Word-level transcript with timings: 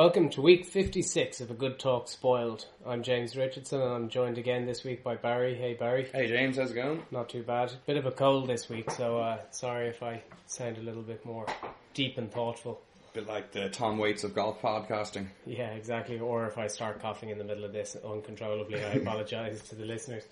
Welcome 0.00 0.30
to 0.30 0.40
week 0.40 0.64
56 0.64 1.42
of 1.42 1.50
A 1.50 1.54
Good 1.54 1.78
Talk 1.78 2.08
Spoiled. 2.08 2.64
I'm 2.86 3.02
James 3.02 3.36
Richardson 3.36 3.82
and 3.82 3.92
I'm 3.92 4.08
joined 4.08 4.38
again 4.38 4.64
this 4.64 4.82
week 4.82 5.04
by 5.04 5.16
Barry. 5.16 5.54
Hey 5.54 5.74
Barry. 5.74 6.08
Hey 6.10 6.26
James, 6.26 6.56
how's 6.56 6.70
it 6.70 6.74
going? 6.74 7.02
Not 7.10 7.28
too 7.28 7.42
bad. 7.42 7.70
Bit 7.84 7.98
of 7.98 8.06
a 8.06 8.10
cold 8.10 8.48
this 8.48 8.70
week, 8.70 8.90
so 8.92 9.18
uh, 9.18 9.40
sorry 9.50 9.88
if 9.88 10.02
I 10.02 10.22
sound 10.46 10.78
a 10.78 10.80
little 10.80 11.02
bit 11.02 11.22
more 11.26 11.44
deep 11.92 12.16
and 12.16 12.32
thoughtful. 12.32 12.80
Bit 13.12 13.26
like 13.26 13.52
the 13.52 13.68
Tom 13.68 13.98
Waits 13.98 14.24
of 14.24 14.34
golf 14.34 14.62
podcasting. 14.62 15.26
Yeah, 15.44 15.68
exactly. 15.72 16.18
Or 16.18 16.46
if 16.46 16.56
I 16.56 16.68
start 16.68 17.02
coughing 17.02 17.28
in 17.28 17.36
the 17.36 17.44
middle 17.44 17.66
of 17.66 17.74
this 17.74 17.94
uncontrollably, 18.02 18.82
I 18.82 18.92
apologise 18.92 19.60
to 19.68 19.74
the 19.74 19.84
listeners. 19.84 20.24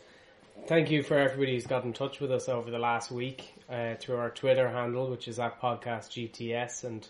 Thank 0.67 0.91
you 0.91 1.03
for 1.03 1.19
everybody 1.19 1.53
who's 1.53 1.67
got 1.67 1.85
in 1.85 1.93
touch 1.93 2.21
with 2.21 2.33
us 2.33 2.49
over 2.49 2.71
the 2.71 2.79
last 2.79 3.11
week 3.11 3.53
uh, 3.69 3.97
through 4.01 4.17
our 4.17 4.31
Twitter 4.31 4.71
handle, 4.71 5.11
which 5.11 5.29
is 5.29 5.39
at 5.39 5.61
podcastgts, 5.61 6.85
and 6.85 7.07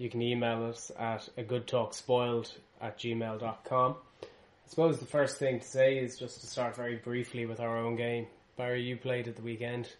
you 0.00 0.08
can 0.08 0.22
email 0.22 0.64
us 0.64 0.90
at 0.98 1.28
a 1.36 1.42
good 1.42 1.66
talk 1.66 1.92
spoiled 1.92 2.50
at 2.80 2.98
gmail.com. 2.98 3.96
I 4.22 4.26
suppose 4.66 4.98
the 4.98 5.04
first 5.04 5.36
thing 5.36 5.60
to 5.60 5.66
say 5.66 5.98
is 5.98 6.18
just 6.18 6.40
to 6.40 6.46
start 6.46 6.74
very 6.74 6.96
briefly 6.96 7.44
with 7.44 7.60
our 7.60 7.76
own 7.76 7.96
game. 7.96 8.26
Barry, 8.56 8.82
you 8.82 8.96
played 8.96 9.28
at 9.28 9.36
the 9.36 9.42
weekend. 9.42 9.92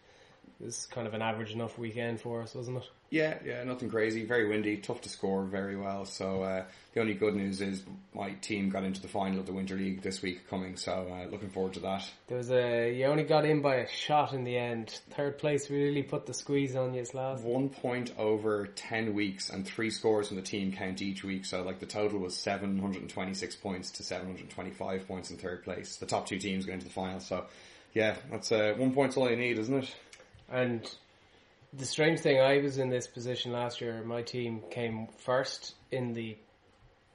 It 0.60 0.66
was 0.66 0.86
kind 0.90 1.06
of 1.06 1.14
an 1.14 1.22
average 1.22 1.52
enough 1.52 1.78
weekend 1.78 2.20
for 2.20 2.42
us, 2.42 2.54
wasn't 2.54 2.78
it? 2.78 2.90
Yeah, 3.08 3.38
yeah, 3.44 3.64
nothing 3.64 3.88
crazy. 3.88 4.24
Very 4.24 4.46
windy, 4.46 4.76
tough 4.76 5.00
to 5.00 5.08
score 5.08 5.44
very 5.44 5.74
well. 5.74 6.04
So 6.04 6.42
uh, 6.42 6.64
the 6.92 7.00
only 7.00 7.14
good 7.14 7.34
news 7.34 7.60
is 7.62 7.82
my 8.14 8.32
team 8.34 8.68
got 8.68 8.84
into 8.84 9.00
the 9.00 9.08
final 9.08 9.40
of 9.40 9.46
the 9.46 9.52
Winter 9.52 9.74
League 9.74 10.02
this 10.02 10.20
week 10.20 10.48
coming. 10.48 10.76
So 10.76 11.08
uh, 11.10 11.28
looking 11.30 11.48
forward 11.48 11.72
to 11.74 11.80
that. 11.80 12.08
There 12.28 12.36
was 12.36 12.50
a 12.50 12.94
you 12.94 13.06
only 13.06 13.24
got 13.24 13.46
in 13.46 13.62
by 13.62 13.76
a 13.76 13.88
shot 13.88 14.34
in 14.34 14.44
the 14.44 14.56
end. 14.56 15.00
Third 15.10 15.38
place 15.38 15.70
really 15.70 16.02
put 16.02 16.26
the 16.26 16.34
squeeze 16.34 16.76
on 16.76 16.92
you 16.92 17.04
last. 17.14 17.42
One 17.42 17.70
point 17.70 18.12
over 18.18 18.66
ten 18.66 19.14
weeks 19.14 19.48
and 19.48 19.66
three 19.66 19.90
scores 19.90 20.28
from 20.28 20.36
the 20.36 20.42
team 20.42 20.72
count 20.72 21.00
each 21.00 21.24
week. 21.24 21.46
So 21.46 21.62
like 21.62 21.80
the 21.80 21.86
total 21.86 22.20
was 22.20 22.36
seven 22.36 22.78
hundred 22.78 23.00
and 23.00 23.10
twenty 23.10 23.32
six 23.32 23.56
points 23.56 23.92
to 23.92 24.02
seven 24.02 24.26
hundred 24.26 24.42
and 24.42 24.50
twenty 24.50 24.70
five 24.72 25.08
points 25.08 25.30
in 25.30 25.38
third 25.38 25.64
place. 25.64 25.96
The 25.96 26.06
top 26.06 26.26
two 26.26 26.38
teams 26.38 26.66
going 26.66 26.78
into 26.78 26.86
the 26.86 26.92
final. 26.92 27.18
So 27.20 27.46
yeah, 27.94 28.16
that's 28.30 28.52
uh, 28.52 28.74
one 28.76 28.92
point's 28.92 29.16
all 29.16 29.28
you 29.28 29.36
need, 29.36 29.58
isn't 29.58 29.74
it? 29.74 29.96
And 30.50 30.82
the 31.72 31.84
strange 31.84 32.20
thing, 32.20 32.40
I 32.40 32.58
was 32.58 32.78
in 32.78 32.90
this 32.90 33.06
position 33.06 33.52
last 33.52 33.80
year. 33.80 34.02
My 34.04 34.22
team 34.22 34.62
came 34.70 35.06
first 35.18 35.74
in 35.90 36.12
the 36.12 36.36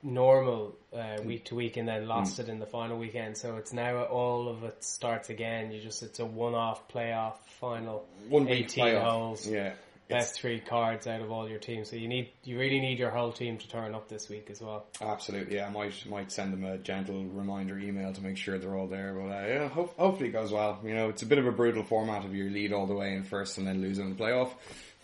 normal 0.01 0.75
uh, 0.93 1.17
week 1.25 1.45
to 1.45 1.55
week, 1.55 1.77
and 1.77 1.87
then 1.87 2.07
lost 2.07 2.37
mm. 2.37 2.41
it 2.41 2.49
in 2.49 2.59
the 2.59 2.65
final 2.65 2.97
weekend. 2.97 3.37
So 3.37 3.57
it's 3.57 3.73
now 3.73 4.03
all 4.03 4.47
of 4.47 4.63
it 4.63 4.83
starts 4.83 5.29
again. 5.29 5.71
You 5.71 5.81
just 5.81 6.03
it's 6.03 6.19
a 6.19 6.25
one-off 6.25 6.87
playoff 6.87 7.37
final, 7.59 8.05
one 8.29 8.47
eighteen 8.47 8.85
playoff. 8.85 9.03
holes. 9.03 9.47
Yeah, 9.47 9.73
best 10.07 10.39
three 10.39 10.59
cards 10.59 11.07
out 11.07 11.21
of 11.21 11.31
all 11.31 11.49
your 11.49 11.59
teams. 11.59 11.89
So 11.89 11.95
you 11.95 12.07
need, 12.07 12.29
you 12.43 12.57
really 12.59 12.79
need 12.79 12.99
your 12.99 13.09
whole 13.09 13.31
team 13.31 13.57
to 13.57 13.67
turn 13.67 13.95
up 13.95 14.07
this 14.07 14.29
week 14.29 14.49
as 14.49 14.61
well. 14.61 14.85
Absolutely, 15.01 15.55
yeah. 15.55 15.67
I 15.67 15.69
might 15.69 16.05
might 16.07 16.31
send 16.31 16.53
them 16.53 16.63
a 16.63 16.77
gentle 16.77 17.23
reminder 17.25 17.77
email 17.79 18.13
to 18.13 18.21
make 18.21 18.37
sure 18.37 18.57
they're 18.57 18.75
all 18.75 18.87
there. 18.87 19.13
But 19.13 19.27
uh, 19.27 19.47
yeah, 19.47 19.67
ho- 19.69 19.93
hopefully 19.97 20.29
it 20.29 20.33
goes 20.33 20.51
well. 20.51 20.79
You 20.83 20.93
know, 20.93 21.09
it's 21.09 21.23
a 21.23 21.25
bit 21.25 21.37
of 21.37 21.47
a 21.47 21.51
brutal 21.51 21.83
format 21.83 22.25
of 22.25 22.35
your 22.35 22.49
lead 22.49 22.73
all 22.73 22.87
the 22.87 22.95
way 22.95 23.15
in 23.15 23.23
first 23.23 23.57
and 23.57 23.67
then 23.67 23.81
losing 23.81 24.05
in 24.05 24.15
the 24.15 24.23
playoff. 24.23 24.51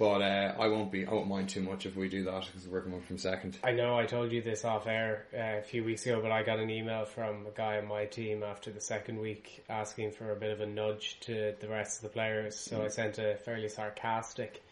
But 0.02 0.24
uh, 0.24 0.56
I 0.60 0.68
won't 0.68 0.92
be. 0.92 1.06
I 1.06 1.14
won't 1.14 1.28
mind 1.28 1.50
too 1.50 1.62
much 1.62 1.86
if 1.86 1.96
we 1.96 2.10
do 2.10 2.24
that 2.24 2.48
because 2.48 2.68
we're 2.68 2.82
coming 2.82 3.02
from 3.02 3.20
second. 3.20 3.60
I 3.64 3.72
know 3.72 4.00
I 4.00 4.08
told 4.08 4.32
you 4.32 4.42
this 4.42 4.66
off 4.66 4.88
air 4.88 5.28
uh, 5.32 5.60
a 5.60 5.62
few 5.62 5.84
weeks 5.84 6.08
ago, 6.08 6.20
but 6.24 6.32
I 6.32 6.42
got 6.42 6.58
an 6.58 6.72
email 6.72 7.06
from 7.06 7.46
a 7.46 7.56
guy 7.56 7.78
on 7.78 7.88
my 7.88 8.06
team 8.06 8.42
after 8.42 8.72
the 8.72 8.82
second 8.82 9.20
week 9.20 9.64
asking 9.70 10.14
for 10.14 10.32
a 10.32 10.36
bit 10.36 10.50
of 10.50 10.60
a 10.60 10.66
nudge 10.66 11.20
to 11.22 11.54
the 11.60 11.68
rest 11.68 11.98
of 11.98 12.04
the 12.04 12.10
players. 12.10 12.58
So 12.58 12.80
mm. 12.80 12.86
I 12.86 12.88
sent 12.88 13.20
a 13.20 13.36
fairly 13.36 13.70
sarcastic 13.70 14.64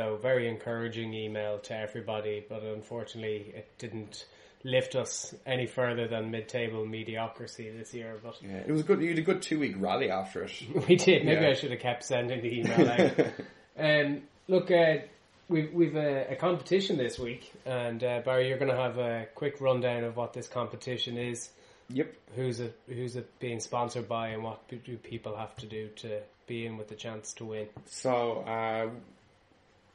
though 0.00 0.16
very 0.16 0.48
encouraging 0.48 1.12
email 1.12 1.58
to 1.58 1.76
everybody, 1.76 2.44
but 2.48 2.62
unfortunately 2.62 3.52
it 3.54 3.68
didn't 3.78 4.24
lift 4.64 4.94
us 4.94 5.34
any 5.46 5.66
further 5.66 6.06
than 6.08 6.30
mid-table 6.30 6.86
mediocrity 6.86 7.70
this 7.70 7.92
year. 7.92 8.18
But 8.22 8.36
yeah, 8.42 8.62
it 8.66 8.72
was 8.72 8.82
good. 8.82 9.00
You 9.00 9.10
had 9.10 9.18
a 9.18 9.22
good 9.22 9.42
two-week 9.42 9.74
rally 9.78 10.10
after 10.10 10.44
it. 10.44 10.52
we 10.88 10.96
did. 10.96 11.24
Maybe 11.24 11.42
yeah. 11.42 11.50
I 11.50 11.54
should 11.54 11.70
have 11.70 11.80
kept 11.80 12.04
sending 12.04 12.40
the 12.40 12.60
email 12.60 12.88
out. 12.88 13.26
um, 13.78 14.22
look, 14.48 14.70
uh, 14.70 14.98
we've 15.48 15.72
we've 15.72 15.96
a, 15.96 16.32
a, 16.32 16.36
competition 16.36 16.96
this 16.96 17.18
week, 17.18 17.52
and 17.66 18.02
uh, 18.02 18.20
Barry, 18.24 18.48
you're 18.48 18.58
going 18.58 18.70
to 18.70 18.80
have 18.80 18.96
a 18.96 19.26
quick 19.34 19.60
rundown 19.60 20.04
of 20.04 20.16
what 20.16 20.32
this 20.32 20.48
competition 20.48 21.18
is. 21.18 21.50
Yep. 21.90 22.14
Who's 22.36 22.60
it? 22.60 22.78
Who's 22.88 23.16
it 23.16 23.38
being 23.38 23.60
sponsored 23.60 24.08
by, 24.08 24.28
and 24.28 24.44
what 24.44 24.66
do 24.68 24.96
people 24.96 25.36
have 25.36 25.54
to 25.56 25.66
do 25.66 25.88
to 25.96 26.20
be 26.46 26.64
in 26.64 26.78
with 26.78 26.88
the 26.88 26.94
chance 26.94 27.34
to 27.34 27.44
win? 27.44 27.68
So. 27.86 28.44
Uh, 28.46 28.90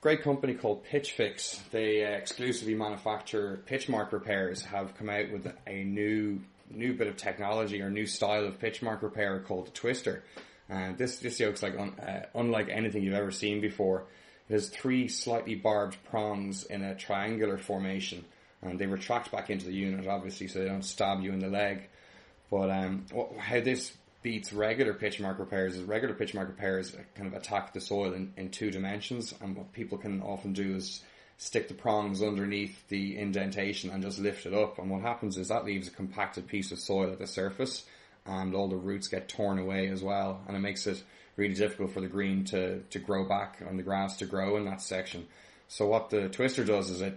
great 0.06 0.22
company 0.22 0.54
called 0.54 0.86
Pitchfix. 0.86 1.68
They 1.72 2.06
uh, 2.06 2.10
exclusively 2.10 2.76
manufacture 2.76 3.64
pitch 3.66 3.90
mark 3.90 4.14
repairs. 4.14 4.62
Have 4.62 4.96
come 4.96 5.10
out 5.10 5.32
with 5.32 5.52
a 5.66 5.84
new 5.84 6.42
new 6.70 6.94
bit 6.94 7.08
of 7.08 7.18
technology 7.18 7.82
or 7.82 7.90
new 7.90 8.06
style 8.06 8.46
of 8.46 8.60
pitch 8.60 8.84
mark 8.84 9.02
repair 9.02 9.40
called 9.40 9.74
Twister. 9.74 10.24
And 10.70 10.96
this 10.96 11.18
this 11.18 11.40
yoke's 11.40 11.64
like 11.64 11.76
un, 11.76 12.00
uh, 12.00 12.28
unlike 12.36 12.70
anything 12.70 13.02
you've 13.02 13.16
ever 13.16 13.32
seen 13.32 13.62
before. 13.62 14.06
It 14.48 14.54
has 14.54 14.70
three 14.70 15.08
slightly 15.08 15.56
barbed 15.56 15.98
prongs 16.12 16.66
in 16.66 16.84
a 16.84 16.94
triangular 16.94 17.58
formation, 17.58 18.26
and 18.62 18.78
they 18.78 18.86
retract 18.86 19.32
back 19.32 19.50
into 19.50 19.66
the 19.66 19.74
unit, 19.74 20.08
obviously, 20.08 20.48
so 20.48 20.60
they 20.60 20.66
don't 20.66 20.86
stab 20.86 21.22
you 21.22 21.34
in 21.34 21.40
the 21.40 21.50
leg. 21.50 21.90
But 22.52 22.70
um, 22.70 23.08
how 23.40 23.60
this 23.60 23.92
beats 24.26 24.52
regular 24.52 24.96
pitch 24.96 25.20
mark 25.20 25.38
repairs 25.38 25.76
is 25.76 25.84
regular 25.84 26.16
pitch 26.16 26.34
mark 26.34 26.48
repairs 26.48 26.96
kind 27.14 27.28
of 27.28 27.36
attack 27.36 27.74
the 27.74 27.80
soil 27.80 28.12
in, 28.12 28.34
in 28.38 28.50
two 28.50 28.72
dimensions. 28.72 29.36
And 29.40 29.56
what 29.56 29.72
people 29.72 30.00
can 30.00 30.20
often 30.24 30.52
do 30.52 30.76
is 30.78 31.04
stick 31.38 31.68
the 31.68 31.76
prongs 31.76 32.24
underneath 32.24 32.88
the 32.88 33.20
indentation 33.20 33.92
and 33.92 34.02
just 34.02 34.18
lift 34.18 34.48
it 34.48 34.54
up. 34.56 34.80
And 34.80 34.90
what 34.90 35.04
happens 35.04 35.38
is 35.38 35.50
that 35.50 35.64
leaves 35.64 35.88
a 35.88 35.92
compacted 35.92 36.48
piece 36.48 36.72
of 36.72 36.80
soil 36.80 37.12
at 37.12 37.20
the 37.20 37.28
surface 37.28 37.86
and 38.26 38.56
all 38.56 38.68
the 38.68 38.76
roots 38.76 39.10
get 39.10 39.30
torn 39.30 39.60
away 39.60 39.90
as 39.90 40.02
well. 40.02 40.42
And 40.48 40.58
it 40.58 40.62
makes 40.62 40.88
it 40.88 41.04
really 41.36 41.54
difficult 41.54 41.92
for 41.92 42.02
the 42.02 42.08
green 42.08 42.46
to, 42.46 42.80
to 42.80 42.98
grow 42.98 43.26
back 43.26 43.62
and 43.62 43.78
the 43.78 43.84
grass 43.84 44.18
to 44.18 44.26
grow 44.26 44.58
in 44.58 44.66
that 44.66 44.82
section. 44.82 45.28
So 45.68 45.86
what 45.86 46.10
the 46.10 46.30
twister 46.30 46.66
does 46.66 46.90
is 46.90 47.02
it 47.02 47.16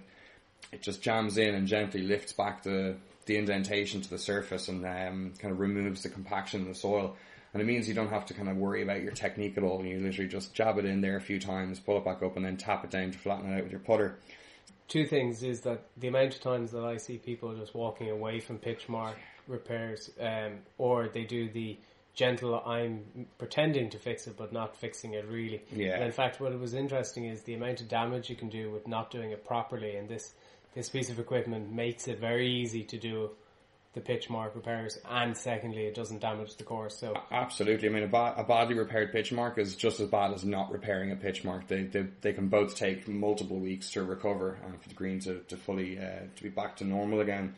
it 0.73 0.83
just 0.83 1.01
jams 1.01 1.39
in 1.39 1.55
and 1.55 1.67
gently 1.67 2.03
lifts 2.03 2.35
back 2.35 2.65
the 2.65 2.97
the 3.29 3.37
indentation 3.37 4.01
to 4.01 4.11
the 4.11 4.19
surface 4.19 4.67
and 4.67 4.85
um, 4.85 5.33
kind 5.39 5.53
of 5.53 5.61
removes 5.61 6.03
the 6.03 6.09
compaction 6.09 6.63
in 6.63 6.69
the 6.69 6.75
soil. 6.75 7.15
And 7.53 7.63
it 7.63 7.65
means 7.65 7.89
you 7.89 7.95
don't 7.95 8.11
have 8.11 8.27
to 8.27 8.35
kind 8.35 8.49
of 8.49 8.57
worry 8.57 8.83
about 8.83 9.03
your 9.03 9.13
technique 9.13 9.57
at 9.57 9.63
all. 9.63 9.85
You 9.85 10.01
literally 10.01 10.29
just 10.29 10.53
jab 10.55 10.79
it 10.79 10.85
in 10.85 11.01
there 11.01 11.17
a 11.17 11.21
few 11.21 11.39
times, 11.39 11.79
pull 11.79 11.97
it 11.97 12.05
back 12.05 12.23
up, 12.23 12.37
and 12.37 12.45
then 12.45 12.57
tap 12.57 12.85
it 12.85 12.91
down 12.91 13.13
to 13.13 13.19
flatten 13.19 13.53
it 13.53 13.57
out 13.57 13.63
with 13.63 13.71
your 13.71 13.81
putter. 13.81 14.19
Two 14.89 15.07
things 15.07 15.43
is 15.43 15.61
that 15.63 15.85
the 15.97 16.09
amount 16.09 16.35
of 16.35 16.41
times 16.41 16.73
that 16.73 16.85
I 16.85 16.97
see 16.97 17.19
people 17.19 17.55
just 17.55 17.75
walking 17.75 18.11
away 18.11 18.41
from 18.41 18.59
pitch 18.59 18.89
mark 18.89 19.17
repairs, 19.47 20.11
um, 20.21 20.59
or 20.77 21.09
they 21.09 21.25
do 21.25 21.49
the 21.51 21.79
gentle, 22.15 22.61
I'm 22.67 23.27
pretending 23.39 23.91
to 23.91 23.99
fix 23.99 24.27
it, 24.27 24.37
but 24.37 24.53
not 24.53 24.77
fixing 24.77 25.15
it 25.15 25.27
really. 25.27 25.63
Yeah. 25.73 25.95
And 25.95 26.05
in 26.05 26.13
fact, 26.13 26.41
what 26.41 26.59
was 26.59 26.75
interesting 26.75 27.27
is 27.27 27.43
the 27.43 27.55
amount 27.55 27.81
of 27.81 27.89
damage 27.89 28.29
you 28.29 28.37
can 28.37 28.49
do 28.49 28.71
with 28.71 28.89
not 28.89 29.11
doing 29.11 29.31
it 29.31 29.45
properly. 29.45 29.97
And 29.97 30.09
this 30.09 30.35
this 30.79 30.89
piece 30.89 31.11
of 31.11 31.19
equipment 31.19 31.73
makes 31.73 32.07
it 32.07 32.21
very 32.21 32.49
easy 32.49 32.85
to 32.85 32.97
do 32.97 33.31
the 33.95 34.01
pitch 34.01 34.31
mark 34.31 34.55
repairs, 34.55 34.97
and 35.11 35.37
secondly, 35.37 35.87
it 35.87 35.95
doesn't 35.97 36.21
damage 36.21 36.55
the 36.55 36.63
course. 36.63 36.97
So 36.97 37.15
absolutely, 37.33 37.89
I 37.89 37.91
mean, 37.91 38.05
a, 38.05 38.07
ba- 38.07 38.35
a 38.37 38.45
badly 38.45 38.77
repaired 38.77 39.11
pitch 39.11 39.33
mark 39.33 39.59
is 39.59 39.75
just 39.75 39.99
as 39.99 40.09
bad 40.09 40.33
as 40.33 40.45
not 40.45 40.71
repairing 40.71 41.11
a 41.11 41.17
pitch 41.17 41.43
mark. 41.43 41.67
They 41.67 41.83
they, 41.83 42.07
they 42.21 42.33
can 42.33 42.47
both 42.47 42.77
take 42.77 43.09
multiple 43.09 43.59
weeks 43.59 43.91
to 43.93 44.05
recover 44.05 44.57
and 44.65 44.81
for 44.81 44.89
the 44.89 44.95
green 44.95 45.19
to 45.21 45.41
to 45.49 45.57
fully 45.57 45.99
uh, 45.99 46.21
to 46.37 46.43
be 46.45 46.49
back 46.49 46.77
to 46.77 46.85
normal 46.85 47.21
again. 47.21 47.57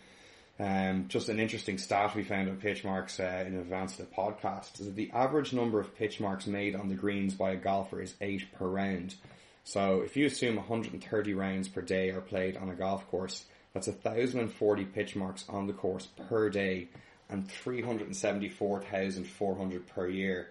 Um, 0.59 1.07
just 1.09 1.29
an 1.29 1.39
interesting 1.39 1.77
stat 1.77 2.15
we 2.15 2.23
found 2.23 2.49
on 2.49 2.57
pitch 2.57 2.85
marks 2.85 3.21
uh, 3.21 3.45
in 3.47 3.55
advance 3.59 3.99
of 3.99 4.09
the 4.09 4.15
podcast 4.15 4.81
is 4.81 4.87
that 4.87 4.97
the 4.97 5.11
average 5.13 5.53
number 5.53 5.79
of 5.79 5.95
pitch 5.95 6.21
marks 6.21 6.47
made 6.47 6.75
on 6.75 6.89
the 6.89 6.95
greens 6.95 7.35
by 7.35 7.51
a 7.51 7.57
golfer 7.57 8.01
is 8.01 8.15
eight 8.23 8.51
per 8.55 8.67
round. 8.67 9.15
So 9.71 10.01
if 10.01 10.17
you 10.17 10.27
assume 10.27 10.57
130 10.57 11.35
rounds 11.35 11.69
per 11.69 11.81
day 11.81 12.11
are 12.11 12.21
played 12.21 12.57
on 12.57 12.71
a 12.71 12.75
golf 12.75 13.09
course, 13.09 13.45
that's 13.73 13.87
1,040 13.87 14.85
pitch 14.87 15.15
marks 15.15 15.45
on 15.49 15.69
the 15.69 15.73
course 15.73 16.09
per 16.29 16.51
day 16.51 16.89
and 17.29 17.49
374,400 17.49 19.87
per 19.87 20.09
year. 20.09 20.49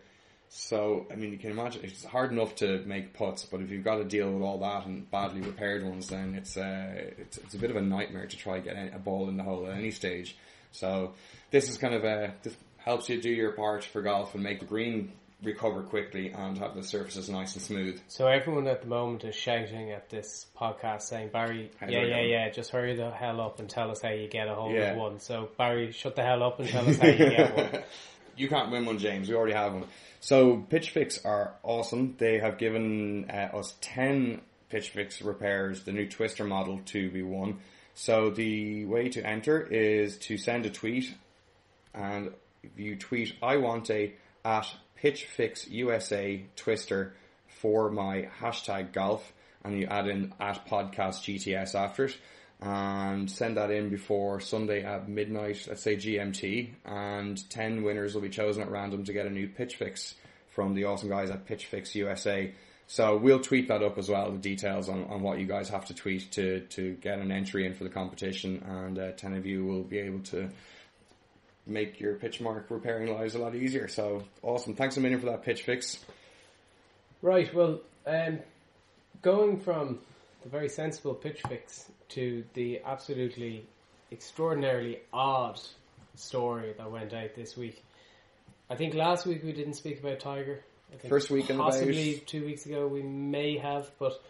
So, 0.48 1.06
I 1.12 1.16
mean, 1.16 1.33
you 1.33 1.38
can 1.38 1.51
imagine 1.51 1.83
it's 1.83 2.06
hard 2.06 2.31
enough 2.31 2.56
to 2.56 2.81
make 2.86 3.13
putts, 3.13 3.44
but 3.44 3.60
if 3.60 3.69
you've 3.69 3.83
got 3.83 3.98
to 3.98 4.06
deal 4.06 4.31
with 4.31 4.42
all 4.42 4.60
that 4.60 4.86
and 4.86 5.12
badly 5.12 5.42
repaired 5.42 5.83
ones, 5.83 6.07
then 6.07 6.36
it's 6.36 6.56
uh, 6.56 7.12
it's, 7.18 7.38
it's 7.39 7.56
a 7.56 7.57
bit 7.57 7.71
of 7.71 7.75
a 7.75 7.81
nightmare 7.81 8.25
to 8.25 8.38
try 8.38 8.56
and 8.56 8.63
get 8.63 8.77
a 8.95 9.00
ball 9.00 9.27
in 9.27 9.36
the 9.36 9.44
hole 9.44 9.68
at 9.68 9.77
any 9.77 9.92
stage. 9.92 10.38
So, 10.71 11.12
this 11.51 11.69
is 11.69 11.77
kind 11.77 11.94
of 11.94 12.06
a 12.06 12.36
this 12.42 12.56
helps 12.77 13.10
you 13.10 13.21
do 13.21 13.30
your 13.30 13.51
part 13.51 13.83
for 13.83 14.01
golf 14.01 14.33
and 14.33 14.42
make 14.42 14.62
the 14.62 14.66
green 14.66 15.12
recover 15.44 15.81
quickly 15.83 16.31
and 16.31 16.57
have 16.57 16.75
the 16.75 16.83
surfaces 16.83 17.30
nice 17.30 17.56
and 17.56 17.63
smooth. 17.63 18.00
So 18.07 18.27
everyone 18.27 18.68
at 18.68 18.81
the 18.81 18.88
moment 18.88 19.24
is 19.24 19.36
shouting 19.36 19.91
at 19.91 20.09
this 20.09 20.45
podcast 20.59 21.03
saying, 21.03 21.30
Barry, 21.30 21.71
How 21.80 21.88
yeah, 21.88 22.03
yeah, 22.03 22.21
go?" 22.21 22.27
yeah, 22.27 22.50
just 22.50 22.71
hurry 22.71 22.95
the 22.95 23.09
hell 23.12 23.39
up 23.39 23.59
and 23.59 23.69
tell 23.69 23.89
us 23.91 24.01
how 24.01 24.09
you 24.09 24.27
get 24.27 24.47
a 24.47 24.56
hold 24.56 24.74
Yeah. 24.74 24.91
of 24.91 24.97
one. 24.97 25.19
So 25.19 25.50
Barry, 25.57 25.91
shut 25.91 26.15
the 26.15 26.24
hell 26.24 26.44
up 26.44 26.59
and 26.59 26.68
tell 26.68 26.88
us 26.88 26.97
how 26.97 27.07
you 27.07 27.18
get 27.18 27.56
one. 27.56 27.83
you 28.36 28.50
can't 28.50 28.69
win 28.71 28.86
one, 28.86 28.97
James. 28.97 29.30
We 29.30 29.36
already 29.36 29.53
have 29.53 29.74
one. 29.74 29.86
So 30.19 30.57
Pitch 30.57 30.89
Fix 30.89 31.24
are 31.24 31.53
awesome. 31.63 32.15
They 32.18 32.39
have 32.39 32.57
given 32.57 33.30
uh, 33.30 33.56
us 33.57 33.75
ten 33.80 34.42
Pitch 34.69 34.89
Fix 34.89 35.21
repairs, 35.21 35.83
the 35.83 35.94
new 35.94 36.07
Twister 36.07 36.44
model, 36.44 36.81
to 36.88 37.09
be 37.09 37.24
won. 37.24 37.59
So 37.95 38.30
the 38.30 38.85
way 38.85 39.09
to 39.09 39.25
enter 39.25 39.62
is 39.62 40.18
to 40.19 40.38
send 40.38 40.65
a 40.65 40.69
tweet, 40.69 41.13
and 41.94 42.31
if 42.63 42.77
you 42.77 42.97
tweet 42.97 43.33
"I 43.42 43.57
want 43.57 43.89
a" 43.89 44.13
at 44.45 44.68
Pitch 45.01 45.25
Fix 45.25 45.65
USA 45.69 46.43
Twister 46.57 47.13
for 47.47 47.89
my 47.89 48.27
hashtag 48.41 48.91
golf, 48.91 49.31
and 49.63 49.79
you 49.79 49.87
add 49.87 50.07
in 50.07 50.33
at 50.41 50.67
podcast 50.67 51.23
GTS 51.23 51.73
after 51.73 52.05
it, 52.05 52.17
and 52.59 53.31
send 53.31 53.55
that 53.55 53.71
in 53.71 53.89
before 53.89 54.41
Sunday 54.41 54.83
at 54.83 55.07
midnight, 55.07 55.65
let's 55.69 55.81
say 55.81 55.95
GMT, 55.95 56.71
and 56.83 57.49
10 57.49 57.83
winners 57.83 58.13
will 58.13 58.21
be 58.21 58.29
chosen 58.29 58.61
at 58.61 58.69
random 58.69 59.05
to 59.05 59.13
get 59.13 59.25
a 59.25 59.29
new 59.29 59.47
pitch 59.47 59.77
fix 59.77 60.15
from 60.49 60.75
the 60.75 60.83
awesome 60.83 61.07
guys 61.07 61.29
at 61.29 61.45
Pitch 61.45 61.67
Fix 61.67 61.95
USA. 61.95 62.53
So 62.87 63.15
we'll 63.15 63.39
tweet 63.39 63.69
that 63.69 63.81
up 63.81 63.97
as 63.97 64.09
well, 64.09 64.31
the 64.31 64.37
details 64.37 64.89
on, 64.89 65.05
on 65.05 65.21
what 65.21 65.39
you 65.39 65.45
guys 65.45 65.69
have 65.69 65.85
to 65.85 65.93
tweet 65.93 66.29
to, 66.31 66.61
to 66.71 66.95
get 66.95 67.19
an 67.19 67.31
entry 67.31 67.65
in 67.65 67.73
for 67.73 67.85
the 67.85 67.89
competition, 67.89 68.61
and 68.67 68.99
uh, 68.99 69.11
10 69.13 69.35
of 69.35 69.45
you 69.45 69.63
will 69.63 69.83
be 69.83 69.99
able 69.99 70.19
to 70.23 70.49
make 71.69 72.00
your 72.00 72.16
pitch 72.16 72.42
mark 72.42 72.68
repairing 72.69 73.13
lives 73.13 73.36
a 73.36 73.39
lot 73.39 73.56
easier. 73.56 73.88
So 73.88 74.24
awesome. 74.42 74.75
Thanks 74.75 74.98
a 74.98 75.00
million 75.00 75.19
for 75.19 75.27
that 75.27 75.44
pitch 75.44 75.63
fix. 75.63 76.00
Right, 77.21 77.54
well, 77.54 77.81
um, 78.07 78.39
going 79.21 79.60
from 79.60 80.00
the 80.44 80.50
very 80.50 80.69
sensible 80.69 81.13
pitch 81.13 81.42
fix 81.48 81.86
to 82.10 82.44
the 82.54 82.81
absolutely 82.86 83.66
extraordinarily 84.12 85.00
odd 85.12 85.60
story 86.16 86.74
that 86.77 86.92
went 86.92 87.13
out 87.13 87.36
this 87.36 87.57
week. 87.57 87.83
I 88.69 88.75
think 88.75 88.94
last 88.94 89.25
week 89.25 89.44
we 89.44 89.51
didn't 89.51 89.74
speak 89.74 90.00
about 90.00 90.19
Tiger. 90.19 90.62
I 90.94 90.98
think 90.98 91.10
First 91.10 91.30
week 91.30 91.50
in 91.50 91.57
the 91.57 91.63
possibly 91.63 92.24
two 92.25 92.45
weeks 92.45 92.66
ago 92.66 92.88
we 92.88 93.01
may 93.01 93.57
have, 93.57 93.92
but 94.00 94.21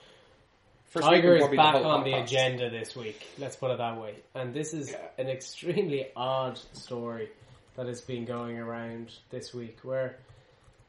First 0.90 1.06
Tiger 1.06 1.36
is 1.36 1.48
back 1.56 1.76
on 1.76 2.04
the 2.04 2.14
agenda 2.14 2.72
this 2.72 2.96
week. 2.96 3.24
Let's 3.38 3.56
put 3.56 3.70
it 3.70 3.78
that 3.78 4.02
way. 4.02 4.16
And 4.34 4.56
this 4.56 4.74
is 4.74 4.90
Yeah. 4.90 5.08
an 5.20 5.30
extremely 5.30 6.08
odd 6.16 6.58
story 6.74 7.30
that 7.76 7.86
has 7.86 8.02
been 8.02 8.26
going 8.26 8.58
around 8.58 9.14
this 9.30 9.54
week, 9.54 9.78
where 9.84 10.18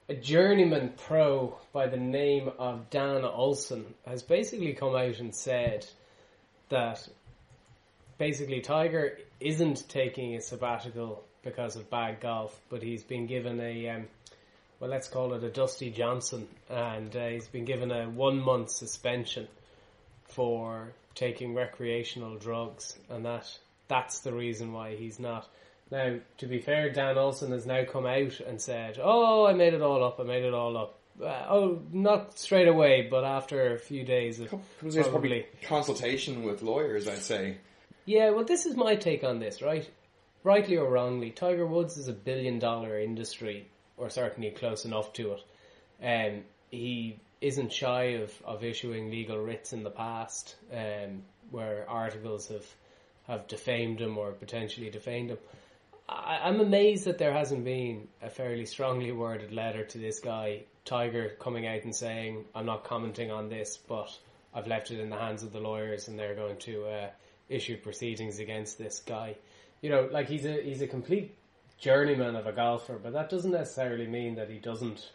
a 0.09 0.15
journeyman 0.15 0.95
pro 0.97 1.59
by 1.75 1.87
the 1.87 1.99
name 1.99 2.51
of 2.59 2.89
Dan 2.89 3.27
Olson 3.27 3.95
has 4.07 4.23
basically 4.23 4.73
come 4.73 4.97
out 4.97 5.19
and 5.19 5.35
said 5.35 5.87
that 6.71 7.07
basically 8.17 8.63
Tiger 8.63 9.19
isn't 9.39 9.87
taking 9.91 10.35
a 10.35 10.41
sabbatical 10.41 11.23
because 11.43 11.77
of 11.77 11.91
bad 11.91 12.21
golf, 12.21 12.59
but 12.71 12.83
he's 12.83 13.05
been 13.05 13.27
given 13.27 13.61
a 13.61 13.89
um, 13.91 14.09
well, 14.79 14.89
let's 14.89 15.09
call 15.09 15.35
it 15.35 15.45
a 15.45 15.51
Dustin 15.51 15.93
Johnson, 15.93 16.49
and 16.71 17.15
uh, 17.15 17.29
he's 17.29 17.49
been 17.49 17.67
given 17.67 17.91
a 17.91 18.09
one 18.09 18.41
month 18.41 18.71
suspension 18.71 19.47
for 20.31 20.93
taking 21.15 21.55
recreational 21.55 22.37
drugs, 22.37 22.97
and 23.09 23.25
that 23.27 23.47
that's 23.89 24.21
the 24.21 24.33
reason 24.33 24.73
why 24.73 24.97
he's 24.97 25.19
not. 25.19 25.49
Now, 25.91 26.19
to 26.39 26.47
be 26.47 26.61
fair, 26.61 26.91
Dan 26.91 27.19
Olson 27.19 27.51
has 27.51 27.67
now 27.67 27.85
come 27.85 28.07
out 28.07 28.39
and 28.41 28.61
said, 28.61 28.99
"Oh, 29.03 29.47
I 29.47 29.53
made 29.55 29.75
it 29.75 29.83
all 29.83 30.05
up. 30.05 30.21
I 30.21 30.23
made 30.25 30.45
it 30.45 30.55
all 30.55 30.77
up." 30.77 30.97
Uh, 31.21 31.47
oh, 31.51 31.83
not 31.93 32.39
straight 32.39 32.69
away, 32.69 33.09
but 33.11 33.25
after 33.25 33.75
a 33.75 33.79
few 33.79 34.05
days 34.05 34.41
of 34.41 34.55
There's 34.83 35.09
probably 35.09 35.47
consultation 35.63 36.45
with 36.45 36.63
lawyers, 36.63 37.09
I'd 37.09 37.19
say. 37.19 37.59
yeah, 38.07 38.31
well, 38.31 38.45
this 38.45 38.65
is 38.65 38.77
my 38.77 38.95
take 38.97 39.23
on 39.25 39.39
this, 39.41 39.61
right? 39.61 39.89
Rightly 40.45 40.77
or 40.79 40.89
wrongly, 40.89 41.31
Tiger 41.31 41.67
Woods 41.67 41.99
is 41.99 42.09
a 42.09 42.15
billion 42.15 42.59
dollar 42.59 42.99
industry, 42.99 43.67
or 43.99 44.09
certainly 44.09 44.51
close 44.53 44.87
enough 44.87 45.13
to 45.15 45.33
it. 45.33 45.43
Um, 46.03 46.45
he 46.71 47.19
isn't 47.41 47.73
shy 47.73 48.17
of, 48.23 48.33
of 48.45 48.63
issuing 48.65 49.11
legal 49.11 49.39
writs 49.39 49.73
in 49.73 49.83
the 49.83 49.91
past, 49.91 50.57
um, 50.73 51.23
where 51.51 51.89
articles 51.89 52.49
have 52.49 52.67
have 53.27 53.47
defamed 53.47 54.01
him 54.01 54.19
or 54.19 54.33
potentially 54.33 54.91
defamed 54.91 55.31
him. 55.31 55.39
I, 56.09 56.41
I'm 56.43 56.61
amazed 56.61 57.05
that 57.05 57.19
there 57.19 57.33
hasn't 57.33 57.65
been 57.65 58.09
a 58.21 58.29
fairly 58.29 58.67
strongly 58.67 59.13
worded 59.13 59.53
letter 59.53 59.85
to 59.85 59.99
this 59.99 60.19
guy, 60.19 60.65
Tiger, 60.85 61.37
coming 61.39 61.67
out 61.67 61.85
and 61.85 61.95
saying, 61.95 62.45
"I'm 62.55 62.67
not 62.67 62.85
commenting 62.85 63.31
on 63.31 63.49
this, 63.49 63.77
but 63.77 64.17
I've 64.53 64.67
left 64.67 64.91
it 64.91 65.01
in 65.01 65.11
the 65.11 65.17
hands 65.19 65.43
of 65.43 65.53
the 65.53 65.61
lawyers, 65.61 66.09
and 66.09 66.19
they're 66.19 66.35
going 66.35 66.59
to 66.59 66.87
uh, 66.87 67.11
issue 67.49 67.77
proceedings 67.77 68.39
against 68.39 68.79
this 68.79 69.01
guy." 69.01 69.37
You 69.81 69.91
know, 69.91 70.09
like 70.11 70.29
he's 70.29 70.45
a 70.45 70.61
he's 70.63 70.83
a 70.83 70.87
complete 70.87 71.37
journeyman 71.79 72.37
of 72.37 72.47
a 72.47 72.53
golfer, 72.53 72.99
but 73.03 73.15
that 73.15 73.31
doesn't 73.31 73.53
necessarily 73.53 74.07
mean 74.07 74.35
that 74.35 74.51
he 74.51 74.59
doesn't 74.59 75.11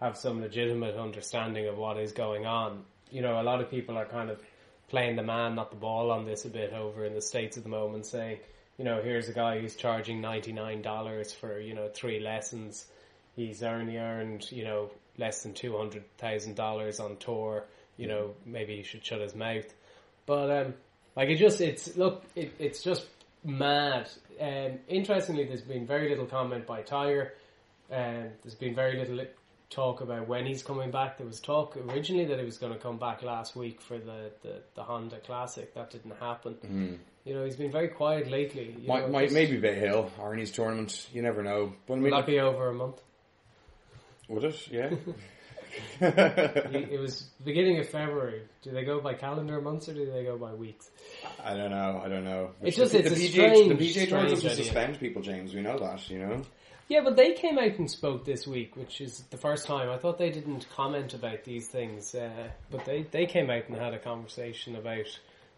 have 0.00 0.16
some 0.16 0.40
legitimate 0.40 0.96
understanding 0.96 1.66
of 1.66 1.76
what 1.76 1.98
is 1.98 2.12
going 2.12 2.46
on. 2.46 2.84
You 3.10 3.22
know, 3.22 3.40
a 3.40 3.42
lot 3.42 3.60
of 3.60 3.70
people 3.70 3.96
are 3.96 4.06
kind 4.06 4.30
of 4.30 4.40
playing 4.88 5.16
the 5.16 5.22
man, 5.22 5.54
not 5.54 5.70
the 5.70 5.76
ball 5.76 6.10
on 6.10 6.24
this 6.24 6.44
a 6.44 6.48
bit 6.48 6.72
over 6.72 7.04
in 7.04 7.14
the 7.14 7.20
States 7.20 7.56
at 7.56 7.62
the 7.62 7.68
moment, 7.68 8.06
saying, 8.06 8.38
you 8.78 8.84
know, 8.84 9.02
here's 9.02 9.28
a 9.28 9.32
guy 9.32 9.60
who's 9.60 9.74
charging 9.74 10.22
$99 10.22 11.34
for, 11.34 11.60
you 11.60 11.74
know, 11.74 11.88
three 11.88 12.20
lessons. 12.20 12.86
He's 13.34 13.62
only 13.62 13.98
earned, 13.98 14.50
you 14.52 14.64
know, 14.64 14.90
less 15.16 15.42
than 15.42 15.52
$200,000 15.52 17.00
on 17.00 17.16
tour. 17.16 17.64
You 17.96 18.06
know, 18.06 18.34
maybe 18.46 18.76
he 18.76 18.82
should 18.84 19.04
shut 19.04 19.20
his 19.20 19.34
mouth. 19.34 19.66
But, 20.26 20.50
um, 20.50 20.74
like, 21.16 21.28
it 21.28 21.36
just, 21.36 21.60
it's, 21.60 21.96
look, 21.96 22.22
it, 22.36 22.54
it's 22.60 22.82
just 22.82 23.06
mad. 23.44 24.08
Um, 24.40 24.78
interestingly, 24.86 25.44
there's 25.44 25.62
been 25.62 25.86
very 25.86 26.08
little 26.08 26.26
comment 26.26 26.66
by 26.66 26.82
Tiger. 26.82 27.34
Um, 27.90 28.28
there's 28.42 28.54
been 28.54 28.74
very 28.74 28.96
little 28.96 29.18
talk 29.70 30.00
about 30.00 30.28
when 30.28 30.46
he's 30.46 30.62
coming 30.62 30.90
back. 30.90 31.18
There 31.18 31.26
was 31.26 31.40
talk 31.40 31.76
originally 31.76 32.24
that 32.26 32.38
he 32.38 32.44
was 32.44 32.58
going 32.58 32.72
to 32.72 32.78
come 32.78 32.98
back 32.98 33.22
last 33.22 33.54
week 33.54 33.80
for 33.80 33.98
the, 33.98 34.30
the, 34.42 34.62
the 34.74 34.82
Honda 34.82 35.18
Classic. 35.18 35.74
That 35.74 35.90
didn't 35.90 36.14
happen. 36.18 36.54
Mm. 36.64 36.98
You 37.24 37.34
know, 37.34 37.44
he's 37.44 37.56
been 37.56 37.72
very 37.72 37.88
quiet 37.88 38.30
lately. 38.30 38.76
Might, 38.86 39.06
know, 39.06 39.12
might 39.12 39.32
maybe 39.32 39.58
Bay 39.58 39.78
Hill, 39.78 40.10
Arnie's 40.18 40.50
tournament. 40.50 41.08
You 41.12 41.22
never 41.22 41.42
know. 41.42 41.74
Mean, 41.88 42.02
Will 42.02 42.10
that 42.12 42.26
be 42.26 42.40
over 42.40 42.68
a 42.68 42.74
month? 42.74 43.00
would 44.28 44.44
it? 44.44 44.68
Yeah. 44.70 44.90
It 46.00 47.00
was 47.00 47.28
beginning 47.44 47.78
of 47.78 47.88
February. 47.88 48.42
Do 48.62 48.70
they 48.70 48.84
go 48.84 49.00
by 49.00 49.14
calendar 49.14 49.60
months 49.60 49.88
or 49.88 49.94
do 49.94 50.10
they 50.10 50.24
go 50.24 50.36
by 50.38 50.54
weeks? 50.54 50.90
I 51.42 51.54
don't 51.54 51.70
know. 51.70 52.00
I 52.02 52.08
don't 52.08 52.24
know. 52.24 52.50
It's 52.62 52.76
just- 52.76 52.92
the, 52.92 53.00
it's 53.00 53.10
a 53.10 53.14
PGA, 53.14 53.30
strange, 53.30 53.68
the 53.68 53.74
PGA 53.74 53.90
strange 53.90 54.08
tournament 54.08 54.42
doesn't 54.42 54.64
suspend 54.64 54.98
people, 55.00 55.22
James. 55.22 55.54
We 55.54 55.60
know 55.60 55.78
that. 55.78 56.08
You 56.10 56.18
know. 56.20 56.42
Yeah, 56.88 57.02
but 57.04 57.16
they 57.16 57.34
came 57.34 57.58
out 57.58 57.78
and 57.78 57.90
spoke 57.90 58.24
this 58.24 58.46
week, 58.46 58.74
which 58.74 59.02
is 59.02 59.20
the 59.30 59.36
first 59.36 59.66
time. 59.66 59.90
I 59.90 59.98
thought 59.98 60.16
they 60.16 60.30
didn't 60.30 60.66
comment 60.74 61.12
about 61.12 61.44
these 61.44 61.68
things, 61.68 62.14
uh, 62.14 62.48
but 62.70 62.86
they, 62.86 63.02
they 63.02 63.26
came 63.26 63.50
out 63.50 63.68
and 63.68 63.76
had 63.76 63.92
a 63.92 63.98
conversation 63.98 64.74
about 64.74 65.06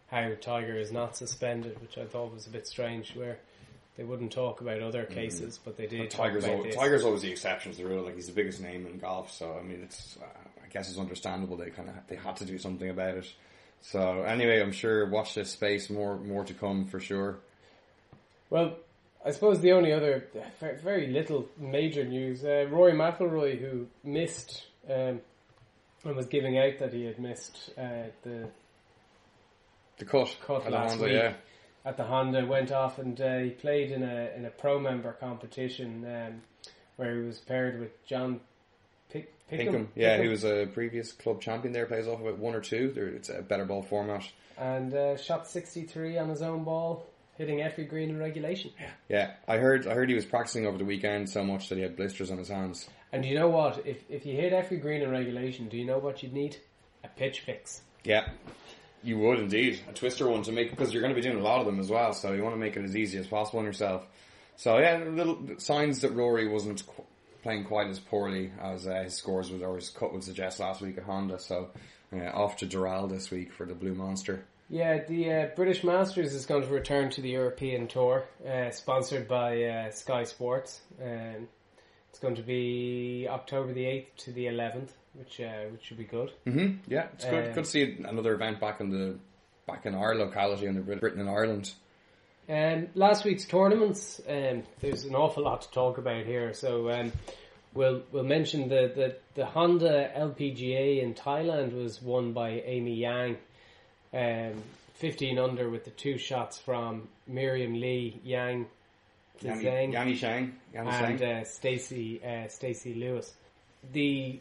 how 0.08 0.32
Tiger 0.40 0.76
is 0.76 0.90
not 0.90 1.16
suspended, 1.16 1.80
which 1.80 1.99
I 1.99 2.04
thought 2.04 2.32
was 2.32 2.49
a 2.49 2.50
bit 2.50 2.66
strange, 2.66 3.14
where 3.14 3.38
they 3.96 4.02
wouldn't 4.02 4.32
talk 4.32 4.60
about 4.60 4.82
other 4.82 5.04
cases, 5.04 5.60
but 5.64 5.76
they 5.76 5.87
did. 5.87 6.10
talk 6.10 6.26
Tiger's 6.26 6.46
always. 6.46 6.75
Tiger's 6.75 7.04
always 7.04 7.22
the 7.22 7.30
exception 7.30 7.70
to 7.72 7.78
the 7.78 7.87
rule. 7.87 8.04
Like 8.04 8.16
he's 8.16 8.26
the 8.26 8.32
biggest 8.32 8.60
name 8.60 8.87
in 8.87 8.99
golf, 8.99 9.30
so 9.30 9.56
I 9.56 9.62
mean, 9.62 9.82
it's 9.84 10.18
uh, 10.20 10.25
I 10.64 10.68
guess 10.68 10.88
it's 10.88 10.99
understandable. 10.99 11.56
They 11.56 11.70
kind 11.70 11.90
of 11.90 11.94
they 12.08 12.16
had 12.16 12.37
to 12.37 12.44
do 12.44 12.58
something 12.58 12.90
about 12.90 13.18
it. 13.18 13.32
So 13.82 14.22
anyway, 14.22 14.60
I'm 14.60 14.72
sure 14.72 15.06
watch 15.06 15.34
this 15.34 15.50
space. 15.50 15.90
More 15.90 16.16
more 16.16 16.44
to 16.44 16.54
come 16.54 16.87
for 16.87 16.99
sure. 16.99 17.38
Well, 18.49 18.76
I 19.24 19.30
suppose 19.32 19.60
the 19.60 19.72
only 19.72 19.92
other 19.92 20.26
very, 20.82 21.06
little 21.08 21.46
major 21.58 22.04
news, 22.04 22.42
uh, 22.44 22.66
Rory 22.70 22.92
McIlroy, 22.92 23.60
who 23.60 23.86
missed 24.02 24.66
um, 24.88 25.20
and 26.04 26.16
was 26.16 26.26
giving 26.26 26.58
out 26.58 26.78
that 26.78 26.92
he 26.94 27.04
had 27.04 27.18
missed 27.18 27.70
uh, 27.76 28.04
the 28.22 28.48
The 29.98 30.04
cut, 30.06 30.34
Cut 30.46 30.64
at 30.64 30.72
last 30.72 30.90
Honda, 30.92 31.04
week. 31.04 31.12
yeah. 31.12 31.32
at 31.84 31.96
the 31.98 32.04
Honda 32.04 32.46
went 32.46 32.72
off 32.72 32.98
and 32.98 33.20
uh, 33.20 33.38
he 33.40 33.50
played 33.50 33.90
in 33.90 34.02
a 34.02 34.30
in 34.34 34.46
a 34.46 34.50
pro 34.50 34.78
member 34.80 35.12
competition 35.12 36.04
um, 36.06 36.40
where 36.96 37.16
he 37.20 37.26
was 37.26 37.38
paired 37.40 37.78
with 37.78 38.06
John 38.06 38.40
Pick, 39.10 39.32
Pickham. 39.48 39.58
Pinkham, 39.66 39.88
yeah, 39.96 40.22
he 40.22 40.28
was 40.28 40.44
a 40.44 40.66
previous 40.72 41.12
club 41.12 41.42
champion 41.42 41.72
there. 41.74 41.84
Plays 41.84 42.06
off 42.08 42.20
about 42.20 42.38
one 42.38 42.54
or 42.54 42.60
two. 42.60 42.92
There, 42.94 43.08
it's 43.08 43.28
a 43.28 43.42
better 43.42 43.66
ball 43.66 43.82
format. 43.82 44.24
and 44.56 44.94
uh, 44.94 45.16
shot 45.18 45.46
sixty 45.46 45.82
three 45.82 46.16
on 46.16 46.30
his 46.30 46.40
own 46.40 46.64
ball. 46.64 47.04
Hitting 47.40 47.62
every 47.62 47.85
green 47.85 48.11
in 48.11 48.18
regulation. 48.18 48.70
Yeah, 49.09 49.32
I 49.49 49.56
heard. 49.56 49.87
I 49.87 49.94
heard 49.94 50.11
he 50.11 50.14
was 50.14 50.26
practicing 50.26 50.66
over 50.66 50.76
the 50.76 50.85
weekend 50.85 51.30
so 51.30 51.42
much 51.42 51.70
that 51.70 51.76
he 51.76 51.82
had 51.82 51.97
blisters 51.97 52.30
on 52.30 52.37
his 52.37 52.49
hands. 52.49 52.88
And 53.12 53.25
you 53.25 53.35
know 53.35 53.49
what? 53.49 53.85
If 53.87 54.09
if 54.11 54.26
you 54.26 54.37
hit 54.37 54.52
every 54.52 54.76
green 54.76 55.00
in 55.00 55.11
regulation, 55.11 55.68
do 55.68 55.78
you 55.78 55.87
know 55.87 55.99
what 55.99 56.23
you'd 56.23 56.35
need? 56.35 56.59
A 57.02 57.09
pitch 57.09 57.40
fix. 57.40 57.80
Yeah, 58.04 58.28
you 59.02 59.18
would 59.18 59.38
indeed 59.38 59.80
a 59.88 59.92
twister 59.92 60.28
one 60.28 60.42
to 60.42 60.52
make 60.52 60.70
because 60.70 60.92
you're 60.92 61.02
going 61.02 61.14
to 61.14 61.20
be 61.20 61.26
doing 61.26 61.40
a 61.40 61.42
lot 61.42 61.61
of 61.61 61.66
them 61.66 61.80
as 61.80 61.88
well. 61.88 62.12
So 62.12 62.32
you 62.32 62.42
want 62.42 62.54
to 62.54 62.61
make 62.61 62.76
it 62.76 62.85
as 62.85 62.94
easy 62.94 63.18
as 63.18 63.26
possible 63.26 63.61
on 63.61 63.64
yourself. 63.64 64.06
So 64.56 64.78
yeah, 64.78 64.99
little 64.99 65.38
signs 65.56 66.02
that 66.02 66.12
Rory 66.12 66.47
wasn't 66.47 66.87
qu- 66.87 67.04
playing 67.42 67.64
quite 67.64 67.88
as 67.88 67.99
poorly 67.99 68.52
as 68.61 68.87
uh, 68.87 69.02
his 69.04 69.14
scores 69.14 69.50
would 69.50 69.62
or 69.62 69.76
his 69.76 69.88
cut 69.88 70.12
would 70.12 70.23
suggest 70.23 70.61
last 70.61 70.82
week 70.82 70.99
at 70.99 71.04
Honda. 71.04 71.38
So 71.38 71.70
uh, 72.12 72.18
off 72.26 72.59
to 72.59 72.66
Doral 72.66 73.09
this 73.09 73.30
week 73.30 73.54
for 73.54 73.64
the 73.64 73.75
Blue 73.75 73.94
Monster. 73.94 74.44
Yeah, 74.70 75.02
the 75.04 75.32
uh, 75.32 75.46
British 75.56 75.82
Masters 75.82 76.32
is 76.32 76.46
going 76.46 76.62
to 76.62 76.68
return 76.68 77.10
to 77.10 77.20
the 77.20 77.30
European 77.30 77.88
Tour, 77.88 78.24
uh, 78.48 78.70
sponsored 78.70 79.26
by 79.26 79.64
uh, 79.64 79.90
Sky 79.90 80.22
Sports. 80.22 80.80
Um, 81.02 81.48
it's 82.08 82.20
going 82.20 82.36
to 82.36 82.42
be 82.42 83.26
October 83.28 83.72
the 83.72 83.84
eighth 83.84 84.16
to 84.18 84.32
the 84.32 84.46
eleventh, 84.46 84.92
which 85.14 85.40
uh, 85.40 85.64
which 85.72 85.82
should 85.84 85.98
be 85.98 86.04
good. 86.04 86.30
hmm 86.44 86.74
Yeah, 86.86 87.08
it's 87.14 87.24
good. 87.24 87.50
Uh, 87.50 87.52
good 87.52 87.64
to 87.64 87.70
see 87.70 87.96
another 88.04 88.32
event 88.34 88.60
back 88.60 88.80
in 88.80 88.90
the 88.90 89.18
back 89.66 89.86
in 89.86 89.94
our 89.96 90.14
locality 90.14 90.66
in 90.66 90.76
the 90.76 90.80
Britain 90.80 91.20
and 91.20 91.28
Ireland. 91.28 91.72
Um, 92.48 92.88
last 92.94 93.24
week's 93.24 93.44
tournaments, 93.46 94.20
um, 94.28 94.62
there's 94.80 95.04
an 95.04 95.16
awful 95.16 95.44
lot 95.44 95.62
to 95.62 95.70
talk 95.70 95.98
about 95.98 96.26
here, 96.26 96.52
so 96.52 96.90
um, 96.90 97.12
we'll 97.74 98.02
we'll 98.12 98.22
mention 98.24 98.68
the, 98.68 98.92
the, 98.94 99.16
the 99.34 99.46
Honda 99.46 100.10
LPGA 100.16 101.02
in 101.02 101.14
Thailand 101.14 101.72
was 101.74 102.00
won 102.00 102.32
by 102.32 102.50
Amy 102.64 102.94
Yang, 102.94 103.38
um, 104.12 104.62
15 104.95 105.38
under 105.38 105.71
with 105.71 105.85
the 105.85 105.90
two 105.90 106.19
shots 106.19 106.59
from 106.59 107.09
Mirim 107.31 107.81
Lee, 107.81 108.21
Yang, 108.25 108.67
Yanni, 109.40 109.64
Zhang, 109.64 109.93
Yanni 109.93 110.17
Shang, 110.17 110.55
Yanni 110.75 110.90
and 110.90 111.23
uh, 111.23 111.45
Stacey 111.45 112.21
uh, 112.23 112.49
Stacy 112.49 112.95
Lewis. 112.95 113.33
The 113.93 114.38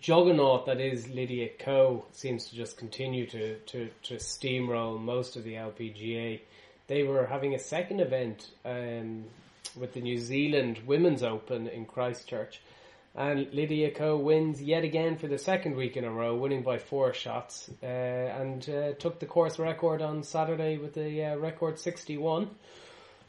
juggernaut 0.00 0.66
that 0.66 0.80
is 0.80 1.08
Lydia 1.08 1.48
Ko 1.58 2.04
seems 2.12 2.48
to 2.48 2.56
just 2.56 2.76
continue 2.76 3.26
to, 3.26 3.56
to, 3.56 3.88
to 4.04 4.14
steamroll 4.16 5.00
most 5.00 5.36
of 5.36 5.44
the 5.44 5.54
LPGA. 5.54 6.40
They 6.86 7.02
were 7.02 7.26
having 7.26 7.54
a 7.54 7.58
second 7.58 8.00
event 8.00 8.50
um, 8.64 9.24
with 9.76 9.94
the 9.94 10.00
New 10.00 10.18
Zealand 10.18 10.80
Women's 10.86 11.22
Open 11.22 11.66
in 11.68 11.84
Christchurch. 11.84 12.60
And 13.16 13.52
Lydia 13.54 13.90
Ko 13.92 14.18
wins 14.18 14.60
yet 14.60 14.84
again 14.84 15.16
for 15.16 15.26
the 15.26 15.38
second 15.38 15.74
week 15.74 15.96
in 15.96 16.04
a 16.04 16.10
row, 16.10 16.36
winning 16.36 16.62
by 16.62 16.76
four 16.76 17.14
shots, 17.14 17.70
uh, 17.82 17.86
and 17.86 18.68
uh, 18.68 18.92
took 18.92 19.20
the 19.20 19.26
course 19.26 19.58
record 19.58 20.02
on 20.02 20.22
Saturday 20.22 20.76
with 20.76 20.92
the 20.92 21.24
uh, 21.24 21.36
record 21.36 21.78
61. 21.78 22.50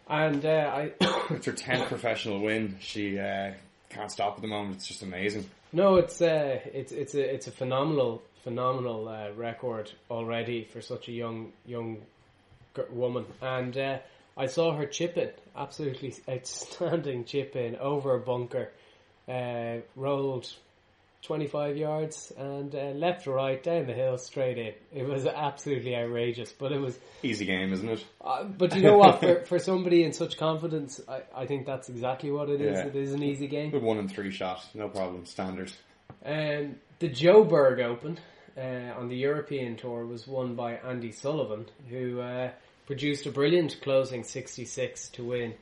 And 0.09 0.45
uh, 0.45 0.49
I 0.49 0.91
It's 1.29 1.45
her 1.45 1.53
tenth 1.53 1.87
professional 1.87 2.41
win. 2.41 2.77
She 2.81 3.17
uh, 3.17 3.53
can't 3.89 4.11
stop 4.11 4.35
at 4.35 4.41
the 4.41 4.47
moment. 4.47 4.77
It's 4.77 4.87
just 4.87 5.03
amazing. 5.03 5.49
No, 5.71 5.95
it's 5.95 6.21
uh, 6.21 6.59
it's 6.73 6.91
it's 6.91 7.13
a 7.13 7.33
it's 7.33 7.47
a 7.47 7.51
phenomenal 7.51 8.21
phenomenal 8.43 9.07
uh, 9.09 9.31
record 9.35 9.91
already 10.09 10.63
for 10.63 10.81
such 10.81 11.09
a 11.09 11.11
young 11.11 11.51
young 11.65 11.97
g- 12.75 12.83
woman, 12.89 13.25
and 13.41 13.77
uh, 13.77 13.97
I 14.37 14.45
saw 14.45 14.73
her 14.75 14.85
chip 14.85 15.17
in 15.17 15.31
absolutely 15.55 16.15
outstanding 16.29 17.25
chip 17.25 17.55
in 17.55 17.75
over 17.75 18.15
a 18.15 18.19
bunker, 18.19 18.71
uh, 19.27 19.77
rolled 19.95 20.49
twenty 21.21 21.47
five 21.47 21.77
yards 21.77 22.31
and 22.37 22.73
uh, 22.73 22.91
left 22.91 23.25
to 23.25 23.31
right 23.31 23.61
down 23.61 23.85
the 23.87 23.93
hill 23.93 24.17
straight 24.17 24.57
in. 24.57 24.73
It 24.93 25.07
was 25.07 25.25
absolutely 25.25 25.95
outrageous, 25.95 26.51
but 26.51 26.71
it 26.71 26.79
was. 26.79 26.97
Easy 27.23 27.45
game, 27.45 27.73
isn't 27.73 27.89
it? 27.89 28.05
Uh, 28.21 28.45
but 28.45 28.75
you 28.75 28.81
know 28.81 28.97
what? 28.97 29.19
For 29.21 29.43
for 29.45 29.59
somebody 29.59 30.03
in 30.03 30.13
such 30.13 30.37
confidence, 30.37 31.01
I, 31.07 31.21
I 31.35 31.45
think 31.45 31.65
that's 31.65 31.89
exactly 31.89 32.31
what 32.31 32.49
it 32.49 32.61
is. 32.61 32.77
Yeah. 32.77 32.87
It 32.87 32.95
is 32.95 33.13
an 33.13 33.23
easy 33.23 33.47
game. 33.47 33.71
Good 33.71 33.83
one 33.83 33.97
and 33.97 34.09
three 34.09 34.31
shot, 34.31 34.65
no 34.73 34.89
problem, 34.89 35.25
standard. 35.25 35.71
Um, 36.25 36.75
the 36.99 37.09
Joburg 37.09 37.83
Open 37.83 38.19
uh, 38.57 38.97
on 38.97 39.07
the 39.09 39.15
European 39.15 39.75
Tour 39.75 40.05
was 40.05 40.27
won 40.27 40.55
by 40.55 40.73
Andy 40.75 41.11
Sullivan, 41.11 41.65
who 41.89 42.19
uh, 42.19 42.51
produced 42.85 43.25
a 43.25 43.31
brilliant 43.31 43.79
closing 43.81 44.23
66 44.23 45.09
to 45.09 45.23
win 45.23 45.53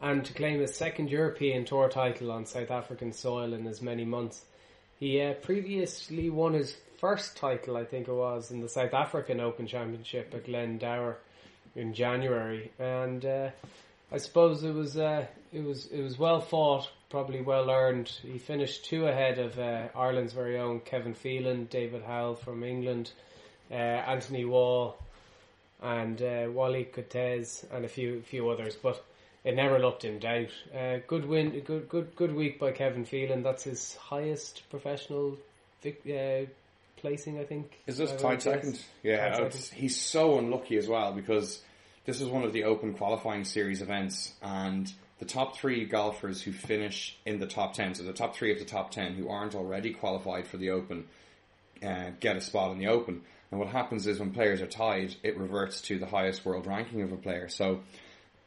and 0.00 0.24
to 0.24 0.32
claim 0.32 0.60
his 0.60 0.74
second 0.74 1.10
European 1.10 1.64
Tour 1.64 1.88
title 1.88 2.32
on 2.32 2.46
South 2.46 2.70
African 2.70 3.12
soil 3.12 3.52
in 3.52 3.66
as 3.66 3.82
many 3.82 4.04
months. 4.04 4.44
He 4.98 5.20
uh, 5.20 5.34
previously 5.34 6.30
won 6.30 6.54
his 6.54 6.76
first 6.98 7.36
title, 7.36 7.76
I 7.76 7.84
think 7.84 8.08
it 8.08 8.12
was, 8.12 8.50
in 8.50 8.60
the 8.60 8.68
South 8.68 8.92
African 8.94 9.40
Open 9.40 9.66
Championship 9.66 10.32
at 10.34 10.44
Glendower 10.44 11.18
in 11.74 11.94
January, 11.94 12.70
and 12.78 13.24
uh, 13.24 13.50
I 14.12 14.18
suppose 14.18 14.64
it 14.64 14.74
was 14.74 14.96
uh, 14.96 15.26
it 15.52 15.64
was 15.64 15.86
it 15.86 16.02
was 16.02 16.18
well 16.18 16.40
fought, 16.40 16.90
probably 17.10 17.40
well 17.40 17.70
earned. 17.70 18.08
He 18.22 18.38
finished 18.38 18.84
two 18.84 19.06
ahead 19.06 19.38
of 19.38 19.58
uh, 19.58 19.88
Ireland's 19.94 20.32
very 20.32 20.58
own 20.58 20.80
Kevin 20.80 21.14
Phelan, 21.14 21.66
David 21.66 22.02
Howell 22.02 22.34
from 22.34 22.64
England, 22.64 23.12
uh, 23.70 23.74
Anthony 23.74 24.44
Wall, 24.44 24.98
and 25.80 26.20
uh, 26.20 26.46
Wally 26.50 26.84
Cortez, 26.84 27.64
and 27.72 27.84
a 27.84 27.88
few 27.88 28.22
few 28.22 28.48
others. 28.48 28.76
But 28.76 29.04
it 29.44 29.54
never 29.54 29.78
looked 29.78 30.04
in 30.04 30.18
doubt. 30.18 30.50
Uh, 30.74 30.98
good 31.06 31.24
win, 31.26 31.58
good 31.60 31.88
good 31.88 32.14
good 32.16 32.34
week 32.34 32.58
by 32.58 32.72
Kevin 32.72 33.04
Phelan. 33.04 33.42
That's 33.42 33.64
his 33.64 33.94
highest 33.96 34.62
professional 34.70 35.36
vic- 35.82 36.02
uh, 36.06 36.48
placing, 36.96 37.38
I 37.38 37.44
think. 37.44 37.78
Is 37.86 37.96
this 37.98 38.12
tied 38.20 38.42
second? 38.42 38.78
Yeah, 39.02 39.30
Tied 39.30 39.52
second. 39.54 39.78
he's 39.78 39.98
so 40.00 40.38
unlucky 40.38 40.76
as 40.76 40.86
well 40.88 41.12
because 41.12 41.62
this 42.04 42.20
is 42.20 42.28
one 42.28 42.44
of 42.44 42.52
the 42.52 42.64
Open 42.64 42.94
qualifying 42.94 43.44
series 43.44 43.80
events, 43.82 44.32
and 44.42 44.92
the 45.18 45.24
top 45.26 45.56
three 45.56 45.84
golfers 45.84 46.42
who 46.42 46.52
finish 46.52 47.16
in 47.26 47.38
the 47.38 47.46
top 47.46 47.74
ten, 47.74 47.94
so 47.94 48.02
the 48.02 48.12
top 48.12 48.34
three 48.34 48.52
of 48.52 48.58
the 48.58 48.64
top 48.64 48.90
ten 48.90 49.14
who 49.14 49.28
aren't 49.28 49.54
already 49.54 49.92
qualified 49.92 50.46
for 50.46 50.56
the 50.58 50.70
Open, 50.70 51.06
uh, 51.82 52.10
get 52.20 52.36
a 52.36 52.40
spot 52.40 52.72
in 52.72 52.78
the 52.78 52.86
Open. 52.88 53.22
And 53.50 53.58
what 53.58 53.68
happens 53.68 54.06
is 54.06 54.20
when 54.20 54.30
players 54.32 54.60
are 54.62 54.66
tied, 54.66 55.14
it 55.22 55.36
reverts 55.36 55.80
to 55.82 55.98
the 55.98 56.06
highest 56.06 56.44
world 56.44 56.66
ranking 56.66 57.02
of 57.02 57.10
a 57.12 57.16
player. 57.16 57.48
So 57.48 57.80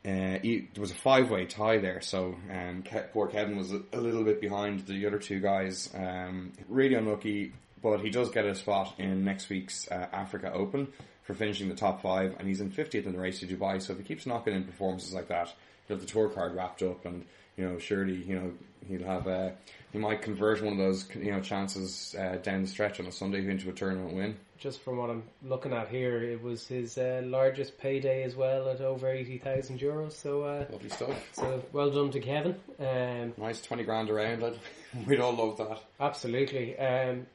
uh, 0.06 0.38
he, 0.42 0.68
there 0.74 0.82
was 0.82 0.92
a 0.92 0.96
five-way 0.96 1.46
tie 1.46 1.78
there, 1.78 2.02
so 2.02 2.36
um, 2.52 2.84
poor 3.14 3.28
Kevin 3.28 3.58
was 3.58 3.72
a, 3.72 3.82
a 3.94 4.02
little 4.02 4.24
bit 4.24 4.42
behind 4.42 4.86
the 4.86 5.06
other 5.06 5.18
two 5.18 5.40
guys. 5.40 5.90
Um, 5.96 6.52
really 6.68 6.96
unlucky, 6.96 7.54
but 7.82 8.02
he 8.02 8.10
does 8.10 8.30
get 8.30 8.46
a 8.46 8.54
spot 8.54 8.96
in 8.98 9.24
next 9.24 9.48
week's 9.48 9.90
uh, 9.90 10.08
Africa 10.12 10.52
Open 10.54 10.90
for 11.24 11.34
finishing 11.34 11.70
the 11.70 11.76
top 11.76 12.02
five, 12.02 12.36
and 12.38 12.48
he's 12.50 12.60
in 12.60 12.70
50th 12.70 13.06
in 13.06 13.14
the 13.14 13.20
race 13.20 13.40
to 13.40 13.48
Dubai. 13.48 13.82
So 13.82 13.94
if 13.94 14.00
he 14.00 14.04
keeps 14.04 14.26
knocking 14.26 14.54
in 14.54 14.66
performances 14.66 15.14
like 15.14 15.30
that, 15.30 15.54
he'll 15.88 15.96
have 15.96 16.06
the 16.06 16.12
tour 16.12 16.28
card 16.28 16.54
wrapped 16.54 16.82
up, 16.82 17.06
and 17.06 17.26
you 17.56 17.66
know, 17.66 17.80
surely 17.80 18.16
you 18.16 18.36
know 18.36 18.52
he'll 18.86 19.08
have 19.08 19.28
uh, 19.28 19.52
he 19.94 20.00
might 20.00 20.22
convert 20.22 20.62
one 20.62 20.74
of 20.74 20.80
those 20.80 21.06
you 21.16 21.32
know 21.32 21.40
chances 21.40 22.16
uh, 22.20 22.38
down 22.44 22.64
the 22.64 22.68
stretch 22.68 23.00
on 23.00 23.06
a 23.06 23.12
Sunday 23.12 23.48
into 23.50 23.70
a 23.70 23.74
tournament 23.74 24.14
win. 24.14 24.36
just 24.58 24.82
from 24.82 24.98
what 24.98 25.10
I'm 25.10 25.24
looking 25.44 25.72
at 25.74 25.88
here, 25.90 26.22
it 26.24 26.42
was 26.42 26.68
his 26.68 26.98
uh, 26.98 27.22
largest 27.26 27.78
payday 27.78 28.24
as 28.24 28.36
well 28.36 28.68
at 28.70 28.82
over 28.82 29.08
eighty 29.10 29.38
thousand 29.38 29.80
euros. 29.80 30.14
So, 30.14 30.42
uh, 30.44 30.66
Lovely 30.72 30.90
stuff. 30.90 31.16
so 31.34 31.64
well 31.72 31.90
done 31.92 32.12
to 32.12 32.20
Kevin. 32.20 32.56
Um, 32.80 33.34
Nice 33.38 33.62
20 33.62 33.84
grand 33.84 34.10
around. 34.10 34.44
I'd, 34.44 34.58
we'd 35.08 35.20
all 35.22 35.34
love 35.34 35.58
that. 35.58 35.80
absolutely. 36.00 36.78
Um, 36.78 37.28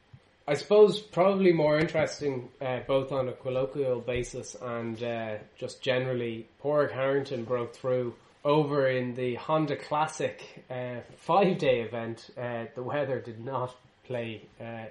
I 0.46 0.54
suppose 0.54 0.98
probably 0.98 1.52
more 1.52 1.78
interesting, 1.78 2.48
uh, 2.62 2.80
both 2.86 3.12
on 3.12 3.28
a 3.28 3.32
colloquial 3.32 4.00
basis 4.00 4.56
and 4.60 5.02
uh, 5.02 5.34
just 5.58 5.82
generally. 5.82 6.46
Pádraig 6.64 6.90
Harrington 6.92 7.44
broke 7.44 7.74
through 7.76 8.14
over 8.44 8.88
in 8.88 9.14
the 9.14 9.34
Honda 9.34 9.76
Classic 9.76 10.64
uh, 10.70 11.00
five-day 11.16 11.80
event. 11.80 12.30
Uh, 12.36 12.64
the 12.74 12.82
weather 12.82 13.20
did 13.20 13.44
not 13.44 13.74
play 14.04 14.42
uh, 14.60 14.86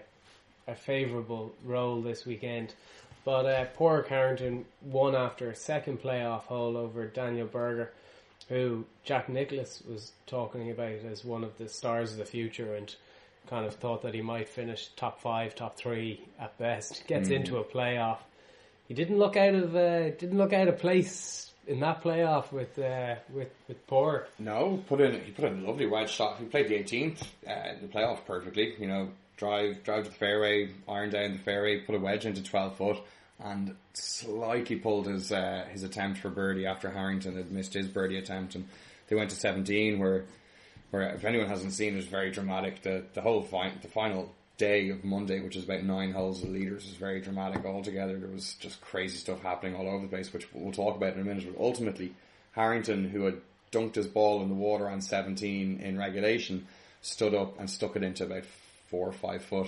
a 0.68 0.76
favourable 0.76 1.54
role 1.64 2.02
this 2.02 2.26
weekend. 2.26 2.74
But 3.26 3.46
uh, 3.46 3.66
poor 3.76 4.06
Harrington 4.08 4.66
won 4.82 5.16
after 5.16 5.50
a 5.50 5.56
second 5.56 6.02
playoff 6.02 6.44
hole 6.44 6.78
over 6.78 7.08
Daniel 7.08 7.48
Berger, 7.48 7.92
who 8.48 8.86
Jack 9.04 9.28
Nicklaus 9.28 9.84
was 9.90 10.12
talking 10.28 10.72
about 10.72 10.94
as 11.12 11.26
one 11.26 11.44
of 11.44 11.58
the 11.58 11.68
stars 11.68 12.14
of 12.14 12.20
the 12.20 12.26
future 12.26 12.76
and 12.76 12.96
kind 13.50 13.66
of 13.66 13.76
thought 13.76 14.04
that 14.04 14.14
he 14.14 14.22
might 14.22 14.48
finish 14.48 14.90
top 14.96 15.20
five, 15.22 15.56
top 15.56 15.76
three 15.78 16.22
at 16.40 16.58
best. 16.58 17.06
Gets 17.08 17.30
into 17.30 17.58
a 17.58 17.64
playoff. 17.64 18.20
He 18.88 18.94
didn't 18.94 19.18
look 19.18 19.36
out 19.36 19.56
of 19.56 19.76
uh, 19.76 20.12
didn't 20.12 20.38
look 20.38 20.54
out 20.54 20.70
of 20.70 20.80
place 20.80 21.52
in 21.68 21.80
that 21.82 22.02
playoff 22.04 22.52
with 22.52 22.78
uh, 22.80 23.16
with 23.34 23.50
with 23.68 23.86
Poor. 23.88 24.28
No, 24.40 24.84
put 24.88 25.02
in 25.02 25.22
he 25.22 25.32
put 25.32 25.46
in 25.46 25.64
a 25.64 25.68
lovely 25.68 25.86
wedge 25.86 26.10
shot. 26.10 26.38
He 26.40 26.46
played 26.46 26.68
the 26.68 26.76
18th, 26.76 27.22
uh, 27.48 27.80
the 27.82 27.88
playoff 27.88 28.26
perfectly. 28.26 28.76
You 28.80 28.88
know, 28.88 29.10
drive 29.36 29.84
drive 29.84 30.06
to 30.06 30.10
the 30.10 30.16
fairway, 30.16 30.70
iron 30.88 31.10
down 31.10 31.34
the 31.34 31.40
fairway, 31.40 31.82
put 31.82 31.96
a 31.96 32.00
wedge 32.00 32.26
into 32.26 32.44
12 32.44 32.76
foot, 32.78 32.98
and 33.40 33.76
slightly 33.94 34.78
pulled 34.78 35.08
his 35.08 35.32
uh, 35.32 35.66
his 35.72 35.84
attempt 35.84 36.20
for 36.20 36.30
birdie 36.30 36.66
after 36.66 36.90
Harrington 36.90 37.36
had 37.36 37.52
missed 37.52 37.74
his 37.74 37.88
birdie 37.88 38.18
attempt, 38.18 38.56
and 38.56 38.68
they 39.08 39.16
went 39.16 39.30
to 39.30 39.36
17. 39.36 40.00
Where, 40.00 40.26
where 40.92 41.14
if 41.14 41.26
anyone 41.26 41.48
hasn't 41.48 41.74
seen, 41.74 41.94
it 41.94 41.98
was 41.98 42.06
very 42.06 42.32
dramatic. 42.32 42.82
The 42.82 43.04
the 43.14 43.22
whole 43.22 43.44
fi- 43.44 43.74
the 43.82 43.88
final 43.88 44.34
day 44.58 44.90
of 44.90 45.04
Monday, 45.04 45.40
which 45.40 45.56
is 45.56 45.64
about 45.64 45.84
nine 45.84 46.12
holes 46.12 46.44
of 46.44 46.50
leaders, 46.50 46.86
was 46.86 46.96
very 46.96 47.22
dramatic 47.22 47.66
altogether. 47.66 48.18
There 48.18 48.30
was 48.30 48.56
just 48.56 48.82
crazy 48.82 49.18
stuff 49.18 49.42
happening 49.42 49.76
all 49.76 49.88
over 49.88 50.04
the 50.04 50.10
place, 50.10 50.34
which 50.34 50.48
we'll 50.54 50.74
talk 50.74 50.96
about 50.98 51.14
in 51.14 51.22
a 51.22 51.24
minute. 51.24 51.46
But 51.46 51.62
ultimately, 51.62 52.14
Harrington, 52.52 53.10
who 53.10 53.26
had 53.26 53.42
dunked 53.72 53.96
his 53.96 54.08
ball 54.08 54.42
in 54.42 54.50
the 54.50 54.56
water 54.56 54.90
on 54.90 55.02
17 55.02 55.80
in 55.80 55.98
regulation, 55.98 56.68
stood 57.02 57.34
up 57.34 57.60
and 57.60 57.70
stuck 57.70 57.96
it 57.96 58.04
into 58.04 58.26
about 58.26 58.44
four 58.88 59.08
or 59.08 59.14
five 59.14 59.44
foot, 59.44 59.68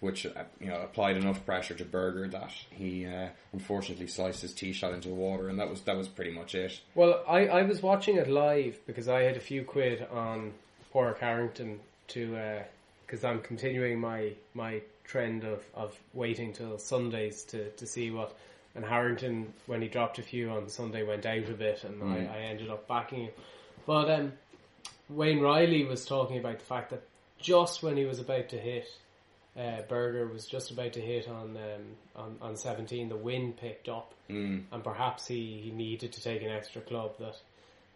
which 0.00 0.24
uh, 0.24 0.44
you 0.58 0.68
know 0.68 0.80
applied 0.80 1.16
enough 1.16 1.44
pressure 1.44 1.74
to 1.74 1.84
Berger 1.84 2.28
that 2.28 2.52
he 2.70 3.06
uh, 3.06 3.28
unfortunately 3.52 4.06
sliced 4.06 4.42
his 4.42 4.54
tee 4.54 4.72
shot 4.72 4.94
into 4.94 5.08
the 5.08 5.14
water, 5.14 5.48
and 5.48 5.58
that 5.58 5.68
was 5.68 5.82
that 5.82 5.96
was 5.96 6.08
pretty 6.08 6.30
much 6.30 6.54
it. 6.54 6.80
Well, 6.94 7.22
I, 7.28 7.46
I 7.46 7.62
was 7.62 7.82
watching 7.82 8.16
it 8.16 8.28
live 8.28 8.78
because 8.86 9.08
I 9.08 9.22
had 9.22 9.36
a 9.36 9.40
few 9.40 9.64
quid 9.64 10.06
on 10.10 10.52
poor 10.92 11.16
Harrington 11.20 11.80
to 12.08 12.64
because 13.10 13.24
I'm 13.24 13.40
continuing 13.40 13.98
my 13.98 14.32
my 14.54 14.82
trend 15.04 15.42
of, 15.42 15.64
of 15.74 15.98
waiting 16.14 16.52
till 16.52 16.78
Sundays 16.78 17.42
to, 17.44 17.68
to 17.70 17.86
see 17.86 18.10
what 18.12 18.36
and 18.76 18.84
Harrington 18.84 19.52
when 19.66 19.82
he 19.82 19.88
dropped 19.88 20.20
a 20.20 20.22
few 20.22 20.50
on 20.50 20.68
Sunday 20.68 21.02
went 21.02 21.26
out 21.26 21.48
a 21.48 21.54
bit 21.54 21.82
and 21.82 22.00
I, 22.04 22.32
I 22.32 22.38
ended 22.42 22.70
up 22.70 22.86
backing 22.86 23.24
him. 23.24 23.32
But 23.84 24.08
um, 24.08 24.32
Wayne 25.08 25.40
Riley 25.40 25.84
was 25.84 26.06
talking 26.06 26.38
about 26.38 26.60
the 26.60 26.64
fact 26.64 26.90
that 26.90 27.02
just 27.40 27.82
when 27.82 27.96
he 27.96 28.04
was 28.04 28.20
about 28.20 28.50
to 28.50 28.58
hit 28.58 28.86
uh, 29.58 29.82
Berger 29.88 30.28
was 30.28 30.46
just 30.46 30.70
about 30.70 30.92
to 30.92 31.00
hit 31.00 31.28
on 31.28 31.56
um, 31.56 31.96
on, 32.14 32.36
on 32.40 32.56
17 32.56 33.08
the 33.08 33.16
wind 33.16 33.56
picked 33.56 33.88
up 33.88 34.14
Mm. 34.30 34.62
and 34.70 34.84
perhaps 34.84 35.26
he, 35.26 35.60
he 35.64 35.72
needed 35.72 36.12
to 36.12 36.22
take 36.22 36.42
an 36.42 36.50
extra 36.52 36.80
club 36.80 37.18
that 37.18 37.34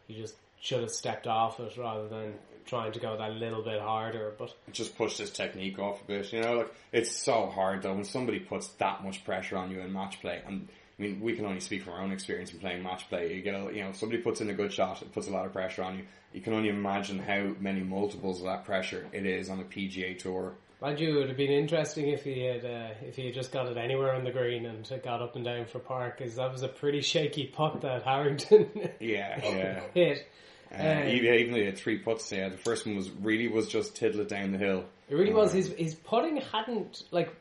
he 0.09 0.17
just 0.17 0.35
should 0.61 0.81
have 0.81 0.91
stepped 0.91 1.27
off 1.27 1.61
it 1.61 1.77
rather 1.77 2.09
than 2.09 2.35
trying 2.67 2.93
to 2.93 2.99
go 2.99 3.17
that 3.17 3.33
little 3.35 3.63
bit 3.63 3.81
harder 3.81 4.33
but 4.39 4.55
just 4.73 4.97
push 4.97 5.19
this 5.19 5.31
technique 5.31 5.79
off 5.79 6.03
a 6.03 6.05
bit. 6.07 6.33
You 6.33 6.41
know, 6.41 6.55
like 6.59 6.75
it's 6.93 7.11
so 7.11 7.47
hard 7.47 7.83
though 7.83 7.95
when 7.95 8.05
somebody 8.05 8.41
puts 8.41 8.69
that 8.79 9.05
much 9.05 9.25
pressure 9.25 9.57
on 9.57 9.71
you 9.71 9.81
in 9.81 9.93
match 9.93 10.21
play. 10.21 10.41
And 10.47 10.69
I 10.99 11.03
mean, 11.03 11.21
we 11.21 11.35
can 11.35 11.45
only 11.45 11.61
speak 11.61 11.83
from 11.83 11.95
our 11.95 12.03
own 12.03 12.13
experience 12.13 12.53
in 12.53 12.61
playing 12.61 12.83
match 12.83 13.09
play. 13.09 13.35
You 13.35 13.43
get 13.43 13.55
a, 13.55 13.75
you 13.75 13.83
know, 13.83 13.91
if 13.91 13.97
somebody 13.97 14.23
puts 14.23 14.41
in 14.41 14.49
a 14.49 14.55
good 14.55 14.73
shot, 14.73 15.03
it 15.03 15.13
puts 15.13 15.27
a 15.27 15.31
lot 15.31 15.45
of 15.45 15.53
pressure 15.53 15.83
on 15.83 15.99
you. 15.99 16.05
You 16.33 16.41
can 16.41 16.53
only 16.53 16.69
imagine 16.69 17.19
how 17.19 17.55
many 17.59 17.81
multiples 17.81 18.41
of 18.41 18.47
that 18.47 18.65
pressure 18.65 19.07
it 19.13 19.27
is 19.27 19.51
on 19.51 19.61
a 19.61 19.65
PGA 19.65 20.19
tour. 20.19 20.55
Mind 20.85 21.01
you 21.01 21.17
it 21.17 21.19
would 21.19 21.29
have 21.29 21.37
been 21.37 21.51
interesting 21.51 22.09
if 22.09 22.25
he 22.25 22.45
had 22.45 22.65
uh, 22.65 22.91
if 23.03 23.17
he 23.17 23.27
had 23.27 23.35
just 23.35 23.53
got 23.53 23.67
it 23.67 23.77
anywhere 23.77 24.15
on 24.15 24.25
the 24.25 24.31
green 24.31 24.67
and 24.67 24.89
got 25.03 25.23
up 25.23 25.35
and 25.35 25.45
down 25.45 25.65
for 25.65 25.79
par 25.79 26.15
because 26.17 26.35
that 26.37 26.53
was 26.53 26.63
a 26.63 26.69
pretty 26.69 27.01
shaky 27.01 27.47
putt 27.47 27.81
that 27.81 28.03
Harrington 28.03 28.69
Yeah, 29.01 29.41
yeah. 29.43 29.81
hit 29.95 30.27
Uh, 30.73 30.77
Um, 30.77 31.09
even, 31.09 31.35
even 31.35 31.53
though 31.53 31.61
he 31.61 31.67
had 31.67 31.79
three 31.79 31.99
putts, 31.99 32.33
yeah, 32.33 32.49
the 32.49 32.57
first 32.57 32.85
one 32.85 32.97
was 32.97 33.09
really 33.11 33.49
was 33.49 33.69
just 33.69 33.95
tiddle 33.95 34.21
it 34.21 34.29
down 34.29 34.51
the 34.53 34.59
hill. 34.59 34.85
It 35.09 35.15
really 35.15 35.33
was. 35.33 35.53
His 35.53 35.69
his 35.69 35.95
putting 35.95 36.39
hadn't 36.39 37.05
like 37.11 37.33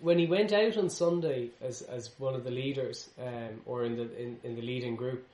when 0.00 0.18
he 0.18 0.26
went 0.26 0.52
out 0.52 0.76
on 0.76 0.90
Sunday 0.90 1.50
as 1.62 1.82
as 1.82 2.10
one 2.18 2.34
of 2.34 2.44
the 2.44 2.50
leaders, 2.50 3.08
um, 3.18 3.62
or 3.64 3.84
in 3.84 3.96
the 3.96 4.20
in, 4.20 4.38
in 4.44 4.56
the 4.56 4.62
leading 4.62 4.96
group. 4.96 5.26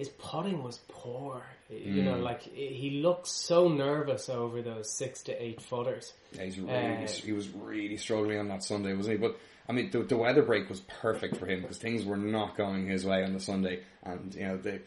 His 0.00 0.08
putting 0.08 0.62
was 0.62 0.80
poor. 0.88 1.42
You 1.68 2.02
know, 2.02 2.16
like 2.16 2.40
he 2.42 3.02
looked 3.02 3.28
so 3.28 3.68
nervous 3.68 4.30
over 4.30 4.62
those 4.62 4.90
six 4.90 5.22
to 5.24 5.42
eight 5.42 5.60
footers. 5.60 6.14
Yeah, 6.32 6.44
he's 6.44 6.58
really, 6.58 7.04
Uh, 7.04 7.06
he 7.06 7.32
was 7.32 7.50
really 7.50 7.98
struggling 7.98 8.38
on 8.38 8.48
that 8.48 8.64
Sunday, 8.64 8.94
wasn't 8.94 9.18
he? 9.18 9.20
But 9.20 9.36
I 9.68 9.72
mean, 9.72 9.90
the, 9.90 10.02
the 10.02 10.16
weather 10.16 10.40
break 10.40 10.70
was 10.70 10.80
perfect 10.80 11.36
for 11.36 11.46
him 11.46 11.60
because 11.60 11.76
things 11.76 12.06
were 12.06 12.16
not 12.16 12.56
going 12.56 12.86
his 12.86 13.04
way 13.04 13.22
on 13.22 13.34
the 13.34 13.40
Sunday, 13.40 13.82
and 14.02 14.34
you 14.34 14.46
know 14.46 14.56
they 14.56 14.80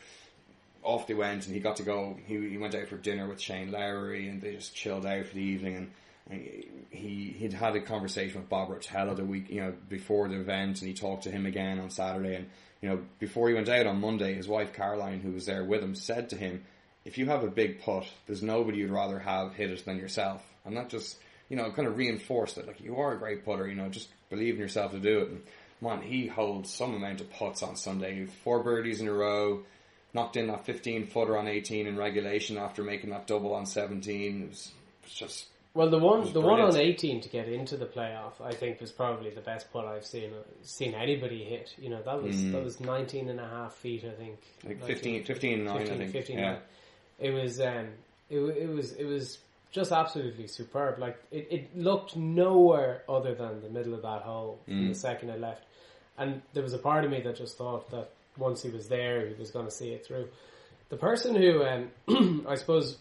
off 0.82 1.06
they 1.06 1.14
went, 1.14 1.46
and 1.46 1.54
he 1.54 1.62
got 1.62 1.76
to 1.76 1.84
go. 1.84 2.18
He, 2.26 2.50
he 2.50 2.58
went 2.58 2.74
out 2.74 2.88
for 2.88 2.98
dinner 2.98 3.28
with 3.28 3.40
Shane 3.40 3.72
Lowry, 3.72 4.28
and 4.28 4.42
they 4.42 4.56
just 4.56 4.76
chilled 4.76 5.06
out 5.06 5.28
for 5.28 5.36
the 5.36 5.44
evening. 5.44 5.76
And, 5.76 5.92
and 6.32 6.64
he 6.90 7.36
he'd 7.38 7.54
had 7.54 7.76
a 7.76 7.82
conversation 7.82 8.42
with 8.42 8.50
Bob 8.50 8.70
Rotella 8.70 9.16
the 9.16 9.26
week, 9.26 9.52
you 9.52 9.62
know, 9.62 9.76
before 9.90 10.28
the 10.28 10.40
event, 10.40 10.82
and 10.82 10.88
he 10.88 10.96
talked 10.96 11.26
to 11.26 11.32
him 11.32 11.46
again 11.46 11.80
on 11.80 11.92
Saturday. 11.92 12.36
And 12.36 12.50
you 12.84 12.90
know, 12.90 13.02
before 13.18 13.48
he 13.48 13.56
went 13.56 13.70
out 13.70 13.88
on 13.88 14.00
Monday, 14.00 14.36
his 14.36 14.48
wife 14.48 14.74
Caroline, 14.74 15.22
who 15.22 15.32
was 15.32 15.48
there 15.48 15.64
with 15.64 15.82
him, 15.82 15.96
said 15.96 16.30
to 16.30 16.36
him, 16.36 16.66
"If 17.04 17.18
you 17.18 17.26
have 17.26 17.44
a 17.44 17.50
big 17.50 17.82
putt, 17.82 18.06
there's 18.28 18.44
nobody 18.44 18.80
you'd 18.80 18.92
rather 18.92 19.18
have 19.18 19.56
hit 19.56 19.72
it 19.72 19.86
than 19.86 19.98
yourself." 19.98 20.46
And 20.66 20.78
that 20.78 20.90
just 20.90 21.18
you 21.50 21.58
know, 21.58 21.72
kind 21.72 21.88
of 21.88 21.98
reinforced 21.98 22.58
it. 22.58 22.66
Like 22.66 22.82
you 22.82 22.98
are 22.98 23.14
a 23.14 23.20
great 23.20 23.46
putter, 23.46 23.68
you 23.68 23.76
know, 23.76 23.88
just 23.90 24.10
believe 24.30 24.56
in 24.56 24.60
yourself 24.60 24.92
to 24.92 25.00
do 25.00 25.20
it. 25.20 25.30
And 25.30 25.42
man, 25.82 26.02
he 26.02 26.26
holds 26.26 26.72
some 26.72 26.96
amount 26.96 27.22
of 27.22 27.32
putts 27.32 27.62
on 27.62 27.76
Sunday. 27.76 28.26
Four 28.26 28.64
birdies 28.64 29.02
in 29.02 29.08
a 29.08 29.14
row, 29.14 29.64
knocked 30.14 30.36
in 30.36 30.48
that 30.48 30.66
15 30.66 31.08
footer 31.08 31.38
on 31.38 31.48
18 31.48 31.86
in 31.86 31.98
regulation 31.98 32.58
after 32.58 32.84
making 32.84 33.12
that 33.12 33.28
double 33.28 33.54
on 33.54 33.66
17. 33.66 34.42
It 34.42 34.50
was, 34.50 34.72
it 35.04 35.06
was 35.06 35.14
just 35.14 35.46
Well, 35.76 35.90
the 35.90 35.98
one 35.98 36.32
the 36.32 36.40
one 36.42 36.62
on 36.62 36.76
eighteen 36.78 37.20
to 37.22 37.30
get 37.30 37.50
into 37.50 37.78
the 37.78 37.88
playoff, 37.88 38.34
I 38.44 38.52
think, 38.54 38.80
was 38.80 38.92
probably 38.92 39.32
the 39.32 39.42
best 39.42 39.72
putt 39.74 39.86
I've 39.86 40.06
seen 40.06 40.32
seen 40.62 40.94
anybody 40.94 41.44
hit. 41.44 41.74
You 41.80 41.90
know, 41.90 42.02
that 42.04 42.22
was 42.22 42.52
that 42.52 42.64
was 42.64 42.80
19 42.80 43.28
and 43.30 43.40
a 43.40 43.48
half 43.48 43.74
feet, 43.74 44.04
I 44.06 44.12
think. 44.12 44.40
Mm. 44.64 44.68
like 44.70 44.80
19 44.82 45.24
15, 45.24 45.24
15 45.24 45.54
and 45.54 45.66
9, 45.66 45.78
15, 45.80 45.94
I 45.94 45.98
think. 45.98 46.12
15 46.12 46.38
yeah. 46.38 46.58
It 47.20 47.32
was 47.32 47.60
um, 47.60 47.88
it, 48.30 48.40
it 48.40 48.70
was 48.70 48.92
it 48.94 49.06
was 49.06 49.40
just 49.72 49.92
absolutely 49.92 50.46
superb. 50.46 51.00
Like 51.00 51.18
it, 51.32 51.48
it 51.50 51.78
looked 51.78 52.16
nowhere 52.16 53.02
other 53.10 53.34
than 53.34 53.62
the 53.64 53.70
middle 53.70 53.96
of 53.96 54.04
that 54.04 54.22
hole 54.22 54.60
from 54.66 54.74
Mm. 54.86 54.90
the 54.90 54.96
second 54.96 55.30
it 55.32 55.40
left, 55.40 55.64
and 56.20 56.44
there 56.54 56.62
was 56.62 56.74
a 56.74 56.78
part 56.80 57.04
of 57.04 57.10
me 57.10 57.22
that 57.22 57.36
just 57.36 57.58
thought 57.58 57.90
that 57.90 58.12
once 58.38 58.62
he 58.62 58.70
was 58.70 58.88
there, 58.90 59.26
he 59.28 59.34
was 59.34 59.50
going 59.50 59.66
to 59.66 59.72
see 59.72 59.90
it 59.90 60.06
through. 60.06 60.28
The 60.90 60.98
person 60.98 61.34
who 61.36 61.64
um, 61.66 62.46
I 62.48 62.54
suppose 62.56 62.98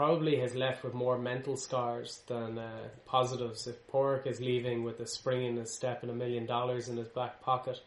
probably 0.00 0.38
has 0.40 0.54
left 0.54 0.84
with 0.84 0.92
more 0.94 1.18
mental 1.18 1.56
scars 1.56 2.20
than 2.26 2.58
uh, 2.58 2.70
positives. 3.06 3.66
If 3.66 3.86
Pork 3.88 4.26
is 4.26 4.40
leaving 4.40 4.84
with 4.84 5.00
a 5.00 5.06
spring 5.06 5.46
in 5.46 5.56
his 5.56 5.74
step 5.74 6.02
and 6.02 6.10
a 6.10 6.14
million 6.14 6.44
dollars 6.46 6.88
in 6.88 6.98
his 6.98 7.08
back 7.08 7.40
pocket, 7.40 7.80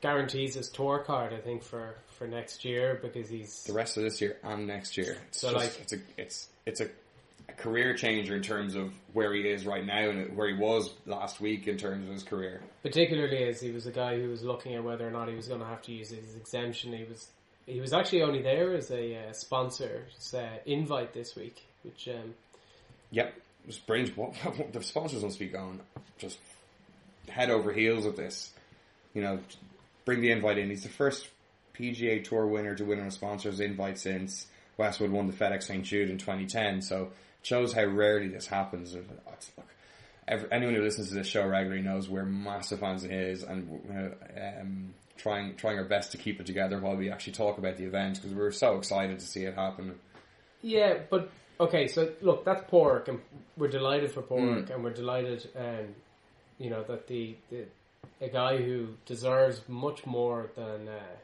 guarantees 0.00 0.54
his 0.54 0.68
tour 0.70 0.98
card. 1.00 1.32
I 1.32 1.38
think 1.40 1.62
for 1.62 1.96
for 2.18 2.26
next 2.26 2.64
year 2.64 2.98
because 3.02 3.28
he's 3.28 3.64
The 3.64 3.72
rest 3.74 3.96
of 3.98 4.02
this 4.02 4.20
year 4.20 4.38
and 4.42 4.66
next 4.66 4.96
year. 4.96 5.18
It's 5.28 5.40
So, 5.40 5.52
just, 5.52 5.64
like- 5.64 5.80
it's 5.82 5.92
a, 5.92 5.98
it's, 6.16 6.48
it's 6.64 6.80
a, 6.80 6.88
a 7.48 7.52
career 7.52 7.94
changer 7.94 8.36
in 8.36 8.42
terms 8.42 8.74
of 8.76 8.92
where 9.12 9.34
he 9.34 9.40
is 9.48 9.66
right 9.66 9.84
now 9.84 10.08
and 10.10 10.36
where 10.36 10.48
he 10.48 10.54
was 10.54 10.94
last 11.06 11.40
week 11.40 11.66
in 11.66 11.76
terms 11.76 12.06
of 12.06 12.12
his 12.14 12.22
career. 12.22 12.62
particularly 12.82 13.44
as 13.44 13.60
he 13.60 13.72
was 13.72 13.86
a 13.86 13.90
guy 13.90 14.18
who 14.20 14.28
was 14.30 14.42
looking 14.44 14.74
at 14.74 14.84
whether 14.84 15.06
or 15.06 15.10
not 15.10 15.28
he 15.28 15.34
was 15.34 15.48
going 15.48 15.60
to 15.60 15.66
have 15.66 15.82
to 15.82 15.92
use 15.92 16.10
his 16.10 16.36
exemption. 16.36 16.92
He 16.92 17.04
was 17.04 17.28
he 17.66 17.80
was 17.80 17.92
actually 17.92 18.22
only 18.22 18.42
there 18.42 18.74
as 18.74 18.90
a 18.90 19.16
uh, 19.16 19.32
uh, 20.34 20.46
invite 20.66 21.12
this 21.12 21.34
week, 21.36 21.66
which 21.82 22.08
um, 22.08 22.34
Yep, 23.14 23.28
it 23.36 23.66
was 23.66 23.78
brilliant. 23.78 24.16
What, 24.16 24.72
the 24.72 24.82
sponsors 24.82 25.22
must 25.22 25.38
be 25.38 25.46
going 25.46 25.80
just 26.18 26.38
head 27.28 27.50
over 27.50 27.72
heels 27.72 28.04
with 28.04 28.16
this. 28.16 28.52
You 29.14 29.22
know, 29.22 29.38
bring 30.04 30.20
the 30.20 30.32
invite 30.32 30.58
in. 30.58 30.68
He's 30.68 30.82
the 30.82 30.88
first 30.88 31.28
PGA 31.78 32.24
Tour 32.24 32.46
winner 32.46 32.74
to 32.74 32.84
win 32.84 33.00
on 33.00 33.06
a 33.06 33.10
sponsor's 33.12 33.60
invite 33.60 33.98
since 33.98 34.46
Westwood 34.76 35.10
won 35.10 35.28
the 35.28 35.32
FedEx 35.32 35.64
St. 35.64 35.84
Jude 35.84 36.10
in 36.10 36.18
2010. 36.18 36.82
So 36.82 37.04
it 37.04 37.46
shows 37.46 37.72
how 37.72 37.84
rarely 37.84 38.28
this 38.28 38.48
happens. 38.48 38.94
Look, 38.94 39.04
every, 40.26 40.50
anyone 40.50 40.74
who 40.74 40.82
listens 40.82 41.10
to 41.10 41.14
this 41.14 41.28
show 41.28 41.46
regularly 41.46 41.82
knows 41.82 42.08
we're 42.08 42.24
massive 42.24 42.80
fans 42.80 43.04
of 43.04 43.10
his 43.10 43.44
and 43.44 44.14
uh, 44.36 44.60
um, 44.60 44.94
trying 45.16 45.56
trying 45.56 45.78
our 45.78 45.84
best 45.84 46.12
to 46.12 46.18
keep 46.18 46.40
it 46.40 46.46
together 46.46 46.78
while 46.80 46.96
we 46.96 47.10
actually 47.10 47.32
talk 47.34 47.58
about 47.58 47.76
the 47.76 47.84
event 47.84 48.16
because 48.16 48.34
we're 48.34 48.50
so 48.52 48.76
excited 48.76 49.18
to 49.18 49.26
see 49.26 49.44
it 49.44 49.54
happen. 49.54 49.94
Yeah, 50.62 50.98
but 51.10 51.30
okay. 51.60 51.88
So 51.88 52.12
look, 52.22 52.44
that's 52.44 52.62
Pork, 52.68 53.08
and 53.08 53.20
we're 53.56 53.68
delighted 53.68 54.10
for 54.12 54.22
Pork, 54.22 54.40
Mm. 54.40 54.70
and 54.74 54.82
we're 54.84 54.92
delighted, 54.94 55.48
um, 55.56 55.94
you 56.58 56.70
know, 56.70 56.82
that 56.84 57.06
the, 57.06 57.36
the 57.50 57.66
a 58.20 58.28
guy 58.28 58.56
who 58.58 58.88
deserves 59.06 59.60
much 59.68 60.06
more 60.06 60.50
than 60.56 60.88
uh, 60.88 61.16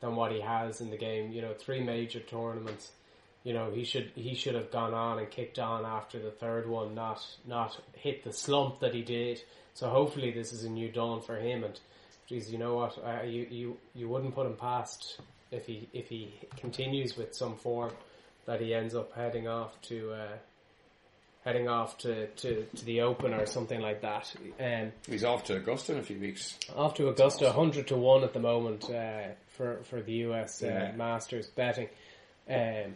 than 0.00 0.16
what 0.16 0.32
he 0.32 0.40
has 0.40 0.80
in 0.80 0.90
the 0.90 0.96
game. 0.96 1.32
You 1.32 1.42
know, 1.42 1.54
three 1.54 1.82
major 1.82 2.20
tournaments. 2.20 2.92
You 3.44 3.54
know, 3.54 3.70
he 3.70 3.84
should 3.84 4.10
he 4.14 4.34
should 4.34 4.54
have 4.54 4.70
gone 4.70 4.92
on 4.94 5.18
and 5.18 5.30
kicked 5.30 5.58
on 5.58 5.84
after 5.86 6.18
the 6.18 6.30
third 6.30 6.68
one, 6.68 6.94
not 6.94 7.24
not 7.46 7.80
hit 7.94 8.24
the 8.24 8.32
slump 8.32 8.80
that 8.80 8.94
he 8.94 9.02
did. 9.02 9.40
So 9.74 9.88
hopefully, 9.88 10.30
this 10.32 10.52
is 10.52 10.64
a 10.64 10.68
new 10.68 10.90
dawn 10.90 11.22
for 11.22 11.36
him. 11.36 11.64
And 11.64 11.78
geez, 12.28 12.50
you 12.52 12.58
know 12.58 12.74
what? 12.76 12.98
Uh, 13.04 13.22
you 13.24 13.46
you 13.50 13.76
you 13.94 14.08
wouldn't 14.08 14.34
put 14.34 14.46
him 14.46 14.56
past 14.56 15.20
if 15.50 15.66
he 15.66 15.88
if 15.92 16.08
he 16.08 16.32
continues 16.56 17.16
with 17.16 17.34
some 17.34 17.56
form 17.56 17.92
that 18.46 18.60
he 18.60 18.74
ends 18.74 18.94
up 18.94 19.12
heading 19.14 19.46
off 19.48 19.80
to 19.82 20.12
uh, 20.12 20.28
heading 21.44 21.68
off 21.68 21.96
to, 21.98 22.26
to, 22.28 22.64
to 22.76 22.84
the 22.84 23.00
Open 23.02 23.32
or 23.32 23.46
something 23.46 23.80
like 23.80 24.02
that. 24.02 24.32
Um, 24.60 24.92
He's 25.08 25.24
off 25.24 25.44
to 25.44 25.56
Augusta 25.56 25.92
in 25.92 25.98
a 25.98 26.02
few 26.02 26.18
weeks. 26.18 26.58
off 26.76 26.94
to 26.94 27.08
Augusta, 27.08 27.52
hundred 27.52 27.88
to 27.88 27.96
one 27.96 28.24
at 28.24 28.32
the 28.32 28.40
moment 28.40 28.90
uh, 28.90 29.28
for 29.56 29.78
for 29.84 30.00
the 30.02 30.12
US 30.26 30.62
uh, 30.62 30.66
Yeah. 30.66 30.92
Masters 30.92 31.46
betting. 31.48 31.88
Um, 32.48 32.94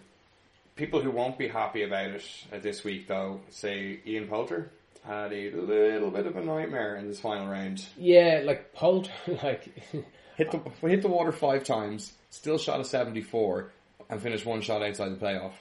People 0.74 1.02
who 1.02 1.10
won't 1.10 1.36
be 1.36 1.48
happy 1.48 1.82
about 1.82 2.12
it 2.12 2.24
uh, 2.50 2.58
this 2.58 2.82
week, 2.82 3.06
though, 3.06 3.40
say 3.50 4.00
Ian 4.06 4.26
Poulter 4.26 4.70
had 5.04 5.32
a 5.32 5.50
little 5.50 6.10
bit 6.10 6.26
of 6.26 6.36
a 6.36 6.44
nightmare 6.44 6.96
in 6.96 7.08
this 7.08 7.20
final 7.20 7.48
round. 7.48 7.84
yeah, 7.96 8.42
like 8.44 8.72
Poulter, 8.72 9.10
like 9.42 9.68
Hit 10.36 10.50
the 10.50 10.88
hit 10.88 11.02
the 11.02 11.08
water 11.08 11.32
five 11.32 11.64
times, 11.64 12.12
still 12.30 12.56
shot 12.58 12.80
a 12.80 12.84
seventy 12.84 13.20
four, 13.20 13.70
and 14.08 14.20
finished 14.22 14.46
one 14.46 14.62
shot 14.62 14.82
outside 14.82 15.10
the 15.10 15.24
playoff, 15.24 15.52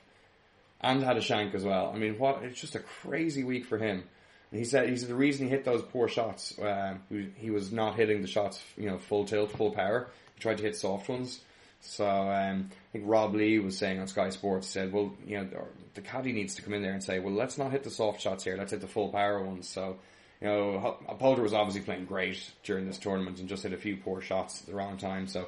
and 0.80 1.04
had 1.04 1.18
a 1.18 1.22
shank 1.22 1.54
as 1.54 1.64
well. 1.64 1.92
I 1.94 1.98
mean, 1.98 2.18
what? 2.18 2.42
It's 2.44 2.62
just 2.62 2.76
a 2.76 2.80
crazy 2.80 3.44
week 3.44 3.66
for 3.66 3.78
him. 3.78 4.04
And 4.52 4.60
he 4.60 4.66
said 4.66 4.90
he 4.90 4.96
said 4.96 5.10
the 5.10 5.16
reason 5.16 5.46
he 5.46 5.52
hit 5.52 5.66
those 5.66 5.82
poor 5.82 6.08
shots, 6.08 6.58
uh, 6.58 6.96
he, 7.10 7.28
he 7.36 7.50
was 7.50 7.72
not 7.72 7.96
hitting 7.96 8.22
the 8.22 8.28
shots, 8.28 8.62
you 8.78 8.90
know, 8.90 8.98
full 8.98 9.26
tilt, 9.26 9.52
full 9.52 9.72
power. 9.72 10.08
He 10.36 10.42
tried 10.42 10.58
to 10.58 10.64
hit 10.64 10.76
soft 10.78 11.10
ones. 11.10 11.42
So 11.82 12.08
um, 12.08 12.70
I 12.72 12.92
think 12.92 13.06
Rob 13.08 13.34
Lee 13.34 13.60
was 13.60 13.78
saying 13.78 14.00
on 14.00 14.08
Sky 14.08 14.30
Sports 14.30 14.68
said, 14.68 14.94
well, 14.94 15.14
you 15.26 15.38
know, 15.38 15.48
the 15.96 16.02
caddy 16.02 16.32
needs 16.32 16.56
to 16.56 16.62
come 16.62 16.74
in 16.74 16.82
there 16.82 16.94
and 16.94 17.04
say, 17.04 17.20
well, 17.20 17.34
let's 17.34 17.58
not 17.58 17.72
hit 17.72 17.84
the 17.84 17.90
soft 17.90 18.22
shots 18.22 18.44
here. 18.44 18.56
Let's 18.56 18.72
hit 18.72 18.82
the 18.82 18.88
full 18.88 19.10
power 19.10 19.44
ones. 19.44 19.68
So 19.68 19.98
you 20.42 20.48
know, 20.48 20.98
Poulter 21.20 21.44
was 21.44 21.54
obviously 21.54 21.82
playing 21.82 22.06
great 22.06 22.52
during 22.64 22.88
this 22.88 22.98
tournament 22.98 23.40
and 23.40 23.48
just 23.48 23.64
hit 23.64 23.74
a 23.74 23.78
few 23.78 23.98
poor 23.98 24.22
shots 24.22 24.62
at 24.62 24.68
the 24.68 24.74
wrong 24.74 24.98
time. 24.98 25.28
So 25.28 25.48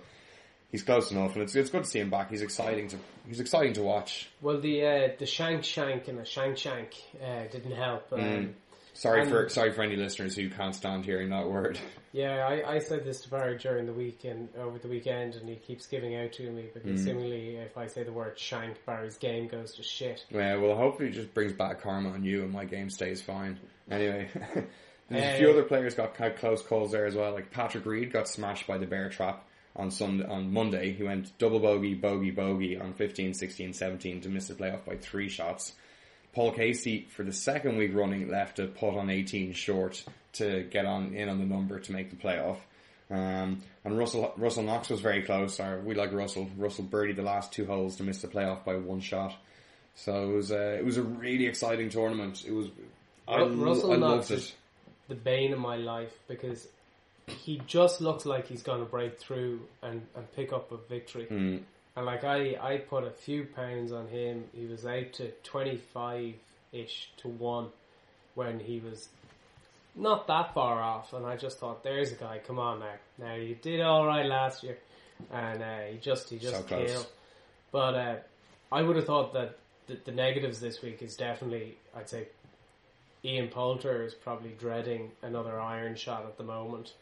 he's 0.72 0.84
close 0.84 1.12
enough, 1.12 1.34
and 1.34 1.42
it's 1.42 1.56
it's 1.56 1.72
good 1.72 1.84
to 1.84 1.90
see 1.90 2.00
him 2.00 2.12
back. 2.12 2.30
He's 2.30 2.44
exciting 2.44 2.90
to 2.90 2.98
he's 3.28 3.40
exciting 3.40 3.74
to 3.74 3.82
watch. 3.82 4.30
Well, 4.40 4.62
the 4.62 4.86
uh, 4.86 5.10
the 5.18 5.26
shank 5.26 5.64
shank 5.64 6.08
and 6.08 6.20
the 6.20 6.26
shank 6.26 6.58
shank 6.58 6.94
uh, 7.24 7.44
didn't 7.52 7.72
help. 7.72 8.14
Um, 8.14 8.20
mm. 8.20 8.54
Sorry 8.94 9.26
for 9.26 9.50
sorry 9.50 9.72
for 9.72 9.82
any 9.82 9.96
listeners 9.96 10.36
who 10.36 10.50
can't 10.50 10.76
stand 10.76 11.06
hearing 11.06 11.30
that 11.30 11.50
word. 11.50 11.80
Yeah, 12.16 12.46
I, 12.48 12.76
I 12.76 12.78
said 12.78 13.06
this 13.06 13.22
to 13.22 13.30
Barry 13.32 13.58
during 13.58 13.88
the 13.88 13.92
week 13.92 14.24
and 14.24 14.48
over 14.56 14.78
the 14.78 14.88
weekend, 14.88 15.34
and 15.34 15.50
he 15.50 15.56
keeps 15.56 15.88
giving 15.88 16.16
out 16.16 16.32
to 16.34 16.52
me 16.52 16.70
because 16.72 17.02
mm. 17.02 17.04
seemingly, 17.04 17.56
if 17.56 17.76
I 17.76 17.88
say 17.88 18.04
the 18.04 18.12
word 18.12 18.38
shank, 18.38 18.86
Barry's 18.86 19.18
game 19.18 19.48
goes 19.48 19.74
to 19.78 19.82
shit. 19.82 20.24
Yeah, 20.30 20.58
well, 20.58 20.76
hopefully, 20.76 21.10
it 21.10 21.14
just 21.14 21.34
brings 21.34 21.54
back 21.54 21.82
karma 21.82 22.12
on 22.12 22.24
you, 22.24 22.44
and 22.44 22.52
my 22.52 22.66
game 22.66 22.92
stays 22.92 23.20
fine. 23.20 23.60
Anyway. 23.90 24.30
There's 25.10 25.36
a 25.36 25.38
few 25.38 25.50
other 25.50 25.64
players 25.64 25.96
got 25.96 26.16
had 26.16 26.38
close 26.38 26.62
calls 26.62 26.92
there 26.92 27.06
as 27.06 27.16
well. 27.16 27.34
Like 27.34 27.52
Patrick 27.52 27.86
Reed 27.86 28.12
got 28.12 28.28
smashed 28.28 28.68
by 28.68 28.78
the 28.78 28.86
bear 28.86 29.10
trap 29.10 29.48
on 29.76 29.92
Sunday, 29.92 30.26
on 30.26 30.54
Monday. 30.54 30.94
He 30.94 31.04
went 31.04 31.38
double 31.38 31.60
bogey, 31.60 31.94
bogey, 31.94 32.32
bogey 32.32 32.80
on 32.80 32.94
15, 32.94 33.34
16, 33.34 33.74
17 33.74 34.22
to 34.22 34.30
miss 34.30 34.48
the 34.48 34.54
playoff 34.54 34.86
by 34.86 34.98
three 34.98 35.30
shots. 35.30 35.74
Paul 36.34 36.52
Casey 36.52 37.08
for 37.10 37.24
the 37.24 37.34
second 37.34 37.78
week 37.78 37.94
running 37.94 38.30
left 38.30 38.60
a 38.60 38.68
putt 38.68 38.96
on 38.96 39.10
18 39.10 39.54
short 39.54 40.04
to 40.34 40.64
get 40.64 40.86
on 40.86 41.14
in 41.14 41.30
on 41.30 41.40
the 41.40 41.46
number 41.46 41.80
to 41.80 41.92
make 41.92 42.10
the 42.10 42.16
playoff. 42.16 42.58
Um, 43.12 43.62
and 43.86 43.98
Russell 43.98 44.34
Russell 44.38 44.64
Knox 44.64 44.90
was 44.90 45.02
very 45.02 45.22
close. 45.24 45.60
Or 45.60 45.80
we 45.80 45.94
like 45.94 46.12
Russell. 46.12 46.50
Russell 46.58 46.86
birdied 46.86 47.18
the 47.18 47.22
last 47.22 47.52
two 47.52 47.66
holes 47.66 47.98
to 47.98 48.04
miss 48.04 48.22
the 48.22 48.28
playoff 48.28 48.64
by 48.66 48.76
one 48.76 49.02
shot. 49.02 49.36
So 49.96 50.32
it 50.32 50.34
was 50.34 50.52
a, 50.52 50.78
it 50.80 50.86
was 50.86 50.98
a 50.98 51.04
really 51.04 51.46
exciting 51.46 51.90
tournament. 51.90 52.44
It 52.48 52.52
was 52.52 52.68
I, 53.28 53.44
Russell 53.44 53.94
I 53.94 53.98
loved 53.98 54.32
it 54.32 54.56
the 55.08 55.16
bane 55.16 55.54
of 55.54 55.60
my 55.60 55.78
life 55.78 56.14
because 56.28 56.68
he 57.28 57.62
just 57.68 58.02
looks 58.02 58.26
like 58.26 58.48
he's 58.48 58.64
going 58.64 58.80
to 58.80 58.86
break 58.86 59.18
through 59.20 59.62
and, 59.82 60.02
and 60.16 60.32
pick 60.34 60.52
up 60.52 60.72
a 60.72 60.78
victory. 60.90 61.28
Mm. 61.30 61.62
And 61.96 62.06
like 62.06 62.24
I, 62.24 62.58
I 62.60 62.78
put 62.78 63.04
a 63.04 63.12
few 63.12 63.46
pounds 63.46 63.92
on 63.92 64.08
him. 64.08 64.46
He 64.56 64.66
was 64.66 64.86
out 64.86 65.14
to 65.14 65.32
twenty 65.44 65.78
five 65.78 66.34
ish 66.72 67.10
to 67.18 67.28
one 67.28 67.68
when 68.36 68.60
he 68.60 68.80
was 68.80 69.10
not 69.96 70.26
that 70.28 70.56
far 70.56 70.82
off. 70.82 71.14
And 71.14 71.26
I 71.26 71.38
just 71.38 71.60
thought, 71.60 71.84
there's 71.84 72.12
a 72.12 72.16
guy. 72.16 72.40
Come 72.46 72.58
on 72.58 72.80
now. 72.80 72.96
Now 73.20 73.36
you 73.36 73.56
did 73.56 73.82
all 73.82 74.08
right 74.08 74.26
last 74.26 74.64
year, 74.64 74.78
and 75.32 75.62
uh, 75.62 75.80
he 75.92 75.98
just 75.98 76.30
he 76.30 76.40
just 76.40 76.56
so 76.56 76.64
killed. 76.64 77.08
But 77.72 77.96
uh, 77.96 78.16
I 78.72 78.82
would 78.82 78.96
have 78.96 79.06
thought 79.06 79.34
that 79.34 79.60
the, 79.88 80.00
the 80.06 80.12
negatives 80.12 80.60
this 80.60 80.82
week 80.82 81.02
is 81.04 81.16
definitely, 81.16 81.78
I'd 81.96 82.10
say, 82.10 82.28
Ian 83.24 83.50
Poulter 83.50 84.04
is 84.04 84.14
probably 84.14 84.56
dreading 84.60 85.12
another 85.22 85.60
iron 85.60 85.96
shot 85.96 86.26
at 86.26 86.38
the 86.38 86.44
moment, 86.44 86.94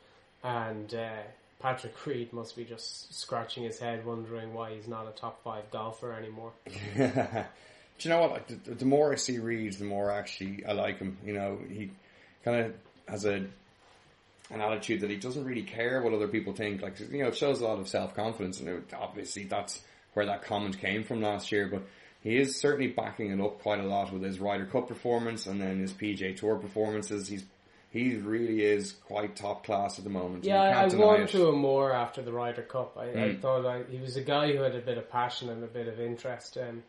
and 0.43 0.93
uh, 0.93 1.21
Patrick 1.61 2.05
Reed 2.05 2.33
must 2.33 2.55
be 2.55 2.65
just 2.65 3.13
scratching 3.17 3.63
his 3.63 3.79
head, 3.79 4.05
wondering 4.05 4.53
why 4.53 4.73
he's 4.73 4.87
not 4.87 5.07
a 5.07 5.11
top 5.11 5.43
five 5.43 5.69
golfer 5.71 6.13
anymore. 6.13 6.51
Do 6.95 8.09
you 8.09 8.09
know 8.09 8.21
what? 8.21 8.47
The, 8.47 8.73
the, 8.75 8.85
more 8.85 9.11
I 9.11 9.15
see 9.15 9.37
Reed, 9.37 9.73
the 9.73 9.85
more 9.85 10.09
actually 10.09 10.65
I 10.65 10.71
like 10.71 10.97
him. 10.97 11.17
You 11.23 11.33
know, 11.33 11.59
he 11.69 11.91
kind 12.43 12.65
of 12.65 12.73
has 13.07 13.25
a 13.25 13.45
an 14.49 14.59
attitude 14.59 15.01
that 15.01 15.09
he 15.09 15.15
doesn't 15.15 15.45
really 15.45 15.63
care 15.63 16.01
what 16.01 16.13
other 16.13 16.27
people 16.27 16.53
think. 16.53 16.81
Like 16.81 16.99
you 16.99 17.21
know, 17.21 17.27
it 17.27 17.37
shows 17.37 17.61
a 17.61 17.65
lot 17.65 17.79
of 17.79 17.87
self 17.87 18.15
confidence, 18.15 18.59
and 18.59 18.69
it, 18.69 18.93
obviously 18.99 19.43
that's 19.43 19.81
where 20.13 20.25
that 20.25 20.43
comment 20.43 20.79
came 20.79 21.03
from 21.03 21.21
last 21.21 21.51
year. 21.51 21.67
But 21.67 21.83
he 22.21 22.37
is 22.37 22.59
certainly 22.59 22.87
backing 22.87 23.31
it 23.31 23.39
up 23.39 23.61
quite 23.61 23.79
a 23.79 23.83
lot 23.83 24.11
with 24.11 24.23
his 24.23 24.39
Ryder 24.39 24.65
Cup 24.65 24.87
performance 24.87 25.45
and 25.45 25.61
then 25.61 25.79
his 25.79 25.93
PGA 25.93 26.35
Tour 26.35 26.55
performances. 26.55 27.27
He's 27.27 27.45
he 27.91 28.15
really 28.15 28.63
is 28.63 28.93
quite 28.93 29.35
top 29.35 29.65
class 29.65 29.97
at 29.97 30.03
the 30.03 30.09
moment. 30.09 30.43
Yeah, 30.45 30.61
I, 30.61 30.83
I 30.83 30.95
warmed 30.95 31.29
to 31.29 31.49
him 31.49 31.55
more 31.55 31.91
after 31.91 32.21
the 32.21 32.31
Ryder 32.31 32.63
Cup. 32.63 32.97
I, 32.97 33.05
mm. 33.07 33.23
I 33.23 33.35
thought 33.35 33.65
I, 33.65 33.83
he 33.89 33.99
was 33.99 34.15
a 34.15 34.21
guy 34.21 34.51
who 34.51 34.61
had 34.61 34.75
a 34.75 34.79
bit 34.79 34.97
of 34.97 35.09
passion 35.09 35.49
and 35.49 35.63
a 35.63 35.67
bit 35.67 35.87
of 35.87 35.99
interest. 35.99 36.57
And 36.57 36.83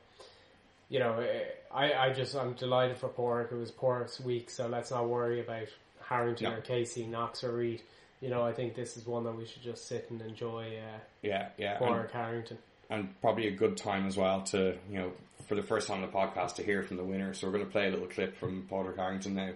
you 0.88 1.00
know, 1.00 1.26
I, 1.74 1.92
I 1.92 2.12
just 2.12 2.36
I'm 2.36 2.52
delighted 2.54 2.98
for 2.98 3.08
Pádraig. 3.08 3.52
It 3.52 3.56
was 3.56 3.70
Pádraig's 3.72 4.20
week, 4.20 4.48
so 4.48 4.68
let's 4.68 4.90
not 4.90 5.08
worry 5.08 5.40
about 5.40 5.66
Harrington 6.08 6.50
no. 6.50 6.56
or 6.56 6.60
Casey, 6.60 7.06
Knox 7.06 7.42
or 7.44 7.52
Reed. 7.52 7.82
You 8.20 8.30
know, 8.30 8.42
I 8.42 8.52
think 8.52 8.76
this 8.76 8.96
is 8.96 9.04
one 9.04 9.24
that 9.24 9.36
we 9.36 9.44
should 9.44 9.62
just 9.62 9.88
sit 9.88 10.06
and 10.10 10.22
enjoy. 10.22 10.78
Uh, 10.78 10.98
yeah, 11.22 11.48
yeah. 11.58 11.78
Pádraig 11.78 12.12
Harrington 12.12 12.58
and 12.92 13.20
probably 13.22 13.48
a 13.48 13.50
good 13.50 13.76
time 13.76 14.06
as 14.06 14.16
well 14.16 14.42
to 14.42 14.76
you 14.90 14.98
know 14.98 15.12
for 15.48 15.54
the 15.54 15.62
first 15.62 15.88
time 15.88 16.02
on 16.02 16.02
the 16.02 16.16
podcast 16.16 16.56
to 16.56 16.62
hear 16.62 16.82
from 16.82 16.96
the 16.96 17.04
winner. 17.04 17.34
So 17.34 17.46
we're 17.46 17.54
going 17.54 17.64
to 17.66 17.70
play 17.70 17.88
a 17.88 17.90
little 17.90 18.06
clip 18.06 18.36
from 18.36 18.66
Pádraig 18.70 18.96
Harrington 18.96 19.34
now. 19.34 19.50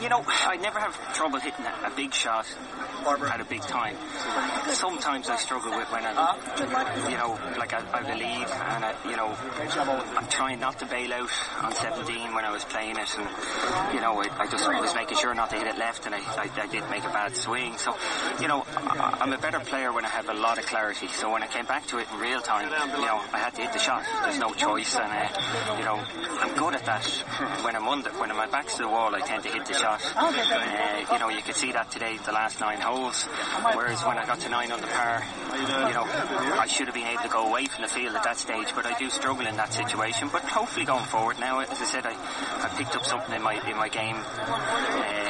You 0.00 0.08
know, 0.08 0.24
I 0.26 0.56
never 0.56 0.78
have 0.78 0.96
trouble 1.14 1.40
hitting 1.40 1.66
a, 1.84 1.90
big 1.94 2.14
shot 2.14 2.46
at 3.06 3.40
a 3.40 3.44
big 3.44 3.60
time. 3.60 3.96
Sometimes 4.72 5.28
I 5.28 5.36
struggle 5.36 5.76
with 5.76 5.92
when 5.92 6.04
I, 6.06 7.10
you 7.10 7.18
know, 7.18 7.38
like 7.58 7.74
I, 7.74 7.84
I 7.92 8.00
believe 8.00 8.48
and 8.48 8.84
I, 8.84 8.94
you 9.04 9.16
know, 9.16 9.36
I'm 10.16 10.28
trying 10.28 10.58
not 10.58 10.78
to 10.78 10.86
bail 10.86 11.12
out 11.12 11.30
on 11.62 11.72
17 11.74 12.32
when 12.32 12.46
I 12.46 12.50
was 12.50 12.64
playing 12.64 12.96
it 12.96 13.08
and, 13.18 13.28
you 13.92 14.00
know, 14.00 14.22
I, 14.22 14.28
I 14.40 14.46
just 14.46 14.66
was 14.66 14.94
making 14.94 15.18
sure 15.18 15.34
not 15.34 15.50
to 15.50 15.56
hit 15.56 15.66
it 15.66 15.76
left 15.76 16.06
and 16.06 16.14
I, 16.14 16.20
I, 16.20 16.48
I 16.56 16.66
did 16.68 16.88
make 16.88 17.04
a 17.04 17.12
bad 17.12 17.36
swing. 17.36 17.76
So, 17.76 17.94
you 18.40 18.48
know, 18.48 18.64
I, 18.68 19.18
I'm 19.20 19.32
a 19.34 19.38
better 19.38 19.60
player 19.60 19.92
when 19.92 20.06
I 20.06 20.08
have 20.08 20.30
a 20.30 20.34
lot 20.34 20.56
of 20.56 20.64
clarity. 20.64 21.08
So 21.08 21.30
when 21.30 21.42
I 21.42 21.46
came 21.46 21.66
back 21.66 21.86
to 21.88 21.98
it 21.98 22.06
in 22.10 22.18
real 22.18 22.40
time, 22.40 22.70
you 22.70 23.04
know, 23.04 23.20
I 23.34 23.38
had 23.38 23.54
to 23.56 23.62
hit 23.62 23.74
the 23.74 23.78
shot. 23.78 24.04
There's 24.22 24.38
no 24.38 24.54
choice 24.54 24.96
and, 24.96 25.12
uh, 25.12 25.76
you 25.76 25.84
know, 25.84 26.00
I'm 26.40 26.56
good 26.56 26.74
at 26.74 26.86
that. 26.86 27.04
When 27.64 27.76
I'm 27.76 27.88
under, 27.88 28.10
when 28.10 28.30
my 28.30 28.46
back's 28.46 28.76
to 28.76 28.84
the 28.84 28.88
wall, 28.88 29.14
I 29.14 29.20
tend 29.20 29.42
to 29.42 29.50
hit 29.50 29.66
the 29.66 29.74
shot. 29.80 30.00
Uh, 30.16 31.12
you 31.12 31.18
know, 31.18 31.28
you 31.28 31.42
could 31.42 31.56
see 31.56 31.72
that 31.72 31.90
today, 31.90 32.18
the 32.26 32.32
last 32.32 32.60
nine 32.60 32.80
holes. 32.80 33.24
Whereas 33.74 34.04
when 34.04 34.18
I 34.18 34.26
got 34.26 34.40
to 34.40 34.48
nine 34.48 34.70
under 34.72 34.86
par, 34.86 35.22
you 35.88 35.94
know, 35.94 36.04
I 36.60 36.66
should 36.66 36.86
have 36.86 36.94
been 36.94 37.06
able 37.06 37.22
to 37.22 37.28
go 37.28 37.48
away 37.48 37.64
from 37.66 37.82
the 37.82 37.88
field 37.88 38.14
at 38.14 38.24
that 38.24 38.38
stage, 38.38 38.74
but 38.74 38.84
I 38.84 38.98
do 38.98 39.08
struggle 39.10 39.46
in 39.46 39.56
that 39.56 39.72
situation. 39.72 40.28
But 40.30 40.42
hopefully 40.42 40.84
going 40.84 41.04
forward 41.06 41.38
now, 41.38 41.60
as 41.60 41.80
I 41.80 41.84
said, 41.84 42.06
I, 42.06 42.12
I 42.12 42.68
picked 42.76 42.94
up 42.94 43.04
something 43.04 43.34
in 43.34 43.42
my 43.42 43.54
in 43.68 43.76
my 43.76 43.88
game. 43.88 44.16
Uh, 44.16 45.29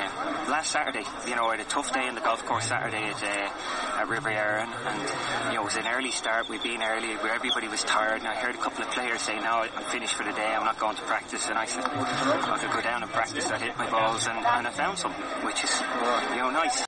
last 0.51 0.73
Saturday, 0.73 1.05
you 1.29 1.37
know, 1.37 1.47
I 1.47 1.57
had 1.57 1.61
a 1.65 1.71
tough 1.71 1.95
day 1.95 2.09
in 2.09 2.17
the 2.17 2.21
golf 2.21 2.45
course 2.45 2.67
Saturday 2.67 3.05
at, 3.05 3.23
uh, 3.23 4.01
at 4.01 4.09
Riviera, 4.09 4.63
and, 4.63 4.73
and, 4.75 5.49
you 5.49 5.55
know, 5.55 5.63
it 5.63 5.65
was 5.65 5.77
an 5.77 5.87
early 5.87 6.11
start. 6.11 6.49
We'd 6.49 6.63
been 6.63 6.83
early, 6.83 7.15
where 7.23 7.33
everybody 7.33 7.69
was 7.69 7.85
tired, 7.85 8.19
and 8.19 8.27
I 8.27 8.35
heard 8.35 8.57
a 8.57 8.59
couple 8.59 8.83
of 8.83 8.91
players 8.91 9.23
say, 9.23 9.39
"No, 9.39 9.63
I'm 9.63 9.85
finished 9.85 10.15
for 10.15 10.25
the 10.25 10.33
day. 10.33 10.47
I'm 10.47 10.65
not 10.65 10.79
going 10.79 10.97
to 10.97 11.03
practice." 11.03 11.49
And 11.49 11.57
I 11.57 11.67
said, 11.67 11.85
"I 11.85 12.59
could 12.61 12.73
go 12.73 12.83
down 12.83 13.03
and 13.03 13.13
practice. 13.13 13.49
I 13.49 13.59
hit 13.59 13.79
my 13.79 13.89
balls, 13.89 14.27
and, 14.27 14.39
and 14.39 14.67
I 14.67 14.71
found 14.71 14.99
something, 14.99 15.25
which 15.47 15.63
is, 15.63 15.81
you 16.31 16.37
know, 16.37 16.51
nice." 16.51 16.85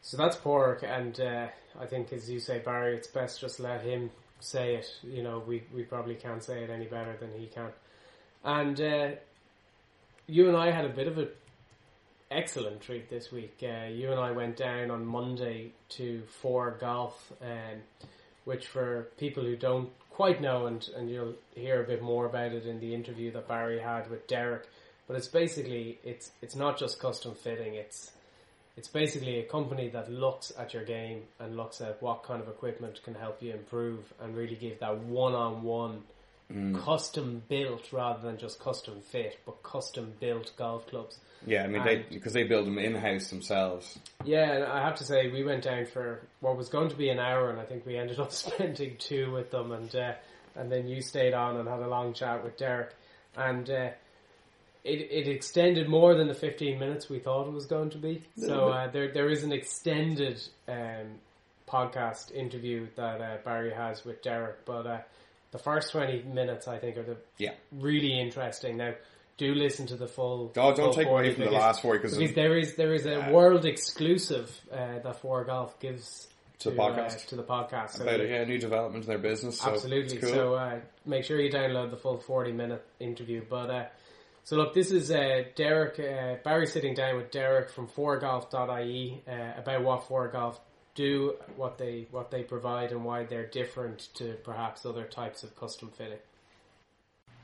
So 0.00 0.16
that's 0.16 0.36
Pork, 0.36 0.84
and 0.86 1.20
uh, 1.20 1.48
I 1.80 1.86
think, 1.86 2.12
as 2.12 2.30
you 2.30 2.38
say, 2.38 2.60
Barry, 2.60 2.96
it's 2.96 3.08
best 3.08 3.40
just 3.40 3.58
let 3.58 3.82
him 3.82 4.10
say 4.38 4.76
it. 4.76 4.86
You 5.02 5.24
know, 5.24 5.42
we 5.44 5.64
we 5.74 5.82
probably 5.82 6.14
can't 6.14 6.42
say 6.42 6.62
it 6.62 6.70
any 6.70 6.86
better 6.86 7.16
than 7.18 7.32
he 7.36 7.46
can. 7.46 7.70
And 8.44 8.80
uh, 8.80 9.08
you 10.28 10.46
and 10.46 10.56
I 10.56 10.70
had 10.70 10.84
a 10.84 10.88
bit 10.90 11.08
of 11.08 11.18
a 11.18 11.28
excellent 12.30 12.80
treat 12.80 13.08
this 13.08 13.32
week. 13.32 13.58
Uh, 13.62 13.86
you 13.86 14.10
and 14.10 14.20
I 14.20 14.32
went 14.32 14.56
down 14.56 14.90
on 14.90 15.06
Monday 15.06 15.72
to 15.90 16.22
ForeGolf, 16.42 17.12
um, 17.42 17.80
which 18.44 18.66
for 18.66 19.08
people 19.16 19.42
who 19.42 19.56
don't 19.56 19.90
quite 20.10 20.40
know, 20.40 20.66
and, 20.66 20.88
and 20.96 21.10
you'll 21.10 21.34
hear 21.54 21.82
a 21.82 21.86
bit 21.86 22.02
more 22.02 22.26
about 22.26 22.52
it 22.52 22.66
in 22.66 22.80
the 22.80 22.94
interview 22.94 23.30
that 23.32 23.48
Barry 23.48 23.80
had 23.80 24.10
with 24.10 24.26
Derek. 24.26 24.68
But 25.06 25.16
it's 25.16 25.28
basically 25.28 25.98
it's 26.04 26.32
it's 26.42 26.54
not 26.54 26.78
just 26.78 27.00
custom 27.00 27.34
fitting. 27.34 27.74
It's 27.74 28.10
it's 28.76 28.88
basically 28.88 29.40
a 29.40 29.44
company 29.44 29.88
that 29.88 30.10
looks 30.10 30.52
at 30.58 30.74
your 30.74 30.84
game 30.84 31.22
and 31.40 31.56
looks 31.56 31.80
at 31.80 32.02
what 32.02 32.22
kind 32.24 32.42
of 32.42 32.48
equipment 32.48 33.02
can 33.02 33.14
help 33.14 33.42
you 33.42 33.52
improve 33.52 34.12
and 34.20 34.36
really 34.36 34.54
give 34.54 34.78
that 34.80 34.98
one 34.98 35.34
on 35.34 35.62
one 35.62 36.02
custom 36.50 37.42
built 37.48 37.92
rather 37.92 38.22
than 38.22 38.38
just 38.38 38.58
custom 38.58 39.00
fit, 39.00 39.38
but 39.44 39.62
custom 39.62 40.14
built 40.18 40.52
golf 40.56 40.86
clubs. 40.86 41.18
Yeah, 41.46 41.64
I 41.64 41.66
mean, 41.66 41.82
and 41.82 41.86
they 41.86 42.04
because 42.10 42.32
they 42.32 42.44
build 42.44 42.66
them 42.66 42.78
in 42.78 42.94
house 42.94 43.28
themselves. 43.28 43.98
Yeah, 44.24 44.52
and 44.52 44.64
I 44.64 44.82
have 44.82 44.96
to 44.96 45.04
say, 45.04 45.30
we 45.30 45.44
went 45.44 45.64
down 45.64 45.86
for 45.86 46.20
what 46.40 46.56
was 46.56 46.68
going 46.68 46.88
to 46.88 46.96
be 46.96 47.10
an 47.10 47.18
hour, 47.18 47.50
and 47.50 47.60
I 47.60 47.64
think 47.64 47.86
we 47.86 47.96
ended 47.96 48.18
up 48.18 48.32
spending 48.32 48.96
two 48.98 49.30
with 49.30 49.50
them, 49.50 49.72
and 49.72 49.94
uh, 49.94 50.12
and 50.56 50.72
then 50.72 50.88
you 50.88 51.02
stayed 51.02 51.34
on 51.34 51.56
and 51.56 51.68
had 51.68 51.80
a 51.80 51.88
long 51.88 52.14
chat 52.14 52.42
with 52.42 52.56
Derek, 52.56 52.94
and 53.36 53.68
uh, 53.70 53.90
it 54.84 55.08
it 55.10 55.28
extended 55.28 55.88
more 55.88 56.14
than 56.14 56.28
the 56.28 56.34
fifteen 56.34 56.78
minutes 56.78 57.08
we 57.08 57.18
thought 57.18 57.46
it 57.46 57.52
was 57.52 57.66
going 57.66 57.90
to 57.90 57.98
be. 57.98 58.22
So 58.36 58.70
uh, 58.70 58.90
there 58.90 59.12
there 59.12 59.28
is 59.28 59.44
an 59.44 59.52
extended 59.52 60.42
um, 60.66 61.18
podcast 61.68 62.32
interview 62.32 62.88
that 62.96 63.20
uh, 63.20 63.36
Barry 63.44 63.72
has 63.72 64.04
with 64.04 64.22
Derek, 64.22 64.64
but 64.64 64.86
uh, 64.86 64.98
the 65.50 65.58
first 65.58 65.92
twenty 65.92 66.22
minutes 66.22 66.68
I 66.68 66.78
think 66.78 66.96
are 66.96 67.02
the 67.02 67.16
yeah 67.38 67.52
really 67.72 68.18
interesting 68.20 68.76
now 68.76 68.94
do 69.36 69.54
listen 69.54 69.86
to 69.86 69.94
the 69.96 70.08
full. 70.08 70.50
Oh, 70.56 70.74
don't 70.74 70.76
full 70.76 70.92
take 70.94 71.06
away 71.06 71.30
40 71.30 71.34
from 71.34 71.44
the 71.44 71.50
last 71.52 71.80
40 71.82 72.02
'cause 72.02 72.16
because 72.16 72.30
of- 72.30 72.34
there 72.34 72.58
is 72.58 72.74
there 72.74 72.92
is 72.92 73.06
a 73.06 73.30
world 73.30 73.64
exclusive 73.66 74.50
uh, 74.72 74.98
that 74.98 75.22
ForeGolf 75.22 75.78
gives 75.78 76.26
To 76.58 76.70
the 76.70 76.76
podcast. 76.76 77.24
uh, 77.26 77.28
to 77.28 77.36
the 77.36 77.44
podcast. 77.44 77.90
So 77.90 78.02
About 78.02 78.28
yeah, 78.28 78.42
new 78.42 78.58
development 78.58 79.04
in 79.04 79.08
their 79.08 79.18
business. 79.18 79.60
So 79.60 79.70
Absolutely. 79.70 80.16
Cool. 80.18 80.30
So 80.30 80.54
uh, 80.54 80.80
make 81.06 81.22
sure 81.22 81.40
you 81.40 81.52
download 81.52 81.90
the 81.92 81.96
full 81.96 82.16
forty 82.18 82.50
minute 82.50 82.84
interview. 82.98 83.42
But 83.48 83.70
uh, 83.70 83.84
so 84.42 84.56
look, 84.56 84.74
this 84.74 84.90
is 84.90 85.12
uh, 85.12 85.44
Derek 85.54 86.00
uh, 86.00 86.42
Barry 86.42 86.66
sitting 86.66 86.94
down 86.94 87.16
with 87.16 87.30
Derek 87.30 87.70
from 87.70 87.86
foregolf.ie 87.86 89.22
uh, 89.28 89.32
about 89.60 89.82
what 89.84 90.08
ForeGolf 90.08 90.56
do, 90.98 91.34
what 91.56 91.78
they 91.78 92.06
what 92.10 92.30
they 92.30 92.42
provide, 92.42 92.90
and 92.92 93.04
why 93.04 93.24
they're 93.24 93.46
different 93.46 94.08
to 94.14 94.34
perhaps 94.44 94.84
other 94.84 95.04
types 95.04 95.42
of 95.44 95.56
custom 95.56 95.90
fitting. 95.96 96.18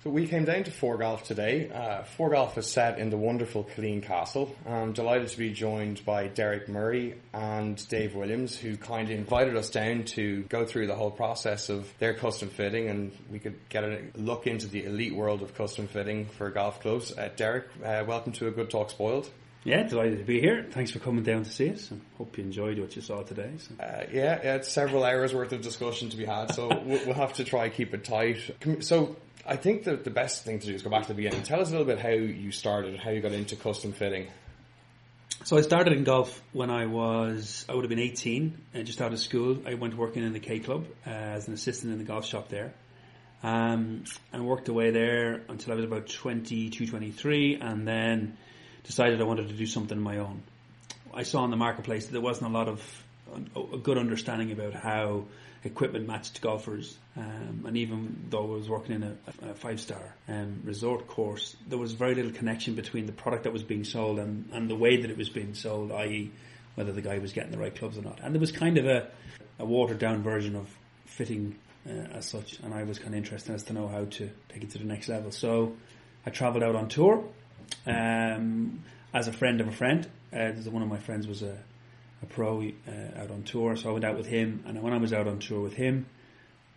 So 0.03 0.11
we 0.11 0.27
came 0.27 0.45
down 0.45 0.65
to 0.65 0.71
ForeGolf 0.71 1.23
today. 1.23 1.71
Uh, 1.71 2.03
Golf 2.19 2.59
is 2.59 2.67
set 2.67 2.99
in 2.99 3.09
the 3.09 3.17
wonderful 3.17 3.65
Killeen 3.65 4.03
Castle. 4.03 4.55
I'm 4.69 4.93
delighted 4.93 5.29
to 5.29 5.39
be 5.39 5.51
joined 5.51 6.05
by 6.05 6.27
Derek 6.27 6.69
Murray 6.69 7.15
and 7.33 7.89
Dave 7.89 8.15
Williams, 8.15 8.55
who 8.55 8.77
kindly 8.77 9.15
invited 9.15 9.57
us 9.57 9.71
down 9.71 10.05
to 10.17 10.43
go 10.51 10.67
through 10.67 10.89
the 10.89 10.95
whole 10.95 11.11
process 11.11 11.71
of 11.71 11.91
their 12.01 12.13
custom 12.13 12.51
fitting, 12.51 12.91
and 12.91 13.13
we 13.31 13.39
could 13.39 13.59
get 13.71 13.83
a 13.83 14.03
look 14.17 14.47
into 14.47 14.67
the 14.67 14.85
elite 14.85 15.15
world 15.15 15.41
of 15.41 15.55
custom 15.55 15.87
fitting 15.87 16.27
for 16.27 16.51
golf 16.51 16.81
clubs. 16.81 17.17
Uh, 17.17 17.31
Derek, 17.35 17.65
uh, 17.83 18.05
welcome 18.07 18.33
to 18.33 18.49
a 18.49 18.51
Good 18.51 18.69
Talk 18.69 18.91
Spoiled. 18.91 19.31
Yeah, 19.65 19.83
delighted 19.85 20.19
to 20.19 20.25
be 20.25 20.41
here. 20.41 20.67
Thanks 20.71 20.91
for 20.91 20.99
coming 20.99 21.25
down 21.25 21.45
to 21.45 21.51
see 21.51 21.71
us. 21.71 21.91
and 21.91 22.03
hope 22.19 22.37
you 22.37 22.45
enjoyed 22.45 22.79
what 22.79 22.95
you 22.97 23.01
saw 23.01 23.23
today. 23.23 23.51
So. 23.57 23.83
Uh, 23.83 24.05
yeah, 24.13 24.39
yeah, 24.45 24.57
it's 24.57 24.71
several 24.71 25.05
hours 25.05 25.35
worth 25.35 25.53
of 25.53 25.63
discussion 25.63 26.11
to 26.11 26.19
be 26.19 26.27
had, 26.27 26.55
so 26.55 26.69
we'll, 26.85 27.15
have 27.15 27.33
to 27.35 27.45
try 27.45 27.65
and 27.65 27.73
keep 27.73 27.95
it 27.95 28.05
tight. 28.05 28.39
So 28.81 29.17
I 29.47 29.57
think 29.57 29.85
the, 29.85 29.97
the 29.97 30.11
best 30.11 30.45
thing 30.45 30.59
to 30.59 30.67
do 30.67 30.75
is 30.75 30.83
go 30.83 30.91
back 30.91 31.03
to 31.03 31.09
the 31.09 31.15
beginning. 31.15 31.45
Tell 31.45 31.61
us 31.61 31.69
a 31.69 31.71
little 31.71 31.87
bit 31.87 31.99
how 31.99 32.11
you 32.11 32.53
started, 32.53 33.01
how 33.01 33.11
you 33.11 33.23
got 33.23 33.33
into 33.33 33.57
custom 33.57 33.93
fitting. 33.93 34.27
so 35.45 35.57
I 35.57 35.63
started 35.63 35.95
in 35.95 36.05
golf 36.05 36.43
when 36.53 36.69
I 36.69 36.85
was, 36.85 37.65
I 37.67 37.75
would 37.75 37.85
have 37.85 37.91
been 37.91 37.99
18, 37.99 38.59
uh, 38.75 38.83
just 38.83 39.01
out 39.01 39.15
of 39.15 39.19
school. 39.19 39.63
I 39.67 39.75
went 39.75 39.97
working 39.97 40.25
in 40.25 40.35
the 40.35 40.41
K 40.41 40.59
Club 40.59 40.85
uh, 41.07 41.11
as 41.11 41.49
an 41.49 41.55
assistant 41.55 41.91
in 41.91 41.99
the 41.99 42.05
golf 42.05 42.27
shop 42.27 42.51
there. 42.51 42.75
Um, 43.43 44.05
and 44.31 44.47
worked 44.47 44.69
away 44.69 44.91
there 44.91 45.43
until 45.49 45.73
I 45.73 45.77
was 45.77 45.85
about 45.87 46.09
22, 46.09 46.87
23, 46.87 47.57
and 47.57 47.89
then 47.89 48.37
decided 48.85 49.21
I 49.21 49.25
wanted 49.25 49.49
to 49.49 49.55
do 49.55 49.67
something 49.67 49.99
of 49.99 50.05
my 50.05 50.19
own. 50.19 50.43
I 51.13 51.23
saw 51.23 51.45
in 51.45 51.51
the 51.51 51.57
marketplace 51.57 52.07
that 52.07 52.13
there 52.13 52.21
wasn't 52.21 52.51
a 52.51 52.57
lot 52.57 52.69
of 52.69 53.05
a 53.57 53.79
good 53.79 53.99
understanding 53.99 54.53
about 54.53 54.75
how 54.75 55.25
equipment 55.65 56.07
matched 56.07 56.41
golfers. 56.41 56.97
Um, 57.17 57.65
and 57.67 57.77
even 57.77 58.27
though 58.29 58.45
I 58.45 58.57
was 58.57 58.69
working 58.69 58.97
in 58.97 59.03
a, 59.03 59.51
a 59.51 59.55
five 59.55 59.81
star 59.81 60.15
um, 60.29 60.61
resort 60.65 61.07
course, 61.07 61.57
there 61.67 61.79
was 61.79 61.93
very 61.93 62.15
little 62.15 62.33
connection 62.33 62.75
between 62.75 63.07
the 63.07 63.13
product 63.13 63.45
that 63.45 63.53
was 63.53 63.63
being 63.63 63.85
sold 63.85 64.19
and, 64.19 64.49
and 64.53 64.69
the 64.69 64.77
way 64.77 65.01
that 65.01 65.11
it 65.11 65.17
was 65.17 65.31
being 65.31 65.55
sold, 65.55 65.91
i.e., 65.93 66.31
whether 66.75 66.93
the 66.93 67.01
guy 67.01 67.19
was 67.19 67.33
getting 67.33 67.51
the 67.51 67.59
right 67.59 67.75
clubs 67.75 67.97
or 67.97 68.03
not. 68.03 68.21
And 68.23 68.35
there 68.35 68.41
was 68.41 68.53
kind 68.53 68.79
of 68.79 68.87
a, 68.87 69.09
a 69.59 69.65
watered 69.65 69.99
down 69.99 70.23
version 70.23 70.55
of 70.57 70.69
fitting 71.07 71.57
uh, 71.87 72.17
as 72.17 72.27
such, 72.27 72.59
and 72.61 72.75
I 72.75 72.83
was 72.83 72.99
kind 72.99 73.15
of 73.15 73.19
interested 73.19 73.55
as 73.55 73.63
to 73.65 73.73
know 73.73 73.89
how 73.89 74.05
to 74.05 74.31
take 74.49 74.65
it 74.65 74.71
to 74.71 74.79
the 74.79 74.85
next 74.85 75.09
level. 75.09 75.31
So 75.31 75.77
I 76.27 76.31
travelled 76.31 76.65
out 76.65 76.75
on 76.75 76.89
tour 76.89 77.25
um, 77.87 78.83
as 79.13 79.29
a 79.29 79.33
friend 79.33 79.61
of 79.61 79.69
a 79.69 79.73
friend. 79.73 80.09
Uh, 80.33 80.51
one 80.71 80.83
of 80.83 80.89
my 80.89 80.99
friends 80.99 81.27
was 81.27 81.43
a, 81.43 81.57
a 82.23 82.27
pro 82.27 82.63
uh, 82.63 83.21
out 83.21 83.31
on 83.31 83.43
tour, 83.45 83.77
so 83.77 83.91
I 83.91 83.93
went 83.93 84.05
out 84.05 84.17
with 84.17 84.27
him. 84.27 84.65
And 84.67 84.83
when 84.83 84.93
I 84.93 84.99
was 84.99 85.13
out 85.13 85.29
on 85.29 85.39
tour 85.39 85.61
with 85.61 85.75
him, 85.75 86.07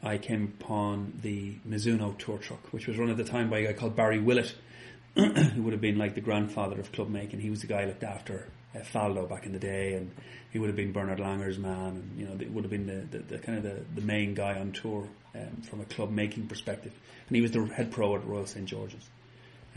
I 0.03 0.17
came 0.17 0.53
upon 0.59 1.19
the 1.21 1.55
Mizuno 1.67 2.17
tour 2.17 2.37
truck, 2.37 2.71
which 2.71 2.87
was 2.87 2.97
run 2.97 3.09
at 3.09 3.17
the 3.17 3.23
time 3.23 3.49
by 3.49 3.59
a 3.59 3.67
guy 3.67 3.73
called 3.73 3.95
Barry 3.95 4.19
Willett, 4.19 4.53
who 5.15 5.63
would 5.63 5.73
have 5.73 5.81
been 5.81 5.97
like 5.97 6.13
the 6.13 6.21
grandfather 6.21 6.79
of 6.79 6.91
club 6.91 7.09
making. 7.09 7.39
He 7.39 7.49
was 7.49 7.61
the 7.61 7.67
guy 7.67 7.81
who 7.81 7.87
looked 7.87 8.03
after 8.03 8.47
uh, 8.75 8.79
Faldo 8.79 9.27
back 9.27 9.45
in 9.45 9.53
the 9.53 9.59
day, 9.59 9.93
and 9.93 10.11
he 10.51 10.59
would 10.59 10.67
have 10.67 10.75
been 10.75 10.91
Bernard 10.91 11.19
Langer's 11.19 11.57
man, 11.57 11.87
and 11.87 12.19
you 12.19 12.25
know, 12.27 12.33
it 12.39 12.51
would 12.51 12.63
have 12.63 12.71
been 12.71 12.85
the, 12.85 13.17
the, 13.17 13.23
the 13.23 13.37
kind 13.39 13.57
of 13.57 13.63
the, 13.63 13.83
the 13.95 14.05
main 14.05 14.35
guy 14.35 14.59
on 14.59 14.71
tour 14.71 15.07
um, 15.35 15.61
from 15.63 15.81
a 15.81 15.85
club 15.85 16.11
making 16.11 16.47
perspective. 16.47 16.93
And 17.27 17.35
he 17.35 17.41
was 17.41 17.51
the 17.51 17.65
head 17.65 17.91
pro 17.91 18.15
at 18.15 18.25
Royal 18.25 18.45
St 18.45 18.65
George's, 18.65 19.09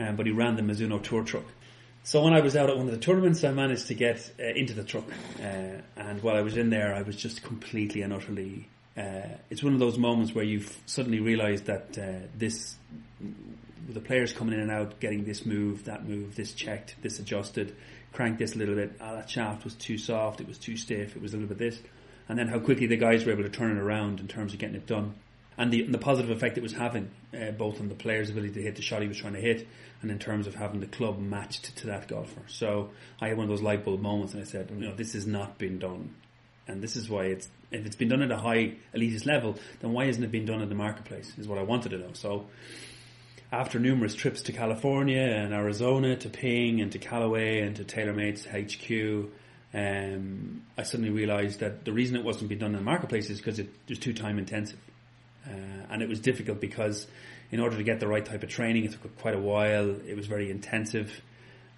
um, 0.00 0.16
but 0.16 0.26
he 0.26 0.32
ran 0.32 0.56
the 0.56 0.62
Mizuno 0.62 1.02
tour 1.02 1.22
truck. 1.22 1.44
So 2.02 2.24
when 2.24 2.32
I 2.32 2.40
was 2.40 2.56
out 2.56 2.70
at 2.70 2.76
one 2.76 2.86
of 2.86 2.92
the 2.92 2.98
tournaments, 2.98 3.44
I 3.44 3.52
managed 3.52 3.88
to 3.88 3.94
get 3.94 4.30
uh, 4.40 4.44
into 4.44 4.72
the 4.72 4.84
truck, 4.84 5.04
uh, 5.38 5.82
and 5.96 6.22
while 6.22 6.36
I 6.36 6.40
was 6.40 6.56
in 6.56 6.70
there, 6.70 6.94
I 6.94 7.02
was 7.02 7.16
just 7.16 7.42
completely 7.42 8.00
and 8.02 8.12
utterly. 8.12 8.68
Uh, 8.96 9.36
it's 9.50 9.62
one 9.62 9.74
of 9.74 9.78
those 9.78 9.98
moments 9.98 10.34
where 10.34 10.44
you 10.44 10.64
suddenly 10.86 11.20
realise 11.20 11.60
that 11.62 11.98
uh, 11.98 12.26
this, 12.36 12.74
the 13.88 14.00
players 14.00 14.32
coming 14.32 14.54
in 14.54 14.60
and 14.60 14.70
out, 14.70 14.98
getting 14.98 15.24
this 15.24 15.44
move, 15.44 15.84
that 15.84 16.08
move, 16.08 16.34
this 16.34 16.54
checked, 16.54 16.96
this 17.02 17.18
adjusted, 17.18 17.76
cranked 18.12 18.38
this 18.38 18.54
a 18.54 18.58
little 18.58 18.74
bit. 18.74 18.92
Ah, 19.00 19.16
that 19.16 19.28
shaft 19.28 19.64
was 19.64 19.74
too 19.74 19.98
soft, 19.98 20.40
it 20.40 20.48
was 20.48 20.58
too 20.58 20.76
stiff, 20.76 21.14
it 21.14 21.22
was 21.22 21.34
a 21.34 21.36
little 21.36 21.54
bit 21.54 21.58
this, 21.58 21.78
and 22.28 22.38
then 22.38 22.48
how 22.48 22.58
quickly 22.58 22.86
the 22.86 22.96
guys 22.96 23.26
were 23.26 23.32
able 23.32 23.42
to 23.42 23.50
turn 23.50 23.76
it 23.76 23.80
around 23.80 24.20
in 24.20 24.26
terms 24.26 24.54
of 24.54 24.58
getting 24.58 24.76
it 24.76 24.86
done 24.86 25.14
and 25.58 25.72
the, 25.72 25.82
and 25.82 25.92
the 25.92 25.98
positive 25.98 26.30
effect 26.30 26.56
it 26.56 26.62
was 26.62 26.72
having, 26.72 27.10
uh, 27.34 27.50
both 27.50 27.80
on 27.80 27.88
the 27.88 27.94
player's 27.94 28.30
ability 28.30 28.54
to 28.54 28.62
hit 28.62 28.76
the 28.76 28.82
shot 28.82 29.02
he 29.02 29.08
was 29.08 29.18
trying 29.18 29.34
to 29.34 29.40
hit, 29.40 29.66
and 30.02 30.10
in 30.10 30.18
terms 30.18 30.46
of 30.46 30.54
having 30.54 30.80
the 30.80 30.86
club 30.86 31.18
matched 31.18 31.76
to 31.76 31.86
that 31.88 32.08
golfer. 32.08 32.42
So 32.46 32.90
I 33.20 33.28
had 33.28 33.36
one 33.36 33.44
of 33.44 33.50
those 33.50 33.62
light 33.62 33.84
bulb 33.84 34.00
moments, 34.00 34.32
and 34.32 34.42
I 34.42 34.46
said, 34.46 34.70
you 34.70 34.86
know, 34.86 34.94
this 34.94 35.12
has 35.12 35.26
not 35.26 35.58
been 35.58 35.78
done, 35.78 36.14
and 36.66 36.82
this 36.82 36.96
is 36.96 37.08
why 37.10 37.24
it's 37.24 37.48
if 37.70 37.86
it's 37.86 37.96
been 37.96 38.08
done 38.08 38.22
at 38.22 38.32
a 38.32 38.36
high 38.36 38.74
elitist 38.94 39.26
level, 39.26 39.56
then 39.80 39.92
why 39.92 40.06
isn't 40.06 40.22
it 40.22 40.32
being 40.32 40.44
done 40.44 40.60
in 40.60 40.68
the 40.68 40.74
marketplace? 40.74 41.32
Is 41.38 41.46
what 41.46 41.58
I 41.58 41.62
wanted 41.62 41.90
to 41.90 41.98
know. 41.98 42.12
So 42.14 42.46
after 43.52 43.78
numerous 43.78 44.14
trips 44.14 44.42
to 44.42 44.52
California 44.52 45.20
and 45.20 45.52
Arizona, 45.52 46.16
to 46.16 46.28
Ping 46.28 46.80
and 46.80 46.92
to 46.92 46.98
Callaway 46.98 47.60
and 47.60 47.76
to 47.76 47.84
TaylorMade's 47.84 48.44
HQ. 48.44 49.30
Um, 49.72 50.62
I 50.76 50.82
suddenly 50.82 51.10
realised 51.10 51.60
that 51.60 51.84
the 51.84 51.92
reason 51.92 52.16
it 52.16 52.24
wasn't 52.24 52.48
being 52.48 52.60
done 52.60 52.70
in 52.70 52.76
the 52.76 52.82
marketplace 52.82 53.30
is 53.30 53.38
because 53.38 53.58
it 53.58 53.68
was 53.88 53.98
too 53.98 54.12
time 54.12 54.38
intensive. 54.38 54.78
Uh, 55.46 55.87
and 55.90 56.03
it 56.03 56.09
was 56.09 56.20
difficult 56.20 56.61
because 56.61 57.07
in 57.50 57.61
order 57.61 57.76
to 57.76 57.83
get 57.83 58.00
the 58.00 58.07
right 58.07 58.24
type 58.24 58.42
of 58.42 58.48
training, 58.48 58.85
it 58.85 58.92
took 58.92 59.18
quite 59.18 59.35
a 59.35 59.40
while. 59.40 59.90
It 60.07 60.16
was 60.16 60.26
very 60.26 60.50
intensive. 60.50 61.20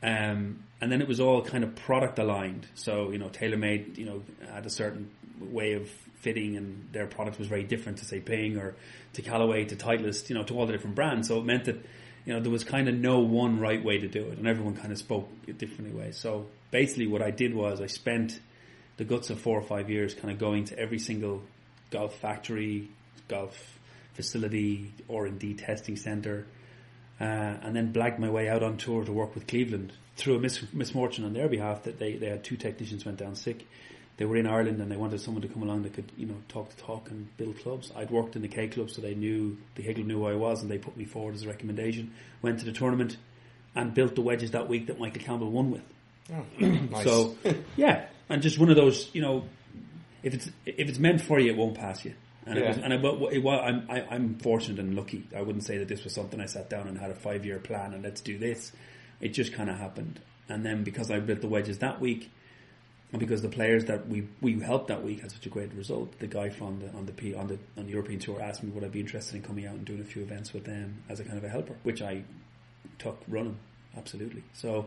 Um, 0.03 0.64
and 0.81 0.90
then 0.90 1.01
it 1.01 1.09
was 1.09 1.20
all 1.20 1.42
kind 1.42 1.62
of 1.62 1.77
product 1.77 2.18
aligned. 2.18 2.66
So, 2.75 3.11
you 3.11 3.18
know, 3.18 3.29
TaylorMade, 3.29 3.96
you 3.98 4.05
know, 4.05 4.22
had 4.53 4.66
a 4.66 4.70
certain 4.70 5.11
way 5.40 5.75
of 5.75 5.88
fitting 6.16 6.57
and 6.57 6.88
their 6.92 7.07
product 7.07 7.38
was 7.38 7.48
very 7.48 7.62
different 7.62 7.98
to 7.98 8.05
say 8.05 8.20
Ping 8.20 8.57
or 8.57 8.75
to 9.14 9.22
Callaway, 9.22 9.64
to 9.66 9.77
Titleist, 9.77 10.29
you 10.29 10.35
know, 10.35 10.42
to 10.44 10.59
all 10.59 10.66
the 10.66 10.72
different 10.72 10.96
brands. 10.96 11.29
So 11.29 11.38
it 11.38 11.44
meant 11.44 11.64
that, 11.64 11.77
you 12.25 12.33
know, 12.33 12.40
there 12.40 12.51
was 12.51 12.64
kind 12.64 12.88
of 12.88 12.94
no 12.96 13.20
one 13.20 13.61
right 13.61 13.83
way 13.83 13.98
to 13.98 14.09
do 14.09 14.27
it 14.29 14.38
and 14.38 14.46
everyone 14.46 14.75
kind 14.75 14.92
of 14.92 14.98
spoke 14.98 15.29
a 15.48 15.53
different 15.53 15.94
way. 15.94 16.11
So 16.12 16.46
basically 16.70 17.07
what 17.07 17.22
I 17.22 17.31
did 17.31 17.55
was 17.55 17.81
I 17.81 17.87
spent 17.87 18.40
the 18.96 19.05
guts 19.05 19.31
of 19.31 19.40
four 19.40 19.59
or 19.59 19.62
five 19.62 19.88
years 19.88 20.14
kind 20.14 20.33
of 20.33 20.38
going 20.38 20.64
to 20.66 20.79
every 20.79 20.98
single 20.98 21.42
golf 21.90 22.16
factory, 22.18 22.88
golf 23.28 23.78
facility, 24.14 24.92
R 25.11 25.26
and 25.26 25.38
D 25.38 25.54
testing 25.54 25.96
center, 25.96 26.46
uh, 27.20 27.24
and 27.24 27.74
then 27.74 27.92
blagged 27.92 28.18
my 28.18 28.30
way 28.30 28.48
out 28.48 28.62
on 28.62 28.76
tour 28.76 29.04
to 29.04 29.12
work 29.12 29.35
with 29.35 29.46
Cleveland 29.46 29.92
through 30.16 30.37
a 30.37 30.38
mis- 30.38 30.72
misfortune 30.72 31.24
on 31.24 31.32
their 31.32 31.48
behalf 31.48 31.85
that 31.85 31.98
they, 31.98 32.16
they 32.16 32.28
had 32.28 32.44
two 32.44 32.56
technicians 32.56 33.04
went 33.04 33.18
down 33.18 33.35
sick. 33.35 33.66
They 34.18 34.26
were 34.26 34.37
in 34.37 34.46
Ireland 34.46 34.80
and 34.80 34.90
they 34.90 34.96
wanted 34.96 35.20
someone 35.20 35.42
to 35.42 35.48
come 35.48 35.62
along 35.62 35.82
that 35.85 35.94
could 35.94 36.12
you 36.16 36.26
know 36.26 36.37
talk 36.48 36.68
the 36.68 36.82
talk 36.82 37.11
and 37.11 37.35
build 37.37 37.58
clubs. 37.61 37.90
I'd 37.96 38.11
worked 38.11 38.37
in 38.37 38.42
the 38.42 38.48
K 38.48 38.68
club, 38.68 38.90
so 38.90 39.00
they 39.00 39.14
knew 39.14 39.56
the 39.74 39.82
Higgle 39.82 40.04
knew 40.04 40.18
who 40.18 40.26
I 40.26 40.35
was, 40.35 40.62
and 40.62 40.70
they 40.70 40.78
put 40.78 40.96
me 40.96 41.04
forward 41.04 41.35
as 41.35 41.42
a 41.42 41.48
recommendation. 41.48 42.12
Went 42.42 42.61
to 42.61 42.66
the 42.66 42.72
tournament 42.72 43.16
and 43.74 43.94
built 43.94 44.14
the 44.14 44.20
wedges 44.20 44.50
that 44.50 44.68
week 44.68 44.88
that 44.88 45.00
Michael 45.00 45.22
Campbell 45.22 45.50
won 45.50 45.70
with. 45.70 45.82
Nice. 46.61 47.04
So 47.04 47.37
yeah, 47.76 48.06
and 48.28 48.42
just 48.42 48.58
one 48.58 48.70
of 48.70 48.76
those, 48.76 49.11
you 49.14 49.22
know, 49.22 49.44
if 50.22 50.35
it's 50.35 50.46
if 50.66 50.88
it's 50.88 50.98
meant 50.98 51.20
for 51.20 51.40
you, 51.40 51.50
it 51.50 51.56
won't 51.56 51.74
pass 51.74 52.04
you. 52.04 52.14
And 52.46 52.59
it 52.59 52.66
was, 52.66 52.76
and 52.78 52.92
it, 52.92 53.00
wa- 53.02 53.28
it, 53.28 53.38
wa- 53.38 53.61
I'm 53.61 53.87
I, 53.90 54.02
I'm 54.11 54.35
fortunate 54.38 54.78
and 54.81 54.94
lucky. 54.96 55.28
I 55.37 55.42
wouldn't 55.42 55.64
say 55.64 55.78
that 55.78 55.88
this 55.88 56.02
was 56.05 56.12
something 56.14 56.40
I 56.40 56.46
sat 56.46 56.68
down 56.68 56.88
and 56.88 56.98
had 56.98 57.11
a 57.11 57.14
five 57.14 57.44
year 57.46 57.59
plan 57.59 57.94
and 57.94 58.02
let's 58.02 58.20
do 58.20 58.37
this. 58.38 58.72
It 59.20 59.28
just 59.28 59.52
kind 59.52 59.70
of 59.70 59.76
happened. 59.78 60.18
And 60.48 60.64
then 60.66 60.83
because 60.83 61.11
I 61.11 61.20
built 61.20 61.40
the 61.40 61.46
wedges 61.48 61.78
that 61.78 62.00
week, 62.00 62.31
and 63.12 63.20
because 63.20 63.42
the 63.42 63.48
players 63.48 63.85
that 63.85 64.09
we 64.09 64.26
we 64.40 64.59
helped 64.61 64.88
that 64.88 65.05
week 65.05 65.20
had 65.20 65.31
such 65.31 65.46
a 65.46 65.50
great 65.50 65.72
result, 65.74 66.18
the 66.18 66.26
guy 66.26 66.48
from 66.48 66.81
the 66.81 66.88
on 66.96 67.07
the 67.07 67.12
P, 67.12 67.35
on 67.35 67.46
the 67.46 67.59
on 67.78 67.87
the 67.87 67.92
European 67.92 68.18
tour 68.18 68.40
asked 68.42 68.62
me 68.64 68.70
would 68.70 68.83
I 68.85 68.88
be 68.88 69.00
interested 69.00 69.37
in 69.37 69.42
coming 69.42 69.66
out 69.66 69.74
and 69.76 69.85
doing 69.85 70.00
a 70.00 70.05
few 70.05 70.22
events 70.22 70.52
with 70.52 70.64
them 70.64 71.02
as 71.09 71.20
a 71.20 71.24
kind 71.24 71.38
of 71.38 71.44
a 71.44 71.48
helper, 71.48 71.76
which 71.85 72.02
I 72.02 72.24
took 72.98 73.20
running 73.28 73.59
absolutely. 73.96 74.42
So 74.55 74.87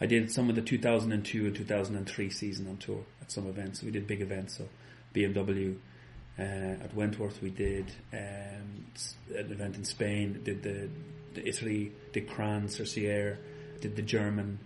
I 0.00 0.06
did 0.06 0.30
some 0.32 0.48
of 0.48 0.56
the 0.56 0.62
2002 0.62 1.46
and 1.46 1.54
2003 1.54 2.30
season 2.30 2.66
on 2.68 2.78
tour 2.78 3.04
at 3.20 3.30
some 3.30 3.46
events. 3.46 3.82
We 3.82 3.90
did 3.90 4.06
big 4.06 4.20
events, 4.22 4.56
so 4.56 4.68
BMW 5.14 5.76
uh, 6.38 6.42
at 6.42 6.94
Wentworth. 6.94 7.40
We 7.42 7.50
did 7.50 7.90
um, 8.12 8.86
an 9.34 9.50
event 9.50 9.76
in 9.76 9.84
Spain. 9.84 10.40
Did 10.44 10.62
the, 10.62 10.88
the 11.34 11.46
Italy, 11.48 11.92
did 12.12 12.28
Crans-sur-Sierre, 12.28 13.38
did 13.80 13.96
the 13.96 14.02
German, 14.02 14.58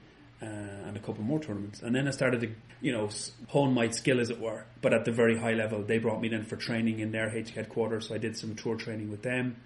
uh, 0.43 0.47
and 0.47 0.97
a 0.97 1.01
couple 1.01 1.23
more 1.23 1.39
tournaments. 1.41 1.83
And 1.83 1.95
then 1.95 2.09
I 2.09 2.13
started 2.13 2.41
to, 2.41 2.51
you 2.81 2.93
know, 2.93 3.09
hone 3.49 3.75
my 3.75 3.91
skill 3.91 4.21
as 4.21 4.31
it 4.31 4.41
were, 4.41 4.65
but 4.81 4.93
at 4.93 5.05
the 5.05 5.13
very 5.13 5.37
high 5.37 5.55
level. 5.55 5.83
They 5.83 5.99
brought 5.99 6.21
me 6.21 6.33
in 6.33 6.45
for 6.45 6.57
training 6.57 7.01
in 7.01 7.13
their 7.13 7.35
H 7.37 7.51
headquarters, 7.51 8.09
so 8.09 8.15
I 8.15 8.19
did 8.19 8.37
some 8.37 8.55
tour 8.55 8.77
training 8.77 9.11
with 9.11 9.23
them. 9.23 9.57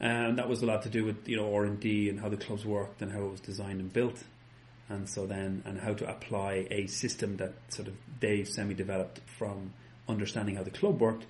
and 0.00 0.38
that 0.38 0.48
was 0.48 0.62
a 0.62 0.66
lot 0.66 0.82
to 0.82 0.88
do 0.88 1.04
with 1.04 1.28
you 1.28 1.36
know 1.36 1.54
R 1.54 1.64
and 1.64 2.20
how 2.20 2.28
the 2.28 2.36
clubs 2.36 2.64
worked 2.64 3.02
and 3.02 3.12
how 3.12 3.22
it 3.22 3.30
was 3.30 3.40
designed 3.40 3.80
and 3.80 3.92
built, 3.92 4.22
and 4.88 5.08
so 5.08 5.26
then 5.26 5.62
and 5.64 5.80
how 5.80 5.94
to 5.94 6.08
apply 6.08 6.66
a 6.70 6.86
system 6.88 7.36
that 7.36 7.54
sort 7.68 7.88
of 7.88 7.94
they 8.20 8.44
semi 8.44 8.74
developed 8.74 9.20
from 9.38 9.72
understanding 10.08 10.56
how 10.56 10.62
the 10.62 10.70
club 10.70 11.00
worked 11.00 11.26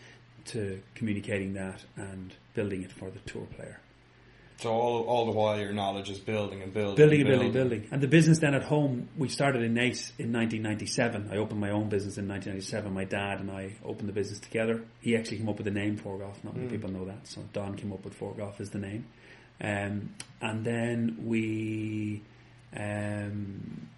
to 0.46 0.80
communicating 0.94 1.54
that 1.54 1.84
and 1.96 2.34
building 2.54 2.82
it 2.82 2.92
for 2.92 3.10
the 3.10 3.18
tour 3.20 3.46
player. 3.56 3.80
So 4.62 4.70
all, 4.70 5.02
all 5.04 5.26
the 5.26 5.32
while 5.32 5.58
your 5.58 5.72
knowledge 5.72 6.08
is 6.08 6.20
building 6.20 6.62
and 6.62 6.72
building. 6.72 6.94
Building 6.94 7.20
and 7.22 7.28
building, 7.28 7.52
building. 7.52 7.88
And 7.90 8.00
the 8.00 8.06
business 8.06 8.38
then 8.38 8.54
at 8.54 8.62
home, 8.62 9.08
we 9.16 9.28
started 9.28 9.62
in 9.62 9.74
Naas 9.74 10.12
in 10.20 10.32
1997. 10.32 11.30
I 11.32 11.38
opened 11.38 11.58
my 11.58 11.70
own 11.70 11.88
business 11.88 12.16
in 12.16 12.28
1997. 12.28 12.92
My 12.92 13.02
dad 13.02 13.40
and 13.40 13.50
I 13.50 13.74
opened 13.84 14.08
the 14.08 14.12
business 14.12 14.38
together. 14.38 14.84
He 15.00 15.16
actually 15.16 15.38
came 15.38 15.48
up 15.48 15.56
with 15.56 15.64
the 15.64 15.72
name 15.72 15.98
ForeGolf. 15.98 16.44
Not 16.44 16.54
many 16.54 16.68
mm. 16.68 16.70
people 16.70 16.90
know 16.90 17.04
that. 17.06 17.26
So 17.26 17.42
Don 17.52 17.74
came 17.74 17.92
up 17.92 18.04
with 18.04 18.16
ForeGolf 18.16 18.60
as 18.60 18.70
the 18.70 18.78
name. 18.78 19.06
Um, 19.60 20.14
and 20.40 20.64
then 20.64 21.24
we, 21.24 22.22
um, 22.76 23.88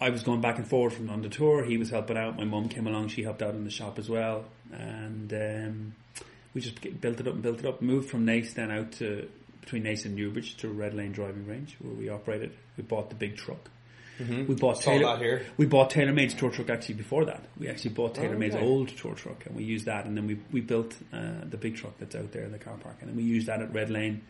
I 0.00 0.10
was 0.10 0.22
going 0.22 0.40
back 0.40 0.58
and 0.58 0.66
forth 0.66 0.94
from 0.94 1.08
on 1.10 1.22
the 1.22 1.28
tour. 1.28 1.64
He 1.64 1.78
was 1.78 1.90
helping 1.90 2.16
out. 2.18 2.36
My 2.36 2.44
mum 2.44 2.68
came 2.68 2.86
along. 2.86 3.08
She 3.08 3.22
helped 3.22 3.42
out 3.42 3.54
in 3.54 3.64
the 3.64 3.70
shop 3.70 3.98
as 3.98 4.08
well. 4.08 4.44
And 4.72 5.32
um, 5.32 5.94
we 6.52 6.60
just 6.60 6.80
built 7.00 7.20
it 7.20 7.26
up 7.26 7.34
and 7.34 7.42
built 7.42 7.60
it 7.60 7.66
up. 7.66 7.80
Moved 7.80 8.10
from 8.10 8.26
Naas 8.26 8.52
then 8.54 8.70
out 8.70 8.92
to 8.92 9.28
between 9.62 9.84
Naas 9.84 10.04
and 10.04 10.14
Newbridge 10.14 10.56
to 10.58 10.68
Red 10.68 10.94
Lane 10.94 11.12
driving 11.12 11.46
range 11.46 11.76
where 11.80 11.94
we 11.94 12.08
operated. 12.08 12.52
We 12.76 12.82
bought 12.82 13.08
the 13.08 13.16
big 13.16 13.36
truck. 13.36 13.70
Mm-hmm. 14.20 14.46
We 14.46 14.54
bought 14.54 14.78
Saw 14.78 14.92
Taylor. 14.92 15.18
here. 15.18 15.46
We 15.58 15.66
bought 15.66 15.90
TaylorMade's 15.90 16.34
tour 16.34 16.50
truck 16.50 16.70
actually 16.70 16.94
before 16.94 17.26
that. 17.26 17.44
We 17.58 17.68
actually 17.68 17.90
bought 17.90 18.18
Oh, 18.18 18.22
TaylorMade's 18.22 18.54
okay. 18.54 18.64
old 18.64 18.88
tour 18.96 19.14
truck 19.14 19.44
and 19.44 19.54
we 19.54 19.64
used 19.64 19.86
that, 19.86 20.06
and 20.06 20.16
then 20.16 20.26
we 20.26 20.38
we 20.52 20.60
built 20.62 20.94
uh, 21.12 21.44
the 21.48 21.56
big 21.58 21.76
truck 21.76 21.98
that's 21.98 22.14
out 22.14 22.32
there 22.32 22.44
in 22.44 22.52
the 22.52 22.58
car 22.58 22.76
park, 22.82 22.96
and 23.00 23.10
then 23.10 23.16
we 23.16 23.24
used 23.24 23.46
that 23.48 23.60
at 23.60 23.72
Red 23.74 23.90
Lane 23.90 24.22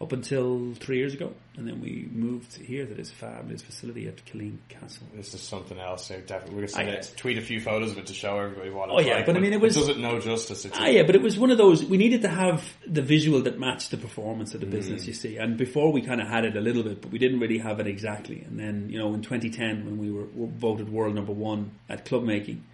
up 0.00 0.12
until 0.12 0.72
three 0.76 0.96
years 0.96 1.12
ago, 1.12 1.30
and 1.58 1.68
then 1.68 1.78
we 1.82 2.08
moved 2.10 2.56
here 2.56 2.86
to 2.86 2.94
this 2.94 3.10
fabulous 3.10 3.60
facility 3.60 4.08
at 4.08 4.24
Killeen 4.24 4.56
Castle. 4.70 5.06
This 5.14 5.34
is 5.34 5.42
something 5.42 5.78
else. 5.78 6.06
So 6.06 6.18
definitely, 6.20 6.54
we're 6.62 6.66
going 6.68 7.02
to 7.02 7.14
tweet 7.16 7.36
a 7.36 7.42
few 7.42 7.60
photos 7.60 7.90
of 7.92 7.98
it 7.98 8.06
to 8.06 8.14
show 8.14 8.38
everybody 8.38 8.70
what. 8.70 8.88
Oh, 8.90 8.98
yeah, 9.00 9.16
like, 9.16 9.26
but 9.26 9.36
I 9.36 9.40
mean, 9.40 9.52
it 9.52 9.60
was- 9.60 9.74
does 9.74 9.88
it 9.88 9.98
no 9.98 10.18
justice. 10.18 10.64
It's 10.64 10.78
Ah, 10.78 10.86
yeah, 10.86 11.02
but 11.02 11.14
it 11.16 11.20
was 11.20 11.38
one 11.38 11.50
of 11.50 11.58
those. 11.58 11.84
We 11.84 11.98
needed 11.98 12.22
to 12.22 12.28
have 12.28 12.66
the 12.86 13.02
visual 13.02 13.42
that 13.42 13.58
matched 13.58 13.90
the 13.90 13.98
performance 13.98 14.54
of 14.54 14.60
the 14.60 14.66
business. 14.66 15.06
You 15.06 15.12
see, 15.12 15.36
and 15.36 15.58
before 15.58 15.92
we 15.92 16.00
kind 16.00 16.22
of 16.22 16.28
had 16.28 16.46
it 16.46 16.56
a 16.56 16.60
little 16.60 16.82
bit, 16.82 17.02
but 17.02 17.10
we 17.10 17.18
didn't 17.18 17.40
really 17.40 17.58
have 17.58 17.78
it 17.78 17.86
exactly. 17.86 18.40
And 18.42 18.58
then, 18.58 18.88
you 18.88 18.98
know, 18.98 19.12
in 19.12 19.20
2010, 19.20 19.84
when 19.84 19.98
we 19.98 20.10
were, 20.10 20.24
were 20.34 20.46
voted 20.46 20.88
world 20.88 21.14
number 21.14 21.32
one 21.32 21.72
at 21.90 22.06
club 22.06 22.22
making, 22.24 22.64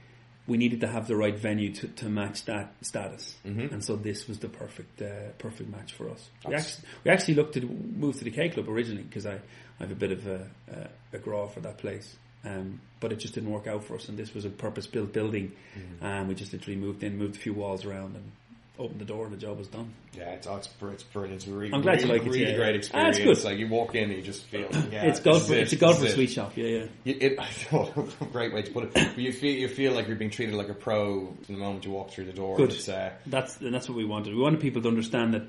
we 0.46 0.56
needed 0.56 0.80
to 0.80 0.86
have 0.86 1.08
the 1.08 1.16
right 1.16 1.36
venue 1.36 1.72
to, 1.72 1.88
to 1.88 2.08
match 2.08 2.44
that 2.44 2.74
status. 2.80 3.36
Mhm. 3.44 3.72
And 3.72 3.84
so 3.84 3.96
this 3.96 4.28
was 4.28 4.38
the 4.38 4.48
perfect 4.48 5.02
uh, 5.02 5.32
perfect 5.38 5.70
match 5.70 5.92
for 5.92 6.08
us. 6.10 6.28
We 6.46 6.54
actually, 6.54 6.88
we 7.04 7.10
actually 7.10 7.34
looked 7.34 7.54
to 7.54 7.60
move 7.62 8.16
to 8.18 8.24
the 8.24 8.30
K 8.30 8.48
Club 8.48 8.68
originally 8.68 9.02
because 9.02 9.26
I, 9.26 9.34
I 9.34 9.80
have 9.80 9.90
a 9.90 9.96
bit 9.96 10.12
of 10.12 10.26
a, 10.26 10.48
a, 11.12 11.16
a 11.16 11.48
for 11.48 11.60
that 11.60 11.78
place. 11.78 12.16
Um, 12.44 12.80
but 13.00 13.12
it 13.12 13.16
just 13.16 13.34
didn't 13.34 13.50
work 13.50 13.66
out 13.66 13.82
for 13.84 13.96
us, 13.96 14.08
and 14.08 14.16
this 14.16 14.32
was 14.32 14.44
a 14.44 14.50
purpose-built 14.50 15.12
building, 15.12 15.50
and 16.00 16.28
we 16.28 16.34
just 16.36 16.52
literally 16.52 16.78
moved 16.78 17.02
in, 17.02 17.18
moved 17.18 17.34
a 17.34 17.38
few 17.40 17.52
walls 17.52 17.84
around, 17.84 18.14
and 18.14 18.30
opened 18.78 19.00
the 19.00 19.04
door, 19.04 19.24
and 19.24 19.32
the 19.32 19.38
job 19.38 19.58
was 19.58 19.68
done. 19.68 19.92
Yeah, 20.16 20.30
it's, 20.30 20.46
it's, 20.46 20.68
it's 20.82 21.02
brilliant. 21.04 21.36
It's 21.36 21.46
really, 21.46 21.72
I'm 21.72 21.82
glad 21.82 22.00
you 22.00 22.06
really, 22.06 22.18
like 22.18 22.26
it, 22.26 22.30
really 22.30 22.50
yeah. 22.50 22.56
great 22.56 22.74
Ah, 22.74 23.08
experience. 23.08 23.18
it's 23.18 23.42
good. 23.42 23.44
Like 23.50 23.58
you 23.58 23.68
walk 23.68 23.94
in 23.94 24.04
and 24.04 24.12
you 24.14 24.22
just 24.22 24.44
feel. 24.44 24.68
Yeah, 24.90 25.04
it's 25.04 25.20
golf. 25.20 25.46
For, 25.46 25.54
it, 25.54 25.60
it's 25.60 25.72
a 25.72 25.76
golf 25.76 25.98
for 26.00 26.08
sweet 26.08 26.30
shop. 26.30 26.52
Yeah, 26.56 26.66
yeah. 26.66 26.86
You, 27.04 27.16
it, 27.20 27.38
great 28.32 28.52
way 28.54 28.62
to 28.62 28.70
put 28.70 28.84
it. 28.84 28.94
But 28.94 29.18
you 29.18 29.32
feel 29.32 29.54
you 29.54 29.68
feel 29.68 29.92
like 29.92 30.06
you're 30.06 30.16
being 30.16 30.30
treated 30.30 30.54
like 30.54 30.68
a 30.68 30.74
pro 30.74 31.26
from 31.44 31.54
the 31.54 31.60
moment 31.60 31.84
you 31.84 31.90
walk 31.90 32.10
through 32.10 32.26
the 32.26 32.32
door. 32.32 32.56
Good. 32.56 32.88
Uh, 32.88 33.10
That's 33.26 33.60
and 33.60 33.74
that's 33.74 33.88
what 33.88 33.96
we 33.96 34.04
wanted. 34.04 34.34
We 34.34 34.40
wanted 34.40 34.60
people 34.60 34.82
to 34.82 34.88
understand 34.88 35.34
that, 35.34 35.42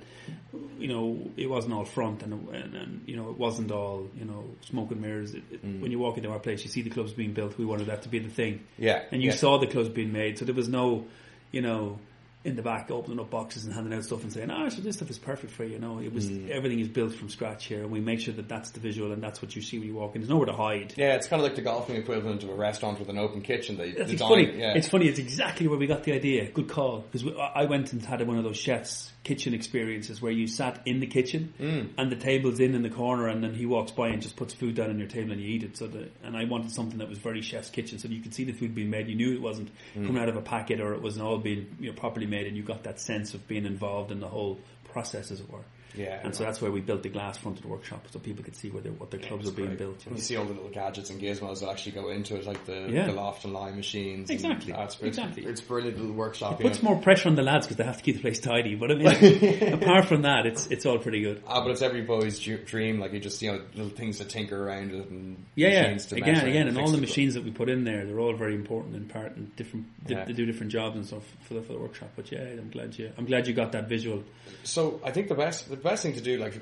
you 0.79 0.87
know, 0.87 1.29
it 1.37 1.47
wasn't 1.47 1.73
all 1.73 1.85
front 1.85 2.23
and 2.23 2.33
and, 2.49 2.75
and 2.75 3.03
you 3.05 3.15
know 3.15 3.29
it 3.29 3.37
wasn't 3.37 3.71
all 3.71 4.07
you 4.17 4.25
know 4.25 4.43
smoke 4.61 4.91
and 4.91 5.01
mirrors. 5.01 5.33
It, 5.33 5.43
it, 5.51 5.57
Mm. 5.67 5.81
When 5.81 5.91
you 5.91 5.99
walk 5.99 6.17
into 6.17 6.29
our 6.29 6.39
place, 6.39 6.63
you 6.63 6.69
see 6.69 6.81
the 6.83 6.89
clubs 6.89 7.13
being 7.13 7.33
built. 7.33 7.57
We 7.57 7.65
wanted 7.65 7.87
that 7.87 8.03
to 8.03 8.09
be 8.09 8.19
the 8.19 8.29
thing, 8.29 8.63
yeah, 8.77 9.03
and 9.11 9.21
you 9.21 9.31
yeah. 9.31 9.35
saw 9.35 9.57
the 9.57 9.67
clubs 9.67 9.89
being 9.89 10.13
made. 10.13 10.37
So 10.37 10.45
there 10.45 10.55
was 10.55 10.69
no, 10.69 11.05
you 11.51 11.61
know. 11.61 11.99
In 12.43 12.55
the 12.55 12.61
back, 12.61 12.89
opening 12.91 13.19
up 13.19 13.29
boxes 13.29 13.65
and 13.65 13.73
handing 13.73 13.93
out 13.93 14.05
stuff 14.05 14.23
and 14.23 14.31
saying, 14.31 14.49
"Ah, 14.51 14.69
so 14.69 14.79
this 14.81 14.95
stuff 14.95 15.09
is 15.09 15.17
perfect 15.17 15.51
for 15.51 15.65
you." 15.65 15.73
You 15.73 15.79
know, 15.79 15.99
it 15.99 16.13
was 16.13 16.29
Mm. 16.29 16.49
everything 16.49 16.79
is 16.79 16.87
built 16.87 17.13
from 17.13 17.27
scratch 17.29 17.65
here, 17.65 17.81
and 17.81 17.91
we 17.91 17.99
make 17.99 18.21
sure 18.21 18.33
that 18.35 18.47
that's 18.47 18.71
the 18.71 18.79
visual 18.79 19.11
and 19.11 19.21
that's 19.21 19.41
what 19.41 19.53
you 19.55 19.61
see 19.61 19.79
when 19.79 19.87
you 19.89 19.95
walk 19.95 20.15
in. 20.15 20.21
There's 20.21 20.29
nowhere 20.29 20.45
to 20.45 20.53
hide. 20.53 20.93
Yeah, 20.95 21.15
it's 21.15 21.27
kind 21.27 21.41
of 21.41 21.43
like 21.45 21.55
the 21.55 21.61
golfing 21.61 21.97
equivalent 21.97 22.43
of 22.43 22.49
a 22.49 22.55
restaurant 22.55 22.99
with 22.99 23.09
an 23.09 23.17
open 23.17 23.41
kitchen. 23.41 23.75
They, 23.75 23.91
That's 23.91 24.07
the 24.07 24.13
it's 24.13 24.21
funny. 24.21 24.57
Yeah. 24.57 24.77
It's 24.77 24.87
funny. 24.87 25.07
It's 25.07 25.19
exactly 25.19 25.67
where 25.67 25.77
we 25.79 25.87
got 25.87 26.03
the 26.03 26.13
idea. 26.13 26.49
Good 26.49 26.69
call. 26.69 27.05
Because 27.11 27.27
I 27.53 27.65
went 27.65 27.91
and 27.91 28.01
had 28.05 28.25
one 28.25 28.37
of 28.37 28.43
those 28.45 28.57
chefs 28.57 29.11
kitchen 29.27 29.53
experiences 29.53 30.21
where 30.21 30.31
you 30.31 30.47
sat 30.47 30.81
in 30.85 30.99
the 30.99 31.07
kitchen 31.07 31.53
Mm. 31.59 31.89
and 31.97 32.11
the 32.11 32.15
table's 32.15 32.59
in 32.59 32.73
in 32.75 32.81
the 32.81 32.89
corner, 32.89 33.27
and 33.27 33.43
then 33.43 33.53
he 33.53 33.65
walks 33.65 33.91
by 33.91 34.07
and 34.07 34.21
just 34.21 34.35
puts 34.37 34.53
food 34.53 34.75
down 34.75 34.89
on 34.89 34.97
your 34.99 35.07
table 35.07 35.31
and 35.33 35.41
you 35.41 35.49
eat 35.49 35.63
it. 35.63 35.75
So 35.77 35.87
the, 35.87 36.09
and 36.23 36.37
I 36.37 36.45
wanted 36.45 36.71
something 36.71 36.99
that 36.99 37.09
was 37.09 37.17
very 37.17 37.41
chef's 37.41 37.69
kitchen, 37.69 37.99
so 37.99 38.07
you 38.07 38.21
could 38.21 38.33
see 38.33 38.45
the 38.45 38.53
food 38.53 38.73
being 38.73 38.89
made. 38.89 39.07
You 39.09 39.15
knew 39.15 39.33
it 39.33 39.41
wasn't 39.41 39.69
Mm. 39.95 40.07
coming 40.07 40.21
out 40.21 40.29
of 40.29 40.37
a 40.37 40.41
packet 40.41 40.79
or 40.79 40.93
it 40.93 41.01
wasn't 41.01 41.25
all 41.25 41.37
being 41.39 41.67
you 41.79 41.87
know 41.91 41.93
properly 41.99 42.25
made, 42.25 42.47
and 42.47 42.55
you 42.55 42.63
got 42.63 42.83
that 42.83 42.99
sense 43.01 43.33
of 43.33 43.47
being 43.47 43.65
involved 43.65 44.11
in 44.11 44.19
the 44.21 44.27
whole 44.29 44.59
process, 44.85 45.29
as 45.31 45.39
it 45.41 45.49
were. 45.51 45.65
Yeah, 45.97 46.19
And 46.23 46.35
so 46.35 46.43
that's 46.43 46.61
where 46.61 46.71
we 46.71 46.81
built 46.81 47.03
the 47.03 47.09
glass 47.09 47.37
fronted 47.37 47.65
workshop, 47.65 48.05
so 48.11 48.19
people 48.19 48.43
could 48.43 48.55
see 48.55 48.69
where 48.69 48.81
their, 48.81 48.91
what 48.93 49.11
their 49.11 49.19
clubs 49.19 49.43
it's 49.45 49.53
are 49.53 49.55
being 49.55 49.69
great. 49.69 49.79
built. 49.79 50.05
you 50.05 50.11
You 50.15 50.21
see 50.21 50.35
all 50.35 50.45
the 50.45 50.53
little 50.53 50.69
gadgets 50.69 51.09
and 51.09 51.21
gizmos 51.21 51.59
that 51.61 51.69
actually 51.69 51.93
go 51.93 52.09
into 52.09 52.35
it, 52.35 52.45
like 52.45 52.65
the, 52.65 52.87
Yeah. 52.89 53.07
the 53.07 53.13
loft 53.13 53.43
and 53.45 53.53
lie 53.53 53.71
machines. 53.71 54.29
and 54.29 54.39
Exactly. 54.39 54.73
it's, 54.77 54.99
Exactly. 55.01 55.45
It's 55.45 55.61
brilliant 55.61 55.97
little 55.97 56.13
workshop. 56.15 56.59
It 56.59 56.63
puts 56.63 56.83
know. 56.83 56.91
more 56.91 57.01
pressure 57.01 57.29
on 57.29 57.35
the 57.35 57.41
lads 57.43 57.65
because 57.65 57.77
they 57.77 57.83
have 57.83 57.97
to 57.97 58.03
keep 58.03 58.15
the 58.15 58.21
place 58.21 58.39
tidy. 58.39 58.75
But 58.75 58.91
I 58.91 58.95
mean, 58.95 59.73
apart 59.73 60.05
from 60.05 60.21
that, 60.23 60.45
it's 60.45 60.67
it's 60.67 60.85
all 60.85 60.99
pretty 60.99 61.21
good. 61.21 61.41
Ah, 61.47 61.61
but 61.61 61.71
it's 61.71 61.81
every 61.81 62.01
boy's 62.01 62.39
dream. 62.39 62.99
Like 62.99 63.13
you 63.13 63.19
just 63.19 63.41
you 63.41 63.51
know 63.51 63.61
little 63.73 63.89
things 63.89 64.17
to 64.19 64.25
tinker 64.25 64.61
around 64.67 64.91
it 64.93 65.09
and 65.09 65.43
Yeah, 65.55 65.69
yeah. 65.69 65.81
machines 65.83 66.05
to 66.07 66.15
Again, 66.17 66.45
again, 66.45 66.67
and 66.67 66.75
fix 66.77 66.85
all 66.85 66.91
the 66.93 67.01
machines 67.01 67.33
that 67.33 67.43
we 67.43 67.51
put 67.51 67.69
in 67.69 67.83
there, 67.83 68.05
they're 68.05 68.19
all 68.19 68.33
very 68.35 68.55
important 68.55 68.95
in 68.95 69.05
part 69.05 69.35
and 69.35 69.55
different. 69.55 69.85
They, 70.05 70.13
Yeah. 70.15 70.25
they 70.25 70.33
do 70.33 70.45
different 70.45 70.71
jobs 70.71 70.95
and 70.95 71.05
stuff 71.05 71.23
for 71.43 71.55
the, 71.55 71.61
for 71.61 71.73
the 71.73 71.79
workshop. 71.79 72.09
But 72.15 72.31
yeah, 72.31 72.41
I'm 72.41 72.69
glad 72.69 72.97
you. 72.97 73.11
I'm 73.17 73.25
glad 73.25 73.47
you 73.47 73.53
got 73.53 73.71
that 73.71 73.87
visual. 73.89 74.23
So 74.63 74.99
I 75.03 75.11
think 75.11 75.27
the 75.27 75.35
best 75.35 75.69
the 75.69 75.75
best 75.77 75.86
thing 75.95 76.13
to 76.13 76.21
do, 76.21 76.37
like 76.37 76.59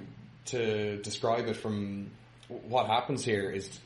to 0.47 0.97
describe 0.97 1.47
it 1.47 1.55
from 1.55 2.11
what 2.47 2.87
happens 2.87 3.25
here, 3.25 3.49
is 3.49 3.79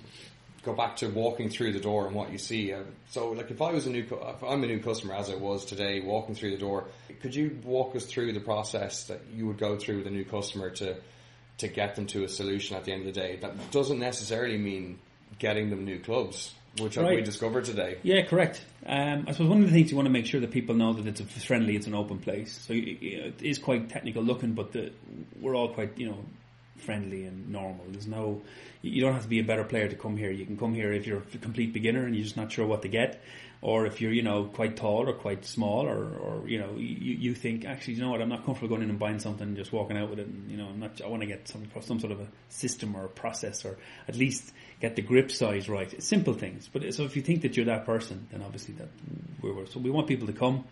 go 0.63 0.73
back 0.73 0.97
to 0.97 1.07
walking 1.07 1.49
through 1.49 1.71
the 1.73 1.79
door 1.79 2.05
and 2.07 2.15
what 2.15 2.31
you 2.31 2.37
see. 2.37 2.73
Uh, 2.73 2.83
so, 3.09 3.31
like 3.31 3.49
if 3.51 3.61
I 3.61 3.71
was 3.71 3.87
a 3.87 3.89
new, 3.89 4.03
if 4.03 4.43
I'm 4.43 4.63
a 4.63 4.67
new 4.67 4.79
customer 4.79 5.13
as 5.15 5.29
I 5.29 5.35
was 5.35 5.65
today, 5.65 6.01
walking 6.01 6.35
through 6.35 6.51
the 6.51 6.57
door, 6.57 6.85
could 7.21 7.33
you 7.33 7.57
walk 7.63 7.95
us 7.95 8.05
through 8.05 8.33
the 8.33 8.39
process 8.39 9.05
that 9.05 9.21
you 9.33 9.47
would 9.47 9.57
go 9.57 9.77
through 9.77 9.97
with 9.97 10.07
a 10.07 10.11
new 10.11 10.25
customer 10.25 10.69
to 10.71 10.97
to 11.59 11.67
get 11.67 11.95
them 11.95 12.07
to 12.07 12.23
a 12.23 12.29
solution 12.29 12.77
at 12.77 12.85
the 12.85 12.91
end 12.91 13.07
of 13.07 13.13
the 13.13 13.19
day? 13.19 13.37
That 13.37 13.71
doesn't 13.71 13.99
necessarily 13.99 14.57
mean 14.57 14.99
getting 15.37 15.69
them 15.69 15.85
new 15.85 15.99
clubs, 15.99 16.53
which 16.77 16.97
we 16.97 17.21
discovered 17.21 17.65
today. 17.65 17.97
Yeah, 18.03 18.23
correct. 18.23 18.63
Um, 18.85 19.25
I 19.27 19.31
suppose 19.31 19.49
one 19.49 19.61
of 19.61 19.67
the 19.67 19.73
things 19.73 19.91
you 19.91 19.97
want 19.97 20.05
to 20.05 20.11
make 20.11 20.25
sure 20.25 20.39
that 20.39 20.51
people 20.51 20.75
know 20.75 20.93
that 20.93 21.05
it's 21.05 21.19
a 21.19 21.25
friendly, 21.25 21.75
it's 21.75 21.87
an 21.87 21.95
open 21.95 22.19
place. 22.19 22.57
So 22.67 22.73
you 22.73 23.19
know, 23.19 23.25
it 23.27 23.41
is 23.41 23.57
quite 23.57 23.89
technical 23.89 24.23
looking, 24.23 24.53
but 24.53 24.71
the, 24.71 24.91
we're 25.39 25.55
all 25.55 25.69
quite 25.69 25.97
you 25.97 26.09
know 26.09 26.23
friendly 26.79 27.25
and 27.25 27.49
normal. 27.49 27.85
There's 27.89 28.07
no, 28.07 28.41
you 28.81 29.01
don't 29.01 29.13
have 29.13 29.23
to 29.23 29.29
be 29.29 29.39
a 29.39 29.43
better 29.43 29.63
player 29.63 29.87
to 29.87 29.95
come 29.95 30.17
here. 30.17 30.31
You 30.31 30.45
can 30.45 30.57
come 30.57 30.73
here 30.73 30.91
if 30.91 31.05
you're 31.05 31.19
a 31.33 31.37
complete 31.37 31.73
beginner 31.73 32.05
and 32.05 32.15
you're 32.15 32.23
just 32.23 32.37
not 32.37 32.51
sure 32.51 32.65
what 32.65 32.81
to 32.83 32.87
get, 32.87 33.21
or 33.61 33.85
if 33.85 33.99
you're 33.99 34.13
you 34.13 34.21
know 34.23 34.45
quite 34.45 34.77
tall 34.77 35.09
or 35.09 35.13
quite 35.13 35.43
small, 35.45 35.85
or, 35.85 36.05
or 36.17 36.47
you 36.47 36.57
know 36.59 36.71
you, 36.77 37.15
you 37.25 37.35
think 37.35 37.65
actually 37.65 37.95
you 37.95 38.01
know 38.01 38.09
what 38.11 38.21
I'm 38.21 38.29
not 38.29 38.45
comfortable 38.45 38.69
going 38.69 38.83
in 38.83 38.89
and 38.89 38.97
buying 38.99 39.19
something 39.19 39.45
and 39.47 39.57
just 39.57 39.73
walking 39.73 39.97
out 39.97 40.09
with 40.09 40.19
it. 40.19 40.27
And, 40.27 40.49
you 40.49 40.55
know 40.57 40.67
I'm 40.69 40.79
not. 40.79 41.01
I 41.01 41.07
want 41.07 41.21
to 41.23 41.27
get 41.27 41.47
some 41.49 41.67
some 41.81 41.99
sort 41.99 42.13
of 42.13 42.21
a 42.21 42.27
system 42.47 42.95
or 42.95 43.05
a 43.05 43.09
process 43.09 43.65
or 43.65 43.77
at 44.07 44.15
least 44.15 44.53
get 44.79 44.95
the 44.95 45.01
grip 45.01 45.29
size 45.29 45.67
right. 45.67 45.91
It's 45.93 46.07
simple 46.07 46.33
things. 46.33 46.69
But 46.71 46.93
so 46.93 47.03
if 47.03 47.17
you 47.17 47.21
think 47.21 47.41
that 47.41 47.57
you're 47.57 47.65
that 47.65 47.85
person, 47.85 48.27
then 48.31 48.41
obviously 48.41 48.75
that 48.75 48.87
we're, 49.41 49.53
we're- 49.53 49.67
so 49.69 49.79
we 49.81 49.89
want 49.89 50.07
people 50.07 50.27
to 50.27 50.33
come, 50.33 50.63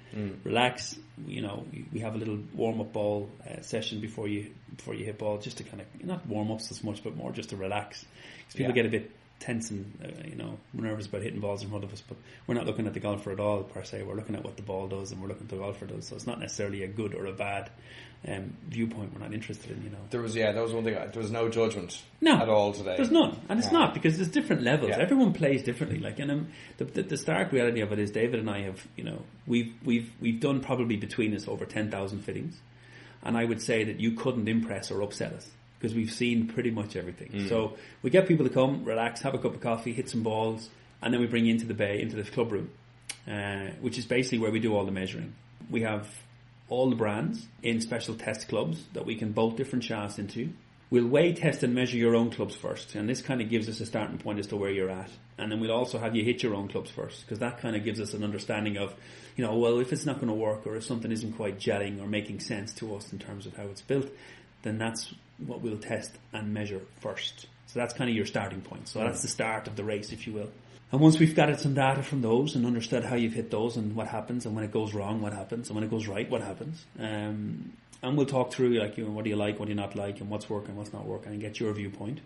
relax. 0.45 0.97
You 1.25 1.41
know, 1.41 1.65
we- 1.73 1.85
we 1.91 1.99
have 1.99 2.15
a 2.15 2.17
little 2.17 2.39
warm 2.53 2.79
up 2.79 2.93
ball 2.93 3.29
uh, 3.45 3.61
session 3.63 3.99
before 3.99 4.29
you 4.29 4.53
before 4.77 4.93
you 4.93 5.05
hit 5.05 5.17
ball, 5.17 5.37
just 5.37 5.57
to 5.57 5.63
kind 5.63 5.81
of 5.81 5.87
not 6.05 6.25
warm 6.27 6.51
ups 6.51 6.71
as 6.71 6.83
much, 6.83 7.03
but 7.03 7.15
more 7.15 7.31
just 7.31 7.49
to 7.49 7.55
relax. 7.57 8.05
Because 8.39 8.53
people 8.55 8.71
Yeah. 8.75 8.83
get 8.83 8.85
a 8.85 8.89
bit 8.89 9.11
tense 9.39 9.69
and 9.69 9.85
uh, 10.03 10.27
you 10.27 10.33
know 10.35 10.57
nervous 10.73 11.05
about 11.05 11.21
hitting 11.21 11.39
balls 11.39 11.61
in 11.61 11.69
front 11.69 11.83
of 11.83 11.93
us. 11.93 12.01
But 12.07 12.17
we're 12.47 12.55
not 12.55 12.65
looking 12.65 12.87
at 12.87 12.93
the 12.93 12.99
golfer 12.99 13.31
at 13.31 13.39
all 13.39 13.63
per 13.63 13.83
se. 13.83 14.01
We're 14.03 14.15
looking 14.15 14.35
at 14.35 14.43
what 14.43 14.55
the 14.55 14.63
ball 14.63 14.87
does, 14.87 15.11
and 15.11 15.21
we're 15.21 15.27
looking 15.27 15.43
at 15.43 15.49
the 15.49 15.57
golfer 15.57 15.85
does. 15.85 16.07
So 16.07 16.15
it's 16.15 16.25
not 16.27 16.39
necessarily 16.39 16.83
a 16.83 16.87
good 16.87 17.13
or 17.13 17.25
a 17.27 17.33
bad 17.33 17.69
um, 18.27 18.55
viewpoint. 18.67 19.13
We're 19.13 19.19
not 19.19 19.33
interested 19.35 19.69
in. 19.69 19.83
You 19.83 19.91
know. 19.91 19.97
There 20.09 20.21
was 20.21 20.35
yeah, 20.35 20.51
that 20.53 20.63
was 20.63 20.73
one 20.73 20.83
thing. 20.83 20.95
There 20.95 21.21
was 21.21 21.29
no 21.29 21.49
judgment 21.49 22.01
No, 22.19 22.35
at 22.37 22.49
all 22.49 22.73
today. 22.73 22.95
There's 22.97 23.11
none, 23.11 23.39
and 23.47 23.59
it's 23.59 23.67
Yeah. 23.71 23.77
not 23.77 23.93
because 23.93 24.17
there's 24.17 24.29
different 24.31 24.63
levels. 24.63 24.89
Yeah. 24.89 24.97
Everyone 24.99 25.33
plays 25.33 25.61
differently. 25.61 25.99
Like, 25.99 26.17
and 26.17 26.31
um, 26.31 26.47
the, 26.77 26.85
the 26.85 27.03
the 27.03 27.17
stark 27.17 27.51
reality 27.51 27.81
of 27.81 27.91
it 27.91 27.99
is, 27.99 28.09
David 28.09 28.39
and 28.39 28.49
I 28.49 28.61
have, 28.63 28.87
you 28.95 29.03
know, 29.03 29.21
we've 29.45 29.71
we've 29.85 30.11
we've 30.19 30.39
done 30.39 30.61
probably 30.61 30.97
between 30.97 31.35
us 31.35 31.47
over 31.47 31.65
ten 31.67 31.91
thousand 31.91 32.21
fittings, 32.21 32.59
and 33.23 33.37
I 33.37 33.45
would 33.45 33.61
say 33.61 33.83
that 33.85 33.99
you 33.99 34.11
couldn't 34.11 34.47
impress 34.47 34.91
or 34.91 35.01
upset 35.01 35.33
us 35.33 35.47
because 35.79 35.95
we've 35.95 36.11
seen 36.11 36.47
pretty 36.47 36.71
much 36.71 36.95
everything. 36.95 37.29
So 37.49 37.73
we 38.01 38.09
get 38.09 38.27
people 38.27 38.47
to 38.47 38.53
come, 38.53 38.83
relax, 38.83 39.21
have 39.21 39.33
a 39.33 39.37
cup 39.37 39.53
of 39.53 39.61
coffee, 39.61 39.93
hit 39.93 40.09
some 40.09 40.23
balls, 40.23 40.69
and 41.01 41.13
then 41.13 41.21
we 41.21 41.27
bring 41.27 41.45
you 41.45 41.53
into 41.53 41.65
the 41.67 41.73
bay, 41.75 42.01
into 42.01 42.15
the 42.15 42.23
club 42.23 42.51
room, 42.51 42.71
uh, 43.27 43.71
which 43.81 43.97
is 43.97 44.05
basically 44.05 44.39
where 44.39 44.51
we 44.51 44.59
do 44.59 44.75
all 44.75 44.85
the 44.85 44.91
measuring. 44.91 45.35
We 45.69 45.81
have 45.81 46.07
all 46.69 46.89
the 46.89 46.95
brands 46.95 47.45
in 47.61 47.81
special 47.81 48.15
test 48.15 48.47
clubs 48.47 48.83
that 48.93 49.05
we 49.05 49.15
can 49.15 49.31
bolt 49.31 49.55
different 49.57 49.83
shafts 49.83 50.19
into. 50.19 50.49
We'll 50.89 51.07
weigh, 51.07 51.33
test 51.33 51.63
and 51.63 51.75
measure 51.75 51.97
your 51.97 52.15
own 52.15 52.31
clubs 52.31 52.55
first 52.55 52.95
and 52.95 53.09
this 53.09 53.21
kind 53.21 53.41
of 53.41 53.49
gives 53.49 53.67
us 53.67 53.79
a 53.81 53.85
starting 53.85 54.17
point 54.17 54.39
as 54.39 54.47
to 54.47 54.55
where 54.55 54.71
you're 54.71 54.89
at. 54.89 55.11
And 55.37 55.51
then 55.51 55.59
we'll 55.59 55.71
also 55.71 55.99
have 55.99 56.15
you 56.15 56.23
hit 56.23 56.41
your 56.41 56.55
own 56.55 56.69
clubs 56.69 56.89
first 56.89 57.21
because 57.21 57.39
that 57.39 57.59
kind 57.59 57.75
of 57.75 57.83
gives 57.83 57.99
us 57.99 58.13
an 58.13 58.23
understanding 58.23 58.77
of, 58.77 58.95
you 59.37 59.45
know, 59.45 59.55
well 59.55 59.79
if 59.79 59.93
it's 59.93 60.05
not 60.05 60.15
going 60.15 60.27
to 60.27 60.33
work 60.33 60.67
or 60.67 60.75
if 60.75 60.83
something 60.83 61.11
isn't 61.11 61.33
quite 61.33 61.59
gelling 61.59 62.01
or 62.01 62.07
making 62.07 62.41
sense 62.41 62.73
to 62.73 62.95
us 62.95 63.13
in 63.13 63.19
terms 63.19 63.45
of 63.45 63.55
how 63.55 63.63
it's 63.63 63.81
built, 63.81 64.09
then 64.63 64.77
that's 64.77 65.13
what 65.37 65.61
we'll 65.61 65.77
test 65.77 66.11
and 66.33 66.53
measure 66.53 66.81
first. 66.99 67.45
So 67.67 67.79
that's 67.79 67.93
kind 67.93 68.09
of 68.09 68.15
your 68.15 68.25
starting 68.25 68.61
point. 68.61 68.87
So 68.87 68.99
that's 68.99 69.21
the 69.21 69.27
start 69.27 69.67
of 69.67 69.75
the 69.75 69.83
race, 69.83 70.11
if 70.11 70.25
you 70.25 70.33
will. 70.33 70.49
And 70.91 71.01
once 71.01 71.19
we've 71.19 71.35
gathered 71.35 71.59
some 71.59 71.73
data 71.73 72.01
from 72.01 72.21
those 72.21 72.55
and 72.55 72.65
understood 72.65 73.03
how 73.03 73.15
you've 73.15 73.33
hit 73.33 73.51
those 73.51 73.75
and 73.77 73.95
what 73.95 74.07
happens 74.07 74.45
and 74.45 74.55
when 74.55 74.63
it 74.63 74.71
goes 74.71 74.93
wrong, 74.93 75.21
what 75.21 75.33
happens 75.33 75.69
and 75.69 75.75
when 75.75 75.83
it 75.83 75.91
goes 75.91 76.07
right, 76.07 76.29
what 76.29 76.41
happens. 76.41 76.85
Um, 76.97 77.73
and 78.01 78.17
we'll 78.17 78.25
talk 78.25 78.53
through 78.53 78.79
like, 78.79 78.97
you 78.97 79.03
know, 79.03 79.11
what 79.11 79.23
do 79.25 79.29
you 79.29 79.35
like, 79.35 79.59
what 79.59 79.65
do 79.65 79.71
you 79.71 79.75
not 79.75 79.95
like 79.95 80.21
and 80.21 80.29
what's 80.29 80.49
working, 80.49 80.75
what's 80.75 80.93
not 80.93 81.05
working 81.05 81.33
and 81.33 81.41
get 81.41 81.59
your 81.59 81.73
viewpoint. 81.73 82.21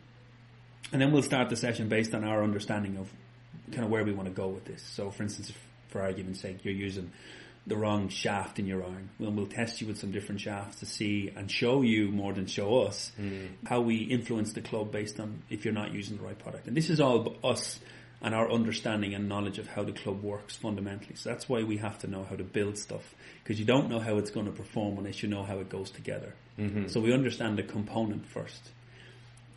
And 0.94 1.02
then 1.02 1.12
we'll 1.12 1.24
start 1.24 1.50
the 1.50 1.56
session 1.56 1.90
based 1.90 2.14
on 2.14 2.24
our 2.24 2.44
understanding 2.44 2.98
of 2.98 3.12
kind 3.72 3.84
of 3.84 3.90
where 3.90 4.04
we 4.04 4.12
want 4.12 4.28
to 4.28 4.34
go 4.34 4.48
with 4.48 4.66
this. 4.66 4.84
So 4.84 5.10
for 5.10 5.24
instance, 5.24 5.52
for 5.92 6.02
argument's 6.02 6.42
sake, 6.42 6.64
you're 6.64 6.74
using 6.74 7.12
the 7.68 7.76
wrong 7.78 8.10
shaft 8.10 8.58
in 8.58 8.66
your 8.66 8.84
iron. 8.84 9.10
Well, 9.20 9.32
we'll 9.32 9.46
test 9.46 9.82
you 9.82 9.88
with 9.88 10.00
some 10.00 10.12
different 10.12 10.42
shafts 10.42 10.80
to 10.80 10.86
see 10.86 11.32
and 11.36 11.50
show 11.50 11.84
you 11.84 12.10
more 12.10 12.34
than 12.34 12.48
show 12.48 12.82
us 12.82 13.12
mm. 13.20 13.50
how 13.68 13.82
we 13.82 13.98
influence 13.98 14.54
the 14.54 14.62
club 14.62 14.92
based 14.92 15.20
on 15.20 15.44
if 15.50 15.64
you're 15.64 15.74
not 15.74 15.94
using 15.94 16.18
the 16.18 16.24
right 16.24 16.38
product. 16.38 16.68
And 16.68 16.76
this 16.76 16.90
is 16.90 17.00
all 17.00 17.36
us 17.44 17.80
and 18.22 18.36
our 18.36 18.52
understanding 18.52 19.14
and 19.14 19.28
knowledge 19.28 19.58
of 19.58 19.68
how 19.68 19.84
the 19.84 19.92
club 19.92 20.24
works 20.24 20.56
fundamentally. 20.56 21.16
So 21.16 21.30
that's 21.30 21.50
why 21.50 21.64
we 21.64 21.78
have 21.78 22.00
to 22.00 22.08
know 22.08 22.24
how 22.24 22.36
to 22.36 22.44
build 22.44 22.78
stuff 22.78 23.04
because 23.44 23.60
you 23.60 23.66
don't 23.66 23.90
know 23.90 24.00
how 24.00 24.18
it's 24.18 24.32
going 24.32 24.46
to 24.46 24.52
perform 24.52 24.98
unless 24.98 25.24
you 25.24 25.30
know 25.30 25.44
how 25.44 25.60
it 25.60 25.70
goes 25.70 25.90
together. 25.90 26.34
Mm-hmm. 26.60 26.88
So 26.88 27.00
we 27.00 27.14
understand 27.14 27.58
the 27.58 27.64
component 27.64 28.28
first. 28.28 28.70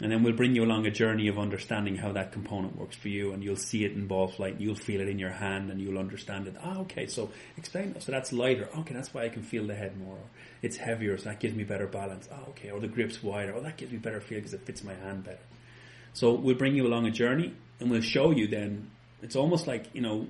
And 0.00 0.10
then 0.10 0.24
we'll 0.24 0.34
bring 0.34 0.56
you 0.56 0.64
along 0.64 0.86
a 0.86 0.90
journey 0.90 1.28
of 1.28 1.38
understanding 1.38 1.96
how 1.96 2.12
that 2.12 2.32
component 2.32 2.76
works 2.76 2.96
for 2.96 3.08
you 3.08 3.32
and 3.32 3.44
you'll 3.44 3.54
see 3.54 3.84
it 3.84 3.92
in 3.92 4.08
ball 4.08 4.26
flight 4.26 4.60
you'll 4.60 4.74
feel 4.74 5.00
it 5.00 5.08
in 5.08 5.20
your 5.20 5.30
hand 5.30 5.70
and 5.70 5.80
you'll 5.80 5.98
understand 5.98 6.48
it. 6.48 6.56
Ah, 6.60 6.80
okay, 6.80 7.06
so 7.06 7.30
explain 7.56 7.98
So 8.00 8.10
that's 8.10 8.32
lighter. 8.32 8.68
Okay, 8.78 8.92
that's 8.92 9.14
why 9.14 9.24
I 9.24 9.28
can 9.28 9.42
feel 9.42 9.66
the 9.66 9.74
head 9.74 9.96
more. 9.96 10.18
It's 10.62 10.76
heavier, 10.76 11.16
so 11.16 11.24
that 11.24 11.38
gives 11.38 11.54
me 11.54 11.62
better 11.62 11.86
balance. 11.86 12.28
Ah, 12.32 12.40
okay. 12.50 12.70
Or 12.70 12.80
the 12.80 12.88
grip's 12.88 13.22
wider. 13.22 13.54
Oh, 13.54 13.60
that 13.60 13.76
gives 13.76 13.92
me 13.92 13.98
better 13.98 14.20
feel 14.20 14.38
because 14.38 14.54
it 14.54 14.62
fits 14.66 14.82
my 14.82 14.94
hand 14.94 15.24
better. 15.24 15.38
So 16.12 16.32
we'll 16.32 16.56
bring 16.56 16.74
you 16.74 16.86
along 16.86 17.06
a 17.06 17.10
journey 17.10 17.54
and 17.78 17.90
we'll 17.90 18.00
show 18.00 18.32
you 18.32 18.48
then. 18.48 18.90
It's 19.22 19.36
almost 19.36 19.66
like, 19.66 19.94
you 19.94 20.00
know, 20.00 20.26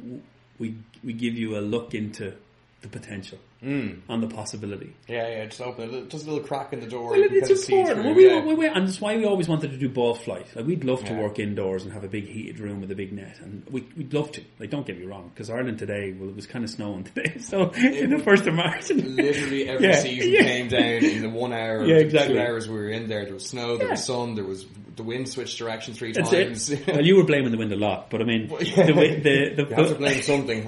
we, 0.59 0.77
we 1.03 1.15
give 1.15 1.35
you 1.35 1.57
a 1.57 1.61
look 1.61 1.95
into 1.95 2.35
the 2.83 2.89
potential 2.89 3.39
mm. 3.65 4.01
and 4.09 4.23
the 4.23 4.29
possibility. 4.29 4.95
Yeah, 5.09 5.29
yeah, 5.29 5.45
just 5.47 5.61
open 5.61 5.95
a 5.95 6.03
just 6.03 6.27
a 6.27 6.31
little 6.31 6.47
crack 6.47 6.73
in 6.73 6.81
the 6.81 6.87
door. 6.87 7.11
Well, 7.11 7.23
it's 7.23 7.69
important. 7.69 8.05
Well, 8.05 8.15
we, 8.15 8.29
yeah. 8.29 8.45
we, 8.45 8.55
we, 8.55 8.67
and 8.67 8.87
that's 8.87 9.01
why 9.01 9.17
we 9.17 9.25
always 9.25 9.49
wanted 9.49 9.71
to 9.71 9.79
do 9.79 9.89
ball 9.89 10.15
flight. 10.15 10.47
Like 10.55 10.67
we'd 10.67 10.85
love 10.85 11.05
to 11.05 11.13
yeah. 11.13 11.21
work 11.21 11.39
indoors 11.39 11.85
and 11.85 11.93
have 11.93 12.05
a 12.05 12.09
big 12.09 12.27
heated 12.27 12.61
room 12.61 12.81
with 12.81 12.91
a 12.91 12.95
big 12.95 13.13
net, 13.13 13.39
and 13.41 13.67
we, 13.71 13.87
would 13.97 14.13
love 14.13 14.33
to. 14.33 14.43
Like, 14.59 14.71
don't 14.71 14.87
get 14.87 14.99
me 14.99 15.07
wrong, 15.07 15.31
because 15.33 15.51
Ireland 15.51 15.79
today, 15.79 16.13
well, 16.13 16.29
it 16.29 16.37
was 16.37 16.47
kind 16.47 16.65
of 16.65 16.71
snowing 16.71 17.05
today, 17.05 17.39
so 17.39 17.73
it 17.75 18.05
in 18.05 18.11
the 18.11 18.19
first 18.19 18.47
of 18.47 18.55
March, 18.55 18.91
literally 18.91 19.69
every 19.69 19.89
yeah. 19.89 20.01
season 20.01 20.45
came 20.45 20.69
down 20.69 21.05
in 21.05 21.23
the 21.23 21.31
one 21.31 21.53
hour, 21.53 21.85
yeah, 21.85 21.97
exactly. 21.97 22.35
two 22.35 22.41
hours 22.41 22.69
we 22.69 22.75
were 22.75 22.89
in 22.89 23.09
there. 23.09 23.25
There 23.25 23.35
was 23.35 23.47
snow, 23.47 23.77
there 23.77 23.91
was 23.91 24.05
sun, 24.05 24.35
there 24.35 24.45
was 24.45 24.67
the 24.97 25.03
wind 25.03 25.29
switched 25.29 25.59
direction 25.59 25.95
three 25.95 26.13
That's 26.13 26.31
times. 26.31 26.73
well, 26.87 27.05
you 27.05 27.17
were 27.17 27.25
blaming 27.25 27.51
the 27.51 27.59
wind 27.59 27.73
a 27.73 27.77
lot, 27.77 28.11
but 28.11 28.21
I 28.21 28.25
mean, 28.25 28.49
the, 28.49 28.55
the, 28.57 29.55
the, 29.55 29.69
you 29.69 29.75
have 29.75 29.89
to 29.89 29.95
blame 29.97 30.23
something. 30.23 30.65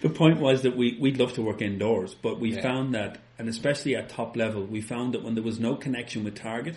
the 0.00 0.10
point 0.10 0.40
was 0.40 0.62
that 0.62 0.76
we 0.76 0.96
we'd 1.00 1.18
love 1.18 1.34
to 1.34 1.42
work 1.42 1.62
indoors, 1.62 2.14
but 2.14 2.31
we 2.40 2.54
yeah. 2.54 2.62
found 2.62 2.94
that, 2.94 3.18
and 3.38 3.48
especially 3.48 3.96
at 3.96 4.08
top 4.08 4.36
level, 4.36 4.64
we 4.64 4.80
found 4.80 5.14
that 5.14 5.22
when 5.22 5.34
there 5.34 5.42
was 5.42 5.58
no 5.58 5.74
connection 5.74 6.24
with 6.24 6.34
target, 6.34 6.76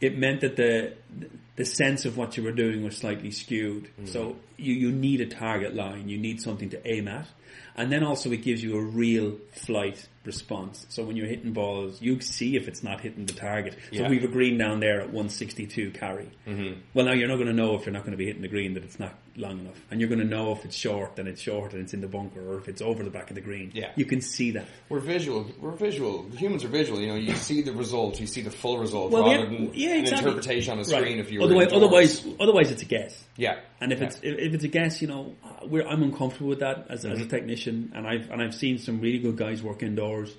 it 0.00 0.18
meant 0.18 0.40
that 0.40 0.56
the 0.56 0.94
the 1.56 1.64
sense 1.64 2.04
of 2.04 2.16
what 2.16 2.36
you 2.36 2.42
were 2.42 2.52
doing 2.52 2.82
was 2.82 2.96
slightly 2.96 3.30
skewed. 3.30 3.88
Mm. 4.00 4.08
So 4.08 4.36
you 4.56 4.74
you 4.74 4.92
need 4.92 5.20
a 5.20 5.26
target 5.26 5.74
line, 5.74 6.08
you 6.08 6.18
need 6.18 6.40
something 6.40 6.70
to 6.70 6.88
aim 6.88 7.08
at, 7.08 7.26
and 7.76 7.90
then 7.90 8.04
also 8.04 8.30
it 8.30 8.42
gives 8.42 8.62
you 8.62 8.76
a 8.76 8.82
real 8.82 9.36
flight 9.52 10.06
response. 10.24 10.86
So 10.88 11.02
when 11.04 11.16
you're 11.16 11.26
hitting 11.26 11.52
balls, 11.52 12.00
you 12.00 12.20
see 12.20 12.56
if 12.56 12.68
it's 12.68 12.82
not 12.82 13.00
hitting 13.00 13.26
the 13.26 13.32
target. 13.32 13.74
So 13.92 14.02
yeah. 14.02 14.08
we've 14.08 14.22
a 14.22 14.28
green 14.28 14.56
down 14.58 14.80
there 14.80 15.00
at 15.00 15.06
162 15.06 15.90
carry. 15.90 16.30
Mm-hmm. 16.46 16.80
Well, 16.94 17.06
now 17.06 17.12
you're 17.12 17.28
not 17.28 17.36
going 17.36 17.48
to 17.48 17.52
know 17.52 17.74
if 17.74 17.84
you're 17.84 17.92
not 17.92 18.02
going 18.02 18.12
to 18.12 18.18
be 18.18 18.26
hitting 18.26 18.42
the 18.42 18.48
green 18.48 18.74
that 18.74 18.84
it's 18.84 19.00
not 19.00 19.14
long 19.36 19.60
enough, 19.60 19.80
and 19.90 20.00
you're 20.00 20.08
going 20.08 20.20
to 20.20 20.26
know 20.26 20.52
if 20.52 20.64
it's 20.64 20.76
short 20.76 21.18
and 21.18 21.26
it's 21.26 21.40
short 21.40 21.72
and 21.72 21.82
it's 21.82 21.94
in 21.94 22.00
the 22.00 22.06
bunker, 22.06 22.40
or 22.40 22.58
if 22.58 22.68
it's 22.68 22.82
over 22.82 23.02
the 23.02 23.10
back 23.10 23.30
of 23.30 23.34
the 23.34 23.40
green. 23.40 23.72
Yeah, 23.74 23.90
you 23.96 24.04
can 24.04 24.20
see 24.20 24.50
that. 24.52 24.66
We're 24.88 25.00
visual. 25.00 25.46
We're 25.58 25.70
visual. 25.72 26.28
Humans 26.36 26.64
are 26.64 26.68
visual. 26.68 27.00
You 27.00 27.08
know, 27.08 27.14
you 27.14 27.34
see 27.34 27.62
the 27.62 27.72
result, 27.72 28.20
you 28.20 28.26
see 28.26 28.42
the 28.42 28.50
full 28.50 28.78
result, 28.78 29.10
well, 29.10 29.22
rather 29.22 29.44
yeah, 29.44 29.44
than 29.44 29.70
yeah, 29.74 29.94
exactly. 29.94 29.96
an 29.96 30.36
interpretation 30.36 30.72
on 30.74 30.78
a 30.80 30.84
screen. 30.84 31.02
Right. 31.02 31.18
If 31.18 31.32
you 31.32 31.42
otherwise, 31.42 31.72
otherwise, 31.72 32.26
otherwise, 32.38 32.70
it's 32.70 32.82
a 32.82 32.86
guess. 32.86 33.24
Yeah, 33.36 33.60
and 33.80 33.92
if 33.92 34.00
yeah. 34.00 34.06
it's 34.06 34.16
if, 34.22 34.54
it's 34.54 34.64
a 34.64 34.68
guess, 34.68 35.00
you 35.00 35.08
know, 35.08 35.34
I'm 35.42 36.02
uncomfortable 36.02 36.48
with 36.48 36.60
that 36.60 36.86
as, 36.90 37.04
mm-hmm. 37.04 37.12
as 37.12 37.20
a 37.20 37.26
technician, 37.26 37.92
and 37.94 38.06
I've 38.06 38.30
and 38.30 38.42
I've 38.42 38.54
seen 38.54 38.78
some 38.78 39.00
really 39.00 39.18
good 39.18 39.36
guys 39.36 39.62
work 39.62 39.82
indoors 39.82 40.34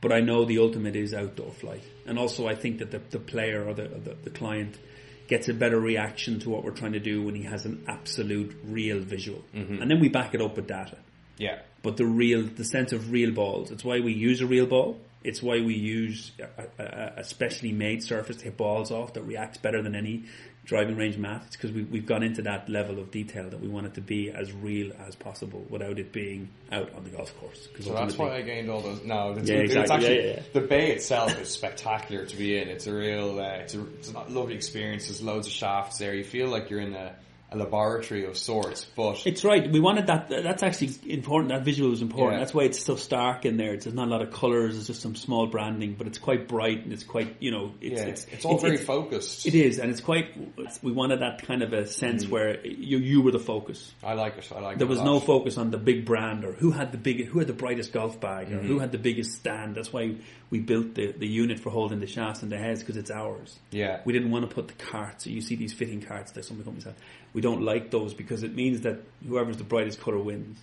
but 0.00 0.12
I 0.12 0.20
know 0.20 0.44
the 0.44 0.58
ultimate 0.58 0.96
is 0.96 1.12
outdoor 1.12 1.50
flight. 1.50 1.82
And 2.06 2.18
also 2.18 2.46
I 2.46 2.54
think 2.54 2.78
that 2.78 2.90
the, 2.90 3.00
the 3.10 3.18
player 3.18 3.66
or 3.66 3.74
the, 3.74 3.88
the, 3.88 4.16
the 4.24 4.30
client 4.30 4.78
gets 5.26 5.48
a 5.48 5.54
better 5.54 5.78
reaction 5.78 6.38
to 6.40 6.50
what 6.50 6.64
we're 6.64 6.70
trying 6.70 6.92
to 6.92 7.00
do 7.00 7.22
when 7.22 7.34
he 7.34 7.42
has 7.42 7.66
an 7.66 7.84
absolute 7.88 8.56
real 8.64 9.00
visual. 9.00 9.44
Mm-hmm. 9.54 9.82
And 9.82 9.90
then 9.90 10.00
we 10.00 10.08
back 10.08 10.34
it 10.34 10.40
up 10.40 10.56
with 10.56 10.66
data. 10.66 10.98
Yeah. 11.36 11.60
But 11.82 11.96
the 11.96 12.06
real, 12.06 12.44
the 12.44 12.64
sense 12.64 12.92
of 12.92 13.12
real 13.12 13.32
balls, 13.32 13.70
it's 13.70 13.84
why 13.84 14.00
we 14.00 14.12
use 14.12 14.40
a 14.40 14.46
real 14.46 14.66
ball. 14.66 15.00
It's 15.24 15.42
why 15.42 15.60
we 15.60 15.74
use 15.74 16.32
uh, 16.40 16.44
uh, 16.58 16.62
uh, 16.62 16.66
a, 16.78 16.84
a, 16.84 17.20
a 17.20 17.24
specially 17.24 17.72
made 17.72 18.02
surface 18.02 18.36
to 18.36 18.44
hit 18.44 18.56
balls 18.56 18.90
off 18.90 19.14
that 19.14 19.22
reacts 19.22 19.58
better 19.58 19.82
than 19.82 19.94
any 19.94 20.24
driving 20.68 20.96
range 20.96 21.16
math. 21.16 21.46
It's 21.46 21.56
because 21.56 21.72
we, 21.72 21.82
we've 21.82 22.04
gone 22.04 22.22
into 22.22 22.42
that 22.42 22.68
level 22.68 22.98
of 22.98 23.10
detail 23.10 23.48
that 23.48 23.58
we 23.58 23.68
want 23.68 23.86
it 23.86 23.94
to 23.94 24.02
be 24.02 24.30
as 24.30 24.52
real 24.52 24.92
as 25.06 25.14
possible 25.14 25.64
without 25.70 25.98
it 25.98 26.12
being 26.12 26.50
out 26.70 26.92
on 26.94 27.04
the 27.04 27.10
golf 27.10 27.34
course. 27.40 27.68
So 27.80 27.94
that's 27.94 28.18
why 28.18 28.36
I 28.36 28.42
gained 28.42 28.68
all 28.68 28.82
those. 28.82 29.02
No, 29.02 29.32
it's, 29.32 29.48
yeah, 29.48 29.56
exactly. 29.56 29.82
it's 29.82 29.90
actually 29.90 30.26
yeah, 30.28 30.34
yeah, 30.34 30.42
the 30.52 30.60
bay 30.60 30.92
itself 30.92 31.40
is 31.40 31.48
spectacular 31.48 32.26
to 32.26 32.36
be 32.36 32.58
in. 32.58 32.68
It's 32.68 32.86
a 32.86 32.94
real, 32.94 33.40
uh, 33.40 33.62
it's, 33.62 33.74
a, 33.74 33.82
it's 33.94 34.12
a 34.12 34.18
lovely 34.28 34.54
experience. 34.54 35.06
There's 35.06 35.22
loads 35.22 35.46
of 35.46 35.54
shafts 35.54 35.98
there. 35.98 36.14
You 36.14 36.24
feel 36.24 36.48
like 36.48 36.68
you're 36.68 36.80
in 36.80 36.94
a 36.94 37.16
a 37.50 37.56
laboratory 37.56 38.26
of 38.26 38.36
sorts, 38.36 38.84
but 38.84 39.26
it's 39.26 39.42
right. 39.42 39.70
We 39.70 39.80
wanted 39.80 40.08
that. 40.08 40.28
That's 40.28 40.62
actually 40.62 40.90
important. 41.10 41.50
That 41.50 41.64
visual 41.64 41.88
was 41.90 42.02
important. 42.02 42.34
Yeah. 42.34 42.38
That's 42.40 42.52
why 42.52 42.64
it's 42.64 42.84
so 42.84 42.96
stark 42.96 43.46
in 43.46 43.56
there. 43.56 43.72
It's, 43.72 43.86
there's 43.86 43.94
not 43.94 44.08
a 44.08 44.10
lot 44.10 44.20
of 44.20 44.32
colors. 44.32 44.76
It's 44.76 44.88
just 44.88 45.00
some 45.00 45.16
small 45.16 45.46
branding, 45.46 45.94
but 45.96 46.06
it's 46.06 46.18
quite 46.18 46.46
bright 46.46 46.84
and 46.84 46.92
it's 46.92 47.04
quite 47.04 47.36
you 47.40 47.50
know. 47.50 47.72
It's 47.80 48.02
yeah. 48.02 48.08
it's, 48.08 48.26
it's 48.26 48.44
all 48.44 48.54
it's, 48.54 48.62
very 48.62 48.76
focused. 48.76 49.46
It 49.46 49.54
is, 49.54 49.78
and 49.78 49.90
it's 49.90 50.02
quite. 50.02 50.36
we 50.82 50.92
wanted 50.92 51.20
that 51.20 51.46
kind 51.46 51.62
of 51.62 51.72
a 51.72 51.86
sense 51.86 52.26
mm. 52.26 52.30
where 52.30 52.66
you 52.66 52.98
you 52.98 53.22
were 53.22 53.32
the 53.32 53.38
focus. 53.38 53.94
I 54.02 54.12
like 54.12 54.36
it. 54.36 54.52
I 54.54 54.60
like. 54.60 54.76
It. 54.76 54.78
There 54.80 54.86
was 54.86 55.00
no 55.00 55.18
focus 55.18 55.56
on 55.56 55.70
the 55.70 55.78
big 55.78 56.04
brand 56.04 56.44
or 56.44 56.52
who 56.52 56.70
had 56.70 56.92
the 56.92 56.98
big, 56.98 57.28
who 57.28 57.38
had 57.38 57.48
the 57.48 57.54
brightest 57.54 57.94
golf 57.94 58.20
bag 58.20 58.48
mm-hmm. 58.48 58.58
or 58.58 58.62
who 58.62 58.78
had 58.78 58.92
the 58.92 58.98
biggest 58.98 59.32
stand. 59.36 59.74
That's 59.74 59.90
why 59.90 60.16
we 60.50 60.60
built 60.60 60.94
the, 60.94 61.12
the 61.12 61.26
unit 61.26 61.60
for 61.60 61.70
holding 61.70 62.00
the 62.00 62.06
shafts 62.06 62.42
and 62.42 62.50
the 62.50 62.56
heads 62.58 62.80
because 62.80 62.96
it's 62.96 63.10
ours. 63.10 63.58
Yeah. 63.70 64.00
We 64.04 64.12
didn't 64.12 64.30
want 64.30 64.48
to 64.48 64.54
put 64.54 64.68
the 64.68 64.74
carts. 64.74 65.24
So 65.24 65.30
you 65.30 65.40
see 65.40 65.56
these 65.56 65.72
fitting 65.72 66.00
carts 66.00 66.32
that 66.32 66.44
some 66.44 66.56
companies 66.56 66.84
have. 66.84 66.96
We 67.32 67.40
don't 67.40 67.62
like 67.62 67.90
those 67.90 68.14
because 68.14 68.42
it 68.42 68.54
means 68.54 68.82
that 68.82 69.00
whoever's 69.26 69.58
the 69.58 69.64
brightest 69.64 70.00
colour 70.00 70.18
wins. 70.18 70.58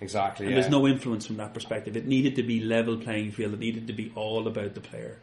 Exactly. 0.00 0.46
And 0.46 0.54
yeah. 0.54 0.60
there's 0.60 0.70
no 0.70 0.86
influence 0.86 1.26
from 1.26 1.36
that 1.36 1.54
perspective. 1.54 1.96
It 1.96 2.06
needed 2.06 2.36
to 2.36 2.42
be 2.42 2.60
level 2.60 2.96
playing 2.98 3.30
field. 3.30 3.54
It 3.54 3.60
needed 3.60 3.86
to 3.86 3.92
be 3.92 4.12
all 4.14 4.46
about 4.46 4.74
the 4.74 4.80
player. 4.80 5.18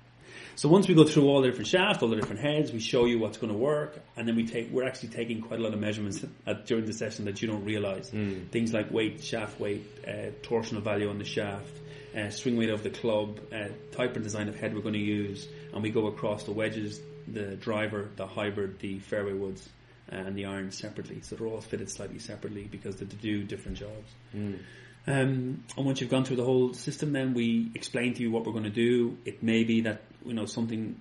So 0.55 0.67
once 0.67 0.89
we 0.89 0.93
go 0.93 1.05
through 1.05 1.25
all 1.27 1.41
the 1.41 1.47
different 1.47 1.67
shafts, 1.67 2.03
all 2.03 2.09
the 2.09 2.17
different 2.17 2.41
heads, 2.41 2.73
we 2.73 2.79
show 2.79 3.05
you 3.05 3.17
what's 3.17 3.37
going 3.37 3.53
to 3.53 3.57
work, 3.57 3.97
and 4.17 4.27
then 4.27 4.35
we 4.35 4.45
take. 4.45 4.69
We're 4.71 4.85
actually 4.85 5.09
taking 5.09 5.41
quite 5.41 5.59
a 5.59 5.63
lot 5.63 5.73
of 5.73 5.79
measurements 5.79 6.25
at, 6.45 6.65
during 6.65 6.85
the 6.85 6.91
session 6.91 7.23
that 7.25 7.41
you 7.41 7.47
don't 7.47 7.63
realize. 7.63 8.11
Mm. 8.11 8.49
Things 8.49 8.73
like 8.73 8.91
weight, 8.91 9.23
shaft 9.23 9.57
weight, 9.57 9.85
uh, 10.05 10.31
torsional 10.41 10.81
value 10.81 11.09
on 11.09 11.17
the 11.17 11.23
shaft, 11.23 11.71
uh, 12.13 12.29
swing 12.29 12.57
weight 12.57 12.69
of 12.69 12.83
the 12.83 12.89
club, 12.89 13.39
uh, 13.53 13.69
type 13.93 14.15
and 14.15 14.23
design 14.23 14.49
of 14.49 14.59
head 14.59 14.75
we're 14.75 14.81
going 14.81 14.95
to 14.95 14.99
use, 14.99 15.47
and 15.73 15.81
we 15.81 15.91
go 15.91 16.07
across 16.07 16.43
the 16.43 16.51
wedges, 16.51 16.99
the 17.27 17.55
driver, 17.55 18.09
the 18.17 18.27
hybrid, 18.27 18.79
the 18.79 18.99
fairway 18.99 19.33
woods, 19.33 19.69
and 20.09 20.35
the 20.35 20.45
irons 20.45 20.77
separately. 20.77 21.21
So 21.21 21.35
they're 21.35 21.47
all 21.47 21.61
fitted 21.61 21.89
slightly 21.89 22.19
separately 22.19 22.63
because 22.63 22.97
they 22.97 23.05
do 23.05 23.43
different 23.43 23.77
jobs. 23.77 24.11
Mm. 24.35 24.59
Um, 25.07 25.63
and 25.77 25.85
once 25.85 26.01
you've 26.01 26.09
gone 26.09 26.25
through 26.25 26.37
the 26.37 26.43
whole 26.43 26.73
system, 26.73 27.13
then 27.13 27.33
we 27.33 27.71
explain 27.73 28.13
to 28.15 28.21
you 28.21 28.31
what 28.31 28.45
we're 28.45 28.51
going 28.51 28.65
to 28.65 28.69
do. 28.69 29.17
It 29.25 29.41
may 29.41 29.63
be 29.63 29.81
that 29.81 30.01
you 30.25 30.33
know 30.33 30.45
something 30.45 30.99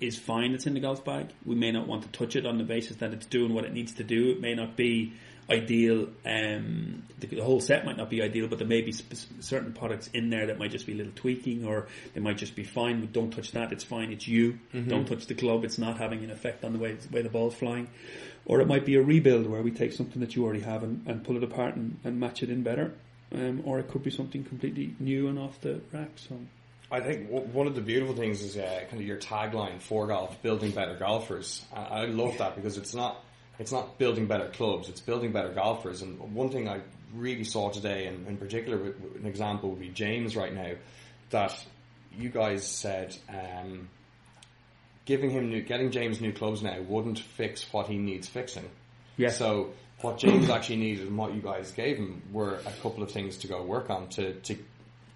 is 0.00 0.18
fine 0.18 0.52
that's 0.52 0.66
in 0.66 0.74
the 0.74 0.80
golf 0.80 1.04
bag. 1.04 1.32
We 1.44 1.54
may 1.54 1.72
not 1.72 1.86
want 1.86 2.02
to 2.02 2.08
touch 2.08 2.36
it 2.36 2.46
on 2.46 2.58
the 2.58 2.64
basis 2.64 2.98
that 2.98 3.12
it's 3.12 3.26
doing 3.26 3.54
what 3.54 3.64
it 3.64 3.72
needs 3.72 3.92
to 3.94 4.04
do. 4.04 4.30
It 4.30 4.40
may 4.40 4.54
not 4.54 4.76
be 4.76 5.14
ideal. 5.50 6.08
Um, 6.24 7.02
the, 7.18 7.26
the, 7.26 7.44
whole 7.44 7.60
set 7.60 7.84
might 7.84 7.96
not 7.96 8.08
be 8.08 8.22
ideal, 8.22 8.48
but 8.48 8.58
there 8.58 8.68
may 8.68 8.80
be 8.82 8.92
sp- 8.92 9.12
certain 9.40 9.72
products 9.72 10.08
in 10.14 10.30
there 10.30 10.46
that 10.46 10.58
might 10.58 10.70
just 10.70 10.86
be 10.86 10.92
a 10.92 10.96
little 10.96 11.12
tweaking, 11.14 11.66
or 11.66 11.88
they 12.14 12.20
might 12.20 12.38
just 12.38 12.54
be 12.56 12.64
fine. 12.64 13.00
We 13.00 13.06
don't 13.06 13.30
touch 13.30 13.52
that; 13.52 13.72
it's 13.72 13.84
fine. 13.84 14.12
It's 14.12 14.26
you. 14.28 14.58
Mm-hmm. 14.74 14.88
Don't 14.88 15.06
touch 15.06 15.26
the 15.26 15.34
club; 15.34 15.64
it's 15.64 15.78
not 15.78 15.98
having 15.98 16.24
an 16.24 16.30
effect 16.30 16.64
on 16.64 16.72
the 16.72 16.78
way 16.78 16.94
the 16.94 17.08
way 17.14 17.22
the 17.22 17.28
ball's 17.28 17.54
flying. 17.54 17.88
Or 18.46 18.60
it 18.60 18.66
might 18.66 18.86
be 18.86 18.96
a 18.96 19.02
rebuild 19.02 19.46
where 19.46 19.62
we 19.62 19.70
take 19.70 19.92
something 19.92 20.20
that 20.20 20.34
you 20.34 20.44
already 20.44 20.60
have 20.60 20.82
and, 20.82 21.06
and 21.06 21.22
pull 21.22 21.36
it 21.36 21.44
apart 21.44 21.76
and, 21.76 21.98
and 22.04 22.18
match 22.18 22.42
it 22.42 22.48
in 22.50 22.62
better. 22.62 22.92
um, 23.32 23.62
or 23.64 23.78
it 23.78 23.88
could 23.88 24.02
be 24.02 24.10
something 24.10 24.44
completely 24.44 24.94
new 24.98 25.28
and 25.28 25.38
off 25.38 25.60
the 25.60 25.80
rack. 25.92 26.10
So 26.16 26.36
I 26.90 27.00
think 27.00 27.30
w- 27.30 27.46
one 27.52 27.66
of 27.66 27.74
the 27.74 27.80
beautiful 27.80 28.14
things 28.14 28.42
is 28.42 28.56
uh, 28.56 28.80
kind 28.88 29.00
of 29.00 29.06
your 29.06 29.18
tagline 29.18 29.80
for 29.80 30.06
golf: 30.06 30.42
building 30.42 30.72
better 30.72 30.96
golfers. 30.96 31.62
I, 31.72 31.82
I 31.82 32.04
love 32.06 32.38
that 32.38 32.56
because 32.56 32.76
it's 32.76 32.94
not 32.94 33.22
it's 33.60 33.70
not 33.70 33.96
building 33.98 34.26
better 34.26 34.48
clubs; 34.48 34.88
it's 34.88 35.00
building 35.00 35.30
better 35.30 35.50
golfers. 35.50 36.02
And 36.02 36.18
one 36.34 36.50
thing 36.50 36.68
I 36.68 36.80
really 37.14 37.44
saw 37.44 37.70
today, 37.70 38.06
and 38.06 38.26
in 38.26 38.36
particular, 38.36 38.94
an 39.16 39.26
example 39.26 39.70
would 39.70 39.80
be 39.80 39.90
James 39.90 40.34
right 40.34 40.52
now, 40.52 40.72
that 41.30 41.54
you 42.18 42.28
guys 42.30 42.66
said. 42.66 43.16
Um, 43.28 43.88
Giving 45.06 45.30
him 45.30 45.48
new, 45.50 45.62
getting 45.62 45.90
James 45.90 46.20
new 46.20 46.32
clubs 46.32 46.62
now 46.62 46.78
wouldn't 46.82 47.18
fix 47.18 47.64
what 47.72 47.88
he 47.88 47.96
needs 47.96 48.28
fixing. 48.28 48.68
Yeah. 49.16 49.30
So 49.30 49.70
what 50.02 50.18
James 50.18 50.48
actually 50.50 50.76
needed 50.76 51.08
and 51.08 51.18
what 51.18 51.34
you 51.34 51.40
guys 51.40 51.72
gave 51.72 51.96
him 51.96 52.22
were 52.30 52.56
a 52.64 52.72
couple 52.82 53.02
of 53.02 53.10
things 53.10 53.38
to 53.38 53.48
go 53.48 53.60
work 53.62 53.90
on 53.90 54.08
to, 54.10 54.34
to 54.34 54.56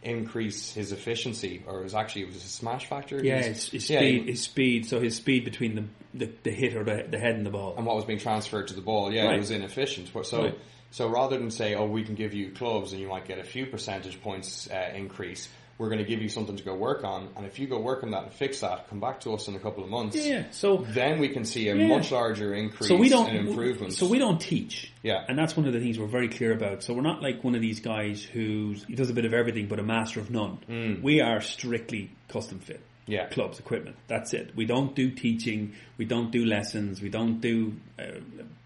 increase 0.02 0.72
his 0.72 0.90
efficiency, 0.90 1.62
or 1.68 1.80
it 1.80 1.84
was 1.84 1.94
actually 1.94 2.22
it 2.22 2.28
was 2.28 2.36
a 2.36 2.40
smash 2.40 2.86
factor. 2.86 3.22
yeah, 3.24 3.36
His- 3.36 3.46
his, 3.46 3.68
his 3.70 3.90
yeah, 3.90 3.98
speed, 4.00 4.26
his 4.26 4.42
speed. 4.42 4.86
So 4.86 5.00
his 5.00 5.14
speed 5.16 5.44
between 5.44 5.74
the 5.76 5.84
the, 6.14 6.30
the 6.44 6.50
hit 6.50 6.74
or 6.76 6.84
the, 6.84 7.06
the 7.10 7.18
head 7.18 7.34
in 7.36 7.44
the 7.44 7.50
ball. 7.50 7.74
and 7.76 7.84
what 7.84 7.96
was 7.96 8.04
being 8.04 8.18
transferred 8.20 8.68
to 8.68 8.74
the 8.74 8.80
ball, 8.80 9.12
yeah, 9.12 9.26
Right. 9.26 9.34
it 9.36 9.38
was 9.38 9.50
inefficient. 9.50 10.10
But 10.14 10.26
So 10.26 10.44
Right. 10.44 10.58
so 10.90 11.08
rather 11.08 11.36
than 11.38 11.50
say, 11.50 11.74
oh, 11.74 11.86
we 11.86 12.04
can 12.04 12.14
give 12.14 12.34
you 12.34 12.50
clubs 12.52 12.92
and 12.92 13.00
you 13.02 13.08
might 13.08 13.26
get 13.26 13.38
a 13.38 13.44
few 13.44 13.66
percentage 13.66 14.20
points 14.22 14.68
uh, 14.70 14.92
increase. 14.94 15.48
We're 15.76 15.88
going 15.88 15.98
to 15.98 16.04
give 16.04 16.22
you 16.22 16.28
something 16.28 16.56
to 16.56 16.62
go 16.62 16.76
work 16.76 17.02
on, 17.02 17.30
and 17.36 17.44
if 17.46 17.58
you 17.58 17.66
go 17.66 17.80
work 17.80 18.04
on 18.04 18.12
that 18.12 18.22
and 18.22 18.32
fix 18.32 18.60
that, 18.60 18.88
come 18.88 19.00
back 19.00 19.18
to 19.22 19.34
us 19.34 19.48
in 19.48 19.56
a 19.56 19.58
couple 19.58 19.82
of 19.82 19.90
months. 19.90 20.14
Yeah. 20.24 20.44
So 20.52 20.86
Then 20.90 21.18
we 21.18 21.30
can 21.30 21.44
see 21.44 21.68
a 21.68 21.74
Yeah. 21.74 21.88
much 21.88 22.12
larger 22.12 22.54
increase 22.54 22.86
so 22.86 22.94
we 22.94 23.08
don't 23.08 23.28
in 23.30 23.48
improvements. 23.48 23.98
So 23.98 24.06
we 24.06 24.20
don't 24.20 24.40
teach. 24.40 24.92
Yeah. 25.02 25.24
And 25.28 25.36
that's 25.36 25.56
one 25.56 25.66
of 25.66 25.72
the 25.72 25.80
things 25.80 25.98
we're 25.98 26.06
very 26.06 26.28
clear 26.28 26.52
about. 26.52 26.84
So 26.84 26.94
we're 26.94 27.02
not 27.02 27.22
like 27.22 27.42
one 27.42 27.56
of 27.56 27.60
these 27.60 27.80
guys 27.80 28.22
who 28.22 28.76
does 28.94 29.10
a 29.10 29.14
bit 29.14 29.24
of 29.24 29.34
everything 29.34 29.66
but 29.66 29.80
a 29.80 29.82
master 29.82 30.20
of 30.20 30.30
none. 30.30 31.00
We 31.02 31.20
are 31.20 31.40
strictly 31.40 32.12
custom 32.28 32.60
fit. 32.60 32.80
Yeah. 33.06 33.26
Clubs, 33.26 33.58
equipment. 33.58 33.96
That's 34.08 34.32
it. 34.32 34.56
We 34.56 34.64
don't 34.64 34.94
do 34.94 35.10
teaching. 35.10 35.74
We 35.98 36.04
don't 36.04 36.30
do 36.30 36.44
lessons. 36.44 37.02
We 37.02 37.10
don't 37.10 37.40
do 37.40 37.74
uh, 37.98 38.20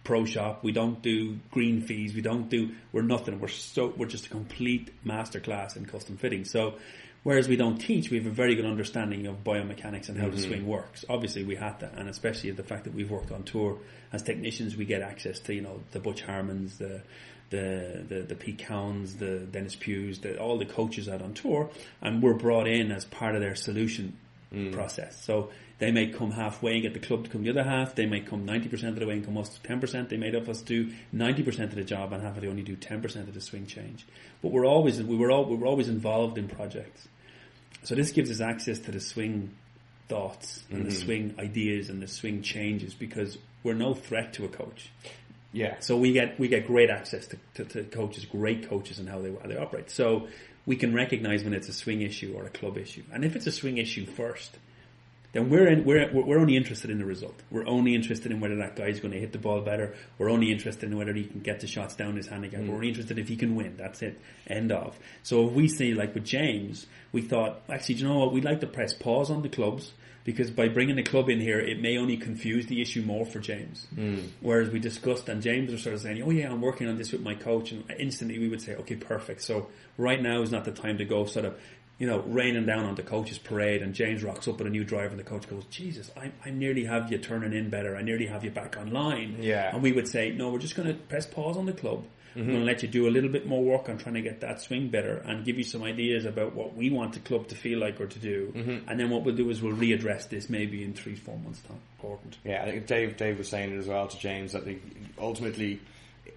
pro 0.05 0.24
shop. 0.24 0.62
We 0.62 0.72
don't 0.72 1.03
do 1.03 1.39
green 1.51 1.82
fees. 1.82 2.14
We 2.14 2.20
don't 2.20 2.49
do. 2.49 2.70
We're 2.93 3.03
nothing. 3.03 3.41
We're 3.41 3.49
so. 3.49 3.93
We're 3.97 4.07
just 4.07 4.26
a 4.26 4.30
complete 4.30 4.93
masterclass 5.05 5.76
in 5.76 5.86
custom 5.86 6.16
fitting. 6.16 6.45
So. 6.45 6.74
Whereas 7.24 7.49
we 7.49 7.57
don't 7.57 7.76
teach, 7.76 8.11
we 8.11 8.16
have 8.16 8.26
a 8.26 8.30
very 8.30 8.55
good 8.55 8.64
understanding 8.64 9.26
of 9.26 9.43
biomechanics 9.43 10.09
and 10.09 10.16
how 10.16 10.30
the 10.30 10.39
swing 10.39 10.66
works. 10.66 11.05
Obviously, 11.11 11.43
we 11.43 11.57
had 11.57 11.80
that, 11.80 11.95
and 11.95 12.09
especially 12.09 12.53
the 12.53 12.62
fact 12.62 12.84
that 12.84 12.95
we've 12.95 13.11
worked 13.11 13.32
on 13.32 13.43
tour 13.43 13.76
as 14.12 14.22
technicians, 14.22 14.76
we 14.76 14.84
get 14.84 15.03
access 15.03 15.41
to 15.41 15.53
you 15.53 15.61
know 15.61 15.80
the 15.91 15.99
Butch 15.99 16.22
Harmons, 16.22 16.78
the 16.78 17.03
the 17.51 18.05
the, 18.09 18.22
the 18.22 18.34
Pete 18.34 18.59
Cowens, 18.59 19.18
the 19.18 19.41
Denis 19.41 19.74
Pughs, 19.74 20.20
the, 20.20 20.39
all 20.39 20.59
the 20.59 20.64
coaches 20.64 21.09
out 21.09 21.20
on 21.20 21.34
tour, 21.34 21.70
and 22.01 22.22
we're 22.22 22.34
brought 22.34 22.68
in 22.68 22.93
as 22.93 23.05
part 23.05 23.34
of 23.34 23.41
their 23.41 23.57
solution 23.57 24.16
Mm. 24.53 24.73
process. 24.73 25.23
So 25.23 25.51
they 25.79 25.91
may 25.91 26.07
come 26.07 26.31
halfway 26.31 26.73
and 26.73 26.83
get 26.83 26.95
the 26.95 27.01
club 27.01 27.25
to 27.25 27.31
come 27.31 27.43
the 27.43 27.51
other 27.51 27.65
half. 27.65 27.95
They 27.95 28.07
may 28.07 28.21
come 28.21 28.47
ninety 28.47 28.69
percent 28.69 28.95
of 28.95 29.01
the 29.01 29.07
way 29.07 29.13
and 29.13 29.25
come 29.25 29.37
us 29.37 29.61
ten 29.63 29.79
percent. 29.79 30.09
They 30.09 30.17
may 30.17 30.33
have 30.33 30.49
us 30.49 30.63
do 30.63 30.91
ninety 31.13 31.43
percent 31.43 31.71
of 31.71 31.77
the 31.77 31.85
job 31.85 32.15
and 32.15 32.23
have 32.23 32.41
to 32.41 32.49
only 32.49 32.63
do 32.63 32.75
ten 32.75 33.03
percent 33.03 33.29
of 33.29 33.35
the 33.35 33.43
swing 33.43 33.67
change. 33.67 34.07
But 34.41 34.53
we're 34.53 34.65
always 34.65 35.03
we 35.03 35.17
were 35.17 35.31
all 35.31 35.45
we 35.45 35.57
were 35.57 35.67
always 35.67 35.89
involved 35.91 36.39
in 36.39 36.49
projects. 36.49 37.07
So 37.83 37.95
this 37.95 38.11
gives 38.11 38.31
us 38.31 38.41
access 38.41 38.79
to 38.81 38.91
the 38.91 39.01
swing 39.01 39.55
thoughts 40.09 40.65
and 40.71 40.87
the 40.87 40.89
mm-hmm. 40.89 41.05
swing 41.05 41.35
ideas 41.39 41.91
and 41.91 42.01
the 42.01 42.09
swing 42.09 42.41
changes 42.41 42.95
because 42.95 43.37
we're 43.63 43.75
no 43.75 43.93
threat 43.93 44.33
to 44.33 44.47
a 44.47 44.49
coach. 44.49 44.91
yeah. 45.53 45.77
So 45.81 45.97
we 45.97 46.13
get 46.13 46.39
we 46.39 46.49
get 46.49 46.67
great 46.67 46.91
access 46.91 47.27
to, 47.27 47.39
to, 47.55 47.65
to 47.65 47.85
coaches, 47.85 48.25
great 48.25 48.69
coaches, 48.69 48.99
and 48.99 49.09
how 49.09 49.21
they 49.21 49.31
how 49.31 49.47
they 49.49 49.57
operate. 49.57 49.91
So 49.91 50.29
we 50.69 50.77
can 50.77 50.95
recognize 50.95 51.43
when 51.43 51.55
it's 51.55 51.71
a 51.71 51.73
swing 51.73 52.03
issue 52.03 52.35
or 52.37 52.45
a 52.45 52.51
club 52.51 52.77
issue, 52.77 53.03
and 53.11 53.25
if 53.25 53.35
it's 53.35 53.47
a 53.47 53.51
swing 53.51 53.79
issue 53.79 54.05
first, 54.05 54.59
then 55.33 55.49
we're 55.49 55.66
in, 55.66 55.83
we're 55.83 56.12
we're 56.12 56.39
only 56.39 56.57
interested 56.57 56.91
in 56.91 56.99
the 56.99 57.07
result. 57.07 57.35
We're 57.51 57.66
only 57.66 57.95
interested 57.95 58.31
in 58.33 58.39
whether 58.39 58.57
that 58.57 58.77
guy's 58.77 59.01
going 59.01 59.12
to 59.14 59.19
hit 59.19 59.33
the 59.33 59.39
ball 59.39 59.62
better. 59.62 59.95
We're 60.19 60.29
only 60.29 60.53
interested 60.53 60.91
in 60.91 60.99
whether 60.99 61.14
he 61.14 61.25
can 61.25 61.41
get 61.41 61.61
the 61.61 61.66
shots 61.66 61.97
down 61.97 62.16
his 62.16 62.27
handicap. 62.27 62.61
Mm. 62.61 62.69
We're 62.69 62.75
only 62.75 62.89
interested 62.89 63.19
if 63.19 63.29
he 63.29 63.37
can 63.37 63.57
win. 63.57 63.79
That's 63.79 64.03
it. 64.03 64.21
End 64.47 64.71
of. 64.71 64.99
So 65.23 65.49
if 65.49 65.55
we 65.55 65.69
say 65.69 65.95
like 65.95 66.14
with 66.14 66.25
James, 66.25 66.87
we 67.12 67.23
thought 67.23 67.62
actually, 67.71 67.95
do 67.95 68.03
you 68.03 68.09
know 68.09 68.19
what? 68.19 68.35
We'd 68.35 68.45
like 68.45 68.61
to 68.61 68.66
press 68.66 68.93
pause 68.93 69.31
on 69.31 69.41
the 69.41 69.49
clubs 69.49 69.93
because 70.29 70.51
by 70.51 70.68
bringing 70.68 70.97
the 70.97 71.03
club 71.03 71.31
in 71.31 71.41
here, 71.41 71.59
it 71.59 71.81
may 71.81 71.97
only 71.97 72.18
confuse 72.18 72.66
the 72.66 72.83
issue 72.83 73.01
more 73.01 73.24
for 73.24 73.39
James. 73.39 73.87
Hmm. 73.95 74.18
Whereas 74.43 74.68
we 74.68 74.79
discussed, 74.79 75.26
and 75.31 75.41
James 75.41 75.72
was 75.72 75.83
sort 75.83 75.95
of 75.95 76.03
saying, 76.03 76.20
"Oh 76.22 76.29
yeah, 76.29 76.51
I'm 76.51 76.61
working 76.61 76.87
on 76.87 76.99
this 76.99 77.12
with 77.12 77.22
my 77.22 77.35
coach," 77.35 77.72
and 77.72 77.83
instantly 77.99 78.39
we 78.39 78.47
would 78.47 78.61
say, 78.61 78.74
"Okay, 78.74 78.97
perfect." 78.97 79.41
So 79.41 79.68
right 79.97 80.20
now 80.20 80.43
is 80.43 80.53
not 80.53 80.66
the 80.66 80.70
time 80.70 80.99
to 80.99 81.07
go 81.07 81.24
sort 81.24 81.47
of, 81.47 81.59
you 81.99 82.07
know, 82.07 82.18
raining 82.26 82.66
down 82.66 82.85
on 82.85 82.95
the 82.95 83.03
coach's 83.03 83.39
parade. 83.39 83.81
And 83.81 83.95
James 83.95 84.22
rocks 84.22 84.47
up 84.47 84.59
with 84.59 84.66
a 84.66 84.70
new 84.70 84.85
driver, 84.85 85.09
and 85.09 85.18
the 85.18 85.24
coach 85.24 85.49
goes, 85.49 85.64
"Jesus, 85.70 86.11
I, 86.14 86.31
I 86.45 86.51
nearly 86.51 86.85
have 86.85 87.11
you 87.11 87.16
turning 87.16 87.55
in 87.55 87.70
better. 87.70 87.97
I 87.97 88.03
nearly 88.03 88.26
have 88.26 88.45
you 88.45 88.51
back 88.51 88.76
online." 88.76 89.39
Yeah. 89.41 89.72
And 89.72 89.83
we 89.83 89.93
would 89.93 90.09
say, 90.09 90.31
"No, 90.31 90.51
we're 90.51 90.59
just 90.59 90.76
going 90.76 90.89
to 90.89 90.95
press 90.95 91.24
pause 91.24 91.57
on 91.57 91.64
the 91.64 91.72
club." 91.72 92.05
We're 92.37 92.45
going 92.45 92.59
to 92.61 92.64
let 92.64 92.83
you 92.83 92.89
do 92.89 93.09
a 93.09 93.11
little 93.11 93.31
bit 93.31 93.47
more 93.47 93.64
work 93.64 93.89
on 93.89 93.99
trying 93.99 94.14
to 94.14 94.20
get 94.22 94.41
that 94.43 94.61
swing 94.61 94.89
better 94.89 95.16
and 95.18 95.45
give 95.45 95.59
you 95.59 95.64
some 95.64 95.83
ideas 95.83 96.24
about 96.24 96.55
what 96.55 96.76
we 96.76 96.89
want 96.91 97.14
the 97.14 97.20
club 97.20 97.49
to 97.49 97.55
feel 97.57 97.79
like 97.81 98.01
or 98.01 98.07
to 98.07 98.18
do. 98.18 98.53
Mm-hmm. 98.55 98.89
And 98.89 99.01
then 99.01 99.11
what 99.11 99.24
we'll 99.24 99.35
do 99.35 99.51
is 99.51 99.61
we'll 99.61 99.74
readdress 99.74 100.29
this 100.29 100.49
maybe 100.49 100.85
in 100.85 100.95
three, 100.95 101.16
four 101.16 101.37
months' 101.39 101.61
time. 101.62 101.81
Important. 101.99 102.39
Yeah, 102.45 102.62
I 102.62 102.70
think 102.70 102.87
Dave 102.87 103.16
Dave 103.16 103.39
was 103.39 103.49
saying 103.49 103.72
it 103.74 103.79
as 103.79 103.87
well 103.89 104.07
to 104.07 104.18
James 104.18 104.53
that 104.53 104.64
they, 104.64 104.79
ultimately, 105.18 105.81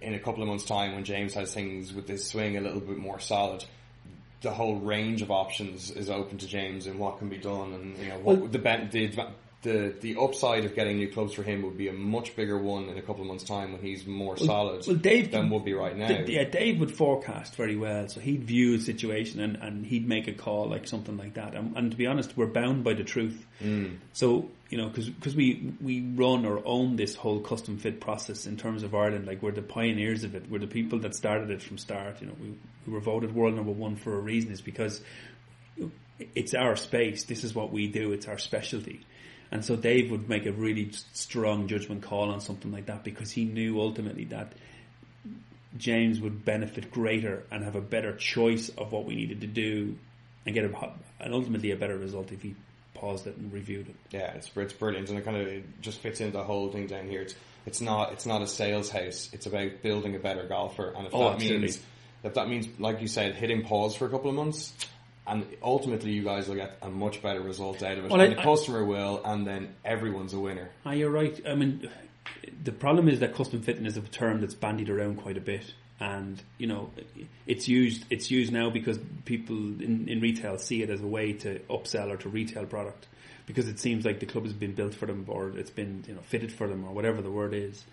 in 0.00 0.14
a 0.14 0.18
couple 0.18 0.42
of 0.42 0.48
months' 0.48 0.64
time, 0.64 0.94
when 0.94 1.04
James 1.04 1.34
has 1.34 1.54
things 1.54 1.92
with 1.92 2.08
his 2.08 2.26
swing 2.26 2.56
a 2.56 2.60
little 2.60 2.80
bit 2.80 2.96
more 2.96 3.20
solid, 3.20 3.64
the 4.40 4.50
whole 4.50 4.76
range 4.80 5.22
of 5.22 5.30
options 5.30 5.92
is 5.92 6.10
open 6.10 6.38
to 6.38 6.48
James 6.48 6.86
and 6.88 6.98
what 6.98 7.18
can 7.18 7.28
be 7.28 7.38
done, 7.38 7.72
and 7.74 7.96
you 7.98 8.08
know 8.08 8.18
what 8.18 8.38
Well- 8.38 8.48
the, 8.48 8.58
ben- 8.58 8.88
the 8.90 9.08
the 9.62 9.94
the 10.00 10.16
upside 10.20 10.64
of 10.64 10.74
getting 10.74 10.96
new 10.96 11.08
clubs 11.08 11.32
for 11.32 11.44
him 11.44 11.62
would 11.62 11.76
be 11.76 11.88
a 11.88 11.92
much 11.92 12.34
bigger 12.34 12.58
one 12.58 12.88
in 12.88 12.98
a 12.98 13.02
couple 13.02 13.22
of 13.22 13.28
months' 13.28 13.44
time 13.44 13.72
when 13.72 13.80
he's 13.80 14.06
more 14.06 14.36
solid 14.36 14.84
well, 14.86 14.96
Dave 14.96 15.30
than 15.30 15.50
would 15.50 15.64
be 15.64 15.72
right 15.72 15.96
now. 15.96 16.08
D- 16.08 16.34
yeah, 16.34 16.44
Dave 16.44 16.80
would 16.80 16.94
forecast 16.94 17.54
very 17.54 17.76
well, 17.76 18.08
so 18.08 18.20
he'd 18.20 18.42
view 18.42 18.74
a 18.74 18.80
situation 18.80 19.40
and, 19.40 19.56
and 19.56 19.86
he'd 19.86 20.06
make 20.06 20.26
a 20.26 20.32
call 20.32 20.68
like 20.68 20.88
something 20.88 21.16
like 21.16 21.34
that. 21.34 21.54
And, 21.54 21.76
and 21.76 21.90
to 21.92 21.96
be 21.96 22.06
honest, 22.06 22.36
we're 22.36 22.46
bound 22.46 22.82
by 22.82 22.94
the 22.94 23.04
truth. 23.04 23.46
Mm. 23.62 23.98
So 24.12 24.50
you 24.68 24.78
know, 24.78 24.88
because 24.88 25.36
we 25.36 25.74
we 25.80 26.00
run 26.00 26.44
or 26.44 26.60
own 26.64 26.96
this 26.96 27.14
whole 27.14 27.40
custom 27.40 27.78
fit 27.78 28.00
process 28.00 28.46
in 28.46 28.56
terms 28.56 28.82
of 28.82 28.94
Ireland, 28.94 29.26
like 29.26 29.42
we're 29.42 29.52
the 29.52 29.62
pioneers 29.62 30.24
of 30.24 30.34
it. 30.34 30.50
We're 30.50 30.58
the 30.58 30.66
people 30.66 30.98
that 31.00 31.14
started 31.14 31.50
it 31.50 31.62
from 31.62 31.78
start. 31.78 32.20
You 32.20 32.28
know, 32.28 32.36
we 32.40 32.54
we 32.86 32.92
were 32.92 33.00
voted 33.00 33.32
world 33.32 33.54
number 33.54 33.70
one 33.70 33.94
for 33.94 34.12
a 34.14 34.20
reason. 34.20 34.50
Is 34.50 34.60
because 34.60 35.00
it's 36.34 36.54
our 36.54 36.74
space. 36.74 37.24
This 37.24 37.44
is 37.44 37.54
what 37.54 37.70
we 37.70 37.86
do. 37.86 38.12
It's 38.12 38.26
our 38.26 38.38
specialty. 38.38 39.04
And 39.52 39.62
so 39.64 39.76
Dave 39.76 40.10
would 40.10 40.28
make 40.30 40.46
a 40.46 40.52
really 40.52 40.90
strong 41.12 41.68
judgment 41.68 42.02
call 42.02 42.30
on 42.30 42.40
something 42.40 42.72
like 42.72 42.86
that 42.86 43.04
because 43.04 43.30
he 43.30 43.44
knew 43.44 43.80
ultimately 43.80 44.24
that 44.24 44.54
James 45.76 46.20
would 46.20 46.44
benefit 46.44 46.90
greater 46.90 47.44
and 47.50 47.62
have 47.62 47.76
a 47.76 47.80
better 47.80 48.16
choice 48.16 48.70
of 48.70 48.92
what 48.92 49.04
we 49.04 49.14
needed 49.14 49.42
to 49.42 49.46
do 49.46 49.96
and 50.46 50.54
get 50.54 50.64
a, 50.64 50.90
and 51.20 51.34
ultimately 51.34 51.70
a 51.70 51.76
better 51.76 51.96
result 51.98 52.32
if 52.32 52.40
he 52.42 52.54
paused 52.94 53.26
it 53.26 53.36
and 53.36 53.52
reviewed 53.52 53.88
it. 53.88 53.96
Yeah, 54.10 54.32
it's 54.32 54.50
it's 54.56 54.72
brilliant, 54.72 55.08
and 55.10 55.18
it 55.18 55.24
kind 55.24 55.36
of 55.36 55.46
it 55.46 55.82
just 55.82 55.98
fits 55.98 56.20
into 56.20 56.32
the 56.36 56.44
whole 56.44 56.70
thing 56.72 56.86
down 56.86 57.08
here. 57.08 57.20
It's 57.22 57.34
it's 57.66 57.80
not 57.80 58.12
it's 58.12 58.26
not 58.26 58.40
a 58.42 58.46
sales 58.46 58.90
house. 58.90 59.28
It's 59.32 59.46
about 59.46 59.82
building 59.82 60.14
a 60.16 60.18
better 60.18 60.46
golfer, 60.46 60.92
and 60.96 61.06
if 61.06 61.14
Oh, 61.14 61.24
that 61.24 61.34
absolutely. 61.34 61.60
means 61.60 61.80
if 62.24 62.34
that 62.34 62.48
means 62.48 62.68
like 62.78 63.00
you 63.02 63.08
said, 63.08 63.34
hitting 63.34 63.62
pause 63.64 63.94
for 63.94 64.06
a 64.06 64.10
couple 64.10 64.30
of 64.30 64.36
months, 64.36 64.72
and 65.26 65.46
ultimately 65.62 66.12
you 66.12 66.22
guys 66.24 66.48
will 66.48 66.56
get 66.56 66.76
a 66.82 66.90
much 66.90 67.22
better 67.22 67.40
result 67.40 67.82
out 67.82 67.98
of 67.98 68.04
it, 68.04 68.10
Well, 68.10 68.20
and 68.20 68.32
I- 68.32 68.36
the 68.36 68.42
customer 68.42 68.84
will, 68.84 69.22
and 69.24 69.46
then 69.46 69.74
everyone's 69.84 70.32
a 70.34 70.40
winner. 70.40 70.70
Ah, 70.84 70.92
you're 70.92 71.10
right. 71.10 71.40
I 71.46 71.54
mean, 71.54 71.88
the 72.64 72.72
problem 72.72 73.08
is 73.08 73.20
that 73.20 73.34
custom 73.34 73.62
fitting 73.62 73.86
is 73.86 73.96
a 73.96 74.00
term 74.02 74.40
that's 74.40 74.54
bandied 74.54 74.90
around 74.90 75.16
quite 75.18 75.36
a 75.36 75.40
bit, 75.40 75.74
and 76.00 76.42
you 76.58 76.66
know, 76.66 76.90
it's 77.46 77.68
used 77.68 78.04
it's 78.10 78.30
used 78.30 78.52
now 78.52 78.70
because 78.70 78.98
people 79.24 79.56
in, 79.56 80.08
in 80.08 80.20
retail 80.20 80.58
see 80.58 80.82
it 80.82 80.90
as 80.90 81.00
a 81.00 81.06
way 81.06 81.32
to 81.34 81.58
upsell 81.70 82.10
or 82.10 82.16
to 82.18 82.28
retail 82.28 82.66
product 82.66 83.06
because 83.46 83.68
it 83.68 83.78
seems 83.78 84.04
like 84.04 84.20
the 84.20 84.26
club 84.26 84.44
has 84.44 84.52
been 84.52 84.72
built 84.72 84.94
for 84.94 85.06
them 85.06 85.24
or 85.28 85.50
it's 85.58 85.70
been 85.70 86.04
you 86.06 86.14
know 86.14 86.20
fitted 86.22 86.52
for 86.52 86.66
them 86.68 86.84
or 86.84 86.92
whatever 86.92 87.22
the 87.22 87.30
word 87.30 87.54
is. 87.54 87.84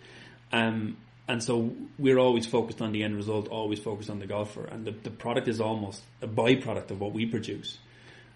Um, 0.52 0.98
and 1.30 1.44
so 1.44 1.72
we're 2.00 2.18
always 2.18 2.48
focused 2.48 2.82
on 2.82 2.92
the 2.92 3.04
end 3.04 3.16
result, 3.16 3.48
always 3.50 3.80
focused 3.80 4.10
on 4.10 4.18
the 4.18 4.26
golfer, 4.26 4.66
and 4.66 4.84
the, 4.84 4.92
the 4.92 5.12
product 5.12 5.48
is 5.48 5.62
almost 5.62 6.02
a 6.24 6.28
byproduct 6.28 6.90
of 6.90 7.00
what 7.00 7.14
we 7.14 7.28
produce. 7.28 7.78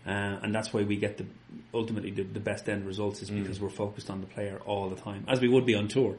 Uh, 0.06 0.38
and 0.44 0.54
that's 0.54 0.72
why 0.72 0.84
we 0.84 0.96
get 0.96 1.18
the 1.18 1.26
ultimately 1.74 2.12
the, 2.12 2.22
the 2.22 2.40
best 2.40 2.70
end 2.70 2.86
results 2.86 3.22
is 3.24 3.32
because 3.32 3.60
we're 3.60 3.70
focused 3.70 4.12
on 4.12 4.22
the 4.22 4.28
player 4.28 4.60
all 4.66 4.90
the 4.90 4.96
time, 4.96 5.26
as 5.28 5.42
we 5.42 5.48
would 5.48 5.66
be 5.66 5.74
on 5.74 5.88
tour. 5.88 6.16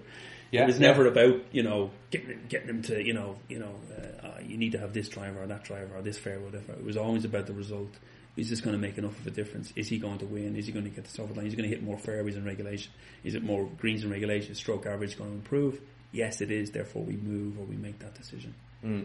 Yeah, 0.50 0.62
it 0.62 0.66
was 0.66 0.80
yeah. 0.80 0.88
never 0.88 1.06
about 1.06 1.44
you 1.52 1.62
know 1.62 1.92
getting 2.10 2.40
getting 2.48 2.66
them 2.66 2.82
to 2.82 3.00
you 3.00 3.12
know 3.12 3.36
you 3.48 3.60
know 3.60 3.74
uh, 3.96 4.26
uh, 4.26 4.40
you 4.44 4.56
need 4.56 4.72
to 4.72 4.78
have 4.78 4.94
this 4.94 5.08
driver 5.08 5.42
or 5.42 5.46
that 5.46 5.62
driver 5.62 5.96
or 5.96 6.02
this 6.02 6.18
fair 6.18 6.40
whatever. 6.40 6.72
It 6.72 6.84
was 6.84 6.96
always 6.96 7.24
about 7.24 7.46
the 7.46 7.52
result. 7.52 7.94
Is 8.36 8.50
this 8.50 8.60
going 8.60 8.74
to 8.74 8.80
make 8.80 8.98
enough 8.98 9.16
of 9.20 9.28
a 9.28 9.30
difference? 9.30 9.72
Is 9.76 9.88
he 9.88 9.98
going 9.98 10.18
to 10.18 10.26
win? 10.26 10.56
Is 10.56 10.66
he 10.66 10.72
going 10.72 10.86
to 10.86 10.90
get 10.90 11.04
the 11.04 11.22
of 11.22 11.36
line? 11.36 11.46
Is 11.46 11.52
he 11.52 11.56
going 11.56 11.70
to 11.70 11.74
hit 11.76 11.84
more 11.84 11.98
fairways 11.98 12.34
in 12.34 12.44
regulation? 12.44 12.90
Is 13.22 13.36
it 13.36 13.44
more 13.44 13.64
greens 13.78 14.02
in 14.02 14.10
regulation? 14.10 14.56
Stroke 14.56 14.86
average 14.86 15.16
going 15.16 15.30
to 15.30 15.36
improve? 15.36 15.80
Yes, 16.14 16.40
it 16.40 16.50
is. 16.50 16.70
Therefore, 16.70 17.02
we 17.02 17.14
move 17.16 17.58
or 17.58 17.64
we 17.64 17.76
make 17.76 17.98
that 17.98 18.14
decision. 18.14 18.54
Hmm. 18.82 19.02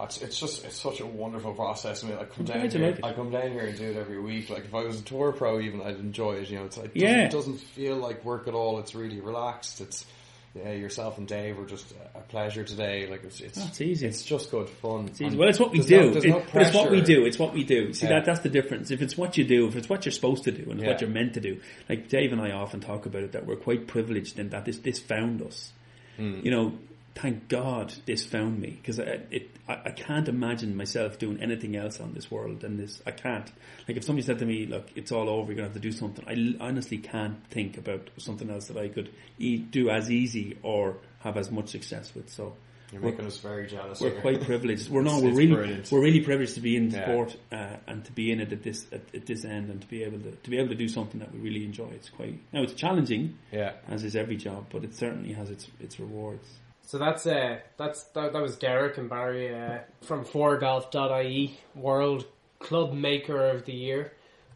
It's, 0.00 0.22
it's 0.22 0.38
just 0.38 0.64
it's 0.64 0.76
such 0.80 1.00
a 1.00 1.06
wonderful 1.06 1.54
process. 1.54 2.04
I 2.04 2.08
mean, 2.08 2.18
I 2.18 2.24
come 2.24 2.44
down 2.44 2.70
here. 2.70 2.98
I 3.02 3.12
come 3.12 3.30
down 3.30 3.50
here 3.50 3.66
and 3.66 3.76
do 3.76 3.84
it 3.90 3.96
every 3.96 4.20
week. 4.20 4.48
Like 4.48 4.64
if 4.64 4.74
I 4.74 4.84
was 4.84 5.00
a 5.00 5.02
tour 5.02 5.32
pro, 5.32 5.60
even 5.60 5.82
I'd 5.82 5.96
enjoy 5.96 6.34
it. 6.36 6.48
You 6.50 6.58
know, 6.58 6.64
it's 6.66 6.78
like 6.78 6.94
it 6.94 7.02
Yeah. 7.02 7.08
doesn't, 7.08 7.26
it 7.26 7.32
doesn't 7.32 7.58
feel 7.58 7.96
like 7.96 8.24
work 8.24 8.46
at 8.48 8.54
all. 8.54 8.78
It's 8.78 8.94
really 8.94 9.20
relaxed. 9.20 9.80
It's 9.80 10.06
yeah, 10.54 10.72
yourself 10.72 11.18
and 11.18 11.26
Dave 11.28 11.58
were 11.58 11.66
just 11.66 11.92
a 12.14 12.20
pleasure 12.20 12.62
today. 12.64 13.08
Like 13.10 13.24
it's 13.24 13.40
it's 13.40 13.58
Oh, 13.60 13.64
it's 13.68 13.80
easy. 13.80 14.06
It's 14.06 14.22
just 14.22 14.52
good 14.52 14.68
fun. 14.70 15.06
It's 15.08 15.20
easy. 15.20 15.36
Well, 15.36 15.48
it's 15.48 15.58
what 15.58 15.72
we 15.72 15.80
do. 15.80 16.12
no- 16.12 16.16
It- 16.16 16.24
no 16.24 16.42
but 16.52 16.62
it's 16.62 16.74
what 16.76 16.90
we 16.92 17.00
do. 17.00 17.26
It's 17.26 17.38
what 17.38 17.52
we 17.52 17.64
do. 17.64 17.92
See 17.92 18.06
Yeah. 18.06 18.14
that 18.14 18.24
that's 18.24 18.40
the 18.40 18.48
difference. 18.50 18.92
If 18.92 19.02
it's 19.02 19.16
what 19.18 19.36
you 19.36 19.44
do, 19.44 19.66
if 19.66 19.74
it's 19.74 19.88
what 19.88 20.04
you're 20.06 20.12
supposed 20.12 20.44
to 20.44 20.52
do, 20.52 20.70
and 20.70 20.80
Yeah. 20.80 20.86
what 20.90 21.00
you're 21.00 21.10
meant 21.10 21.34
to 21.34 21.40
do, 21.40 21.60
like 21.88 22.08
Dave 22.08 22.32
and 22.32 22.40
I 22.40 22.52
often 22.52 22.78
talk 22.80 23.04
about 23.06 23.24
it, 23.24 23.32
that 23.32 23.46
we're 23.46 23.56
quite 23.56 23.88
privileged 23.88 24.38
in 24.38 24.50
that 24.50 24.64
this 24.64 24.78
this 24.78 25.00
found 25.00 25.42
us. 25.42 25.72
Hmm. 26.18 26.40
You 26.42 26.50
know, 26.50 26.78
thank 27.14 27.48
God 27.48 27.94
this 28.06 28.26
found 28.26 28.60
me 28.60 28.70
because 28.70 29.00
I, 29.00 29.20
I, 29.68 29.78
I 29.86 29.90
can't 29.90 30.28
imagine 30.28 30.76
myself 30.76 31.18
doing 31.18 31.40
anything 31.40 31.76
else 31.76 32.00
on 32.00 32.12
this 32.12 32.30
world 32.30 32.60
than 32.60 32.76
this. 32.76 33.00
I 33.06 33.12
can't. 33.12 33.50
Like 33.88 33.96
if 33.96 34.04
somebody 34.04 34.26
said 34.26 34.38
to 34.40 34.44
me, 34.46 34.66
"Look, 34.66 34.90
it's 34.94 35.12
all 35.12 35.28
over. 35.28 35.46
You're 35.46 35.56
gonna 35.56 35.68
have 35.68 35.74
to 35.74 35.80
do 35.80 35.92
something," 35.92 36.24
I 36.28 36.62
honestly 36.62 36.98
can't 36.98 37.42
think 37.48 37.78
about 37.78 38.10
something 38.18 38.50
else 38.50 38.66
that 38.66 38.76
I 38.76 38.88
could 38.88 39.10
e- 39.38 39.58
do 39.58 39.88
as 39.90 40.10
easy 40.10 40.58
or 40.62 40.98
have 41.20 41.36
as 41.36 41.50
much 41.50 41.68
success 41.68 42.14
with. 42.14 42.28
So. 42.30 42.54
You're 42.92 43.02
making 43.02 43.26
us 43.26 43.36
very 43.38 43.66
jealous. 43.66 44.00
We're 44.00 44.12
here. 44.12 44.20
quite 44.20 44.40
privileged. 44.40 44.88
We're 44.90 45.02
no, 45.02 45.18
It's- 45.18 45.22
we're 45.24 45.36
really, 45.38 45.54
brilliant. 45.54 45.92
we're 45.92 46.00
really 46.02 46.20
privileged 46.22 46.54
to 46.54 46.60
be 46.60 46.76
in 46.76 46.90
Yeah. 46.90 47.04
sport 47.04 47.36
uh, 47.52 47.76
and 47.86 48.04
to 48.06 48.12
be 48.12 48.32
in 48.32 48.40
it 48.40 48.50
at 48.52 48.62
this 48.62 48.86
at, 48.92 49.02
at 49.14 49.26
this 49.26 49.44
end 49.44 49.68
and 49.70 49.80
to 49.82 49.86
be 49.88 50.02
able 50.04 50.18
to 50.20 50.30
to 50.32 50.50
be 50.50 50.58
able 50.58 50.68
to 50.70 50.74
do 50.74 50.88
something 50.88 51.20
that 51.20 51.30
we 51.32 51.38
really 51.40 51.64
enjoy. 51.64 51.88
It's 51.94 52.08
quite 52.08 52.38
now 52.52 52.62
it's 52.62 52.72
challenging 52.74 53.36
yeah. 53.52 53.72
as 53.88 54.04
is 54.04 54.16
every 54.16 54.36
job, 54.36 54.66
but 54.70 54.84
it 54.84 54.94
certainly 54.94 55.32
has 55.34 55.50
its 55.50 55.68
its 55.80 56.00
rewards. 56.00 56.48
So 56.82 56.96
that's 56.96 57.26
uh 57.26 57.58
that's 57.76 58.04
that, 58.14 58.32
that 58.32 58.40
was 58.40 58.56
Derek 58.56 58.96
and 58.96 59.10
Barry 59.10 59.54
uh, 59.54 59.80
from 60.00 60.24
foregolf.ie 60.24 61.58
World 61.74 62.26
Club 62.58 62.92
Maker 62.94 63.50
of 63.50 63.64
the 63.66 63.72
Year, 63.74 64.12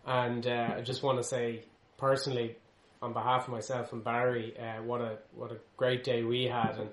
and 0.06 0.46
uh, 0.46 0.74
I 0.78 0.80
just 0.80 1.02
want 1.02 1.18
to 1.18 1.24
say 1.24 1.64
personally 1.98 2.56
on 3.00 3.12
behalf 3.12 3.46
of 3.48 3.52
myself 3.52 3.92
and 3.92 4.02
Barry, 4.02 4.56
uh, 4.58 4.82
what 4.82 5.00
a 5.00 5.18
what 5.34 5.52
a 5.52 5.56
great 5.76 6.04
day 6.04 6.22
we 6.22 6.44
had, 6.44 6.78
and 6.78 6.88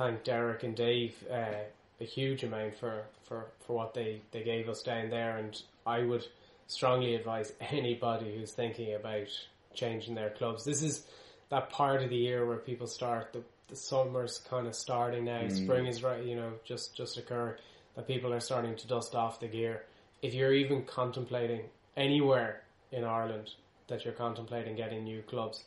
thank 0.00 0.24
Derek 0.24 0.62
and 0.62 0.74
Dave 0.74 1.14
uh, 1.30 1.64
a 2.00 2.04
huge 2.04 2.42
amount 2.42 2.74
for, 2.74 3.02
for, 3.24 3.48
for 3.66 3.76
what 3.76 3.92
they, 3.92 4.22
they 4.32 4.42
gave 4.42 4.66
us 4.70 4.82
down 4.82 5.10
there, 5.10 5.36
and 5.36 5.60
I 5.86 6.04
would 6.04 6.26
strongly 6.68 7.14
advise 7.14 7.52
anybody 7.60 8.34
who's 8.34 8.52
thinking 8.52 8.94
about 8.94 9.28
changing 9.74 10.14
their 10.14 10.30
clubs. 10.30 10.64
This 10.64 10.82
is 10.82 11.04
that 11.50 11.68
part 11.68 12.02
of 12.02 12.08
the 12.08 12.16
year 12.16 12.46
where 12.46 12.56
people 12.56 12.86
start 12.86 13.34
the 13.34 13.42
the 13.68 13.76
summer's 13.76 14.38
kind 14.50 14.66
of 14.66 14.74
starting 14.74 15.26
now. 15.26 15.46
Spring 15.46 15.86
is 15.86 16.02
right, 16.02 16.24
you 16.24 16.34
know, 16.34 16.54
just 16.64 16.96
just 16.96 17.16
occurring. 17.18 17.54
That 17.94 18.08
people 18.08 18.32
are 18.32 18.40
starting 18.40 18.74
to 18.74 18.88
dust 18.88 19.14
off 19.14 19.38
the 19.38 19.46
gear. 19.46 19.84
If 20.22 20.34
you're 20.34 20.52
even 20.52 20.82
contemplating 20.82 21.60
anywhere 21.96 22.62
in 22.90 23.04
Ireland 23.04 23.50
that 23.86 24.04
you're 24.04 24.14
contemplating 24.14 24.74
getting 24.74 25.04
new 25.04 25.22
clubs, 25.22 25.62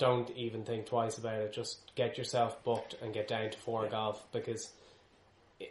don't 0.00 0.30
even 0.30 0.64
think 0.64 0.86
twice 0.86 1.18
about 1.18 1.34
it. 1.40 1.52
Just 1.52 1.92
get 1.94 2.18
yourself 2.18 2.64
booked 2.64 2.96
and 3.00 3.14
get 3.14 3.28
down 3.28 3.50
to 3.50 3.58
four 3.58 3.86
golf 3.88 4.24
because 4.32 4.72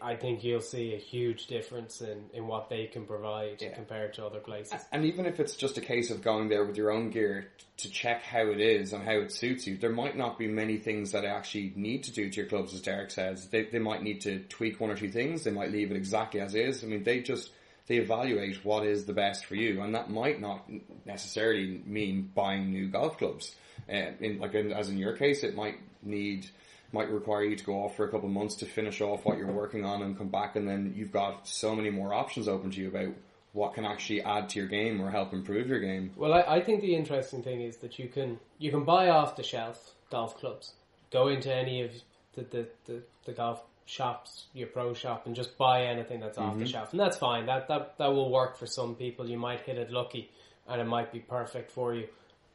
I 0.04 0.16
think 0.16 0.44
you'll 0.44 0.62
see 0.62 0.94
a 0.94 0.98
huge 1.00 1.48
difference 1.48 2.00
in, 2.02 2.26
in 2.34 2.46
what 2.46 2.70
they 2.70 2.86
can 2.86 3.06
provide 3.08 3.60
Yeah. 3.60 3.74
compared 3.74 4.14
to 4.14 4.26
other 4.26 4.40
places. 4.40 4.80
And 4.92 5.04
even 5.06 5.26
if 5.26 5.40
it's 5.40 5.56
just 5.56 5.80
a 5.80 5.82
case 5.82 6.12
of 6.12 6.22
going 6.22 6.48
there 6.48 6.64
with 6.64 6.78
your 6.78 6.92
own 6.92 7.10
gear 7.10 7.50
to 7.78 7.90
check 7.90 8.22
how 8.22 8.46
it 8.52 8.60
is 8.60 8.94
and 8.94 9.04
how 9.04 9.14
it 9.18 9.32
suits 9.32 9.66
you, 9.66 9.78
there 9.78 9.90
might 9.90 10.16
not 10.16 10.38
be 10.38 10.48
many 10.48 10.78
things 10.78 11.12
that 11.14 11.26
I 11.26 11.30
actually 11.30 11.74
need 11.76 12.04
to 12.04 12.12
do 12.14 12.30
to 12.30 12.38
your 12.38 12.46
clubs, 12.46 12.74
as 12.76 12.82
Derek 12.82 13.10
says. 13.10 13.48
They, 13.48 13.64
they 13.64 13.80
might 13.80 14.04
need 14.04 14.22
to 14.22 14.40
tweak 14.44 14.80
one 14.80 14.92
or 14.92 14.96
two 14.96 15.10
things. 15.10 15.44
They 15.44 15.52
might 15.52 15.72
leave 15.72 15.90
it 15.90 15.98
exactly 15.98 16.40
as 16.40 16.54
is. 16.54 16.84
I 16.84 16.88
mean, 16.88 17.04
they 17.04 17.22
just, 17.22 17.50
they 17.88 17.96
evaluate 17.98 18.64
what 18.64 18.86
is 18.86 19.06
the 19.06 19.14
best 19.14 19.46
for 19.46 19.56
you. 19.56 19.82
And 19.82 19.96
that 19.96 20.12
might 20.12 20.40
not 20.40 20.70
necessarily 21.06 21.82
mean 21.84 22.30
buying 22.36 22.72
new 22.72 22.90
golf 22.90 23.18
clubs. 23.18 23.56
Uh, 23.90 24.12
in, 24.20 24.40
like 24.40 24.54
in, 24.54 24.72
as 24.72 24.90
in 24.90 24.98
your 24.98 25.16
case, 25.16 25.44
it 25.44 25.56
might 25.56 25.80
need, 26.04 26.46
might 26.92 27.10
require 27.10 27.44
you 27.44 27.56
to 27.56 27.64
go 27.64 27.84
off 27.84 27.96
for 27.96 28.06
a 28.06 28.12
couple 28.12 28.28
of 28.28 28.34
months 28.34 28.56
to 28.56 28.66
finish 28.66 29.02
off 29.02 29.26
what 29.26 29.38
you're 29.38 29.52
working 29.52 29.86
on 29.86 30.02
and 30.02 30.18
come 30.18 30.30
back 30.30 30.56
and 30.56 30.68
then 30.68 30.94
you've 30.96 31.12
got 31.12 31.48
so 31.48 31.76
many 31.76 31.90
more 31.90 32.14
options 32.14 32.48
open 32.48 32.72
to 32.72 32.80
you 32.80 32.88
about 32.88 33.14
what 33.54 33.74
can 33.74 33.86
actually 33.86 34.22
add 34.22 34.50
to 34.50 34.60
your 34.60 34.68
game 34.68 35.02
or 35.02 35.10
help 35.10 35.34
improve 35.34 35.68
your 35.68 35.80
game. 35.80 36.12
Well, 36.16 36.34
I, 36.34 36.42
I 36.42 36.62
think 36.62 36.82
the 36.82 36.96
interesting 36.96 37.42
thing 37.42 37.62
is 37.62 37.78
that 37.78 37.98
you 37.98 38.08
can 38.08 38.40
you 38.58 38.72
can 38.72 38.84
buy 38.84 39.10
off 39.10 39.36
the 39.36 39.44
shelf 39.44 39.96
golf 40.12 40.38
clubs. 40.38 40.74
Go 41.12 41.28
into 41.28 41.54
any 41.54 41.82
of 41.82 41.92
the 42.36 42.44
the, 42.44 42.68
the, 42.86 43.02
the 43.26 43.32
golf 43.32 43.62
shops, 43.86 44.46
your 44.54 44.68
pro 44.68 44.94
shop, 44.94 45.26
and 45.26 45.36
just 45.36 45.58
buy 45.58 45.86
anything 45.86 46.20
that's 46.20 46.38
off 46.38 46.60
the 46.60 46.68
shelf, 46.68 46.92
and 46.92 47.00
that's 47.00 47.18
fine. 47.18 47.48
That 47.48 47.68
that 47.70 47.98
that 47.98 48.08
will 48.08 48.32
work 48.32 48.58
for 48.58 48.68
some 48.68 48.96
people. 48.96 49.28
You 49.28 49.40
might 49.40 49.62
hit 49.62 49.78
it 49.78 49.90
lucky, 49.90 50.30
and 50.68 50.80
it 50.80 50.86
might 50.86 51.12
be 51.12 51.20
perfect 51.20 51.72
for 51.72 51.96
you. 51.96 52.08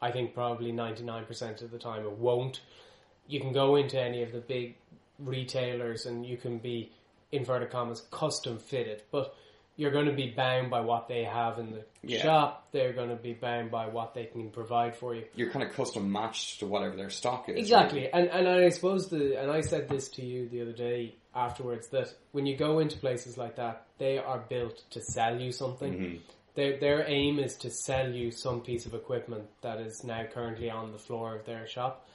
I 0.05 0.11
think 0.11 0.35
probably 0.35 0.71
ninety 0.71 1.03
nine 1.03 1.25
percent 1.25 1.61
of 1.63 1.71
the 1.71 1.79
time 1.79 2.03
it 2.05 2.11
won't. 2.11 2.61
You 3.27 3.39
can 3.39 3.51
go 3.53 3.75
into 3.75 3.99
any 3.99 4.21
of 4.21 4.31
the 4.31 4.39
big 4.39 4.75
retailers, 5.17 6.05
and 6.05 6.23
you 6.25 6.37
can 6.37 6.59
be 6.59 6.91
inverted 7.31 7.71
commas 7.71 8.01
custom 8.11 8.59
fitted, 8.59 9.01
but 9.11 9.33
you're 9.77 9.91
going 9.91 10.05
to 10.05 10.13
be 10.13 10.29
bound 10.29 10.69
by 10.69 10.79
what 10.81 11.07
they 11.07 11.23
have 11.23 11.57
in 11.59 11.71
the 11.71 11.83
Yeah. 12.03 12.21
shop. 12.21 12.67
They're 12.71 12.93
going 12.93 13.09
to 13.09 13.15
be 13.15 13.33
bound 13.33 13.71
by 13.71 13.87
what 13.87 14.13
they 14.13 14.25
can 14.25 14.49
provide 14.51 14.95
for 14.95 15.15
you. 15.15 15.25
You're 15.35 15.49
kind 15.49 15.67
of 15.67 15.73
custom 15.75 16.09
matched 16.11 16.59
to 16.59 16.67
whatever 16.67 16.95
their 16.95 17.09
stock 17.09 17.49
is. 17.49 17.57
Exactly, 17.57 18.07
and 18.11 18.29
and 18.29 18.47
I 18.47 18.69
suppose 18.69 19.09
the 19.09 19.41
and 19.41 19.49
I 19.51 19.61
said 19.61 19.89
this 19.89 20.09
to 20.09 20.25
you 20.25 20.47
the 20.49 20.61
other 20.61 20.71
day 20.73 21.15
afterwards 21.33 21.87
that 21.89 22.13
when 22.31 22.45
you 22.45 22.55
go 22.55 22.77
into 22.79 22.97
places 22.99 23.37
like 23.37 23.55
that, 23.55 23.87
they 23.97 24.17
are 24.19 24.39
built 24.49 24.83
to 24.91 25.01
sell 25.01 25.41
you 25.41 25.51
something. 25.51 25.93
Mm-hmm. 25.93 26.17
Their 26.55 26.79
their 26.79 27.07
aim 27.07 27.39
is 27.39 27.55
to 27.57 27.69
sell 27.69 28.11
you 28.11 28.31
some 28.31 28.61
piece 28.61 28.85
of 28.85 28.93
equipment 28.93 29.45
that 29.61 29.79
is 29.79 30.03
now 30.03 30.23
currently 30.33 30.69
on 30.69 30.91
the 30.91 30.97
floor 30.97 31.35
of 31.35 31.45
their 31.45 31.67
shop. 31.67 32.07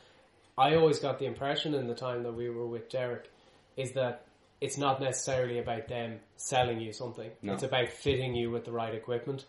I 0.56 0.74
always 0.74 0.98
got 0.98 1.18
the 1.18 1.26
impression 1.26 1.74
in 1.74 1.86
the 1.86 1.94
time 1.94 2.22
that 2.24 2.32
we 2.32 2.50
were 2.50 2.66
with 2.66 2.90
Derek 2.90 3.30
is 3.76 3.92
that 3.92 4.26
it's 4.60 4.76
not 4.76 5.00
necessarily 5.00 5.58
about 5.58 5.88
them 5.88 6.20
selling 6.36 6.80
you 6.80 6.92
something. 6.92 7.30
No. 7.40 7.54
It's 7.54 7.62
about 7.62 7.88
fitting 7.88 8.34
you 8.34 8.50
with 8.50 8.64
the 8.64 8.72
right 8.72 8.94
equipment. 8.94 9.46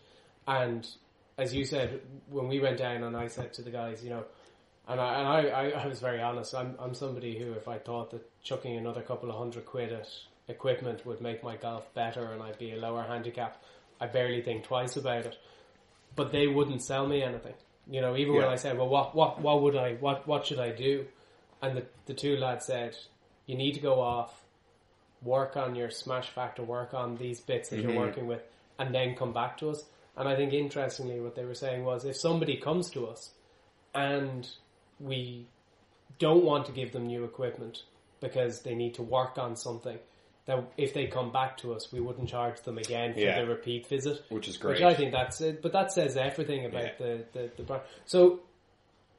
And 0.48 0.88
as 1.38 1.54
you 1.54 1.66
said, 1.66 2.02
when 2.30 2.48
we 2.48 2.60
went 2.60 2.78
down 2.78 3.04
and 3.04 3.16
I 3.16 3.28
said 3.28 3.54
to 3.56 3.62
the 3.62 3.72
guys, 3.72 4.04
you 4.04 4.10
know, 4.10 4.24
and 4.88 5.00
I 5.00 5.20
and 5.20 5.28
I, 5.28 5.40
I, 5.50 5.70
I 5.84 5.88
was 5.88 6.00
very 6.00 6.22
honest. 6.22 6.56
I'm 6.56 6.76
I'm 6.80 6.94
somebody 6.94 7.38
who, 7.38 7.54
if 7.54 7.68
I 7.68 7.78
thought 7.78 8.12
that 8.12 8.30
chucking 8.44 8.76
another 8.76 9.02
couple 9.02 9.30
of 9.30 9.38
hundred 9.38 9.66
quid 9.66 9.92
at 9.92 10.08
equipment 10.48 11.06
would 11.06 11.22
make 11.22 11.44
my 11.44 11.56
golf 11.56 11.94
better 11.94 12.32
and 12.34 12.42
I'd 12.42 12.58
be 12.58 12.74
a 12.74 12.78
lower 12.78 13.04
handicap, 13.04 13.62
I 14.02 14.08
barely 14.08 14.42
think 14.42 14.64
twice 14.64 14.98
about 14.98 15.28
it. 15.28 15.38
But 16.16 16.32
they 16.34 16.48
wouldn't 16.48 16.82
sell 16.82 17.08
me 17.08 17.24
anything. 17.24 17.54
You 17.90 18.02
know, 18.02 18.18
even 18.18 18.36
when 18.36 18.46
I 18.46 18.56
said, 18.56 18.78
"Well, 18.78 18.90
what 18.90 19.16
what 19.16 19.40
what 19.40 19.62
would 19.62 19.78
I 19.78 19.94
what 19.94 20.28
what 20.28 20.46
should 20.46 20.60
I 20.60 20.72
do?" 20.72 21.06
and 21.62 21.78
the 21.78 21.86
the 22.06 22.14
two 22.14 22.36
lads 22.36 22.66
said, 22.66 22.98
"You 23.46 23.56
need 23.56 23.74
to 23.74 23.80
go 23.80 24.02
off, 24.02 24.44
work 25.22 25.56
on 25.56 25.76
your 25.76 25.90
smash 25.90 26.30
factor, 26.30 26.64
work 26.64 26.94
on 26.94 27.18
these 27.18 27.40
bits 27.40 27.70
that 27.70 27.80
you're 27.80 27.92
mm-hmm. 27.92 28.00
working 28.00 28.28
with, 28.28 28.42
and 28.80 28.94
then 28.94 29.16
come 29.16 29.34
back 29.34 29.58
to 29.60 29.70
us." 29.70 29.86
And 30.18 30.28
I 30.28 30.36
think 30.36 30.54
interestingly, 30.54 31.20
what 31.22 31.36
they 31.36 31.46
were 31.46 31.56
saying 31.56 31.86
was, 31.86 32.06
if 32.06 32.18
somebody 32.18 32.58
comes 32.58 32.90
to 32.92 33.08
us 33.08 33.32
and 33.94 34.50
we 35.00 35.48
don't 36.20 36.44
want 36.44 36.66
to 36.66 36.72
give 36.72 36.92
them 36.92 37.08
new 37.08 37.24
equipment 37.24 37.84
because 38.20 38.62
they 38.62 38.76
need 38.76 38.94
to 38.96 39.04
work 39.04 39.38
on 39.38 39.56
something, 39.56 39.98
that 40.46 40.72
if 40.78 40.94
they 40.94 41.06
come 41.08 41.32
back 41.32 41.58
to 41.58 41.74
us, 41.74 41.92
we 41.92 42.00
wouldn't 42.00 42.28
charge 42.30 42.62
them 42.62 42.78
again 42.78 43.14
for 43.14 43.20
Yeah. 43.20 43.42
the 43.42 43.48
repeat 43.48 43.88
visit. 43.88 44.24
Which 44.30 44.48
is 44.48 44.58
great. 44.58 44.76
Which 44.76 44.84
I 44.84 44.94
think 44.94 45.12
that's 45.12 45.40
it, 45.42 45.62
but 45.62 45.72
that 45.74 45.92
says 45.92 46.18
everything 46.18 46.66
about 46.66 46.84
Yeah. 46.84 46.92
the, 46.98 47.26
the, 47.34 47.52
the 47.58 47.64
brand. 47.64 47.84
So 48.06 48.40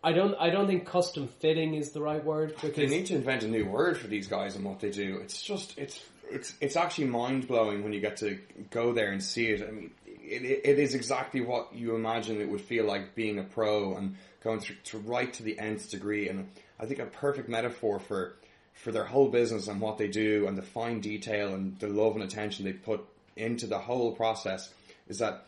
I 0.04 0.12
don't 0.12 0.34
I 0.40 0.50
don't 0.50 0.66
think 0.66 0.84
custom 0.86 1.28
fitting 1.28 1.74
is 1.74 1.92
the 1.92 2.02
right 2.02 2.24
word 2.24 2.54
They 2.60 2.68
because 2.68 2.90
need 2.90 3.06
to 3.06 3.14
invent 3.14 3.44
a 3.44 3.48
new 3.48 3.64
word 3.66 3.96
for 3.98 4.08
these 4.08 4.26
guys 4.26 4.56
and 4.56 4.64
what 4.64 4.80
they 4.80 4.90
do. 4.90 5.18
It's 5.22 5.40
just 5.40 5.78
it's 5.78 6.00
it's 6.28 6.54
it's 6.60 6.74
actually 6.76 7.06
mind 7.06 7.46
blowing 7.46 7.84
when 7.84 7.92
you 7.92 8.00
get 8.00 8.16
to 8.18 8.38
go 8.70 8.92
there 8.92 9.12
and 9.12 9.22
see 9.22 9.46
it. 9.48 9.62
I 9.62 9.70
mean, 9.70 9.90
it, 10.06 10.44
it, 10.44 10.60
it 10.64 10.78
is 10.80 10.94
exactly 10.94 11.40
what 11.40 11.72
you 11.74 11.94
imagine 11.94 12.40
it 12.40 12.48
would 12.48 12.62
feel 12.62 12.84
like 12.84 13.14
being 13.14 13.38
a 13.38 13.44
pro 13.44 13.94
and 13.96 14.16
going 14.42 14.58
through 14.58 14.76
to 14.84 14.98
right 14.98 15.32
to 15.34 15.42
the 15.44 15.56
nth 15.58 15.88
degree. 15.90 16.28
And 16.28 16.48
I 16.80 16.86
think 16.86 16.98
a 16.98 17.06
perfect 17.06 17.48
metaphor 17.48 18.00
for 18.00 18.34
for 18.74 18.92
their 18.92 19.04
whole 19.04 19.28
business 19.28 19.68
and 19.68 19.80
what 19.80 19.98
they 19.98 20.08
do 20.08 20.46
and 20.48 20.56
the 20.56 20.62
fine 20.62 21.00
detail 21.00 21.54
and 21.54 21.78
the 21.78 21.88
love 21.88 22.14
and 22.14 22.24
attention 22.24 22.64
they 22.64 22.72
put 22.72 23.04
into 23.36 23.66
the 23.66 23.78
whole 23.78 24.12
process 24.12 24.70
is 25.08 25.18
that 25.18 25.46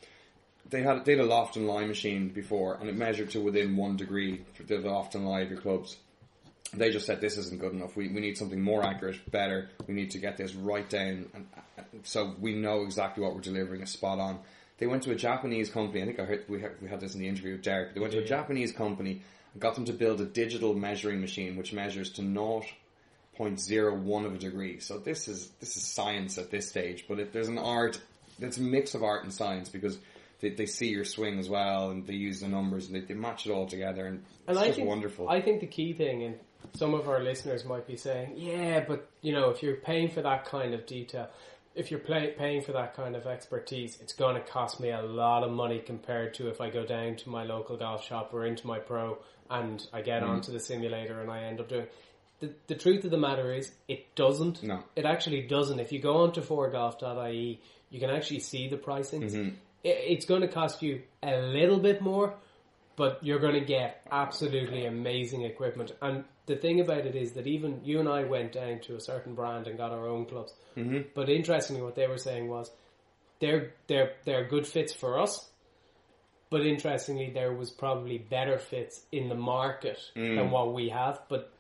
they 0.69 0.83
had 0.83 1.05
they 1.05 1.13
had 1.13 1.25
a 1.25 1.27
loft 1.27 1.57
and 1.57 1.67
lie 1.67 1.85
machine 1.85 2.29
before, 2.29 2.75
and 2.75 2.89
it 2.89 2.97
measured 2.97 3.31
to 3.31 3.41
within 3.41 3.77
one 3.77 3.97
degree 3.97 4.45
for 4.55 4.63
the 4.63 4.79
loft 4.79 5.15
and 5.15 5.27
lie 5.27 5.41
of 5.41 5.51
your 5.51 5.61
clubs. 5.61 5.97
They 6.73 6.91
just 6.91 7.07
said 7.07 7.21
this 7.21 7.37
isn't 7.37 7.61
good 7.61 7.73
enough. 7.73 7.97
We 7.97 8.09
we 8.09 8.21
need 8.21 8.39
something 8.39 8.61
more 8.61 8.83
accurate, 8.83 9.31
better. 9.31 9.69
We 9.87 9.95
need 9.95 10.11
to 10.13 10.19
get 10.19 10.37
this 10.37 10.55
right 10.55 10.89
down, 10.89 11.27
and 11.35 11.47
so 12.03 12.35
we 12.41 12.55
know 12.55 12.83
exactly 12.83 13.23
what 13.23 13.35
we're 13.35 13.41
delivering 13.41 13.83
is 13.83 13.91
spot 13.91 14.19
on. 14.19 14.41
They 14.79 14.87
went 14.87 15.05
to 15.05 15.13
a 15.13 15.17
Japanese 15.17 15.71
company. 15.71 16.03
I 16.03 16.07
think 16.07 16.19
I 16.19 16.25
heard 16.25 16.45
we 16.49 16.61
had, 16.61 16.73
we 16.81 16.89
had 16.89 17.01
this 17.01 17.15
in 17.15 17.21
the 17.21 17.29
interview 17.29 17.53
with 17.53 17.63
Derek. 17.63 17.95
They 17.95 18.01
went 18.01 18.13
to 18.15 18.19
a 18.19 18.25
Japanese 18.25 18.73
company 18.73 19.23
and 19.53 19.63
got 19.63 19.77
them 19.77 19.85
to 19.85 19.93
build 19.93 20.21
a 20.21 20.25
digital 20.25 20.75
measuring 20.75 21.21
machine 21.21 21.57
which 21.57 21.73
measures 21.73 22.11
to 22.13 22.23
naught 22.23 22.65
0.01 23.39 24.27
of 24.27 24.35
a 24.35 24.39
degree. 24.39 24.81
So 24.81 24.99
this 24.99 25.29
is 25.29 25.49
this 25.61 25.77
is 25.77 25.85
science 25.85 26.39
at 26.39 26.51
this 26.51 26.69
stage, 26.69 27.07
but 27.09 27.19
if 27.19 27.33
there's 27.33 27.49
an 27.49 27.59
art. 27.59 28.01
It's 28.41 28.57
a 28.57 28.63
mix 28.63 28.97
of 28.97 29.05
art 29.05 29.23
and 29.23 29.33
science 29.33 29.69
because 29.69 29.97
they, 30.41 30.51
they 30.51 30.67
see 30.67 30.89
your 30.89 31.05
swing 31.05 31.39
as 31.39 31.49
well, 31.49 31.91
and 31.91 32.07
they 32.07 32.15
use 32.15 32.41
the 32.41 32.49
numbers 32.49 32.87
and 32.87 32.97
they, 32.97 33.01
they 33.01 33.15
match 33.15 33.47
it 33.47 33.51
all 33.53 33.67
together, 33.67 34.07
and, 34.07 34.25
And 34.47 34.59
it's 34.59 34.77
think, 34.77 34.89
wonderful. 34.89 35.29
I 35.29 35.41
think 35.41 35.61
the 35.61 35.67
key 35.67 35.93
thing, 35.93 36.23
and 36.25 36.35
some 36.75 36.95
of 36.95 37.09
our 37.09 37.21
listeners 37.21 37.65
might 37.65 37.87
be 37.87 37.97
saying, 37.97 38.35
yeah, 38.37 38.85
but 38.87 39.09
you 39.23 39.33
know, 39.33 39.51
if 39.51 39.63
you're 39.63 39.77
paying 39.77 40.11
for 40.11 40.23
that 40.23 40.45
kind 40.45 40.75
of 40.75 40.87
detail, 40.87 41.29
if 41.75 41.91
you're 41.91 42.01
play, 42.01 42.35
paying 42.37 42.63
for 42.63 42.73
that 42.73 42.95
kind 42.95 43.17
of 43.17 43.27
expertise, 43.27 43.99
it's 44.01 44.13
going 44.13 44.35
to 44.37 44.41
cost 44.41 44.81
me 44.81 44.91
a 44.91 45.03
lot 45.03 45.43
of 45.43 45.51
money 45.51 45.81
compared 45.81 46.35
to 46.35 46.49
if 46.49 46.61
I 46.61 46.71
go 46.71 46.85
down 46.85 47.17
to 47.17 47.29
my 47.29 47.45
local 47.45 47.77
golf 47.77 48.05
shop 48.05 48.31
or 48.33 48.47
into 48.47 48.67
my 48.67 48.79
pro 48.79 49.19
and 49.51 49.85
I 49.93 50.03
get 50.03 50.23
mm-hmm. 50.23 50.33
onto 50.33 50.53
the 50.53 50.61
simulator 50.61 51.21
and 51.21 51.31
I 51.31 51.45
end 51.45 51.61
up 51.61 51.69
doing. 51.69 51.87
The, 52.45 52.75
the 52.75 52.75
truth 52.75 53.05
of 53.05 53.11
the 53.11 53.19
matter 53.19 53.53
is, 53.53 53.73
it 53.89 54.15
doesn't. 54.15 54.63
No. 54.63 54.83
It 54.97 55.07
actually 55.07 55.43
doesn't. 55.43 55.81
If 55.81 55.93
you 55.93 56.01
go 56.01 56.19
onto 56.19 56.41
foregolf.ie, 56.43 57.61
you 57.91 58.01
can 58.01 58.11
actually 58.11 58.41
see 58.41 58.69
the 58.69 58.77
pricings. 58.77 59.35
It, 59.35 59.57
it's 59.85 60.27
going 60.27 60.43
to 60.43 60.49
cost 60.49 60.83
you 60.83 61.03
a 61.23 61.39
little 61.39 61.79
bit 61.79 62.03
more, 62.03 62.35
but 62.97 63.19
you're 63.23 63.39
going 63.39 63.55
to 63.55 63.65
get 63.65 64.03
absolutely 64.11 64.87
amazing 64.87 65.43
equipment. 65.43 65.93
And 66.03 66.25
the 66.47 66.57
thing 66.57 66.81
about 66.81 67.07
it 67.07 67.15
is 67.15 67.33
that 67.33 67.47
even 67.47 67.81
you 67.85 68.01
and 68.01 68.09
I 68.09 68.25
went 68.25 68.53
down 68.53 68.81
to 68.81 68.97
a 68.97 69.01
certain 69.01 69.35
brand 69.35 69.67
and 69.67 69.79
got 69.79 69.93
our 69.93 70.07
own 70.07 70.27
clubs. 70.27 70.53
Mm-hmm. 70.77 71.09
But 71.15 71.29
interestingly, 71.31 71.83
what 71.83 71.95
they 71.95 72.07
were 72.07 72.19
saying 72.19 72.49
was 72.49 72.71
they're 73.41 73.73
they're 73.87 74.13
they're 74.25 74.47
good 74.47 74.67
fits 74.67 74.93
for 74.93 75.19
us. 75.19 75.49
But 76.51 76.67
interestingly, 76.67 77.31
there 77.31 77.53
was 77.53 77.71
probably 77.71 78.19
better 78.19 78.59
fits 78.59 79.01
in 79.11 79.29
the 79.29 79.35
market 79.35 79.99
than 80.37 80.51
what 80.51 80.73
we 80.73 80.91
have. 80.91 81.21
But 81.29 81.54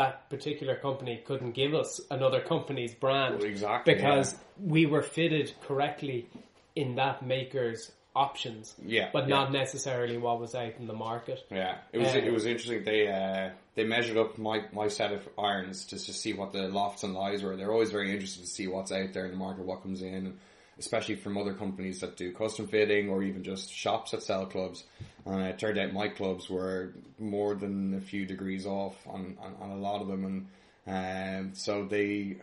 that 0.00 0.30
particular 0.30 0.76
company 0.76 1.22
couldn't 1.26 1.52
give 1.52 1.74
us 1.74 2.00
another 2.10 2.40
company's 2.40 2.94
brand 2.94 3.36
Well, 3.38 3.44
exactly, 3.44 3.94
because 3.94 4.32
yeah. 4.32 4.38
we 4.72 4.86
were 4.86 5.02
fitted 5.02 5.52
correctly 5.62 6.26
in 6.74 6.94
that 6.94 7.24
maker's 7.24 7.92
options, 8.16 8.74
Yeah, 8.84 9.10
but 9.12 9.28
yeah. 9.28 9.36
not 9.36 9.52
necessarily 9.52 10.16
what 10.16 10.40
was 10.40 10.54
out 10.54 10.72
in 10.78 10.86
the 10.86 10.94
market. 10.94 11.44
Yeah, 11.50 11.76
it 11.92 11.98
was 11.98 12.14
Uh, 12.14 12.18
it 12.18 12.32
was 12.32 12.46
interesting. 12.46 12.82
They 12.82 13.08
uh, 13.08 13.50
they 13.74 13.84
measured 13.84 14.16
up 14.16 14.38
my, 14.38 14.64
my 14.72 14.88
set 14.88 15.12
of 15.12 15.28
irons 15.38 15.84
just 15.84 16.06
to 16.06 16.12
see 16.12 16.32
what 16.32 16.52
the 16.52 16.68
lofts 16.68 17.02
and 17.04 17.14
lies 17.14 17.42
were. 17.42 17.56
They're 17.56 17.72
always 17.72 17.92
very 17.92 18.10
interested 18.10 18.42
to 18.42 18.48
see 18.48 18.66
what's 18.66 18.90
out 18.90 19.12
there 19.12 19.26
in 19.26 19.32
the 19.32 19.36
market, 19.36 19.64
what 19.64 19.82
comes 19.82 20.02
in, 20.02 20.14
and 20.14 20.38
especially 20.80 21.14
from 21.14 21.36
other 21.36 21.52
companies 21.52 22.00
that 22.00 22.16
do 22.16 22.32
custom 22.32 22.66
fitting 22.66 23.10
or 23.10 23.22
even 23.22 23.44
just 23.44 23.72
shops 23.72 24.10
that 24.10 24.22
sell 24.22 24.46
clubs. 24.46 24.84
And 25.26 25.42
it 25.42 25.58
turned 25.58 25.78
out 25.78 25.92
my 25.92 26.08
clubs 26.08 26.48
were 26.48 26.94
more 27.18 27.54
than 27.54 27.94
a 27.94 28.00
few 28.00 28.24
degrees 28.24 28.66
off 28.66 28.96
on, 29.06 29.36
on, 29.40 29.54
on 29.60 29.70
a 29.70 29.76
lot 29.76 30.00
of 30.00 30.08
them, 30.08 30.24
and 30.24 31.46
um, 31.46 31.54
so 31.54 31.84
they 31.84 32.38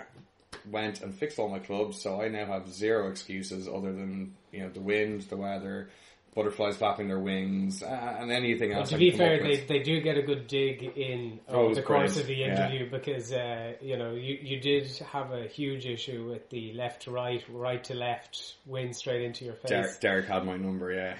went 0.69 1.01
and 1.01 1.13
fixed 1.13 1.39
all 1.39 1.49
my 1.49 1.59
clubs. 1.59 2.01
So 2.01 2.21
I 2.21 2.29
now 2.29 2.45
have 2.45 2.71
zero 2.71 3.09
excuses 3.09 3.67
other 3.67 3.91
than 3.91 4.35
you 4.51 4.59
know 4.61 4.69
the 4.69 4.79
wind, 4.79 5.21
the 5.23 5.38
weather. 5.38 5.89
Butterflies 6.38 6.77
flapping 6.77 7.07
their 7.07 7.19
wings, 7.19 7.81
uh, 7.81 8.17
and 8.19 8.31
anything 8.31 8.71
else. 8.71 8.89
to 8.89 8.95
I 8.95 8.99
be 8.99 9.11
fair, 9.11 9.41
they, 9.41 9.57
they 9.65 9.79
do 9.79 9.99
get 10.01 10.17
a 10.17 10.21
good 10.21 10.47
dig 10.47 10.83
in 10.83 11.39
Oh, 11.49 11.55
over 11.61 11.67
was 11.69 11.77
the 11.77 11.83
course 11.83 12.13
great. 12.13 12.21
of 12.21 12.27
the 12.27 12.35
Yeah. 12.35 12.45
interview 12.69 12.89
because 12.91 13.33
uh, 13.33 13.73
you 13.81 13.97
know 13.97 14.11
you, 14.13 14.38
you 14.41 14.59
did 14.59 14.88
have 15.11 15.31
a 15.31 15.47
huge 15.47 15.85
issue 15.88 16.29
with 16.29 16.47
the 16.51 16.73
left 16.73 17.01
to 17.03 17.11
right, 17.11 17.43
right 17.49 17.83
to 17.85 17.95
left, 17.95 18.55
wind 18.67 18.95
straight 18.95 19.23
into 19.23 19.45
your 19.45 19.55
face. 19.55 19.69
Derek, 19.71 19.99
Derek 19.99 20.25
had 20.27 20.45
my 20.45 20.57
number, 20.57 20.91
yeah. 20.93 21.15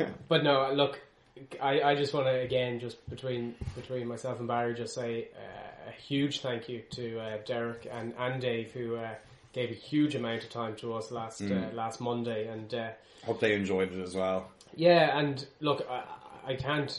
Uh, 0.00 0.06
but 0.28 0.44
no, 0.44 0.70
look, 0.72 1.00
I, 1.60 1.80
I 1.82 1.94
just 1.96 2.14
want 2.14 2.26
to 2.26 2.32
again 2.40 2.78
just 2.80 3.04
between 3.10 3.56
between 3.74 4.06
myself 4.06 4.38
and 4.38 4.46
Barry 4.48 4.74
just 4.74 4.94
say 4.94 5.28
uh, 5.36 5.90
a 5.90 5.92
huge 6.02 6.40
thank 6.40 6.68
you 6.68 6.82
to 6.92 7.18
uh, 7.18 7.36
Derek 7.44 7.86
and, 7.92 8.14
and 8.18 8.40
Dave 8.40 8.70
who 8.72 8.94
uh, 8.96 9.14
gave 9.56 9.70
a 9.70 9.74
huge 9.74 10.14
amount 10.14 10.44
of 10.44 10.50
time 10.50 10.76
to 10.76 10.92
us 10.94 11.10
last 11.10 11.40
Mm. 11.40 11.72
uh, 11.72 11.74
last 11.74 12.00
Monday 12.00 12.46
and. 12.46 12.72
Uh, 12.72 12.90
Hope 13.24 13.40
they 13.40 13.54
enjoyed 13.54 13.90
it 13.92 14.00
as 14.00 14.14
well. 14.14 14.50
yeah, 14.76 15.18
and 15.18 15.44
look, 15.60 15.84
I, 15.90 16.04
I 16.52 16.54
can't 16.54 16.92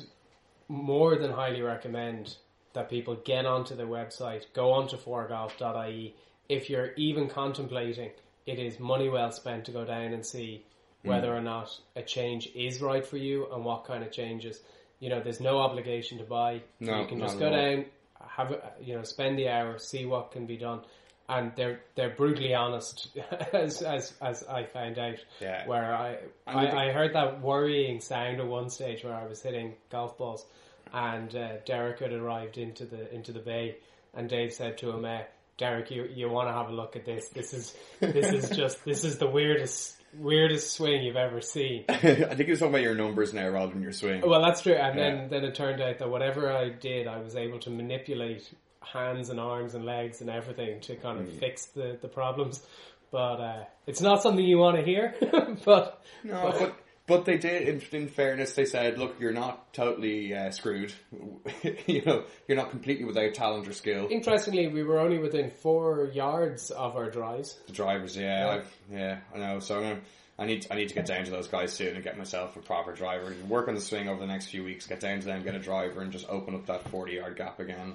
more 0.68 1.16
than 1.16 1.32
highly 1.32 1.62
recommend 1.62 2.36
that 2.74 2.90
people 2.90 3.16
get 3.24 3.46
onto 3.46 3.76
their 3.76 3.88
website, 3.88 4.44
go 4.54 4.72
onto 4.72 4.98
foregolf.ie. 4.98 6.16
If 6.50 6.70
you're 6.70 6.92
even 6.98 7.30
contemplating, 7.30 8.12
it 8.46 8.60
is 8.60 8.80
money 8.80 9.08
well 9.10 9.32
spent 9.32 9.66
to 9.66 9.72
go 9.72 9.86
down 9.86 10.12
and 10.14 10.26
see 10.26 10.66
whether 11.04 11.34
or 11.34 11.42
not 11.42 11.70
a 11.96 12.02
change 12.02 12.50
is 12.54 12.82
right 12.82 13.06
for 13.06 13.18
you 13.18 13.48
and 13.54 13.64
what 13.64 13.86
kind 13.86 14.04
of 14.04 14.12
changes. 14.12 14.60
You 15.00 15.10
know, 15.10 15.22
there's 15.22 15.40
no 15.40 15.60
obligation 15.60 16.18
to 16.18 16.24
buy. 16.26 16.62
No, 16.82 17.00
you 17.02 17.08
can 17.08 17.20
just 17.20 17.40
go 17.40 17.50
down, 17.50 17.86
have 18.28 18.50
you 18.82 18.96
know, 18.96 19.04
spend 19.04 19.38
the 19.40 19.48
hour, 19.48 19.78
see 19.80 20.06
what 20.06 20.32
can 20.32 20.46
be 20.46 20.58
done. 20.58 20.82
And 21.30 21.52
they're 21.58 21.82
they're 21.96 22.16
brutally 22.16 22.54
honest, 22.54 23.10
as 23.54 23.82
as 23.82 24.14
as 24.22 24.44
I 24.46 24.64
found 24.64 24.98
out. 24.98 25.18
Yeah. 25.42 25.68
Where 25.68 25.94
I 25.94 26.18
the- 26.46 26.52
I, 26.52 26.88
I 26.88 26.92
heard 26.94 27.14
that 27.16 27.42
worrying 27.42 28.00
sound 28.00 28.40
at 28.40 28.48
one 28.48 28.70
stage 28.70 29.04
where 29.04 29.14
I 29.14 29.26
was 29.26 29.42
hitting 29.42 29.74
golf 29.92 30.18
balls, 30.18 30.46
and 30.94 31.36
uh, 31.36 31.58
Derek 31.66 32.00
had 32.00 32.14
arrived 32.14 32.58
into 32.58 32.86
the 32.86 33.14
into 33.14 33.34
the 33.34 33.40
bay, 33.42 33.76
and 34.14 34.30
Dave 34.30 34.54
said 34.54 34.78
to 34.78 34.90
him, 34.90 35.04
uh, 35.04 35.24
"Derek, 35.58 35.92
you 35.92 36.06
you 36.06 36.30
want 36.30 36.48
to 36.48 36.54
have 36.54 36.70
a 36.70 36.74
look 36.74 36.96
at 36.96 37.04
this? 37.04 37.28
This 37.30 37.54
is 37.54 37.76
this 38.00 38.32
is 38.32 38.50
just 38.58 38.86
this 38.86 39.04
is 39.04 39.18
the 39.18 39.28
weirdest 39.28 39.96
weirdest 40.18 40.72
swing 40.78 41.04
you've 41.04 41.18
ever 41.18 41.42
seen." 41.42 41.84
I 41.90 41.96
think 41.98 42.40
he 42.46 42.52
was 42.52 42.60
talking 42.60 42.74
about 42.74 42.84
your 42.84 42.96
numbers 42.96 43.34
now 43.34 43.50
rather 43.50 43.74
than 43.74 43.82
your 43.82 43.92
swing. 43.92 44.22
Well, 44.26 44.42
that's 44.42 44.62
true. 44.62 44.76
And 44.76 44.98
Yeah. 44.98 45.10
then, 45.16 45.30
then 45.30 45.44
it 45.44 45.56
turned 45.56 45.82
out 45.82 46.00
that 46.00 46.10
whatever 46.10 46.50
I 46.50 46.70
did, 46.70 47.06
I 47.06 47.20
was 47.20 47.36
able 47.36 47.60
to 47.60 47.70
manipulate 47.70 48.50
hands 48.82 49.30
and 49.30 49.40
arms 49.40 49.76
and 49.76 49.86
legs 49.86 50.22
and 50.22 50.30
everything 50.30 50.80
to 50.82 50.96
kind 50.96 51.20
of 51.20 51.28
Mm. 51.28 51.40
fix 51.40 51.66
the, 51.68 51.98
the 52.02 52.08
problems. 52.08 52.66
But 53.12 53.40
uh, 53.40 53.64
it's 53.86 54.02
not 54.02 54.22
something 54.22 54.44
you 54.46 54.58
want 54.58 54.78
to 54.78 54.84
hear. 54.84 55.16
but 55.66 56.04
no, 56.24 56.54
but 56.60 56.76
but 57.08 57.24
they 57.24 57.38
did. 57.38 57.70
In, 57.70 58.02
in 58.02 58.08
fairness, 58.10 58.54
they 58.54 58.66
said, 58.66 58.98
"Look, 58.98 59.16
you're 59.22 59.32
not 59.32 59.74
totally 59.74 60.34
uh, 60.34 60.52
screwed. 60.52 60.94
you 61.88 62.02
know, 62.06 62.26
you're 62.50 62.58
not 62.58 62.70
completely 62.70 63.06
without 63.06 63.34
talent 63.34 63.66
or 63.68 63.72
skill." 63.74 64.10
interestingly, 64.12 64.68
we 64.68 64.84
were 64.84 65.00
only 65.00 65.20
within 65.20 65.50
four 65.50 66.12
yards 66.14 66.70
of 66.70 66.98
our 66.98 67.10
drives. 67.10 67.58
The 67.68 67.72
drivers, 67.74 68.18
yeah, 68.18 68.60
I've, 68.60 68.78
yeah, 68.92 69.20
I 69.34 69.38
know. 69.38 69.60
So 69.60 69.78
I'm 69.78 69.84
gonna, 69.84 70.00
I 70.38 70.46
need, 70.46 70.68
I 70.70 70.76
need 70.76 70.90
to 70.90 70.96
get 70.96 71.06
down 71.06 71.24
to 71.24 71.32
those 71.32 71.48
guys 71.48 71.72
soon 71.72 71.96
and 71.96 72.04
get 72.04 72.18
myself 72.18 72.58
a 72.58 72.60
proper 72.60 72.92
driver. 72.94 73.34
Work 73.48 73.70
on 73.70 73.76
the 73.76 73.82
swing 73.82 74.10
over 74.10 74.20
the 74.20 74.28
next 74.28 74.48
few 74.48 74.66
weeks. 74.66 74.86
Get 74.86 75.00
down 75.00 75.22
to 75.22 75.26
them, 75.26 75.44
get 75.44 75.56
a 75.56 75.60
driver, 75.60 76.02
and 76.02 76.12
just 76.12 76.28
open 76.28 76.56
up 76.56 76.66
that 76.66 76.90
forty 76.90 77.14
yard 77.14 77.38
gap 77.38 77.62
again. 77.62 77.94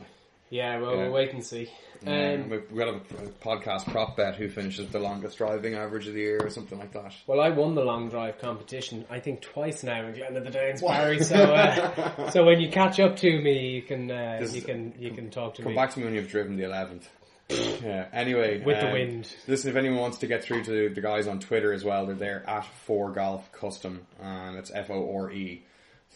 Yeah, 0.52 0.80
well, 0.80 0.90
Yeah. 0.94 1.02
we'll 1.04 1.12
wait 1.12 1.32
and 1.32 1.42
see. 1.42 1.70
Um, 2.06 2.12
Um, 2.12 2.50
we've 2.50 2.76
got 2.76 2.88
a, 2.88 3.00
podcast 3.40 3.90
prop 3.90 4.16
bet 4.18 4.34
who 4.34 4.50
finishes 4.50 4.86
the 4.88 4.98
longest 4.98 5.38
driving 5.38 5.74
average 5.74 6.06
of 6.08 6.12
the 6.14 6.20
year 6.20 6.40
or 6.42 6.50
something 6.50 6.78
like 6.78 6.92
that. 6.92 7.14
well, 7.26 7.40
I 7.40 7.48
won 7.48 7.74
the 7.74 7.80
long 7.84 8.10
drive 8.10 8.38
competition, 8.38 9.06
I 9.08 9.18
think 9.20 9.40
twice 9.40 9.82
now 9.82 10.04
in 10.06 10.12
Glen 10.14 10.36
of 10.36 10.44
the 10.44 10.50
Downs, 10.50 10.82
Barry. 10.82 11.22
So, 11.22 11.36
uh, 11.36 12.30
so 12.30 12.44
when 12.44 12.60
you 12.60 12.68
catch 12.70 13.00
up 13.00 13.16
to 13.18 13.40
me, 13.40 13.70
you 13.70 13.82
can 13.82 14.10
uh, 14.10 14.46
you 14.52 14.60
can 14.60 14.92
you 14.98 15.12
can 15.12 15.30
talk 15.30 15.54
to 15.54 15.62
Come 15.62 15.70
me. 15.72 15.76
Come 15.76 15.82
back 15.86 15.94
to 15.94 16.00
me 16.00 16.04
when 16.04 16.14
you've 16.14 16.28
driven 16.28 16.56
the 16.56 16.64
eleventh. 16.64 17.08
yeah. 17.48 18.08
Anyway, 18.12 18.62
With 18.62 18.78
the 18.80 18.88
um, 18.88 18.92
wind. 18.92 19.34
Listen, 19.46 19.70
if 19.70 19.76
anyone 19.76 20.00
wants 20.00 20.18
to 20.18 20.26
get 20.26 20.42
through 20.44 20.64
to 20.64 20.90
the 20.90 21.00
guys 21.00 21.26
on 21.28 21.38
Twitter 21.40 21.72
as 21.72 21.82
well, 21.84 22.04
they're 22.06 22.14
there 22.14 22.44
at 22.46 22.66
Four 22.84 23.12
Golf 23.12 23.50
Custom, 23.52 24.06
and 24.20 24.58
it's 24.58 24.70
F 24.70 24.90
O 24.90 25.16
R 25.16 25.30
E. 25.32 25.62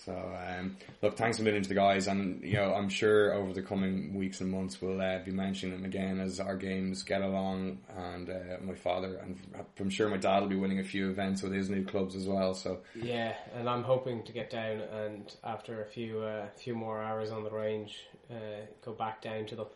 So, 0.04 0.12
um, 0.12 0.76
look, 1.02 1.16
thanks 1.16 1.38
a 1.38 1.42
million 1.42 1.62
to 1.62 1.68
the 1.68 1.74
guys, 1.74 2.06
and 2.06 2.42
you 2.42 2.54
know, 2.54 2.74
I'm 2.74 2.88
sure 2.88 3.32
over 3.32 3.52
the 3.52 3.62
coming 3.62 4.14
weeks 4.14 4.40
and 4.40 4.50
months 4.50 4.80
we'll 4.80 5.00
uh, 5.00 5.18
be 5.24 5.32
mentioning 5.32 5.76
them 5.76 5.84
again 5.84 6.20
as 6.20 6.38
our 6.38 6.56
games 6.56 7.02
get 7.02 7.22
along. 7.22 7.78
And 7.96 8.30
uh, 8.30 8.58
my 8.62 8.74
father, 8.74 9.16
and 9.16 9.38
I'm 9.80 9.90
sure 9.90 10.08
my 10.08 10.16
dad 10.16 10.40
will 10.40 10.48
be 10.48 10.56
winning 10.56 10.78
a 10.78 10.84
few 10.84 11.10
events 11.10 11.42
with 11.42 11.52
his 11.52 11.70
new 11.70 11.84
clubs 11.84 12.14
as 12.14 12.26
well. 12.26 12.54
So, 12.54 12.80
Yeah, 12.94 13.34
and 13.54 13.68
I'm 13.68 13.82
hoping 13.82 14.22
to 14.24 14.32
get 14.32 14.50
down 14.50 14.80
and 14.80 15.34
after 15.42 15.82
a 15.82 15.86
few 15.86 16.20
uh, 16.20 16.46
few 16.56 16.74
more 16.74 17.02
hours 17.02 17.30
on 17.30 17.42
the 17.42 17.50
range, 17.50 17.98
uh, 18.30 18.66
go 18.84 18.92
back 18.92 19.22
down 19.22 19.46
to 19.46 19.56
them. 19.56 19.66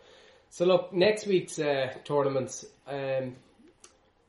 So 0.51 0.65
look, 0.65 0.93
next 0.93 1.27
week's 1.27 1.59
uh, 1.59 1.93
tournaments, 2.05 2.65
um, 2.87 3.37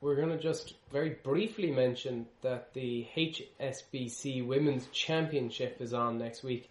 we're 0.02 0.16
going 0.16 0.30
to 0.30 0.40
just 0.40 0.74
very 0.92 1.12
briefly 1.24 1.72
mention 1.72 2.26
that 2.42 2.74
the 2.74 3.08
HSBC 3.16 4.46
Women's 4.46 4.88
Championship 4.88 5.80
is 5.80 5.94
on 5.94 6.18
next 6.18 6.44
week, 6.44 6.70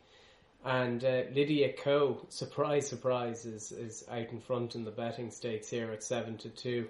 and 0.64 1.02
uh, 1.04 1.22
Lydia 1.32 1.72
Ko, 1.72 2.26
surprise, 2.28 2.88
surprise, 2.88 3.46
is 3.46 3.72
is 3.72 4.04
out 4.10 4.30
in 4.30 4.40
front 4.40 4.74
in 4.74 4.84
the 4.84 4.90
betting 4.90 5.30
stakes 5.30 5.70
here 5.70 5.90
at 5.92 6.02
seven 6.02 6.36
to 6.38 6.48
two. 6.50 6.88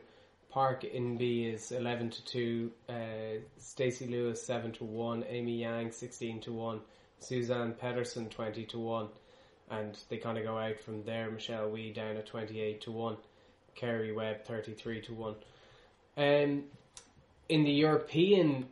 Park 0.50 0.82
Inbee 0.82 1.54
is 1.54 1.70
eleven 1.70 2.10
to 2.10 2.24
two. 2.24 2.72
Uh, 2.88 3.38
Stacy 3.58 4.06
Lewis 4.06 4.42
seven 4.42 4.72
to 4.72 4.84
one. 4.84 5.24
Amy 5.28 5.60
Yang 5.60 5.92
sixteen 5.92 6.40
to 6.40 6.52
one. 6.52 6.80
Suzann 7.20 7.74
Pettersen 7.74 8.30
twenty 8.30 8.64
to 8.64 8.78
one, 8.78 9.08
and 9.70 9.96
they 10.08 10.16
kind 10.16 10.38
of 10.38 10.44
go 10.44 10.58
out 10.58 10.80
from 10.80 11.04
there. 11.04 11.30
Michelle 11.30 11.70
Wie 11.70 11.92
down 11.92 12.16
at 12.16 12.26
twenty 12.26 12.60
eight 12.60 12.80
to 12.80 12.90
one. 12.90 13.18
Karrie 13.76 14.14
Webb 14.14 14.46
thirty 14.46 14.72
three 14.72 15.02
to 15.02 15.12
one. 15.12 15.36
Um, 16.20 16.64
in 17.48 17.64
the 17.64 17.72
European, 17.72 18.66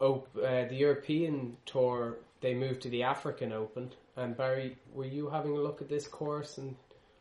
op- 0.00 0.36
uh, 0.36 0.64
the 0.64 0.74
European 0.74 1.56
tour, 1.64 2.16
they 2.40 2.54
moved 2.54 2.82
to 2.82 2.88
the 2.88 3.04
African 3.04 3.52
Open. 3.52 3.92
And 4.16 4.36
Barry, 4.36 4.76
were 4.92 5.06
you 5.06 5.30
having 5.30 5.52
a 5.52 5.60
look 5.60 5.80
at 5.80 5.88
this 5.88 6.08
course? 6.08 6.58
And 6.58 6.74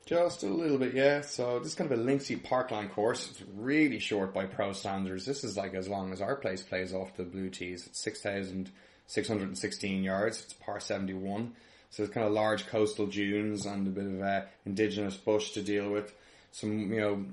Just 0.07 0.41
a 0.41 0.47
little 0.47 0.79
bit, 0.79 0.95
yeah. 0.95 1.21
So 1.21 1.59
this 1.59 1.67
is 1.67 1.75
kind 1.75 1.91
of 1.91 1.99
a 1.99 2.03
Linksy 2.03 2.41
Parkline 2.41 2.91
course. 2.91 3.29
It's 3.29 3.43
really 3.55 3.99
short 3.99 4.33
by 4.33 4.47
pro 4.47 4.73
standards. 4.73 5.23
This 5.23 5.43
is 5.43 5.55
like 5.55 5.75
as 5.75 5.88
long 5.88 6.11
as 6.11 6.19
our 6.19 6.35
place 6.35 6.63
plays 6.63 6.91
off 6.91 7.15
the 7.15 7.23
blue 7.23 7.51
tees. 7.51 7.85
It's 7.85 8.03
6,616 8.03 10.03
yards. 10.03 10.41
It's 10.41 10.53
par 10.53 10.79
71. 10.79 11.53
So 11.91 12.01
it's 12.03 12.11
kind 12.11 12.25
of 12.25 12.33
large 12.33 12.65
coastal 12.65 13.05
dunes 13.05 13.67
and 13.67 13.85
a 13.85 13.91
bit 13.91 14.05
of 14.05 14.19
uh, 14.19 14.41
indigenous 14.65 15.15
bush 15.15 15.51
to 15.51 15.61
deal 15.61 15.91
with. 15.91 16.11
Some, 16.51 16.91
you 16.91 16.99
know, 16.99 17.23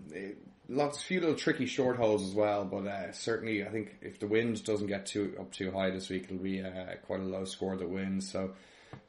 lots, 0.69 1.03
few 1.03 1.21
little 1.21 1.35
tricky 1.37 1.67
short 1.67 1.97
holes 1.97 2.23
as 2.23 2.35
well. 2.35 2.65
But 2.65 2.87
uh, 2.87 3.13
certainly, 3.13 3.65
I 3.65 3.71
think 3.71 3.97
if 4.03 4.19
the 4.19 4.27
wind 4.27 4.63
doesn't 4.65 4.87
get 4.87 5.07
too 5.07 5.35
up 5.39 5.53
too 5.53 5.71
high 5.71 5.91
this 5.91 6.09
week, 6.09 6.25
it'll 6.25 6.37
be 6.39 6.63
uh, 6.63 6.95
quite 7.07 7.21
a 7.21 7.25
low 7.25 7.45
score 7.45 7.77
that 7.77 7.89
wins. 7.89 8.31
So 8.31 8.53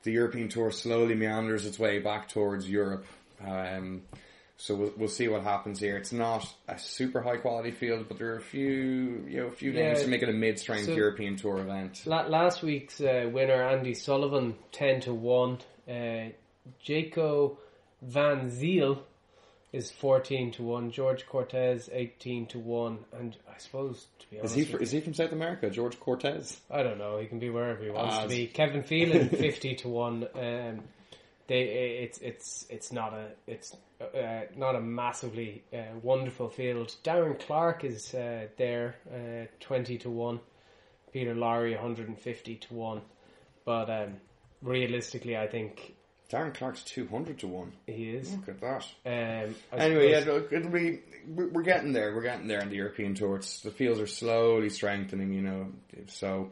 the 0.03 0.11
European 0.11 0.49
Tour 0.49 0.71
slowly 0.71 1.15
meanders 1.15 1.65
its 1.65 1.79
way 1.79 1.99
back 1.99 2.29
towards 2.29 2.69
Europe. 2.69 3.05
Um, 3.45 4.03
so 4.57 4.73
we'll, 4.73 4.93
we'll 4.95 5.09
see 5.09 5.27
what 5.27 5.43
happens 5.43 5.79
here. 5.81 5.97
It's 5.97 6.13
not 6.13 6.47
a 6.69 6.79
super 6.79 7.21
high 7.21 7.35
quality 7.37 7.71
field, 7.71 8.05
but 8.07 8.17
there 8.17 8.33
are 8.33 8.37
a 8.37 8.41
few, 8.41 9.25
you 9.27 9.41
know, 9.41 9.47
a 9.47 9.51
few 9.51 9.71
Yeah. 9.71 9.87
names 9.89 10.03
to 10.03 10.07
make 10.07 10.21
it 10.23 10.29
a 10.29 10.33
mid 10.33 10.57
strength 10.59 10.85
So- 10.85 10.93
European 10.95 11.35
Tour 11.35 11.57
event. 11.59 12.03
La- 12.05 12.27
last 12.27 12.63
week's 12.63 13.01
uh, 13.01 13.29
winner, 13.33 13.61
Andy 13.61 13.93
Sullivan, 13.93 14.55
10 14.71 15.01
to 15.01 15.13
1. 15.13 15.57
Uh, 15.89 15.91
Jaco 16.83 17.57
Van 18.01 18.49
Zyl 18.49 18.99
is 19.75 19.91
14 19.91 20.51
to 20.53 20.63
1. 20.63 20.91
George 20.91 21.25
Cortez, 21.27 21.89
18 21.91 22.45
to 22.47 22.59
1. 22.59 22.97
And 23.19 23.35
I 23.53 23.57
suppose, 23.57 24.07
to 24.19 24.29
be 24.29 24.37
Is 24.37 24.41
honest, 24.51 24.55
he 24.55 24.63
fr- 24.65 24.77
is 24.77 24.91
he 24.91 25.01
from 25.01 25.13
South 25.13 25.31
America? 25.31 25.69
George 25.69 25.99
Cortez. 25.99 26.59
I 26.71 26.83
don't 26.83 26.97
know. 26.97 27.17
He 27.19 27.27
can 27.27 27.39
be 27.39 27.49
wherever 27.49 27.83
he 27.83 27.89
wants 27.89 28.15
Ah, 28.15 28.21
to 28.23 28.27
be. 28.29 28.47
Kevin 28.47 28.83
Phelan, 28.83 29.29
fifty 29.47 29.75
to 29.75 29.89
one. 29.89 30.27
Um, 30.35 30.81
they 31.47 31.61
it's 32.03 32.17
it's 32.19 32.65
it's 32.69 32.91
not 32.91 33.13
a 33.13 33.27
it's 33.47 33.75
uh, 34.01 34.41
not 34.57 34.75
a 34.75 34.81
massively 34.81 35.63
uh, 35.73 35.77
wonderful 36.01 36.49
field. 36.49 36.95
Darren 37.03 37.39
Clarke 37.39 37.83
is 37.83 38.13
uh, 38.13 38.47
there, 38.57 38.95
uh, 39.13 39.45
twenty 39.59 39.97
to 39.99 40.09
one. 40.09 40.39
Peter 41.13 41.33
Lawrie, 41.35 41.73
one 41.75 41.81
hundred 41.81 42.07
and 42.09 42.19
fifty 42.19 42.55
to 42.55 42.73
one. 42.73 43.01
But 43.65 43.89
um, 43.89 44.15
realistically, 44.61 45.37
I 45.37 45.47
think 45.47 45.94
Darren 46.29 46.53
Clarke's 46.53 46.83
two 46.83 47.07
hundred 47.07 47.39
to 47.39 47.47
one. 47.47 47.73
he 47.85 48.09
is. 48.09 48.33
Look 48.33 48.49
at 48.49 48.61
that. 48.61 48.85
Um, 49.05 49.55
Anyway, 49.71 50.11
yeah, 50.11 50.23
look, 50.25 50.51
it'll 50.51 50.71
be. 50.71 50.99
We're 51.27 51.63
getting 51.63 51.93
there. 51.93 52.13
We're 52.15 52.21
getting 52.21 52.47
there 52.47 52.61
in 52.61 52.69
the 52.69 52.75
European 52.75 53.15
Tour. 53.15 53.37
It's, 53.37 53.61
the 53.61 53.71
fields 53.71 53.99
are 53.99 54.07
slowly 54.07 54.69
strengthening. 54.69 55.33
You 55.33 55.41
know, 55.41 55.67
so 56.07 56.51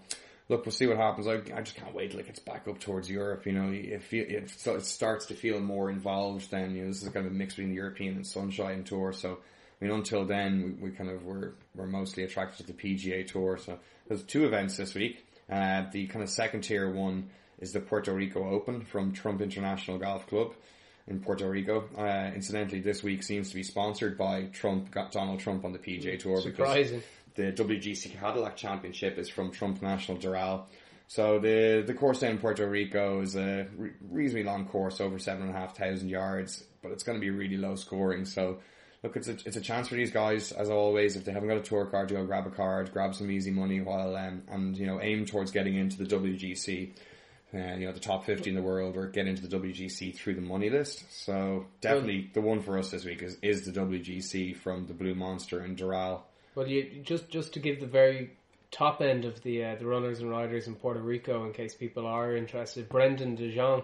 look, 0.49 0.65
we'll 0.65 0.71
see 0.71 0.88
what 0.88 0.97
happens. 0.97 1.28
I, 1.28 1.36
I 1.55 1.61
just 1.61 1.76
can't 1.76 1.93
wait 1.93 2.11
till 2.11 2.19
it 2.19 2.26
gets 2.28 2.39
back 2.39 2.67
up 2.67 2.80
towards 2.80 3.09
Europe. 3.09 3.45
You 3.45 3.53
know, 3.53 3.71
it, 3.71 4.03
feel, 4.03 4.26
it, 4.28 4.49
so 4.49 4.76
it 4.76 4.86
starts 4.86 5.26
to 5.28 5.36
feel 5.36 5.59
more 5.59 5.89
involved. 5.89 6.49
Then 6.51 6.76
you 6.76 6.84
know, 6.84 6.88
this 6.89 7.01
is 7.03 7.09
kind 7.09 7.26
of 7.26 7.32
a 7.32 7.36
mix 7.36 7.55
between 7.55 7.69
the 7.69 7.76
European 7.76 8.15
and 8.15 8.28
Sunshine 8.28 8.84
Tour. 8.84 9.13
So 9.13 9.39
I 9.82 9.86
mean, 9.86 9.93
until 9.93 10.26
then, 10.26 10.78
we, 10.82 10.89
we 10.89 10.95
kind 10.95 11.09
of 11.09 11.26
were 11.26 11.55
were 11.76 11.88
mostly 11.88 12.24
attracted 12.24 12.65
to 12.67 12.74
the 12.74 12.78
PGA 12.78 13.28
Tour. 13.28 13.57
So 13.57 13.80
there's 14.07 14.24
two 14.24 14.45
events 14.45 14.78
this 14.78 14.93
week. 14.93 15.26
Uh, 15.51 15.84
the 15.91 16.07
kind 16.07 16.24
of 16.24 16.30
second 16.30 16.61
tier 16.61 16.89
one 16.91 17.30
is 17.64 17.72
the 17.72 17.80
Puerto 17.80 18.14
Rico 18.14 18.47
Open 18.49 18.82
from 18.82 19.14
Trump 19.14 19.41
International 19.41 19.97
Golf 19.97 20.28
Club 20.28 20.53
in 21.07 21.22
Puerto 21.22 21.49
Rico. 21.49 21.86
Uh, 21.97 22.30
incidentally, 22.36 22.82
this 22.82 23.01
week 23.01 23.24
seems 23.24 23.49
to 23.49 23.55
be 23.55 23.64
sponsored 23.64 24.18
by 24.18 24.43
Trump, 24.51 24.91
got 24.91 25.14
Donald 25.14 25.39
Trump 25.39 25.64
on 25.64 25.72
the 25.72 25.80
PGA 25.80 26.20
Tour 26.20 26.41
surprising. 26.41 27.01
because 27.34 27.55
the 27.57 27.64
WGC 27.64 28.20
Cadillac 28.20 28.57
Championship 28.57 29.18
is 29.18 29.30
from 29.30 29.49
Trump 29.49 29.82
National 29.82 30.18
Doral. 30.18 30.66
So 31.07 31.39
the 31.39 31.84
the 31.86 31.93
course 31.93 32.20
down 32.20 32.32
in 32.32 32.38
Puerto 32.38 32.68
Rico 32.68 33.22
is 33.22 33.36
a 33.36 33.68
re- 33.78 33.91
reasonably 34.09 34.43
long 34.43 34.68
course, 34.68 34.99
over 34.99 35.18
seven 35.18 35.43
and 35.47 35.55
a 35.55 35.57
half 35.57 35.78
thousand 35.78 36.09
yards, 36.09 36.66
but 36.82 36.91
it's 36.91 37.03
going 37.03 37.18
to 37.18 37.22
be 37.22 37.30
really 37.30 37.57
low 37.57 37.76
scoring. 37.76 38.26
So 38.26 38.59
look, 39.03 39.16
it's 39.16 39.30
a 39.30 39.38
it's 39.45 39.55
a 39.55 39.61
chance 39.61 39.88
for 39.88 39.95
these 39.95 40.11
guys, 40.11 40.51
as 40.51 40.70
always. 40.70 41.16
If 41.16 41.24
they 41.24 41.32
haven't 41.32 41.47
got 41.47 41.57
a 41.57 41.61
tour 41.61 41.86
card, 41.86 42.09
to 42.09 42.16
go 42.16 42.26
grab 42.26 42.45
a 42.45 42.49
card, 42.49 42.91
grab 42.91 43.16
some 43.16 43.32
easy 43.32 43.51
money, 43.51 43.80
while 43.80 44.16
um, 44.18 44.43
and 44.49 44.78
you 44.78 44.86
know 44.86 45.01
aim 45.01 45.26
towards 45.26 45.51
getting 45.51 45.76
into 45.76 46.03
the 46.03 46.05
WGC. 46.05 46.91
Uh, 47.53 47.75
you 47.75 47.85
know 47.85 47.91
the 47.93 47.99
top 47.99 48.25
fifty 48.25 48.49
in 48.49 48.55
the 48.55 48.61
world, 48.61 48.97
or 48.97 49.07
get 49.07 49.27
into 49.27 49.45
the 49.45 49.59
WGC 49.59 50.15
through 50.15 50.33
the 50.33 50.41
money 50.41 50.69
list. 50.69 51.03
So 51.11 51.67
definitely 51.81 52.31
the 52.33 52.41
one 52.41 52.61
for 52.61 52.77
us 52.79 52.89
this 52.89 53.05
week 53.05 53.21
is 53.21 53.37
is 53.41 53.65
the 53.65 53.79
WGC 53.79 54.55
from 54.57 54.87
the 54.87 54.93
Blue 54.93 55.13
Monster 55.13 55.63
in 55.63 55.75
Doral. 55.75 56.21
Well, 56.55 56.67
you 56.67 57.01
just 57.03 57.29
just 57.29 57.53
to 57.53 57.59
give 57.59 57.79
the 57.79 57.85
very 57.85 58.31
top 58.71 59.01
end 59.01 59.23
of 59.23 59.41
the 59.43 59.63
uh, 59.63 59.75
the 59.75 59.85
runners 59.85 60.19
and 60.19 60.29
riders 60.29 60.67
in 60.67 60.75
Puerto 60.75 60.99
Rico, 60.99 61.45
in 61.45 61.53
case 61.53 61.75
people 61.75 62.07
are 62.07 62.35
interested. 62.35 62.89
Brendon 62.89 63.35
de 63.35 63.55
Jonge, 63.55 63.83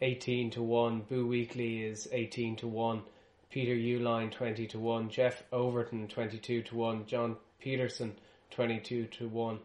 eighteen 0.00 0.50
to 0.52 0.62
one. 0.62 1.02
Boo 1.02 1.28
Weekley 1.28 1.88
is 1.88 2.08
eighteen 2.12 2.56
to 2.56 2.68
one. 2.68 3.02
Peter 3.50 3.74
Uihlein 3.74 4.30
twenty 4.30 4.66
to 4.68 4.78
one. 4.78 5.10
Jeff 5.10 5.42
Overton 5.52 6.08
twenty 6.08 6.38
two 6.38 6.62
to 6.62 6.74
one. 6.74 7.04
John 7.06 7.36
Peterson 7.60 8.14
twenty 8.50 8.80
two 8.80 9.06
to 9.06 9.28
one. 9.28 9.58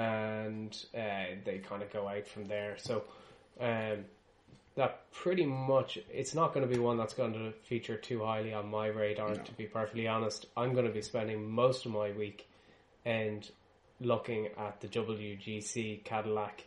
And 0.00 0.76
uh, 0.94 1.36
they 1.44 1.58
kind 1.58 1.82
of 1.82 1.92
go 1.92 2.08
out 2.08 2.26
from 2.26 2.46
there. 2.48 2.76
So 2.78 3.04
um, 3.60 4.04
that 4.76 5.10
pretty 5.12 5.44
much 5.44 5.98
it's 6.10 6.34
not 6.34 6.54
going 6.54 6.66
to 6.66 6.72
be 6.72 6.80
one 6.80 6.96
that's 6.96 7.14
going 7.14 7.32
to 7.34 7.52
feature 7.64 7.96
too 7.96 8.24
highly 8.24 8.54
on 8.54 8.70
my 8.70 8.86
radar. 8.86 9.34
To 9.34 9.52
be 9.52 9.66
perfectly 9.66 10.06
honest, 10.06 10.46
I'm 10.56 10.72
going 10.72 10.86
to 10.86 10.92
be 10.92 11.02
spending 11.02 11.50
most 11.50 11.86
of 11.86 11.92
my 11.92 12.12
week 12.12 12.48
and 13.04 13.48
looking 14.00 14.48
at 14.58 14.80
the 14.80 14.88
WGC 14.88 16.04
Cadillac. 16.04 16.64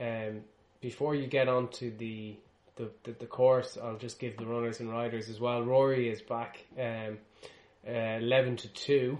Um, 0.00 0.42
before 0.80 1.14
you 1.14 1.26
get 1.26 1.48
onto 1.48 1.96
the, 1.96 2.36
the 2.76 2.90
the 3.04 3.12
the 3.12 3.26
course, 3.26 3.76
I'll 3.82 3.98
just 3.98 4.18
give 4.18 4.36
the 4.36 4.46
runners 4.46 4.80
and 4.80 4.90
riders 4.90 5.28
as 5.28 5.40
well. 5.40 5.62
Rory 5.62 6.08
is 6.08 6.22
back, 6.22 6.64
um, 6.78 7.18
uh, 7.86 7.90
eleven 7.90 8.56
to 8.56 8.68
two. 8.68 9.18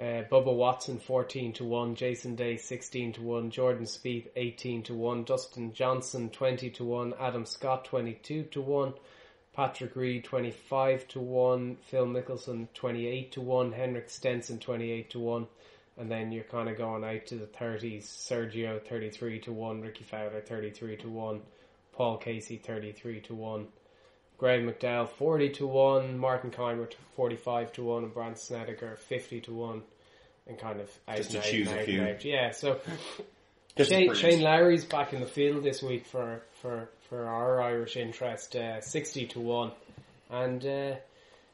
Uh, 0.00 0.24
Bubba 0.32 0.54
Watson 0.54 0.98
fourteen 0.98 1.52
to 1.52 1.64
one, 1.64 1.94
Jason 1.94 2.34
Day 2.34 2.56
sixteen 2.56 3.12
to 3.12 3.20
one, 3.20 3.50
Jordan 3.50 3.84
Spieth 3.84 4.28
eighteen 4.34 4.82
to 4.84 4.94
one, 4.94 5.24
Dustin 5.24 5.74
Johnson 5.74 6.30
twenty 6.30 6.70
to 6.70 6.84
one, 6.84 7.12
Adam 7.20 7.44
Scott 7.44 7.84
twenty 7.84 8.14
two 8.14 8.44
to 8.44 8.62
one, 8.62 8.94
Patrick 9.52 9.94
Reed 9.94 10.24
twenty 10.24 10.52
five 10.52 11.06
to 11.08 11.20
one, 11.20 11.76
Phil 11.90 12.06
Mickelson 12.06 12.68
twenty 12.72 13.06
eight 13.06 13.32
to 13.32 13.42
one, 13.42 13.72
Henrik 13.72 14.08
Stenson 14.08 14.58
twenty 14.58 14.90
eight 14.90 15.10
to 15.10 15.18
one, 15.18 15.46
and 15.98 16.10
then 16.10 16.32
you're 16.32 16.44
kind 16.44 16.70
of 16.70 16.78
going 16.78 17.04
out 17.04 17.26
to 17.26 17.34
the 17.34 17.46
thirties. 17.46 18.06
Sergio 18.06 18.82
thirty 18.82 19.10
three 19.10 19.38
to 19.40 19.52
one, 19.52 19.82
Rickie 19.82 20.04
Fowler 20.04 20.40
thirty 20.40 20.70
three 20.70 20.96
to 20.96 21.10
one, 21.10 21.42
Paul 21.92 22.16
Casey 22.16 22.56
thirty 22.56 22.92
three 22.92 23.20
to 23.20 23.34
one. 23.34 23.66
Graham 24.40 24.66
McDowell 24.66 25.06
40 25.06 25.50
to 25.50 25.66
1, 25.66 26.18
Martin 26.18 26.50
Kaymer 26.50 26.90
45 27.14 27.74
to 27.74 27.84
1, 27.84 28.04
and 28.04 28.14
Brandt 28.14 28.38
Snedeker 28.38 28.96
50 28.96 29.42
to 29.42 29.52
1, 29.52 29.82
and 30.46 30.58
kind 30.58 30.80
of 30.80 30.90
out 31.06 31.18
Just 31.18 31.32
to 31.32 31.36
and 31.36 31.44
out 31.44 31.50
choose 31.50 31.68
and 31.68 31.80
a 31.80 31.84
few. 31.84 32.02
out. 32.02 32.24
Yeah, 32.24 32.50
so 32.52 32.80
Shane. 33.78 34.14
Shane 34.14 34.40
Lowry's 34.40 34.86
back 34.86 35.12
in 35.12 35.20
the 35.20 35.26
field 35.26 35.62
this 35.62 35.82
week 35.82 36.06
for, 36.06 36.40
for, 36.62 36.88
for 37.10 37.26
our 37.26 37.60
Irish 37.60 37.96
interest, 37.98 38.56
uh, 38.56 38.80
60 38.80 39.26
to 39.26 39.40
1. 39.40 39.72
And 40.30 40.64
uh, 40.64 40.94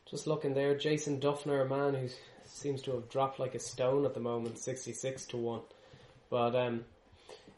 just 0.08 0.28
looking 0.28 0.54
there, 0.54 0.78
Jason 0.78 1.18
Dufner, 1.18 1.66
a 1.66 1.68
man 1.68 1.94
who 2.00 2.08
seems 2.44 2.82
to 2.82 2.92
have 2.92 3.08
dropped 3.10 3.40
like 3.40 3.56
a 3.56 3.58
stone 3.58 4.04
at 4.04 4.14
the 4.14 4.20
moment, 4.20 4.60
66 4.60 5.24
to 5.26 5.36
1. 5.36 5.60
But 6.30 6.54
um, 6.54 6.84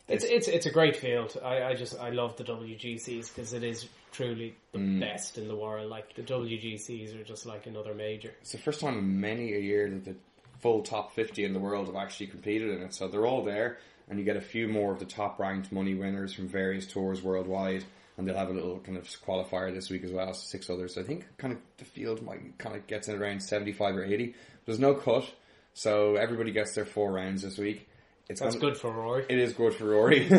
it's, 0.09 0.25
it's 0.25 0.49
it's 0.49 0.65
a 0.67 0.71
great 0.71 0.97
field. 0.97 1.37
I, 1.45 1.65
I 1.65 1.75
just 1.75 1.99
I 1.99 2.11
love 2.11 2.37
the 2.37 2.45
WGCs 2.45 3.29
because 3.35 3.53
it 3.53 3.63
is 3.63 3.87
truly 4.13 4.55
the 4.73 4.79
Mm. 4.79 5.01
best 5.01 5.39
in 5.39 5.49
the 5.49 5.57
world. 5.57 5.91
Like 5.91 6.15
the 6.15 6.23
WGCs 6.23 7.15
are 7.19 7.25
just 7.25 7.47
like 7.47 7.67
another 7.67 7.95
major. 7.95 8.33
It's 8.41 8.53
the 8.53 8.59
first 8.59 8.81
time 8.81 8.99
in 8.99 9.21
many 9.21 9.55
a 9.55 9.59
year 9.61 9.89
that 9.91 10.05
the 10.05 10.17
full 10.61 10.83
top 10.83 11.13
50 11.15 11.45
in 11.45 11.53
the 11.53 11.59
world 11.61 11.87
have 11.87 11.97
actually 11.97 12.27
competed 12.29 12.71
in 12.71 12.83
it. 12.83 12.95
So 12.95 13.09
they're 13.09 13.27
all 13.27 13.43
there, 13.45 13.79
and 14.09 14.19
you 14.19 14.25
get 14.25 14.37
a 14.37 14.41
few 14.41 14.69
more 14.69 14.93
of 14.93 14.99
the 14.99 15.05
top 15.05 15.39
ranked 15.39 15.71
money 15.73 15.95
winners 15.95 16.33
from 16.35 16.49
various 16.49 16.87
tours 16.87 17.23
worldwide. 17.23 17.85
And 18.17 18.27
they'll 18.27 18.37
have 18.37 18.51
a 18.51 18.53
little 18.53 18.81
kind 18.81 18.99
of 18.99 19.05
qualifier 19.05 19.73
this 19.73 19.91
week 19.91 20.03
as 20.03 20.11
well, 20.11 20.35
so 20.35 20.45
six 20.45 20.69
others. 20.69 20.99
I 20.99 21.05
think 21.05 21.25
kind 21.39 21.53
of 21.53 21.61
the 21.77 21.85
field 21.85 22.21
might 22.21 22.59
kind 22.59 22.75
of 22.75 22.85
gets 22.89 23.07
in 23.07 23.15
around 23.15 23.41
75 23.41 23.95
or 23.97 24.03
80. 24.05 24.35
There's 24.67 24.81
no 24.81 24.95
cut, 24.95 25.25
so 25.73 26.17
everybody 26.17 26.51
gets 26.51 26.75
their 26.75 26.85
four 26.85 27.13
rounds 27.13 27.43
this 27.43 27.59
week. 27.59 27.89
It's 28.29 28.41
That's 28.41 28.57
gonna- 28.57 28.73
good 28.73 28.79
for 28.81 28.91
Rory. 28.91 29.25
It 29.29 29.39
is 29.39 29.55
good 29.55 29.75
for 29.75 29.87
Rory. 29.87 30.27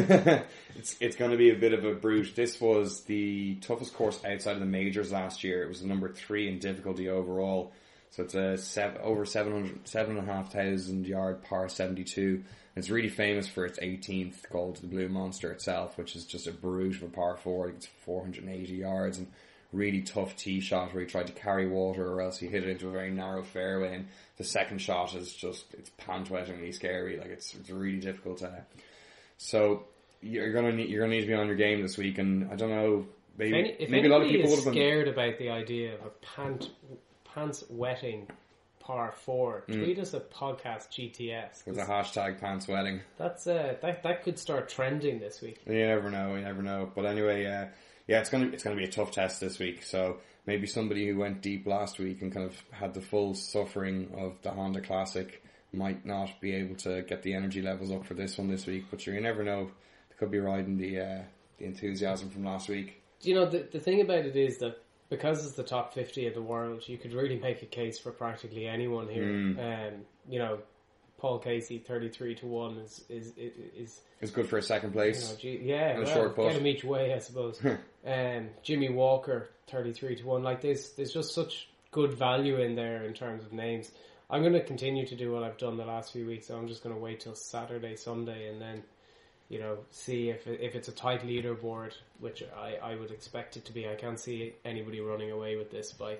it's 0.75 0.95
it's 0.99 1.15
going 1.15 1.31
to 1.31 1.37
be 1.37 1.49
a 1.49 1.55
bit 1.55 1.73
of 1.73 1.85
a 1.85 1.93
brute. 1.95 2.35
This 2.35 2.61
was 2.61 3.01
the 3.05 3.55
toughest 3.61 3.95
course 3.95 4.23
outside 4.23 4.53
of 4.53 4.59
the 4.59 4.65
majors 4.67 5.11
last 5.11 5.43
year. 5.43 5.63
It 5.63 5.69
was 5.69 5.81
number 5.83 6.07
three 6.09 6.47
in 6.47 6.59
difficulty 6.59 7.09
overall. 7.09 7.71
So 8.11 8.23
it's 8.23 8.35
a 8.35 8.57
seven, 8.57 9.01
over 9.01 9.25
700, 9.25 9.87
seven 9.87 10.17
and 10.17 10.29
a 10.29 10.31
half 10.31 10.51
thousand 10.51 11.07
yard 11.07 11.41
par 11.43 11.67
72. 11.67 12.43
It's 12.75 12.89
really 12.91 13.09
famous 13.09 13.47
for 13.47 13.65
its 13.65 13.79
18th 13.79 14.47
called 14.51 14.77
the 14.77 14.87
Blue 14.87 15.09
Monster 15.09 15.51
itself, 15.51 15.97
which 15.97 16.15
is 16.15 16.25
just 16.25 16.47
a 16.47 16.51
brute 16.51 16.95
of 16.97 17.03
a 17.03 17.07
par 17.07 17.37
four. 17.37 17.69
It's 17.69 17.87
480 18.05 18.73
yards 18.73 19.17
and 19.17 19.27
really 19.72 20.01
tough 20.01 20.36
tee 20.36 20.59
shot 20.59 20.93
where 20.93 21.03
he 21.03 21.09
tried 21.09 21.28
to 21.28 21.34
carry 21.34 21.67
water 21.67 22.11
or 22.11 22.22
else 22.22 22.39
he 22.39 22.47
hit 22.47 22.63
it 22.63 22.70
into 22.70 22.88
a 22.88 22.91
very 22.91 23.11
narrow 23.11 23.43
fairway 23.43 23.95
and 23.95 24.07
the 24.38 24.43
second 24.43 24.80
shot 24.80 25.13
is 25.15 25.32
just, 25.34 25.65
it's 25.74 25.91
pant-wettingly 25.97 26.74
scary. 26.74 27.17
Like 27.17 27.28
it's, 27.30 27.53
it's 27.53 27.70
really 27.70 27.99
difficult 27.99 28.39
to, 28.39 28.63
so 29.38 29.84
you're 30.22 30.51
gonna 30.51 30.72
need, 30.72 30.89
you're 30.89 31.01
gonna 31.01 31.13
need 31.13 31.22
to 31.22 31.28
be 31.28 31.34
on 31.34 31.47
your 31.47 31.55
game 31.55 31.82
this 31.82 31.97
week 31.97 32.17
and 32.17 32.51
I 32.51 32.55
don't 32.55 32.70
know 32.72 33.05
maybe 33.38 33.57
Any, 33.57 33.70
if 33.80 33.89
maybe 33.89 34.07
a 34.07 34.11
lot 34.11 34.22
of 34.22 34.28
people 34.28 34.49
would 34.49 34.57
is 34.59 34.65
have 34.65 34.74
been. 34.74 34.82
scared 34.82 35.07
about 35.07 35.38
the 35.38 35.49
idea 35.49 35.93
of 35.95 36.01
a 36.01 36.09
pant, 36.22 36.70
pants 37.24 37.63
wetting 37.70 38.28
par 38.80 39.13
four, 39.15 39.65
tweet 39.67 39.99
us 39.99 40.15
at 40.15 40.32
podcast 40.32 40.89
GTS. 40.89 41.65
With 41.67 41.78
a 41.78 41.84
hashtag 41.84 42.39
pants 42.39 42.67
wedding. 42.67 43.01
That's 43.20 43.45
uh, 43.45 43.76
that 43.84 44.01
that 44.01 44.24
could 44.24 44.39
start 44.39 44.67
trending 44.67 45.20
this 45.20 45.41
week. 45.41 45.61
You 45.67 45.86
never 45.86 46.09
know. 46.09 46.34
You 46.34 46.41
never 46.41 46.63
know. 46.63 46.89
But 46.95 47.05
anyway, 47.05 47.45
uh, 47.45 47.65
yeah, 48.10 48.20
it's 48.20 48.30
gonna 48.32 48.47
it's 48.47 48.64
gonna 48.64 48.76
be 48.76 48.86
a 48.86 48.91
tough 48.91 49.12
test 49.12 49.39
this 49.39 49.60
week. 49.60 49.84
So 49.84 50.18
maybe 50.47 50.66
somebody 50.66 51.07
who 51.07 51.20
went 51.20 51.43
deep 51.43 51.68
last 51.68 51.99
week 51.99 52.24
and 52.24 52.34
kind 52.34 52.47
of 52.47 52.60
had 52.72 52.95
the 52.95 53.01
full 53.01 53.36
suffering 53.36 54.12
of 54.18 54.41
the 54.41 54.49
Honda 54.49 54.82
Classic 54.82 55.43
might 55.72 56.03
not 56.07 56.41
be 56.41 56.55
able 56.55 56.76
to 56.78 57.03
get 57.03 57.22
the 57.22 57.36
energy 57.36 57.62
levels 57.62 57.91
up 57.91 58.07
for 58.07 58.16
this 58.16 58.36
one 58.36 58.49
this 58.49 58.66
week. 58.66 58.86
But 58.89 59.01
sure, 59.01 59.14
you 59.14 59.22
never 59.22 59.43
know. 59.43 59.70
They 60.10 60.16
could 60.18 60.32
be 60.32 60.39
riding 60.39 60.78
the 60.78 60.99
uh, 60.99 61.22
the 61.60 61.66
enthusiasm 61.66 62.32
from 62.32 62.45
last 62.45 62.68
week. 62.68 62.99
You 63.22 63.36
know, 63.36 63.45
the 63.45 63.68
the 63.72 63.80
thing 63.80 64.01
about 64.01 64.26
it 64.26 64.36
is 64.36 64.57
that 64.57 64.82
because 65.12 65.45
it's 65.45 65.55
the 65.55 65.64
top 65.64 65.93
fifty 65.93 66.26
of 66.26 66.34
the 66.34 66.41
world, 66.41 66.88
you 66.88 66.97
could 66.97 67.14
really 67.14 67.38
make 67.38 67.62
a 67.62 67.68
case 67.68 67.99
for 67.99 68.12
practically 68.12 68.66
anyone 68.66 69.07
here. 69.07 69.53
Um, 69.60 70.05
you 70.28 70.39
know, 70.39 70.57
Paul 71.20 71.39
Casey 71.39 71.78
thirty 71.80 72.09
three 72.09 72.36
to 72.36 72.47
one 72.47 72.78
is 72.78 73.03
is 73.09 73.34
is. 73.38 74.01
is 74.22 74.32
good 74.32 74.47
for 74.47 74.57
a 74.57 74.61
second 74.63 74.89
you 74.89 74.93
place. 74.93 75.30
know, 75.43 75.49
yeah, 75.49 75.89
And 75.91 75.99
a 75.99 76.05
well, 76.05 76.13
short 76.13 76.36
putt. 76.36 76.45
get 76.47 76.55
them 76.57 76.67
each 76.67 76.84
way, 76.84 77.13
I 77.13 77.20
suppose. 77.20 77.59
um, 78.05 78.49
Jimmy 78.63 78.89
Walker, 78.89 79.49
thirty-three 79.67 80.15
to 80.17 80.26
one. 80.26 80.43
Like 80.43 80.61
there's, 80.61 80.91
there's 80.93 81.13
just 81.13 81.34
such 81.34 81.67
good 81.91 82.13
value 82.13 82.57
in 82.57 82.76
there 82.76 83.03
in 83.03 83.13
terms 83.13 83.43
of 83.43 83.53
names. 83.53 83.91
I'm 84.32 84.41
going 84.41 84.53
to 84.53 84.63
continue 84.63 85.07
to 85.07 85.15
do 85.15 85.32
what 85.32 85.43
I've 85.43 85.57
done 85.57 85.76
the 85.78 85.86
last 85.86 86.13
few 86.13 86.26
weeks. 86.28 86.47
So 86.47 86.55
I'm 86.57 86.67
just 86.67 86.84
going 86.84 86.93
to 86.95 87.01
wait 87.01 87.20
till 87.22 87.34
Saturday, 87.34 87.95
Sunday, 87.95 88.47
and 88.49 88.61
then, 88.61 88.84
you 89.49 89.57
know, 89.59 89.80
see 89.89 90.30
if 90.30 90.45
if 90.47 90.76
it's 90.76 90.88
a 90.88 90.91
tight 90.91 91.24
leaderboard, 91.26 91.93
which 92.20 92.43
I, 92.55 92.76
I 92.76 92.95
would 92.95 93.09
expect 93.11 93.57
it 93.57 93.65
to 93.65 93.74
be. 93.74 93.88
I 93.89 93.95
can't 93.95 94.20
see 94.20 94.53
anybody 94.63 94.99
running 95.01 95.32
away 95.32 95.55
with 95.55 95.72
this 95.72 95.91
by 95.93 96.17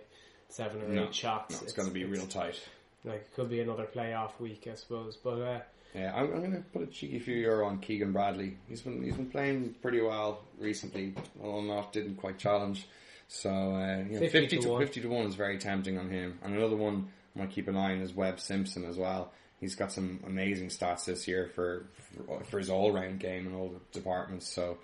seven 0.48 0.82
or 0.82 0.88
No, 0.88 1.04
eight 1.04 1.14
shots. 1.14 1.56
no, 1.56 1.64
it's, 1.64 1.74
going 1.74 1.88
to 1.88 1.94
be 1.94 2.06
real 2.06 2.26
tight. 2.26 2.60
Like 3.06 3.22
it 3.22 3.30
could 3.36 3.50
be 3.50 3.62
another 3.62 3.86
playoff 3.86 4.40
week, 4.40 4.68
I 4.72 4.76
suppose. 4.76 5.18
But 5.18 5.42
uh, 5.42 5.60
Yeah, 5.96 6.14
I'm, 6.16 6.34
I'm 6.34 6.40
going 6.40 6.52
to 6.52 6.60
put 6.60 6.84
a 6.84 6.88
cheeky 6.88 7.20
few 7.20 7.36
euro 7.36 7.68
on 7.68 7.80
Keegan 7.80 8.12
Bradley. 8.12 8.58
He's 8.68 8.82
been 8.82 9.04
he's 9.04 9.16
been 9.16 9.30
playing 9.30 9.76
pretty 9.82 10.02
well 10.02 10.42
recently, 10.60 11.16
although 11.42 11.62
not 11.62 11.94
didn't 11.94 12.16
quite 12.16 12.38
challenge. 12.38 12.88
So 13.28 13.50
uh, 13.50 13.98
you 13.98 14.14
know, 14.14 14.20
50 14.20 14.28
50, 14.30 14.48
to 14.48 14.62
to, 14.64 14.70
one. 14.70 14.82
50 14.82 15.02
to 15.02 15.08
one 15.08 15.26
is 15.28 15.36
very 15.36 15.58
tempting 15.58 15.98
on 15.98 16.10
him. 16.10 16.40
And 16.44 16.56
another 16.56 16.76
one 16.76 17.10
I 17.36 17.40
might 17.40 17.52
keep 17.52 17.68
an 17.68 17.78
eye 17.78 17.94
on 17.94 18.02
is 18.02 18.14
Webb 18.14 18.40
Simpson 18.40 18.86
as 18.86 18.98
well. 18.98 19.32
He's 19.60 19.76
got 19.76 19.92
some 19.92 20.20
amazing 20.26 20.70
stats 20.70 21.06
this 21.06 21.28
year 21.28 21.50
for 21.56 21.86
for, 22.26 22.44
for 22.46 22.60
his 22.60 22.70
all 22.70 22.92
round 22.92 23.20
game 23.20 23.48
and 23.48 23.56
all 23.56 23.70
the 23.70 23.80
departments. 23.98 24.48
So 24.48 24.78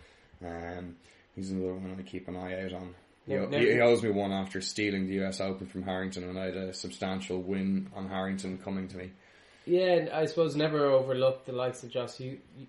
um, 0.45 0.95
he's 1.35 1.51
another 1.51 1.73
one 1.73 1.95
I 1.99 2.01
keep 2.03 2.27
an 2.27 2.37
eye 2.37 2.63
out 2.63 2.73
on. 2.73 2.95
He, 3.27 3.33
he, 3.33 3.73
he 3.73 3.79
owes 3.81 4.03
me 4.03 4.11
one 4.11 4.31
after 4.31 4.61
stealing 4.61 5.07
the 5.07 5.23
US 5.25 5.41
Open 5.41 5.67
from 5.67 5.83
Harrington, 5.83 6.23
and 6.23 6.37
I 6.37 6.45
had 6.45 6.55
a 6.57 6.73
substantial 6.73 7.41
win 7.41 7.89
on 7.95 8.07
Harrington 8.07 8.57
coming 8.59 8.87
to 8.89 8.97
me. 8.97 9.11
Yeah, 9.65 9.93
and 9.93 10.09
I 10.09 10.25
suppose 10.25 10.55
never 10.55 10.85
overlook 10.85 11.45
the 11.45 11.51
likes 11.51 11.83
of 11.83 11.89
Joss 11.89 12.19
U- 12.19 12.37
U- 12.57 12.67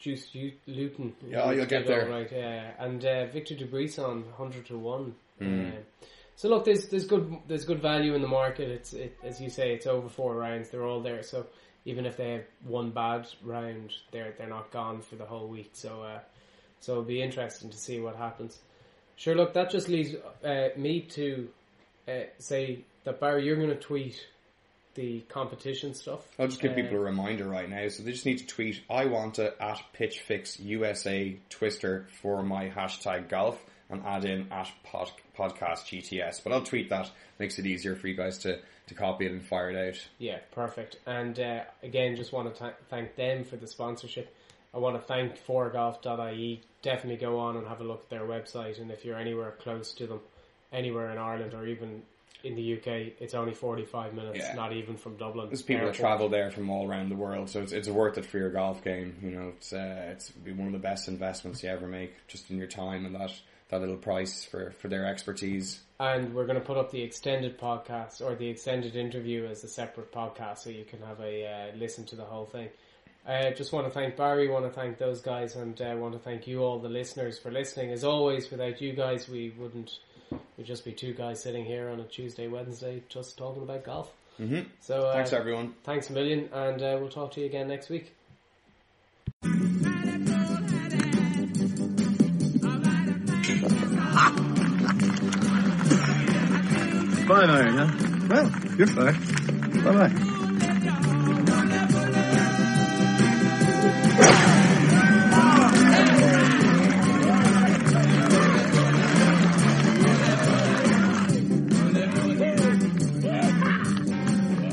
Juice 0.00 0.34
U- 0.34 0.52
Luiten. 0.68 1.12
Yeah, 1.28 1.52
you'll 1.52 1.66
get 1.66 1.86
there. 1.86 2.08
right, 2.08 2.28
yeah, 2.30 2.72
and 2.78 3.04
uh, 3.04 3.26
Victor 3.26 3.54
Dubuisson, 3.54 4.24
hundred 4.32 4.66
to 4.66 4.76
one. 4.76 5.14
Hmm. 5.38 5.44
Um, 5.66 5.72
so 6.36 6.48
look, 6.48 6.64
there's 6.64 6.88
there's 6.88 7.06
good 7.06 7.36
there's 7.46 7.64
good 7.64 7.80
value 7.80 8.14
in 8.14 8.22
the 8.22 8.28
market. 8.28 8.68
It's 8.68 8.92
it, 8.92 9.16
as 9.22 9.40
you 9.40 9.48
say, 9.48 9.72
it's 9.72 9.86
over 9.86 10.08
four 10.08 10.34
rounds. 10.34 10.70
They're 10.70 10.84
all 10.84 11.00
there. 11.00 11.22
So 11.22 11.46
even 11.84 12.04
if 12.06 12.16
they 12.16 12.32
have 12.32 12.44
one 12.66 12.90
bad 12.90 13.28
round, 13.44 13.92
they're 14.10 14.34
they're 14.36 14.48
not 14.48 14.72
gone 14.72 15.00
for 15.02 15.14
the 15.14 15.24
whole 15.24 15.46
week. 15.46 15.70
So 15.74 16.02
uh, 16.02 16.18
so 16.80 16.92
it'll 16.92 17.04
be 17.04 17.22
interesting 17.22 17.70
to 17.70 17.76
see 17.76 18.00
what 18.00 18.16
happens. 18.16 18.58
Sure, 19.16 19.34
look, 19.34 19.54
that 19.54 19.70
just 19.70 19.88
leaves 19.88 20.14
uh, 20.44 20.68
me 20.76 21.00
to 21.00 21.48
uh, 22.08 22.12
say 22.38 22.80
that 23.04 23.20
Barry, 23.20 23.46
you're 23.46 23.56
going 23.56 23.68
to 23.68 23.74
tweet 23.76 24.26
the 24.94 25.20
competition 25.28 25.94
stuff. 25.94 26.20
I'll 26.38 26.46
just 26.48 26.60
give 26.60 26.72
Uh, 26.72 26.76
people 26.76 26.96
a 26.96 27.00
reminder 27.00 27.48
right 27.48 27.68
now. 27.68 27.88
So 27.88 28.02
they 28.02 28.12
just 28.12 28.26
need 28.26 28.38
to 28.38 28.46
tweet, 28.46 28.80
I 28.88 29.06
want 29.06 29.34
to 29.34 29.60
at 29.62 29.80
PitchFix 29.98 30.64
USA 30.64 31.36
Twister 31.50 32.06
for 32.20 32.42
my 32.42 32.70
hashtag 32.70 33.28
golf 33.28 33.62
and 33.90 34.02
add 34.06 34.24
in 34.24 34.50
at 34.52 34.70
pod, 34.84 35.10
podcast 35.36 35.84
GTS. 35.86 36.42
But 36.42 36.52
I'll 36.52 36.62
tweet 36.62 36.90
that. 36.90 37.10
Makes 37.38 37.58
it 37.58 37.66
easier 37.66 37.96
for 37.96 38.06
you 38.06 38.14
guys 38.14 38.38
to, 38.38 38.60
to 38.86 38.94
copy 38.94 39.26
it 39.26 39.32
and 39.32 39.44
fire 39.44 39.70
it 39.70 39.88
out. 39.88 40.00
Yeah, 40.18 40.38
perfect. 40.52 40.96
And 41.06 41.38
uh, 41.40 41.64
again, 41.82 42.14
just 42.16 42.32
want 42.32 42.54
to 42.54 42.60
th- 42.60 42.74
thank 42.88 43.16
them 43.16 43.44
for 43.44 43.56
the 43.56 43.66
sponsorship. 43.66 44.32
I 44.74 44.78
want 44.78 44.96
to 44.96 45.02
thank 45.02 45.38
foregolf.ie. 45.46 46.62
Definitely 46.82 47.16
go 47.16 47.38
on 47.38 47.56
and 47.56 47.66
have 47.66 47.80
a 47.80 47.84
look 47.84 48.02
at 48.02 48.10
their 48.10 48.26
website. 48.26 48.80
And 48.80 48.90
if 48.90 49.04
you're 49.04 49.18
anywhere 49.18 49.52
close 49.60 49.92
to 49.94 50.06
them, 50.06 50.20
anywhere 50.72 51.10
in 51.10 51.18
Ireland 51.18 51.54
or 51.54 51.66
even 51.66 52.02
in 52.42 52.56
the 52.56 52.74
UK, 52.74 53.12
it's 53.20 53.34
only 53.34 53.54
45 53.54 54.12
minutes, 54.14 54.38
Yeah. 54.38 54.54
not 54.54 54.72
even 54.72 54.96
from 54.96 55.16
Dublin. 55.16 55.48
There's 55.48 55.62
people 55.62 55.86
that 55.86 55.94
travel 55.94 56.28
there 56.28 56.50
from 56.50 56.68
all 56.68 56.86
around 56.86 57.08
the 57.08 57.16
world, 57.16 57.48
so 57.48 57.62
it's, 57.62 57.72
it's 57.72 57.88
worth 57.88 58.18
it 58.18 58.26
for 58.26 58.36
your 58.38 58.50
golf 58.50 58.84
game. 58.84 59.16
You 59.22 59.30
know, 59.30 59.52
it's 59.56 59.72
uh, 59.72 60.10
it's 60.10 60.30
be 60.30 60.52
one 60.52 60.66
of 60.66 60.72
the 60.72 60.78
best 60.78 61.08
investments 61.08 61.62
you 61.62 61.70
ever 61.70 61.86
make, 61.86 62.14
just 62.26 62.50
in 62.50 62.58
your 62.58 62.66
time 62.66 63.06
and 63.06 63.14
that 63.14 63.32
that 63.70 63.80
little 63.80 63.96
price 63.96 64.44
for, 64.44 64.72
for 64.72 64.88
their 64.88 65.06
expertise. 65.06 65.80
And 65.98 66.34
we're 66.34 66.44
going 66.44 66.58
to 66.58 66.64
put 66.64 66.76
up 66.76 66.90
the 66.90 67.00
extended 67.02 67.58
podcast 67.58 68.20
or 68.20 68.34
the 68.34 68.48
extended 68.48 68.94
interview 68.94 69.46
as 69.46 69.64
a 69.64 69.68
separate 69.68 70.12
podcast 70.12 70.58
so 70.58 70.70
you 70.70 70.84
can 70.84 71.00
have 71.00 71.20
a 71.20 71.46
uh, 71.46 71.76
listen 71.76 72.04
to 72.06 72.16
the 72.16 72.24
whole 72.24 72.44
thing. 72.44 72.68
I 73.26 73.48
uh, 73.48 73.54
just 73.54 73.72
want 73.72 73.86
to 73.86 73.90
thank 73.90 74.16
Barry, 74.16 74.48
want 74.48 74.66
to 74.66 74.70
thank 74.70 74.98
those 74.98 75.22
guys, 75.22 75.56
and 75.56 75.80
uh, 75.80 75.94
want 75.96 76.12
to 76.12 76.18
thank 76.18 76.46
you 76.46 76.62
all, 76.62 76.78
the 76.78 76.90
listeners, 76.90 77.38
for 77.38 77.50
listening. 77.50 77.90
As 77.90 78.04
always, 78.04 78.50
without 78.50 78.82
you 78.82 78.92
guys, 78.92 79.28
we 79.28 79.54
wouldn't, 79.58 79.98
we'd 80.58 80.66
just 80.66 80.84
be 80.84 80.92
two 80.92 81.14
guys 81.14 81.42
sitting 81.42 81.64
here 81.64 81.88
on 81.88 82.00
a 82.00 82.04
Tuesday, 82.04 82.48
Wednesday, 82.48 83.02
just 83.08 83.38
talking 83.38 83.62
about 83.62 83.84
golf. 83.84 84.12
Mm-hmm. 84.38 84.68
So, 84.80 85.06
uh, 85.06 85.14
Thanks, 85.14 85.32
everyone. 85.32 85.74
thanks 85.84 86.10
a 86.10 86.12
million, 86.12 86.50
and 86.52 86.82
uh, 86.82 86.98
we'll 87.00 87.08
talk 87.08 87.32
to 87.32 87.40
you 87.40 87.46
again 87.46 87.68
next 87.68 87.88
week. 87.88 88.12
Five 97.26 97.48
iron, 97.48 97.78
huh? 97.78 98.26
Well, 98.28 98.52
you're 98.76 98.86
fine. 98.86 99.82
Bye 99.82 100.08
bye. 100.08 100.30